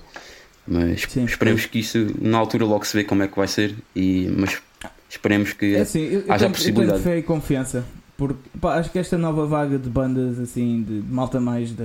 Mas 0.66 1.02
Sim. 1.08 1.24
esperemos 1.26 1.66
que 1.66 1.78
isso 1.80 2.06
na 2.20 2.38
altura 2.38 2.64
logo 2.64 2.84
se 2.86 2.96
vê 2.96 3.04
como 3.04 3.22
é 3.22 3.28
que 3.28 3.36
vai 3.36 3.46
ser 3.46 3.74
e 3.94 4.28
mas 4.36 4.56
esperemos 5.08 5.52
que 5.52 5.74
É 5.76 5.80
assim, 5.82 6.00
eu, 6.00 6.20
eu 6.20 6.32
haja 6.32 6.44
tenho, 6.46 6.52
possibilidade. 6.52 6.98
eu 6.98 7.02
tenho 7.04 7.14
fé 7.16 7.18
e 7.20 7.22
confiança. 7.22 7.84
Porque 8.16 8.48
pá, 8.60 8.76
acho 8.76 8.90
que 8.90 8.98
esta 8.98 9.18
nova 9.18 9.44
vaga 9.46 9.78
de 9.78 9.90
bandas 9.90 10.38
assim, 10.38 10.82
de, 10.82 11.02
de 11.02 11.12
malta 11.12 11.38
mais 11.38 11.70
da, 11.72 11.84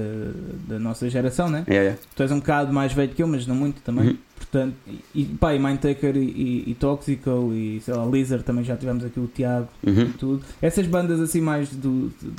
da 0.68 0.80
nossa 0.80 1.10
geração, 1.10 1.50
né? 1.50 1.64
É, 1.68 1.76
é. 1.76 1.98
Tu 2.16 2.24
és 2.24 2.32
um 2.32 2.40
bocado 2.40 2.72
mais 2.72 2.94
velho 2.94 3.12
que 3.14 3.22
eu, 3.22 3.28
mas 3.28 3.46
não 3.46 3.56
muito 3.56 3.82
também. 3.82 4.10
Uhum. 4.12 4.18
Portanto, 4.38 4.74
e, 5.14 5.26
pá, 5.26 5.54
e 5.54 5.60
Mindtaker 5.60 6.16
e, 6.16 6.20
e, 6.20 6.64
e 6.72 6.74
Toxical 6.76 7.54
e 7.54 7.82
sei 7.84 7.94
lá, 7.94 8.06
Lizard 8.06 8.44
também 8.46 8.64
já 8.64 8.78
tivemos 8.78 9.04
aqui 9.04 9.20
o 9.20 9.28
Tiago 9.28 9.68
Uhum. 9.86 10.04
e 10.04 10.14
tudo. 10.14 10.44
Essas 10.62 10.88
bandas 10.88 11.20
assim 11.20 11.42
mais 11.42 11.70
do, 11.70 12.08
do- 12.22 12.34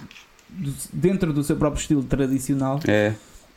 do- 0.50 0.74
dentro 0.92 1.32
do 1.32 1.44
seu 1.44 1.56
próprio 1.56 1.80
estilo 1.80 2.02
tradicional, 2.02 2.80
É, 2.88 3.12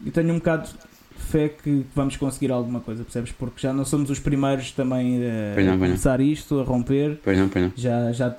eu 0.06 0.12
tenho 0.12 0.32
um 0.34 0.38
bocado 0.38 0.68
de 0.68 1.24
fé 1.32 1.48
que 1.50 1.86
vamos 1.96 2.18
conseguir 2.18 2.52
alguma 2.52 2.82
coisa, 2.82 3.04
percebes? 3.04 3.32
Porque 3.32 3.62
já 3.62 3.72
não 3.74 3.84
somos 3.86 4.10
os 4.10 4.20
primeiros 4.20 4.72
também 4.72 5.18
a 5.18 5.54
Pois 5.56 5.66
não, 5.66 5.72
pois 5.78 5.80
não. 5.82 5.88
começar 5.88 6.20
isto, 6.22 6.60
a 6.60 6.64
romper. 6.64 7.20
pois 7.24 7.38
não, 7.38 7.48
pois 7.50 7.66
não. 7.66 7.72
Já, 7.76 8.12
já, 8.12 8.36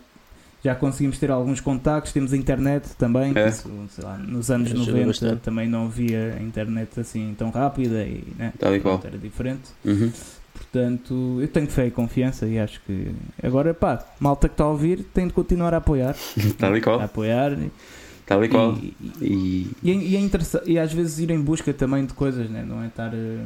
já 0.67 0.75
conseguimos 0.75 1.19
ter 1.19 1.31
alguns 1.31 1.61
contactos, 1.61 2.13
temos 2.13 2.33
a 2.33 2.37
internet 2.37 2.89
também. 2.99 3.33
que 3.33 3.39
É. 3.39 3.49
isso, 3.49 3.71
sei 3.91 4.05
lá, 4.05 4.17
nos 4.19 4.51
anos 4.51 4.71
Ajuda 4.73 4.91
90 4.91 5.07
bastante. 5.07 5.41
também 5.41 5.69
não 5.69 5.87
havia 5.87 6.39
internet 6.41 7.01
assim 7.01 7.35
tão 7.39 7.51
rápida 7.51 8.03
e 8.05 8.25
né, 8.39 8.53
qual. 8.59 8.81
pronto, 8.81 9.07
era 9.07 9.19
diferente. 9.19 9.63
Uhum. 9.85 10.11
Portanto, 10.53 11.39
eu 11.41 11.49
tenho 11.49 11.67
fé 11.69 11.87
e 11.87 11.91
confiança 11.91 12.47
e 12.47 12.59
acho 12.59 12.81
que 12.87 13.11
agora, 13.43 13.75
pá, 13.75 14.05
malta 14.19 14.49
que 14.49 14.55
está 14.55 14.65
a 14.65 14.69
ouvir 14.69 15.05
tem 15.15 15.27
de 15.27 15.33
continuar 15.33 15.75
a 15.75 15.79
apoiar. 15.79 16.17
Tal 16.59 16.75
e 16.77 16.79
A 16.79 16.83
qual. 16.83 17.01
apoiar 17.01 17.53
e, 17.53 17.71
Tal 18.27 18.45
e 18.45 18.49
qual. 18.49 18.75
e, 18.75 18.95
E. 19.21 19.71
e, 19.83 19.91
é- 19.91 19.95
e 19.95 20.17
é 20.17 20.31
e 20.67 20.79
às 20.79 20.93
vezes 20.93 21.19
ir 21.19 21.31
em 21.31 21.41
busca 21.41 21.73
também 21.75 22.05
de 22.07 22.15
coisas, 22.15 22.49
né? 22.51 22.65
não 22.67 22.83
é 22.83 22.87
estar. 22.87 23.13
eh, 23.15 23.45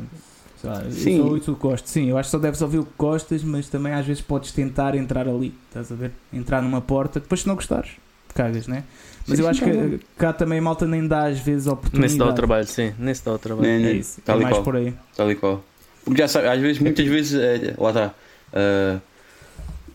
Lá, 0.63 0.83
eu 0.85 0.91
Sim. 0.93 1.17
só 1.19 1.25
ouço 1.25 1.59
o. 1.63 1.77
Sim, 1.85 2.11
eu 2.11 2.19
acho 2.19 2.27
que 2.29 2.31
só 2.33 2.39
deves 2.39 2.61
ouvir 2.61 2.79
o 2.79 2.85
que 2.85 2.93
gostas, 2.99 3.43
mas 3.43 3.69
também 3.69 3.93
às 3.95 4.05
vezes 4.05 4.21
podes 4.23 4.53
tentar 4.53 4.95
entrar 4.95 5.27
ali, 5.27 5.55
estás 5.69 5.91
a 5.91 5.95
ver? 5.95 6.13
Entrar 6.33 6.61
numa 6.63 6.81
porta, 6.83 7.19
depois 7.19 7.41
se 7.43 7.49
não 7.49 7.55
gostares, 7.55 7.93
cagas, 8.35 8.67
né? 8.67 8.85
Mas 9.27 9.39
Sim, 9.39 9.45
eu 9.45 9.47
sim, 9.47 9.51
acho 9.51 9.61
tá 9.61 9.67
que 9.99 10.01
cá 10.19 10.33
também 10.33 10.59
a 10.59 10.63
malta 10.63 10.87
nem 10.87 11.07
dá 11.07 11.25
às 11.27 11.39
vezes 11.39 11.67
Nem 11.67 11.75
oportunidade. 11.75 12.13
se 12.13 12.19
dá 12.19 12.27
o 12.27 12.33
trabalho, 12.35 12.67
sim, 12.67 12.93
nem 12.99 13.15
se 13.15 13.25
dá 13.25 13.33
o 13.33 13.39
trabalho. 13.39 13.69
Nem- 13.69 13.77
É 13.77 13.89
nem- 13.93 13.99
isso, 14.01 14.21
é 14.21 14.23
tal 14.25 14.39
e 14.39 14.43
mais 14.43 14.55
qual. 14.57 14.65
por 14.65 14.77
aí. 14.77 14.95
Tal 15.17 15.31
e 15.31 15.35
qual. 15.35 15.65
Porque 16.05 16.21
já 16.21 16.29
sabe, 16.29 16.49
às 16.49 16.61
vezes, 16.61 16.79
muitas 16.79 17.07
vezes, 17.07 17.35
eh, 17.41 17.75
lá 17.79 17.89
está. 17.91 18.15
eh, 18.53 18.99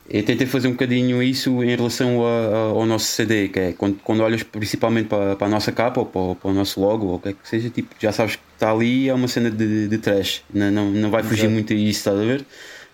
eu 0.09 0.23
tentei 0.23 0.45
fazer 0.45 0.67
um 0.67 0.71
bocadinho 0.71 1.21
isso 1.23 1.63
em 1.63 1.75
relação 1.75 2.23
a- 2.25 2.29
a- 2.29 2.57
ao 2.71 2.85
nosso 2.85 3.05
CD, 3.07 3.49
que 3.49 3.59
é 3.59 3.73
quando, 3.73 3.95
quando 4.03 4.21
olhas 4.21 4.43
principalmente 4.43 5.07
para, 5.07 5.35
para 5.35 5.47
a 5.47 5.49
nossa 5.49 5.71
capa 5.71 5.99
ou 6.01 6.05
para, 6.05 6.21
o- 6.21 6.35
para 6.35 6.51
o 6.51 6.53
nosso 6.53 6.79
logo, 6.79 7.07
ou 7.07 7.15
o 7.15 7.19
que 7.19 7.29
é 7.29 7.33
que 7.33 7.39
seja, 7.49 7.69
tipo, 7.69 7.95
já 7.99 8.11
sabes 8.11 8.35
que 8.35 8.41
está 8.53 8.71
ali 8.71 9.09
é 9.09 9.13
uma 9.13 9.27
cena 9.27 9.49
de, 9.49 9.87
de 9.87 9.97
trash, 9.97 10.43
não, 10.53 10.69
não, 10.71 10.91
não 10.91 11.09
vai 11.09 11.23
fugir 11.23 11.41
Exato. 11.41 11.53
muito 11.53 11.73
a 11.73 11.75
isso, 11.75 11.99
estás 11.99 12.19
a 12.19 12.23
ver? 12.23 12.45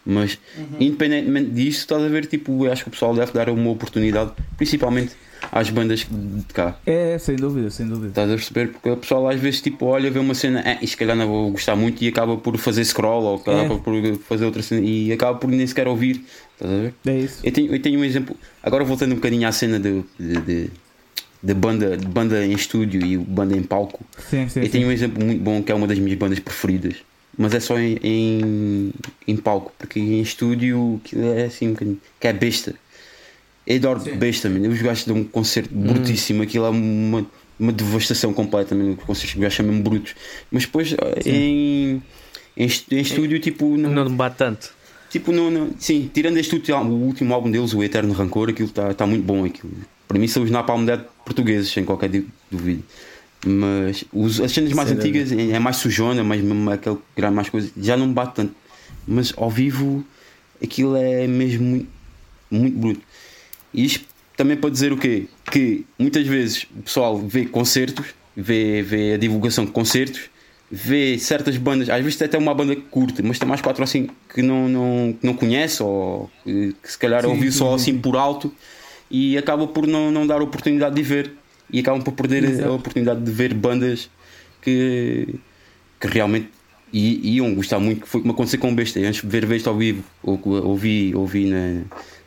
Mas 0.04 0.40
independentemente 0.80 1.52
disso, 1.52 1.80
estás 1.82 2.02
a 2.04 2.08
ver, 2.08 2.26
tipo, 2.26 2.66
eu 2.66 2.72
acho 2.72 2.84
que 2.84 2.90
o 2.90 2.92
pessoal 2.92 3.14
deve 3.14 3.32
dar 3.34 3.50
uma 3.50 3.70
oportunidade, 3.70 4.32
principalmente 4.58 5.12
às 5.52 5.70
bandas 5.70 6.00
de 6.10 6.54
cá. 6.54 6.78
É, 6.86 7.18
sem 7.20 7.36
dúvida, 7.36 7.70
sem 7.70 7.88
dúvida. 7.88 8.08
Estás 8.10 8.30
a 8.32 8.36
perceber? 8.36 8.68
Porque 8.70 8.90
o 8.90 8.98
pessoal 8.98 9.28
às 9.30 9.40
vezes 9.40 9.62
tipo, 9.62 9.86
olha, 9.86 10.10
vê 10.10 10.18
uma 10.20 10.34
cena, 10.34 10.62
eh, 10.66 10.74
isto 10.82 10.92
se 10.92 10.98
calhar 10.98 11.16
não 11.16 11.28
vou 11.28 11.52
gostar 11.52 11.76
muito 11.76 12.02
e 12.04 12.08
acaba 12.08 12.38
por 12.38 12.58
fazer 12.58 12.84
scroll 12.86 13.24
ou 13.24 13.36
acaba 13.38 13.62
É. 13.62 13.78
por 13.78 14.16
fazer 14.28 14.46
outra 14.46 14.62
cena 14.62 14.82
e 14.86 15.12
acaba 15.12 15.38
por 15.38 15.50
nem 15.50 15.66
sequer 15.68 15.88
ouvir. 15.88 16.24
Estás 16.62 16.72
a 16.72 16.82
ver? 16.82 16.94
É 17.06 17.20
isso. 17.20 17.40
Eu 17.44 17.52
tenho, 17.52 17.76
eu 17.76 17.82
tenho 17.82 18.00
um 18.00 18.04
exemplo, 18.04 18.38
agora 18.62 18.84
voltando 18.84 19.14
um 19.14 19.16
bocadinho 19.16 19.48
à 19.48 19.52
cena 19.52 19.80
de, 19.80 20.04
de, 20.20 20.42
de, 20.42 20.70
de 21.42 21.54
banda, 21.54 21.98
de 21.98 22.06
banda 22.06 22.46
em 22.46 22.54
estúdio 22.54 23.04
e 23.04 23.18
banda 23.18 23.58
em 23.58 23.64
palco. 23.64 24.06
Sim, 24.30 24.48
sim. 24.48 24.60
Eu 24.60 24.66
sim. 24.66 24.72
tenho 24.72 24.88
um 24.88 24.92
exemplo 24.92 25.24
muito 25.24 25.42
bom 25.42 25.64
que 25.64 25.72
é 25.72 25.76
uma 25.76 25.88
das 25.88 25.98
minhas 25.98 26.18
bandas 26.20 26.40
preferidas, 26.40 26.98
mas 27.36 27.54
é 27.56 27.60
só 27.60 27.80
em, 27.80 27.98
em, 28.04 28.92
em 29.28 29.38
palco, 29.38 29.74
porque 29.78 30.00
em 30.00 30.22
estúdio 30.22 31.02
aquilo 31.04 31.34
é 31.34 31.46
assim 31.46 31.70
um 31.70 31.72
bocadinho, 31.72 32.02
que 32.20 32.28
é 32.28 32.34
besta. 32.34 32.76
Eu 33.66 33.78
adoro 33.78 34.02
Sim. 34.02 34.16
besta, 34.16 34.50
mano. 34.50 34.70
Os 34.70 34.82
gajos 34.82 35.06
dão 35.06 35.18
um 35.18 35.24
concerto 35.24 35.74
brutíssimo, 35.74 36.44
aquilo 36.44 36.66
é 36.66 36.70
uma, 36.70 37.26
uma 37.60 37.72
devastação 37.72 38.34
completa, 38.34 38.76
mano. 38.76 38.98
Os 39.00 39.04
concertos 39.04 39.34
dos 39.34 39.42
gajos 39.42 39.56
são 39.56 39.66
mesmo 39.66 39.84
brutos. 39.84 40.16
Mas 40.52 40.66
depois 40.66 40.96
em, 41.26 42.02
em, 42.58 42.72
em 42.92 43.02
estúdio, 43.02 43.40
tipo, 43.40 43.78
não, 43.78 43.92
Não 43.92 44.10
me 44.10 44.16
bate 44.16 44.38
tanto. 44.38 44.74
Tipo, 45.12 45.32
não, 45.32 45.52
não- 45.52 45.72
sim, 45.78 46.10
tirando 46.14 46.38
este 46.38 46.56
último, 46.56 46.78
álbum- 46.78 46.92
o 46.94 47.06
último 47.06 47.34
álbum 47.34 47.52
deles, 47.52 47.74
o 47.74 47.84
Eterno 47.84 48.14
Rancor, 48.14 48.50
aquilo 48.50 48.70
está 48.70 48.94
tá 48.94 49.06
muito 49.06 49.24
bom. 49.24 49.44
Aquilo. 49.46 49.72
Para 50.08 50.18
mim 50.18 50.28
são 50.28 50.42
os 50.44 50.50
Napalm 50.50 50.86
Dead 50.86 51.02
portugueses, 51.26 51.70
sem 51.72 51.84
qualquer 51.84 52.10
dúvida. 52.50 52.82
Mas 53.46 54.04
os, 54.14 54.40
as 54.40 54.52
cenas 54.52 54.72
mais 54.74 54.90
Sem 54.90 54.98
antigas 54.98 55.32
é, 55.32 55.52
é 55.52 55.60
mais 55.60 55.78
sujona, 55.78 56.24
mais, 56.24 56.42
mesmo 56.42 56.70
aquele 56.70 56.98
grande 57.16 57.36
mais 57.36 57.50
coisa, 57.50 57.72
já 57.78 57.98
não 57.98 58.08
me 58.08 58.14
bate 58.14 58.36
tanto. 58.36 58.54
Mas 59.08 59.34
ao 59.36 59.50
vivo 59.50 60.06
aquilo 60.64 60.96
é 60.96 61.28
mesmo 61.28 61.66
muito, 61.66 61.88
muito 62.52 62.78
bruto. 62.78 63.02
E 63.74 63.84
isto 63.86 64.06
também 64.38 64.56
para 64.56 64.70
dizer 64.70 64.94
o 64.94 64.98
quê? 64.98 65.26
Que 65.52 65.86
muitas 65.98 66.26
vezes 66.28 66.66
o 66.78 66.84
pessoal 66.84 67.18
vê 67.18 67.46
concertos, 67.46 68.06
vê, 68.38 68.82
vê 68.84 69.14
a 69.16 69.18
divulgação 69.18 69.66
de 69.66 69.72
concertos, 69.72 70.22
vê 70.72 71.20
certas 71.20 71.58
bandas, 71.58 71.90
às 71.90 72.02
vezes 72.02 72.22
até 72.22 72.38
uma 72.38 72.54
banda 72.54 72.74
que 72.74 72.84
curte, 72.84 73.22
mas 73.22 73.38
tem 73.38 73.48
mais 73.48 73.60
quatro 73.60 73.84
ou 73.84 73.88
cinco 73.88 74.16
que 74.34 74.42
não, 74.42 74.70
não, 74.70 75.18
não 75.22 75.34
conhece 75.34 75.84
ou 75.84 76.30
que, 76.44 76.74
que 76.82 76.92
se 76.92 76.98
calhar 76.98 77.24
Sim, 77.24 77.28
ouviu 77.28 77.52
sim, 77.52 77.58
só 77.58 77.70
sim, 77.70 77.76
assim 77.76 77.92
sim. 77.94 78.00
por 78.00 78.16
alto 78.16 78.54
e 79.10 79.38
acaba 79.38 79.68
por 79.68 79.86
não, 79.86 80.10
não 80.10 80.26
dar 80.26 80.42
oportunidade 80.42 80.96
de 80.96 81.02
ver 81.04 81.34
e 81.70 81.80
acabam 81.80 82.02
por 82.02 82.14
perder 82.14 82.46
Exato. 82.46 82.70
a 82.70 82.74
oportunidade 82.74 83.22
de 83.22 83.32
ver 83.32 83.54
bandas 83.54 84.10
que, 84.62 85.36
que 86.00 86.08
realmente 86.08 86.50
i- 86.94 87.36
iam 87.38 87.54
gostar 87.56 87.80
muito, 87.80 88.02
que 88.02 88.08
foi 88.10 88.22
como 88.22 88.34
aconteceu 88.34 88.60
com 88.60 88.72
o 88.72 88.76
Besta. 88.76 89.00
Antes 89.00 89.22
de 89.22 89.28
ver 89.28 89.46
Besta 89.46 89.70
ao 89.70 89.78
vivo, 89.78 90.04
ou- 90.24 90.40
ouvi, 90.66 91.14
ouvi 91.16 91.46
na, 91.46 91.82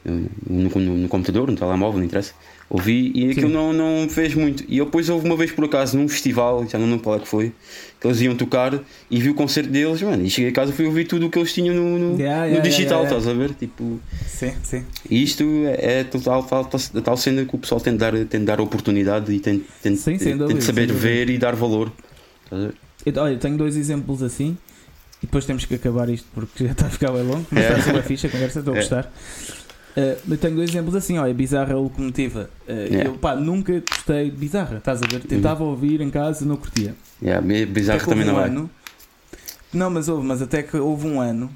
no, 0.05 0.69
no- 0.69 0.97
no 0.99 1.09
computador, 1.09 1.51
no 1.51 1.57
telemóvel, 1.57 1.99
não 1.99 2.07
interessa. 2.07 2.33
Ouvi 2.71 3.13
e 3.15 3.31
aquilo 3.31 3.49
Sim. 3.49 3.55
não, 3.55 3.73
não 3.75 4.09
fez 4.09 4.35
muito. 4.35 4.65
E 4.67 4.79
depois 4.81 5.09
houve 5.11 5.27
uma 5.27 5.37
vez 5.37 5.53
por 5.53 5.67
acaso 5.67 5.99
num 5.99 6.09
festival, 6.09 6.67
já 6.67 6.79
não 6.79 6.87
lembro 6.87 7.03
qual 7.05 7.17
é 7.17 7.19
que 7.21 7.29
foi, 7.29 7.53
que 8.01 8.07
eles 8.07 8.21
iam 8.23 8.35
tocar 8.35 8.81
e 9.11 9.21
vi 9.21 9.29
o 9.29 9.35
concerto 9.35 9.71
deles, 9.71 10.01
mano. 10.01 10.25
E 10.25 10.31
cheguei 10.31 10.51
a 10.51 10.53
casa 10.53 10.73
e 10.73 10.75
fui 10.75 10.87
ouvir 10.87 11.05
tudo 11.07 11.27
o 11.27 11.31
que 11.31 11.39
eles 11.39 11.53
tinham 11.53 11.75
no, 11.75 11.99
no, 11.99 12.19
Yeah, 12.19 12.47
no 12.47 12.53
yeah, 12.55 12.63
digital, 12.69 13.03
yeah, 13.03 13.17
estás 13.19 13.29
a 13.29 13.39
ver? 13.39 13.51
Tipo, 13.55 14.01
Sim, 14.27 14.53
sim. 14.63 14.83
e 15.11 15.23
isto 15.23 15.45
é, 15.67 16.01
é 16.01 16.05
total, 16.05 16.43
tal, 16.43 16.65
tal, 16.65 17.17
cena 17.19 17.45
que 17.45 17.55
o 17.55 17.59
pessoal 17.59 17.81
tem 17.83 17.93
de 17.93 17.99
dar, 17.99 18.13
tem 18.25 18.41
de 18.41 18.47
dar 18.47 18.61
oportunidade 18.63 19.31
e 19.31 19.39
tem, 19.41 19.63
tem, 19.83 19.95
Sim, 19.95 20.17
tem, 20.17 20.37
dúvida, 20.37 20.59
de 20.59 20.65
saber 20.65 20.91
ver 20.91 21.29
e 21.29 21.37
dar 21.37 21.55
valor. 21.55 21.93
Estás 22.45 22.63
a 22.63 22.67
ver? 22.69 22.75
Eu- 23.05 23.13
olha, 23.23 23.37
tenho 23.37 23.57
dois 23.57 23.77
exemplos 23.77 24.23
assim 24.23 24.57
e 25.23 25.27
depois 25.27 25.45
temos 25.45 25.65
que 25.65 25.75
acabar 25.75 26.09
isto 26.09 26.27
porque 26.35 26.65
já 26.67 26.73
está 26.73 26.87
a 26.87 26.91
ficar 26.91 27.11
bem 27.13 27.23
longo. 27.23 27.47
Mas 27.53 27.65
É. 27.65 27.69
está 27.69 27.81
a 27.81 27.83
ser 27.83 27.91
uma 27.93 28.03
ficha 28.03 28.27
a 28.27 28.31
conversa, 28.31 28.59
estou 28.61 28.75
a 28.75 28.77
É. 28.77 28.81
gostar. 28.81 29.13
Uh, 29.97 30.19
eu 30.33 30.37
tenho 30.39 30.57
dois 30.57 30.71
exemplos 30.71 30.97
assim, 30.97 31.19
olha, 31.19 31.33
Bizarra 31.33 31.75
Locomotiva. 31.77 32.51
Uh, 32.69 32.73
É. 32.95 33.07
Eu 33.07 33.13
pá, 33.15 33.37
nunca 33.37 33.81
gostei 33.89 34.29
de 34.31 34.37
Bizarra, 34.37 34.79
estás 34.79 35.01
a 35.03 35.07
ver? 35.07 35.21
Tentava 35.21 35.63
ouvir 35.63 36.01
em 36.01 36.11
casa, 36.11 36.45
não 36.45 36.57
curtia. 36.57 36.97
Yeah, 37.23 37.41
bi- 37.47 37.63
Até 37.63 37.67
bizarro 37.67 38.01
que 38.01 38.07
também 38.07 38.29
um 38.29 38.33
não 38.33 38.41
é. 38.41 38.45
ano, 38.47 38.71
Não, 39.73 39.91
mas 39.91 40.09
houve, 40.09 40.27
mas 40.27 40.41
até 40.43 40.63
que 40.63 40.77
houve 40.77 41.07
um 41.07 41.21
ano 41.21 41.51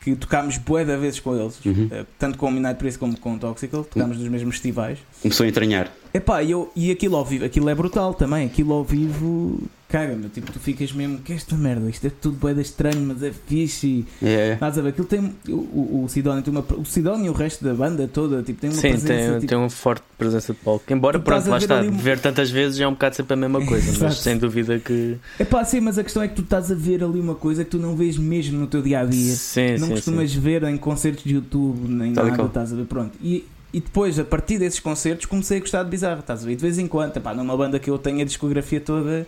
que 0.00 0.14
tocámos 0.16 0.58
bué 0.58 0.84
vezes 0.84 1.18
com 1.20 1.34
eles, 1.34 1.58
Uhum. 1.64 1.86
uh, 1.92 2.06
tanto 2.18 2.36
com 2.36 2.46
o 2.48 2.50
Midnight 2.50 2.78
Priest 2.78 2.98
como 2.98 3.18
com 3.18 3.34
o 3.34 3.38
Toxical, 3.38 3.84
tocámos 3.84 4.18
nos 4.18 4.28
mesmos 4.28 4.54
festivais. 4.56 4.98
Começou 5.22 5.44
a 5.44 5.48
entranhar. 5.48 5.90
Epá, 6.12 6.42
eu, 6.44 6.70
e 6.76 6.90
aquilo 6.90 7.16
ao 7.16 7.24
vivo, 7.24 7.44
aquilo 7.44 7.68
é 7.70 7.74
brutal 7.74 8.12
também, 8.12 8.46
aquilo 8.46 8.72
ao 8.74 8.84
vivo, 8.84 9.58
caga-me, 9.94 10.28
tipo, 10.28 10.50
tu 10.50 10.58
ficas 10.58 10.92
mesmo, 10.92 11.18
que 11.18 11.32
é 11.32 11.36
esta 11.36 11.54
merda, 11.54 11.88
isto 11.88 12.04
é 12.04 12.10
tudo 12.10 12.52
de 12.52 12.60
estranho, 12.60 13.00
mas 13.06 13.22
é 13.22 13.30
fixe. 13.30 13.86
e- 13.86 14.06
É. 14.26 14.54
Estás 14.54 14.76
a 14.76 14.82
ver, 14.82 14.88
aquilo 14.88 15.06
tem, 15.06 15.32
o, 15.48 15.52
o, 15.52 16.02
o 16.04 16.08
Sidónio 16.08 16.42
tem 16.42 16.50
uma, 16.52 16.64
o 16.76 16.84
Sidónio 16.84 17.26
e 17.26 17.28
o 17.28 17.32
resto 17.32 17.64
da 17.64 17.72
banda 17.74 18.08
toda, 18.12 18.42
tipo, 18.42 18.60
tem 18.60 18.70
uma 18.70 18.76
Sim, 18.80 18.88
presença, 18.88 19.30
tem, 19.30 19.34
tipo, 19.34 19.46
tem 19.46 19.56
uma 19.58 19.70
forte 19.70 20.02
presença 20.18 20.52
de 20.52 20.58
palco. 20.58 20.84
Embora, 20.92 21.20
pronto, 21.20 21.46
a 21.46 21.50
lá 21.52 21.58
ver 21.58 21.62
está, 21.64 21.80
um- 21.80 21.96
ver 21.96 22.18
tantas 22.18 22.50
vezes 22.50 22.80
é 22.80 22.88
um 22.88 22.90
bocado 22.90 23.14
sempre 23.14 23.34
a 23.34 23.36
mesma 23.36 23.62
coisa, 23.64 24.04
mas 24.04 24.16
sem 24.18 24.36
dúvida 24.36 24.80
que. 24.80 25.16
Epá, 25.38 25.64
sim, 25.64 25.78
mas 25.78 25.96
a 25.96 26.02
questão 26.02 26.24
é 26.24 26.26
que 26.26 26.34
tu 26.34 26.42
estás 26.42 26.72
a 26.72 26.74
ver 26.74 27.04
ali 27.04 27.20
uma 27.20 27.36
coisa 27.36 27.62
que 27.64 27.70
tu 27.70 27.78
não 27.78 27.94
vês 27.94 28.18
mesmo 28.18 28.58
no 28.58 28.66
teu 28.66 28.82
dia-a-dia. 28.82 29.32
Sim, 29.36 29.76
não 29.78 29.86
sim, 29.86 29.94
costumas 29.94 30.34
ver 30.34 30.64
em 30.64 30.76
concertos 30.76 31.22
de 31.22 31.34
YouTube, 31.34 31.86
nem 31.88 32.12
Tal 32.14 32.26
e 32.26 32.30
nada, 32.32 32.42
estás 32.46 32.72
a 32.72 32.76
ver, 32.76 32.86
pronto. 32.86 33.12
E, 33.22 33.44
e 33.72 33.78
depois, 33.80 34.18
a 34.18 34.24
partir 34.24 34.58
desses 34.58 34.80
concertos, 34.80 35.26
comecei 35.26 35.58
a 35.58 35.60
gostar 35.60 35.84
de 35.84 35.90
Bizarro, 35.90 36.18
estás 36.18 36.42
a 36.42 36.46
ver? 36.46 36.52
E 36.54 36.56
de 36.56 36.62
vez 36.62 36.78
em 36.80 36.88
quando, 36.88 37.16
epá, 37.16 37.32
numa 37.32 37.56
banda 37.56 37.78
que 37.78 37.88
eu 37.88 37.96
tenho 37.96 38.20
a 38.22 38.24
discografia 38.24 38.80
toda 38.80 39.24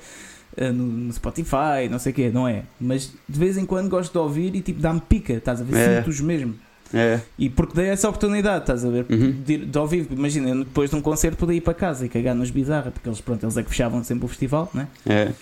no, 0.56 0.72
no 0.72 1.12
Spotify, 1.12 1.88
não 1.90 1.98
sei 1.98 2.12
o 2.12 2.14
quê, 2.14 2.30
não 2.32 2.46
é? 2.48 2.62
Mas 2.80 3.12
de 3.28 3.38
vez 3.38 3.56
em 3.58 3.66
quando 3.66 3.88
gosto 3.88 4.12
de 4.12 4.18
ouvir 4.18 4.54
e 4.54 4.60
tipo 4.60 4.80
dá-me 4.80 5.00
pica, 5.00 5.34
estás 5.34 5.60
a 5.60 5.64
ver? 5.64 5.76
É. 5.76 5.96
Sinto-os 5.98 6.20
mesmo. 6.20 6.54
É. 6.94 7.20
E 7.38 7.50
porque 7.50 7.74
dei 7.74 7.88
essa 7.88 8.08
oportunidade, 8.08 8.60
estás 8.62 8.84
a 8.84 8.88
ver? 8.88 9.06
Uhum. 9.10 9.32
De, 9.44 9.58
de 9.66 9.78
ao 9.78 9.86
vivo, 9.88 10.08
imagina, 10.14 10.54
depois 10.64 10.88
de 10.88 10.96
um 10.96 11.00
concerto 11.02 11.36
podia 11.36 11.56
ir 11.56 11.60
para 11.60 11.74
casa 11.74 12.06
e 12.06 12.08
cagar 12.08 12.34
nos 12.34 12.50
Bizarra, 12.50 12.90
porque 12.92 13.08
eles, 13.08 13.20
pronto, 13.20 13.44
eles 13.44 13.56
é 13.56 13.62
que 13.62 13.68
fechavam 13.70 14.02
sempre 14.04 14.24
o 14.24 14.28
festival, 14.28 14.70
né? 14.72 14.86
É. 15.04 15.32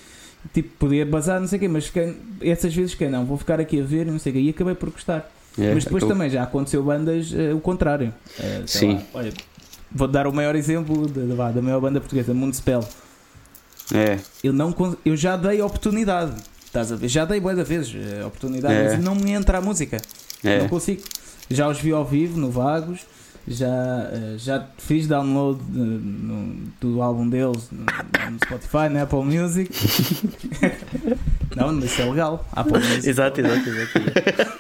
Tipo, 0.52 0.68
podia 0.78 1.04
bazar, 1.06 1.40
não 1.40 1.46
sei 1.46 1.58
o 1.58 1.60
quê, 1.60 1.68
mas 1.68 1.88
quem- 1.90 2.16
essas 2.40 2.74
vezes 2.74 2.94
que 2.94 3.06
não, 3.08 3.24
vou 3.24 3.36
ficar 3.36 3.60
aqui 3.60 3.80
a 3.80 3.84
ver, 3.84 4.06
não 4.06 4.18
sei 4.18 4.30
o 4.32 4.34
quê, 4.34 4.40
e 4.40 4.50
acabei 4.50 4.74
por 4.74 4.90
gostar. 4.90 5.30
É. 5.58 5.72
Mas 5.72 5.84
depois 5.84 6.02
também 6.04 6.28
já 6.30 6.42
aconteceu 6.42 6.82
bandas 6.82 7.32
eh, 7.34 7.52
o 7.54 7.60
contrário. 7.60 8.12
Eh, 8.40 8.62
sei 8.66 8.80
Sim. 8.90 8.94
lá, 8.96 9.02
olha, 9.14 9.32
vou 9.92 10.08
dar 10.08 10.26
o 10.26 10.32
maior 10.32 10.56
exemplo 10.56 11.06
da, 11.08 11.22
da, 11.34 11.50
da 11.52 11.62
maior 11.62 11.80
banda 11.80 12.00
portuguesa, 12.00 12.34
Municipal. 12.34 12.86
É. 13.92 14.18
Eu, 14.42 14.52
não, 14.52 14.74
eu 15.04 15.16
já 15.16 15.36
dei 15.36 15.60
oportunidade, 15.60 16.32
estás 16.64 16.90
a 16.92 16.96
ver? 16.96 17.08
Já 17.08 17.24
dei 17.24 17.40
boa 17.40 17.54
vezes 17.64 17.94
eh, 17.94 18.24
oportunidade, 18.24 18.74
É. 18.74 18.90
mas 18.96 19.04
não 19.04 19.14
me 19.14 19.30
entra 19.32 19.58
a 19.58 19.60
música. 19.60 20.00
É. 20.42 20.60
Não 20.60 20.68
consigo. 20.68 21.02
Já 21.50 21.68
os 21.68 21.78
vi 21.80 21.92
ao 21.92 22.04
vivo, 22.04 22.38
no 22.38 22.50
Vagos. 22.50 23.00
Já, 23.46 23.66
eh, 23.66 24.36
já 24.38 24.66
fiz 24.78 25.06
download 25.06 25.62
de- 25.64 25.78
no- 25.78 26.62
do 26.80 27.02
álbum 27.02 27.28
deles 27.28 27.68
no, 27.70 27.80
no 28.30 28.38
Spotify, 28.42 28.88
na 28.90 29.02
Apple 29.02 29.22
Music. 29.22 29.70
não, 31.54 31.70
mas 31.74 31.84
isso 31.84 32.00
é 32.00 32.04
legal. 32.06 32.48
Apple 32.52 32.78
Music. 32.80 33.06
Exato, 33.08 33.40
exato, 33.42 33.68
exato. 33.68 34.58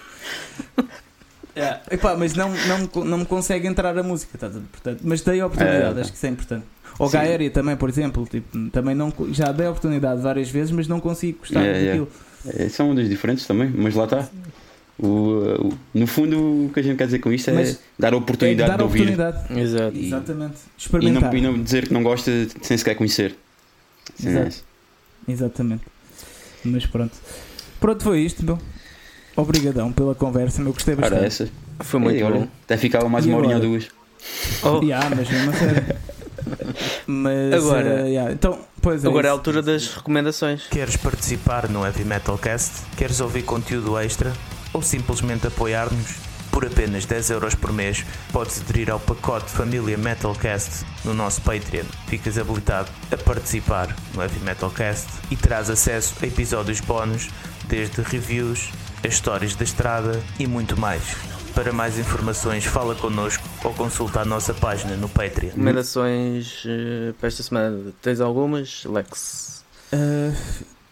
Yeah. 1.56 1.80
Epá, 1.90 2.16
mas 2.16 2.34
não, 2.34 2.50
não, 2.50 3.04
não 3.04 3.18
me 3.18 3.24
consegue 3.24 3.68
entrar 3.68 3.96
a 3.96 4.02
música, 4.02 4.36
tá, 4.36 4.50
portanto, 4.50 5.00
mas 5.04 5.20
dei 5.22 5.40
a 5.40 5.46
oportunidade, 5.46 5.98
É. 5.98 6.00
acho 6.02 6.10
que 6.10 6.16
isso 6.16 6.26
é 6.26 6.28
importante. 6.30 6.66
Ou 6.98 7.08
Sim. 7.08 7.14
Gaéria 7.18 7.50
também, 7.50 7.76
por 7.76 7.88
exemplo, 7.88 8.26
tipo, 8.30 8.70
também 8.70 8.94
não, 8.94 9.12
já 9.32 9.50
dei 9.52 9.66
a 9.66 9.70
oportunidade 9.70 10.20
várias 10.22 10.48
vezes, 10.48 10.70
mas 10.70 10.86
não 10.86 11.00
consigo 11.00 11.38
gostar 11.40 11.62
É, 11.64 11.82
é. 11.82 11.86
daquilo. 11.86 12.08
É, 12.46 12.68
são 12.68 12.90
ondas 12.90 13.08
diferentes 13.08 13.46
também, 13.46 13.68
mas 13.74 13.94
lá 13.94 14.04
está. 14.04 14.28
O, 14.96 15.06
o- 15.08 15.78
no 15.92 16.06
fundo, 16.06 16.38
o 16.66 16.70
que 16.72 16.78
a 16.78 16.82
gente 16.82 16.96
quer 16.96 17.06
dizer 17.06 17.18
com 17.18 17.32
isto 17.32 17.50
é 17.50 17.52
Mas 17.52 17.80
dar 17.98 18.12
a 18.12 18.16
É 18.16 18.18
oportunidade 18.18 18.68
dar 18.70 18.76
de 18.76 18.82
a 18.82 18.84
ouvir 18.84 19.00
oportunidade. 19.10 19.60
Exato. 19.60 19.96
E- 19.96 20.06
Exatamente. 20.06 20.54
e 20.54 20.80
Experimentar. 20.80 21.32
não, 21.32 21.38
e 21.38 21.40
não 21.40 21.62
dizer 21.62 21.88
que 21.88 21.92
não 21.94 22.02
gosta 22.04 22.30
sem 22.62 22.76
sequer 22.78 22.94
conhecer. 22.94 23.34
Sim, 24.14 24.28
é 24.28 24.30
Exato. 24.30 24.46
essa. 24.46 24.62
Exatamente. 25.26 25.82
Mas 26.64 26.86
pronto. 26.86 27.12
Pronto, 27.80 28.04
foi 28.04 28.20
isto, 28.20 28.44
meu. 28.44 28.58
Obrigadão 29.36 29.90
pela 29.92 30.14
conversa, 30.14 30.62
meu. 30.62 30.72
Gostei 30.72 30.94
Ora, 30.94 31.02
bastante. 31.10 31.24
essa. 31.26 31.48
Foi 31.80 31.98
muito 31.98 32.16
Ei, 32.16 32.22
olha, 32.22 32.40
bom. 32.40 32.48
Até 32.64 32.76
ficava 32.76 33.08
mais 33.08 33.26
E 33.26 33.30
uma 33.30 33.38
horinha 33.38 33.56
ou 33.56 33.62
agora? 33.62 33.78
duas. 33.80 33.88
Oh, 34.62 34.80
Yeah, 34.84 35.10
mas 35.14 35.28
mesmo 35.28 35.50
a 35.50 35.54
sério. 35.54 35.96
Mas, 37.06 37.54
Agora- 37.54 38.00
eh, 38.06 38.08
yeah, 38.08 38.32
então, 38.32 38.58
pois 38.80 39.04
é 39.04 39.08
agora 39.08 39.28
é 39.28 39.30
a 39.30 39.32
altura 39.32 39.62
das 39.62 39.88
recomendações. 39.94 40.66
Queres 40.68 40.96
participar 40.96 41.68
no 41.68 41.84
Heavy 41.84 42.04
Metal 42.04 42.36
Cast? 42.38 42.82
Queres 42.96 43.20
ouvir 43.20 43.42
conteúdo 43.42 43.98
extra? 43.98 44.32
Ou 44.72 44.82
simplesmente 44.82 45.46
apoiar-nos? 45.46 46.14
Por 46.50 46.64
apenas 46.64 47.04
10 47.04 47.30
euros 47.30 47.56
por 47.56 47.72
mês, 47.72 48.04
podes 48.32 48.60
aderir 48.60 48.88
ao 48.88 49.00
pacote 49.00 49.50
Família 49.50 49.98
Metalcast 49.98 50.84
no 51.04 51.12
nosso 51.12 51.40
Patreon. 51.42 51.84
Ficas 52.06 52.38
habilitado 52.38 52.88
a 53.10 53.16
participar 53.16 53.88
no 54.14 54.22
Heavy 54.22 54.38
Metal 54.38 54.70
Cast 54.70 55.08
e 55.32 55.36
terás 55.36 55.68
acesso 55.68 56.14
a 56.22 56.26
episódios 56.26 56.80
bónus, 56.80 57.28
desde 57.66 58.00
reviews, 58.02 58.70
as 59.04 59.14
histórias 59.14 59.56
da 59.56 59.64
estrada 59.64 60.22
e 60.38 60.46
muito 60.46 60.78
mais. 60.78 61.02
Para 61.54 61.72
mais 61.72 61.98
informações, 61.98 62.64
fala 62.64 62.94
connosco 62.96 63.44
ou 63.62 63.72
consulta 63.74 64.20
a 64.20 64.24
nossa 64.24 64.52
página 64.52 64.96
no 64.96 65.08
Patreon. 65.08 65.50
Recomendações 65.50 66.64
eh, 66.66 67.12
para 67.18 67.28
esta 67.28 67.42
semana. 67.44 67.78
Tens 68.02 68.20
algumas, 68.20 68.84
Lex? 68.84 69.64
Eh, 69.92 70.32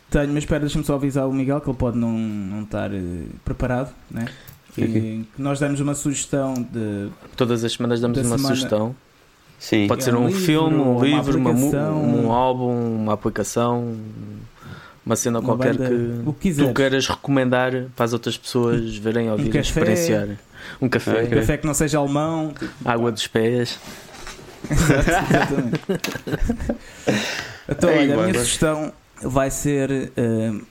tenho, 0.09 0.29
mas 0.29 0.39
espera, 0.45 0.61
deixa-me 0.61 0.85
só 0.85 0.95
avisar 0.95 1.27
o 1.29 1.33
Miguel 1.33 1.61
que 1.61 1.69
ele 1.69 1.77
pode 1.77 1.99
não, 1.99 2.13
não 2.13 2.63
estar 2.63 2.93
eh, 2.95 3.01
preparado, 3.45 3.93
né? 4.09 4.27
Que, 4.73 4.83
Ok. 4.85 5.27
que 5.35 5.43
nós 5.43 5.59
damos 5.59 5.81
uma 5.81 5.95
sugestão 5.95 6.55
de. 6.55 7.09
Todas 7.37 7.65
as 7.65 7.73
semanas 7.73 8.01
damos 8.01 8.19
Da 8.19 8.25
uma 8.25 8.37
semana. 8.39 8.55
sugestão. 8.55 8.97
Sim. 9.59 9.87
Pode 9.89 10.03
É 10.03 10.05
ser 10.05 10.15
um 10.15 10.23
um, 10.23 10.27
livro, 10.29 10.43
filme, 10.43 10.77
um 10.77 10.97
uma 10.97 11.05
livro, 11.05 11.39
uma 11.39 11.51
aplicação. 11.51 12.03
um 12.05 12.33
álbum, 12.33 12.97
uma 13.03 13.13
aplicação, 13.15 13.97
uma 15.05 15.17
cena 15.17 15.41
Uma 15.41 15.49
qualquer 15.57 15.77
banda, 15.77 15.89
que 15.89 16.29
o 16.29 16.33
que 16.33 16.55
tu 16.55 16.73
queiras 16.73 17.09
recomendar 17.09 17.73
para 17.97 18.05
as 18.05 18.13
outras 18.13 18.37
pessoas 18.39 18.97
verem, 18.97 19.29
ouvirem, 19.31 19.51
café. 19.53 19.61
experienciar. 19.61 20.29
Um 20.81 20.89
café, 20.89 21.23
Ok. 21.25 21.39
Café 21.41 21.57
que 21.59 21.67
não 21.67 21.75
seja 21.75 21.99
alemão. 21.99 22.53
água 22.85 23.11
dos 23.13 23.27
pés. 23.27 23.79
Exato, 24.71 25.11
exatamente. 25.31 25.81
então, 27.69 27.91
Ei, 27.91 27.99
olha, 28.11 28.15
a 28.15 28.23
minha 28.27 28.35
sugestão 28.39 28.93
vai 29.23 29.51
ser. 29.51 30.13
Uh, 30.17 30.63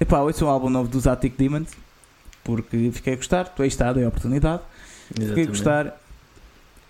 epá, 0.00 0.24
esse 0.30 0.42
é 0.42 0.46
um 0.46 0.48
álbum 0.50 0.70
novo 0.70 0.88
dos 0.88 1.06
Attic 1.06 1.34
Demons. 1.36 1.68
Porque 2.44 2.90
fiquei 2.92 3.14
a 3.14 3.16
gostar, 3.16 3.44
tu 3.48 3.62
aí 3.62 3.68
está, 3.68 3.92
dei 3.92 4.04
a 4.04 4.08
oportunidade. 4.08 4.62
Fiquei 5.08 5.24
a 5.24 5.26
Exatamente. 5.26 5.48
gostar. 5.48 5.86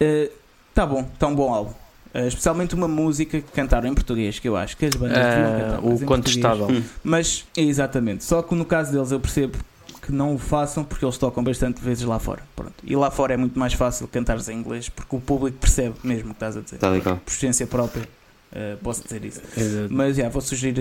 Uh, 0.00 0.30
tá 0.74 0.84
bom, 0.86 1.08
está 1.14 1.26
um 1.26 1.34
bom 1.34 1.52
álbum. 1.52 1.70
Uh, 2.14 2.26
especialmente 2.28 2.74
uma 2.74 2.86
música 2.88 3.40
que 3.40 3.52
cantaram 3.52 3.88
em 3.88 3.94
português, 3.94 4.38
que 4.38 4.48
eu 4.48 4.56
acho 4.56 4.76
que 4.76 4.86
as 4.86 4.94
bandas 4.94 5.16
deviam 5.16 5.46
Ah, 5.46 5.58
cantar 5.60 5.68
mais 5.70 5.72
o 5.72 5.78
em 5.78 5.80
português. 5.80 6.06
contestável. 6.08 6.66
Hum. 6.70 6.82
Mas, 7.02 7.44
exatamente. 7.56 8.24
Só 8.24 8.42
que 8.42 8.54
no 8.54 8.64
caso 8.64 8.92
deles 8.92 9.10
eu 9.10 9.20
percebo 9.20 9.58
que 10.06 10.12
não 10.12 10.34
o 10.34 10.38
façam 10.38 10.84
porque 10.84 11.04
eles 11.04 11.18
tocam 11.18 11.42
bastante 11.42 11.80
vezes 11.82 12.04
lá 12.04 12.18
fora. 12.18 12.42
Pronto. 12.54 12.74
E 12.84 12.94
lá 12.94 13.10
fora 13.10 13.34
é 13.34 13.36
muito 13.36 13.58
mais 13.58 13.72
fácil 13.72 14.06
cantares 14.06 14.48
em 14.48 14.56
inglês 14.58 14.88
porque 14.88 15.16
o 15.16 15.20
público 15.20 15.58
percebe 15.58 15.96
mesmo 16.04 16.26
o 16.26 16.28
que 16.28 16.36
estás 16.36 16.56
a 16.56 16.60
dizer. 16.60 16.76
Está 16.76 16.88
legal. 16.90 17.16
Por 17.24 17.30
experiência 17.30 17.66
própria, 17.66 18.04
uh, 18.52 18.76
posso 18.82 19.02
dizer 19.02 19.24
isso. 19.24 19.40
Exato. 19.56 19.88
Mas 19.92 20.16
já, 20.16 20.28
vou 20.28 20.40
sugerir 20.40 20.78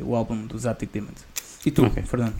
uh, 0.00 0.08
o 0.08 0.14
álbum 0.14 0.46
dos 0.46 0.66
Attic 0.66 0.90
Demons. 0.92 1.26
E 1.66 1.70
tu, 1.70 1.84
Ok. 1.84 2.02
Fernando? 2.04 2.34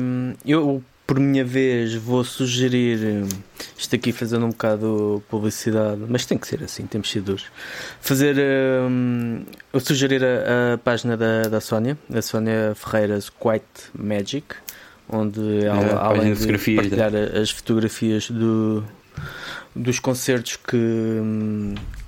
Hum, 0.00 0.34
eu, 0.44 0.82
por 1.06 1.18
minha 1.18 1.44
vez, 1.44 1.94
vou 1.94 2.22
sugerir. 2.24 2.98
hum, 3.24 3.28
Isto 3.76 3.96
aqui 3.96 4.12
fazendo 4.12 4.46
um 4.46 4.50
bocado 4.50 5.22
publicidade, 5.28 6.00
mas 6.08 6.24
tem 6.26 6.38
que 6.38 6.46
ser 6.46 6.62
assim, 6.62 6.86
temos 6.86 7.10
sido 7.10 7.24
duros. 7.24 7.46
Fazer. 8.00 8.36
eu 9.72 9.80
sugerir 9.80 10.22
a, 10.24 10.74
a 10.74 10.78
página 10.78 11.16
da, 11.16 11.42
da 11.42 11.60
Sónia, 11.60 11.98
a 12.12 12.22
Sónia 12.22 12.74
Ferreiras 12.74 13.30
White 13.42 13.90
Magic, 13.98 14.46
onde 15.08 15.64
É, 15.64 15.68
além 15.98 16.32
de 16.32 16.38
fotografias, 16.38 16.80
partilhar 16.88 17.12
as 17.40 17.50
fotografias 17.50 18.30
do, 18.30 18.84
dos 19.74 19.98
concertos 19.98 20.56
que, 20.56 20.76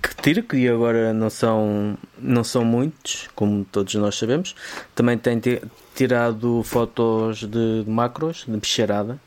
que 0.02 0.22
tira, 0.22 0.42
que 0.42 0.68
agora 0.68 1.12
não 1.12 1.30
são, 1.30 1.96
não 2.18 2.42
são 2.44 2.64
muitos, 2.64 3.28
como 3.34 3.64
todos 3.64 3.94
nós 3.96 4.16
sabemos. 4.16 4.54
Também 4.94 5.16
tem 5.18 5.38
ti- 5.38 5.62
tirado 5.94 6.62
fotos 6.62 7.40
de, 7.44 7.84
macros, 7.86 8.44
de 8.46 8.56
bicharada. 8.56 9.18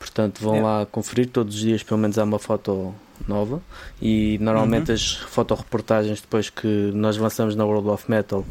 Portanto, 0.00 0.40
vão 0.40 0.56
É. 0.56 0.62
lá 0.62 0.86
conferir 0.86 1.28
todos 1.28 1.54
os 1.54 1.60
dias, 1.60 1.82
pelo 1.84 2.00
menos 2.00 2.18
há 2.18 2.24
uma 2.24 2.38
foto 2.38 2.92
nova. 3.28 3.60
E 4.00 4.38
normalmente 4.40 4.88
Uhum. 4.88 4.94
as 4.94 5.12
fotoreportagens, 5.12 6.22
depois 6.22 6.48
que 6.48 6.66
nós 6.94 7.16
lançamos 7.18 7.54
na 7.54 7.64
World 7.66 7.88
of 7.90 8.10
Metal, 8.10 8.44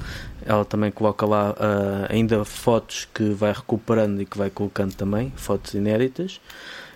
ela 0.45 0.63
também 0.63 0.91
coloca 0.91 1.25
lá 1.25 1.55
ah, 1.59 2.05
ainda 2.07 2.45
fotos 2.45 3.07
que 3.13 3.31
vai 3.31 3.51
recuperando 3.51 4.21
e 4.21 4.25
que 4.27 4.37
vai 4.37 4.49
colocando 4.51 4.93
também, 4.93 5.33
fotos 5.35 5.73
inéditas. 5.73 6.39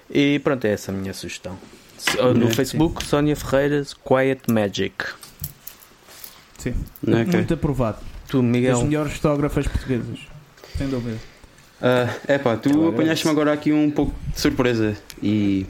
E 0.10 0.38
pronto, 0.40 0.64
é 0.66 0.72
essa 0.74 0.92
a 0.92 0.96
minha 0.96 1.14
sugestão. 1.16 1.58
Se- 1.98 2.16
No 2.22 2.48
É, 2.48 2.52
Facebook, 2.52 3.04
Sónia 3.04 3.36
Ferreiras, 3.36 3.94
Quiet 3.96 4.52
Magic. 4.52 4.94
Sim. 6.60 6.76
Não 7.02 7.18
é, 7.18 7.22
ok. 7.24 7.34
Muito 7.34 7.54
aprovado. 7.56 7.98
Tu, 8.28 8.42
Miguel. 8.44 8.84
melhores 8.84 9.14
fotógrafas 9.14 9.68
portuguesas. 9.68 10.20
Sem 10.78 10.88
dúvida. 10.90 11.18
Ah, 11.86 12.08
epá, 12.30 12.56
tu 12.56 12.70
Agora 12.70 12.90
apanhaste-me 12.90 13.32
agora 13.32 13.52
aqui 13.52 13.74
um 13.74 13.92
pouco 13.92 14.14
de 14.34 14.40
surpresa 14.40 14.96
e 15.22 15.66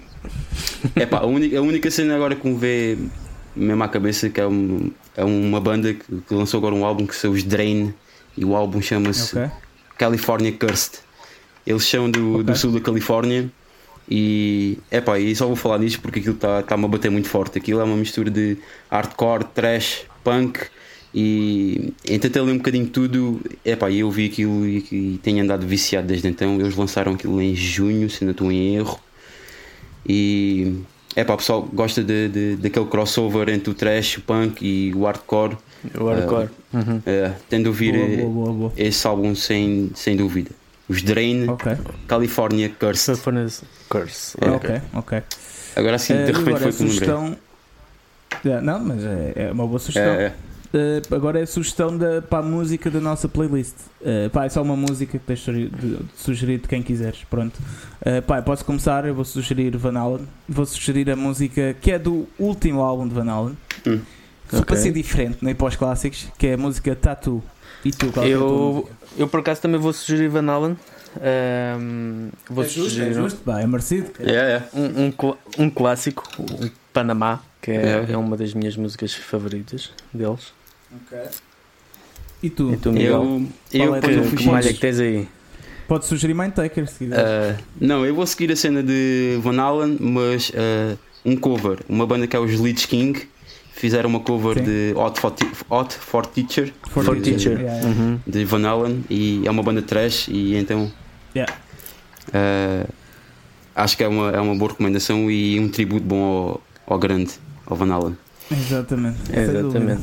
epá, 0.95 1.17
a, 1.19 1.25
única, 1.25 1.57
a 1.57 1.61
única 1.61 1.89
cena 1.89 2.15
agora 2.15 2.35
que 2.35 2.47
me 2.47 2.55
vê 2.55 2.97
mesmo 3.55 3.83
à 3.83 3.87
cabeça 3.87 4.29
que 4.29 4.39
é, 4.39 4.45
um- 4.45 4.91
é 5.17 5.23
uma 5.23 5.59
banda 5.59 5.91
que, 5.91 6.03
que 6.27 6.33
lançou 6.35 6.59
agora 6.59 6.75
um 6.75 6.85
álbum 6.85 7.07
que 7.07 7.15
são 7.15 7.31
os 7.31 7.43
Drain 7.43 7.91
e 8.37 8.45
o 8.45 8.55
álbum 8.55 8.79
chama-se 8.79 9.35
Ok? 9.37 9.49
California 9.97 10.51
Cursed. 10.51 10.99
Eles 11.65 11.83
são 11.85 12.09
do, 12.11 12.33
Ok. 12.35 12.43
do 12.43 12.55
sul 12.55 12.71
da 12.73 12.79
Califórnia 12.79 13.49
e 14.07 14.77
epá, 14.91 15.17
e 15.17 15.35
só 15.35 15.47
vou 15.47 15.55
falar 15.55 15.79
nisto 15.79 15.99
porque 15.99 16.19
aquilo 16.19 16.35
está-me 16.35 16.85
a 16.85 16.87
bater 16.87 17.09
muito 17.09 17.27
forte. 17.27 17.57
Aquilo 17.57 17.79
é 17.79 17.83
uma 17.83 17.95
mistura 17.97 18.29
de 18.29 18.57
hardcore, 18.91 19.45
trash, 19.45 20.05
punk 20.23 20.59
e 21.13 21.93
tentei 22.19 22.41
ali 22.41 22.51
um 22.51 22.57
bocadinho 22.57 22.85
de 22.85 22.91
tudo. 22.91 23.39
Epá, 23.63 23.89
e 23.89 23.99
eu 23.99 24.09
vi 24.09 24.25
aquilo 24.25 24.65
e, 24.65 24.77
e 24.91 25.19
tenho 25.21 25.43
andado 25.43 25.65
viciado 25.67 26.07
desde 26.07 26.27
então. 26.27 26.59
Eles 26.59 26.75
lançaram 26.75 27.13
aquilo 27.13 27.41
em 27.41 27.55
junho, 27.55 28.09
se 28.09 28.23
não 28.25 28.31
estou 28.31 28.51
em 28.51 28.75
erro. 28.75 28.99
E 30.07 30.81
epá, 31.15 31.33
o 31.33 31.37
pessoal 31.37 31.61
gosta 31.73 32.03
de, 32.03 32.27
de, 32.29 32.55
daquele 32.57 32.85
crossover 32.85 33.49
entre 33.49 33.69
o 33.69 33.73
trash, 33.73 34.17
o 34.17 34.21
punk 34.21 34.61
e 34.65 34.93
o 34.95 35.03
hardcore. 35.05 35.57
O 35.99 36.05
hardcore. 36.05 36.49
Uhum. 36.73 37.01
É, 37.05 37.31
tendo 37.49 37.67
a 37.67 37.69
ouvir 37.69 37.93
Boa, 37.93 38.05
eh, 38.05 38.17
boa, 38.17 38.29
boa, 38.29 38.53
boa. 38.53 38.73
esse 38.75 39.05
álbum 39.05 39.35
sem, 39.35 39.91
sem 39.95 40.15
dúvida. 40.15 40.51
Os 40.89 41.01
Drain, 41.01 41.47
Ok, 41.49 41.71
California 42.07 42.69
Cursed. 42.69 43.05
California's 43.05 43.63
Curse. 43.87 44.35
É, 44.41 44.49
ok, 44.49 44.81
ok. 44.93 45.21
Agora 45.75 45.97
sim, 45.97 46.13
Eh, 46.13 46.25
de 46.25 46.31
e 46.31 46.33
repente 46.33 46.47
agora 46.55 46.59
foi 46.59 46.71
lembrei. 46.71 46.87
sugestão. 46.89 47.37
Yeah, 48.45 48.65
não, 48.65 48.79
mas 48.83 49.03
é, 49.03 49.33
é 49.35 49.51
uma 49.51 49.65
boa 49.65 49.79
sugestão. 49.79 50.13
É, 50.13 50.25
é. 50.25 50.33
Uh, 50.73 51.15
agora 51.15 51.39
é 51.39 51.43
a 51.43 51.47
sugestão 51.47 51.95
da, 51.95 52.19
para 52.21 52.39
a 52.39 52.41
música 52.41 52.89
da 52.89 52.99
nossa 52.99 53.29
playlist. 53.29 53.75
Uh, 54.01 54.29
pá, 54.31 54.45
é 54.45 54.49
só 54.49 54.61
uma 54.63 54.75
música 54.75 55.19
que 55.19 55.23
tens 55.23 55.39
de 55.39 55.45
sugerir 55.45 55.69
de, 55.69 55.95
de 55.97 56.05
sugerir 56.17 56.57
de 56.59 56.67
quem 56.67 56.81
quiseres. 56.81 57.23
Pronto. 57.29 57.55
Uh, 58.01 58.21
pá, 58.25 58.41
posso 58.41 58.65
começar. 58.65 59.05
Eu 59.05 59.13
vou 59.13 59.23
sugerir 59.23 59.77
Van 59.77 59.95
Halen. 59.97 60.27
Vou 60.49 60.65
sugerir 60.65 61.11
a 61.11 61.15
música 61.15 61.75
que 61.79 61.91
é 61.91 61.99
do 61.99 62.27
último 62.39 62.81
álbum 62.81 63.07
de 63.07 63.13
Van 63.13 63.29
Halen. 63.31 63.57
Hum. 63.85 63.99
Só 64.49 64.63
para 64.63 64.73
Ok. 64.73 64.77
ser 64.77 64.91
diferente, 64.91 65.37
nem 65.41 65.53
para 65.55 65.67
os 65.67 65.75
clássicos, 65.75 66.27
que 66.37 66.47
é 66.47 66.53
a 66.53 66.57
música 66.57 66.95
Tattoo. 66.95 67.43
E 67.85 67.91
tu, 67.91 68.11
qual 68.11 68.25
é 68.25 68.33
a 68.33 68.37
tua 68.37 68.47
Eu, 68.47 68.73
música? 68.73 68.95
eu 69.17 69.27
por 69.27 69.39
acaso 69.41 69.61
também 69.61 69.79
vou 69.79 69.93
sugerir 69.93 70.27
Van 70.29 70.47
Halen. 70.51 70.77
Ahm, 71.21 72.29
vou 72.49 72.63
é 72.63 72.67
justo, 72.67 72.89
sugerir 72.89 73.11
é 73.11 73.13
justo. 73.13 73.39
Bah, 73.45 73.61
é 73.61 73.67
merecido. 73.67 74.11
É, 74.19 74.31
é. 74.33 74.63
um, 74.73 75.05
um, 75.07 75.33
um 75.65 75.69
clássico, 75.69 76.23
o 76.39 76.69
Panamá, 76.91 77.41
que 77.61 77.71
é, 77.71 78.05
É. 78.09 78.11
é 78.13 78.17
uma 78.17 78.35
das 78.35 78.53
minhas 78.53 78.75
músicas 78.75 79.13
favoritas 79.13 79.91
deles. 80.13 80.51
E 82.41 82.49
tu? 82.49 82.73
E 82.73 82.77
tu, 82.77 82.91
Miguel? 82.91 83.11
Eu, 83.13 83.47
Qual 83.87 83.87
eu, 83.87 83.95
é 83.95 84.01
que, 84.01 84.07
que 84.07 84.29
Podes- 84.29 84.45
malha 84.45 84.73
que 84.73 84.79
tens 84.79 84.99
aí? 84.99 85.27
Podes 85.87 86.07
sugerir 86.07 86.33
Mindtaker 86.33 86.87
se 86.87 86.99
quiser. 87.05 87.19
Ah, 87.19 87.57
não, 87.79 88.05
eu 88.05 88.13
vou 88.15 88.25
seguir 88.25 88.51
a 88.51 88.55
cena 88.55 88.81
de 88.83 89.37
Van 89.41 89.57
Halen, 89.61 89.97
mas 89.99 90.51
ah, 90.55 90.95
um 91.25 91.35
cover, 91.35 91.79
uma 91.87 92.05
banda 92.05 92.27
que 92.27 92.35
é 92.35 92.39
os 92.39 92.59
Leeds 92.59 92.85
King, 92.85 93.27
fizeram 93.73 94.09
uma 94.09 94.19
cover 94.19 94.57
Sim. 94.59 94.63
de 94.63 94.93
Hot 94.95 95.19
for, 95.19 95.33
Hot 95.69 95.93
for 95.95 96.25
Teacher 96.25 96.71
For 96.89 97.03
For 97.03 97.15
de- 97.15 97.21
Teacher. 97.21 97.59
Yeah, 97.59 97.73
yeah. 97.85 97.87
Uhum. 97.87 98.19
de 98.27 98.45
Van 98.45 98.63
Allen 98.65 99.03
e 99.09 99.41
é 99.45 99.51
uma 99.51 99.63
banda 99.63 99.81
trash 99.81 100.27
e 100.29 100.55
então 100.55 100.91
Yeah. 101.35 101.51
eh, 102.33 102.85
acho 103.75 103.97
que 103.97 104.03
é 104.03 104.07
uma, 104.07 104.29
é 104.31 104.39
uma 104.39 104.55
boa 104.55 104.71
recomendação 104.71 105.29
e 105.31 105.59
um 105.59 105.67
tributo 105.69 106.05
bom 106.05 106.21
ao, 106.85 106.93
ao 106.93 106.99
grande, 106.99 107.31
ao 107.65 107.75
Van 107.75 107.91
Allen. 107.91 108.17
Exatamente. 108.51 109.17
Exatamente. 109.35 110.01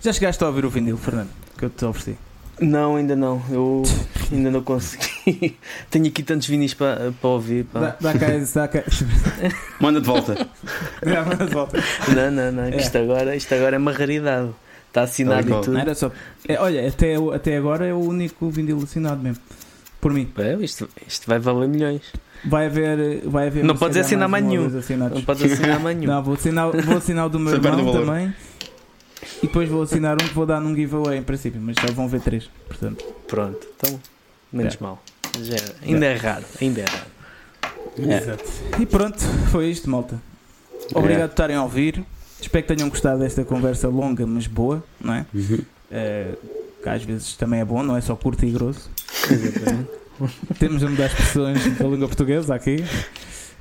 Já 0.00 0.12
chegaste 0.12 0.42
a 0.44 0.46
ouvir 0.46 0.64
o 0.64 0.70
vinil, 0.70 0.96
Fernando? 0.96 1.30
Que 1.56 1.64
eu 1.64 1.70
te 1.70 1.84
ofereci. 1.84 2.16
Não, 2.60 2.96
ainda 2.96 3.14
não. 3.14 3.42
Eu 3.50 3.82
ainda 4.32 4.50
não 4.50 4.62
consegui. 4.62 5.56
Tenho 5.90 6.06
aqui 6.06 6.22
tantos 6.22 6.48
vinis 6.48 6.74
para, 6.74 7.12
para 7.20 7.30
ouvir. 7.30 7.64
pá. 7.64 7.80
Dá, 7.80 7.96
dá 8.00 8.18
cá, 8.18 8.26
dá 8.54 8.68
cá. 8.68 8.84
Manda 9.80 10.00
de 10.00 10.06
volta. 10.06 10.48
Já, 11.04 11.24
mas 11.24 11.50
volta. 11.50 11.82
Não, 12.14 12.30
não, 12.30 12.52
não. 12.52 12.64
É. 12.64 12.76
Isto, 12.76 12.98
agora, 12.98 13.36
isto 13.36 13.54
agora 13.54 13.76
é 13.76 13.78
uma 13.78 13.92
raridade. 13.92 14.50
Está 14.88 15.02
assinado 15.02 15.48
e 15.48 15.52
tudo. 15.52 15.72
Não 15.72 15.80
era 15.80 15.94
só. 15.94 16.10
É, 16.46 16.58
olha, 16.58 16.88
até, 16.88 17.14
até 17.34 17.56
agora 17.56 17.86
é 17.86 17.92
o 17.92 17.98
único 17.98 18.48
vinil 18.50 18.80
assinado 18.82 19.22
mesmo. 19.22 19.42
Por 20.00 20.12
mim. 20.12 20.30
É, 20.38 20.54
isto, 20.54 20.88
isto 21.06 21.26
vai 21.26 21.38
valer 21.38 21.68
milhões. 21.68 22.02
Vai 22.44 22.66
haver. 22.66 23.22
Vai 23.26 23.48
haver 23.48 23.64
Não 23.64 23.76
podes 23.76 23.96
assinar 23.96 24.28
mais 24.28 24.44
ou 24.44 24.50
nenhum. 24.50 24.68
Não 25.10 25.22
podes 25.22 25.52
assinar 25.52 25.80
mais 25.80 25.96
nenhum. 25.96 26.12
Não, 26.12 26.22
vou 26.22 26.34
assinar, 26.34 26.70
vou 26.70 26.96
assinar 26.96 27.26
o 27.26 27.28
do 27.28 27.38
meu 27.38 27.54
Você 27.54 27.60
perde 27.60 27.78
irmão 27.78 27.92
também. 27.92 28.34
E 29.42 29.46
depois 29.46 29.68
vou 29.68 29.82
assinar 29.82 30.14
um 30.14 30.26
que 30.26 30.34
vou 30.34 30.46
dar 30.46 30.60
num 30.60 30.74
giveaway 30.74 31.18
em 31.18 31.22
princípio, 31.22 31.60
mas 31.60 31.76
já 31.76 31.92
vão 31.92 32.08
ver 32.08 32.20
três. 32.20 32.50
Portanto, 32.66 33.04
Pronto, 33.26 33.66
então, 33.76 34.00
menos 34.52 34.76
mal. 34.78 35.02
Já 35.40 35.54
é- 35.56 35.74
ainda 35.86 36.06
é 36.06 36.16
raro, 36.16 36.44
ainda 36.60 36.80
é 36.80 36.84
raro. 36.84 37.18
É. 37.98 38.80
E 38.82 38.86
pronto, 38.86 39.18
foi 39.50 39.66
isto, 39.70 39.88
malta. 39.90 40.20
Obrigado 40.94 41.28
por 41.28 41.34
estarem 41.34 41.56
a 41.56 41.62
ouvir. 41.62 42.04
Espero 42.40 42.64
que 42.66 42.74
tenham 42.74 42.88
gostado 42.88 43.18
desta 43.20 43.44
conversa 43.44 43.88
longa, 43.88 44.26
mas 44.26 44.46
boa, 44.46 44.82
não 45.00 45.14
é? 45.14 45.26
Uhum. 45.34 45.58
Eh, 45.90 46.34
que 46.82 46.88
às 46.88 47.02
vezes 47.02 47.34
também 47.34 47.60
é 47.60 47.64
bom, 47.64 47.82
não 47.82 47.96
é 47.96 48.00
só 48.00 48.14
curto 48.14 48.44
e 48.46 48.50
grosso. 48.50 48.88
Exatamente. 49.30 49.88
Temos 50.58 50.82
a 50.82 50.88
mudar 50.88 51.06
expressões 51.06 51.64
da 51.78 51.84
língua 51.86 52.06
portuguesa 52.08 52.54
aqui. 52.54 52.84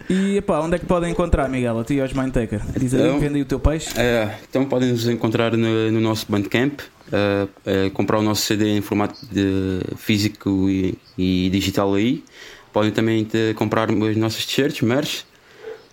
E 0.10 0.38
epá, 0.38 0.60
onde 0.60 0.76
é 0.76 0.80
que 0.80 0.86
podem 0.86 1.12
encontrar, 1.12 1.50
Miguel? 1.50 1.80
A 1.80 1.84
ti 1.84 1.96
e 1.96 2.02
aos 2.02 2.14
Mindtaker? 2.14 2.62
Diz 2.80 2.94
aí, 2.94 3.02
Então- 3.02 3.20
vendem 3.20 3.42
o 3.42 3.46
teu 3.46 3.60
peixe. 3.60 3.90
É, 4.00 4.38
então 4.50 4.64
podem 4.66 4.92
nos 4.92 5.08
encontrar 5.08 5.56
no, 5.58 5.92
no 5.92 6.00
nosso 6.00 6.26
Bandcamp, 6.30 6.80
é, 7.12 7.48
é, 7.66 7.90
comprar 7.90 8.18
o 8.20 8.22
nosso 8.22 8.44
CD 8.44 8.78
em 8.78 8.82
formato 8.82 9.20
de 9.32 9.82
físico 9.98 10.70
e, 10.70 10.98
e 11.18 11.50
digital 11.52 11.94
aí. 11.94 12.24
Podem 12.72 12.92
também 12.92 13.28
comprar 13.56 13.90
as 13.90 14.18
nossas 14.18 14.46
t-shirts, 14.46 14.82
merch, 14.82 15.24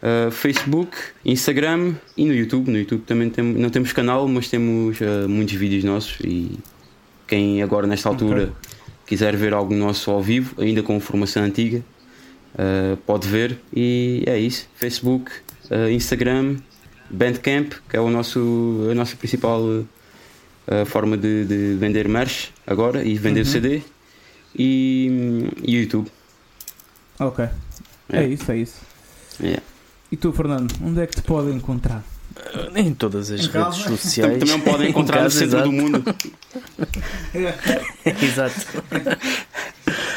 é, 0.03 0.31
Facebook, 0.31 0.97
Instagram 1.25 1.95
e 2.17 2.25
no 2.25 2.35
YouTube. 2.35 2.71
No 2.71 2.79
YouTube 2.79 3.03
também 3.03 3.31
tem, 3.31 3.43
não 3.43 3.71
temos 3.71 3.93
canal, 3.93 4.29
mas 4.29 4.49
temos 4.49 4.99
muitos 5.29 5.55
vídeos 5.55 5.83
nossos 5.83 6.19
e 6.21 6.59
quem 7.27 7.63
agora 7.63 7.87
nesta 7.87 8.09
altura 8.09 8.53
quiser 9.07 9.35
ver 9.35 9.53
algo 9.55 9.75
nosso 9.75 10.11
ao 10.11 10.23
vivo, 10.23 10.61
ainda 10.63 10.83
com 10.83 11.01
formação 11.01 11.43
antiga, 11.43 11.83
é, 12.57 12.97
pode 13.07 13.29
ver 13.29 13.59
e 13.75 14.23
é 14.27 14.39
isso. 14.39 14.69
Facebook, 14.77 15.31
é, 15.71 15.91
Instagram, 15.93 16.57
Bandcamp, 17.11 17.73
que 17.89 17.97
é 17.97 18.01
o 18.01 18.11
nosso, 18.11 18.89
a 18.91 18.95
nossa 18.95 19.15
principal 19.17 19.61
uh, 19.63 19.87
forma 20.87 21.17
de, 21.17 21.45
de 21.45 21.75
vender 21.75 22.09
merch 22.09 22.49
agora 22.67 23.05
e 23.05 23.17
vender 23.19 23.41
Uhum. 23.41 23.47
CD 23.47 23.83
e, 24.57 25.47
e 25.63 25.77
YouTube. 25.77 26.11
Ok. 27.21 27.45
É, 28.11 28.25
É. 28.25 28.27
isso, 28.27 28.51
é 28.51 28.57
isso. 28.57 28.81
É. 29.43 29.59
E 30.11 30.17
tu, 30.17 30.33
Fernando, 30.33 30.75
onde 30.83 31.01
é 31.01 31.07
que 31.07 31.17
te 31.17 31.23
podem 31.23 31.55
encontrar? 31.57 32.03
Em 32.75 32.93
todas 32.95 33.31
as 33.31 33.45
Em 33.45 33.49
casa? 33.49 33.77
redes 33.89 34.01
sociais. 34.01 34.39
Também 34.41 34.61
podem 34.61 34.87
Em 34.89 34.91
encontrar 34.91 35.19
no 35.19 35.23
casa, 35.25 35.39
centro 35.39 35.59
exato. 35.59 35.71
do 35.71 35.73
mundo. 35.73 36.03
Exato. 38.23 38.55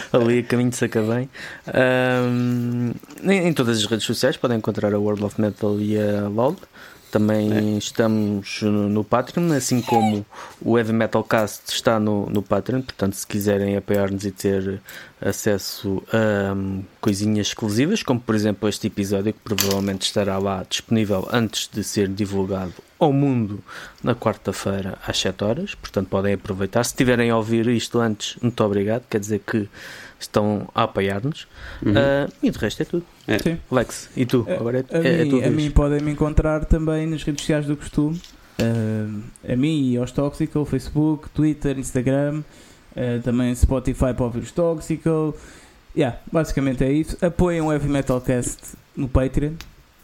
Ali 0.14 0.40
a 0.40 0.44
caminho 0.44 0.70
de 0.70 0.76
Sacavém. 0.76 1.30
Ahm, 1.68 2.94
em, 3.24 3.48
em 3.48 3.54
todas 3.54 3.78
as 3.78 3.86
redes 3.86 4.06
sociais 4.06 4.38
podem 4.38 4.58
encontrar 4.58 4.94
a 4.94 5.00
World 5.00 5.24
of 5.24 5.40
Metal 5.40 5.80
e 5.80 5.98
a 6.00 6.28
LOL. 6.28 6.56
Também 7.12 7.78
estamos 7.78 8.62
no, 8.62 9.04
Patreon, 9.04 9.54
assim 9.54 9.82
como 9.82 10.26
o 10.62 10.78
Heavy 10.78 10.94
Metal 10.94 11.24
Cast 11.24 11.64
está 11.70 12.00
no, 12.00 12.26
no 12.28 12.42
Patreon. 12.42 12.82
Portanto, 12.82 13.14
se 13.14 13.26
quiserem 13.26 13.78
apoiar-nos 13.78 14.26
e 14.26 14.32
ter 14.32 14.82
acesso 15.22 16.04
a 16.12 16.54
hum, 16.54 16.84
coisinhas 17.02 17.48
exclusivas, 17.48 18.04
como 18.04 18.20
por 18.20 18.36
exemplo 18.36 18.68
este 18.68 18.88
episódio, 18.88 19.34
que 19.34 19.40
provavelmente 19.40 20.06
estará 20.06 20.38
lá 20.38 20.66
disponível 20.70 21.28
antes 21.32 21.70
de 21.72 21.84
ser 21.84 22.08
divulgado 22.08 22.74
ao 23.00 23.14
mundo 23.14 23.64
na 24.04 24.14
quarta-feira 24.14 24.98
às 25.06 25.18
7 25.18 25.44
horas. 25.44 25.76
Portanto, 25.76 26.10
podem 26.10 26.34
aproveitar. 26.34 26.84
Se 26.84 26.96
tiverem 26.96 27.30
a 27.30 27.38
ouvir 27.38 27.68
isto 27.68 28.00
antes, 28.00 28.36
muito 28.42 28.62
obrigado. 28.64 29.04
Quer 29.10 29.20
dizer 29.20 29.40
que 29.40 29.70
estão 30.20 30.68
a 30.74 30.84
apoiar-nos. 30.84 31.48
Uhum. 31.86 31.94
Ah, 31.96 32.28
e 32.42 32.50
de 32.50 32.58
resto 32.58 32.82
é 32.82 32.86
tudo. 32.86 33.06
É. 33.28 33.40
Sim. 33.40 33.58
Lex, 33.72 34.10
e 34.16 34.26
tu? 34.26 34.46
A- 34.50 34.54
Agora 34.54 34.80
é, 34.90 34.98
A, 34.98 35.02
é, 35.08 35.22
é 35.22 35.24
mim, 35.24 35.30
tu 35.30 35.44
a 35.46 35.50
mim 35.50 35.72
podem 35.72 36.02
me 36.02 36.12
encontrar 36.12 36.66
também 36.66 37.06
nas 37.08 37.24
redes 37.24 37.42
sociais 37.42 37.66
do 37.66 37.76
costume. 37.78 38.20
Uh, 38.60 39.22
a 39.48 39.56
mim 39.56 39.92
e 39.92 39.98
aos 39.98 40.12
Toxical, 40.12 40.66
Facebook, 40.66 41.30
Twitter, 41.30 41.78
Instagram, 41.78 42.40
uh, 42.96 43.22
também 43.24 43.54
Spotify 43.54 44.14
para 44.16 44.24
ouvir 44.26 44.40
os 44.40 44.52
Toxical. 44.52 45.36
Yeah, 45.96 46.18
basicamente 46.32 46.84
é 46.84 46.92
isso. 46.92 47.18
Apoiem 47.24 47.62
o 47.62 47.72
Heavy 47.72 47.88
Metal 47.90 48.20
Cast 48.22 48.76
no 48.96 49.08
Patreon. 49.08 49.54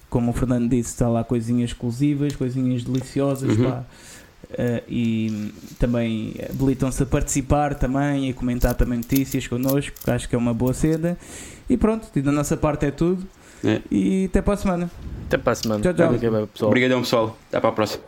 Como 0.09 0.29
o 0.29 0.33
Fernando 0.33 0.69
disse, 0.69 0.89
está 0.91 1.09
lá 1.09 1.23
coisinhas 1.23 1.71
exclusivas, 1.71 2.35
coisinhas 2.35 2.83
deliciosas. 2.83 3.57
Uhum. 3.57 3.63
pá. 3.71 3.83
Uh, 4.53 4.83
e 4.87 5.51
também 5.79 6.35
habilitam-se 6.49 7.01
a 7.01 7.05
participar 7.05 7.73
também 7.75 8.27
e 8.27 8.31
a 8.31 8.33
comentar 8.33 8.75
também 8.75 8.97
notícias 8.97 9.47
connosco, 9.47 9.95
que 10.03 10.11
acho 10.11 10.29
que 10.29 10.35
é 10.35 10.37
uma 10.37 10.53
boa 10.53 10.73
cena. 10.73 11.17
E 11.69 11.75
pronto, 11.75 12.07
e 12.15 12.21
da 12.21 12.31
nossa 12.31 12.55
parte 12.55 12.85
é 12.85 12.91
tudo. 12.91 13.25
É. 13.63 13.81
E 13.89 14.25
até 14.25 14.41
para 14.41 14.53
a 14.53 14.57
semana. 14.57 14.91
Até 15.25 15.37
para 15.37 15.53
a 15.53 15.55
semana. 15.55 15.81
Tchau, 15.81 15.93
tchau. 15.93 16.67
Obrigadão, 16.67 17.01
pessoal. 17.01 17.37
Até 17.49 17.59
para 17.59 17.69
a 17.69 17.73
próxima. 17.73 18.03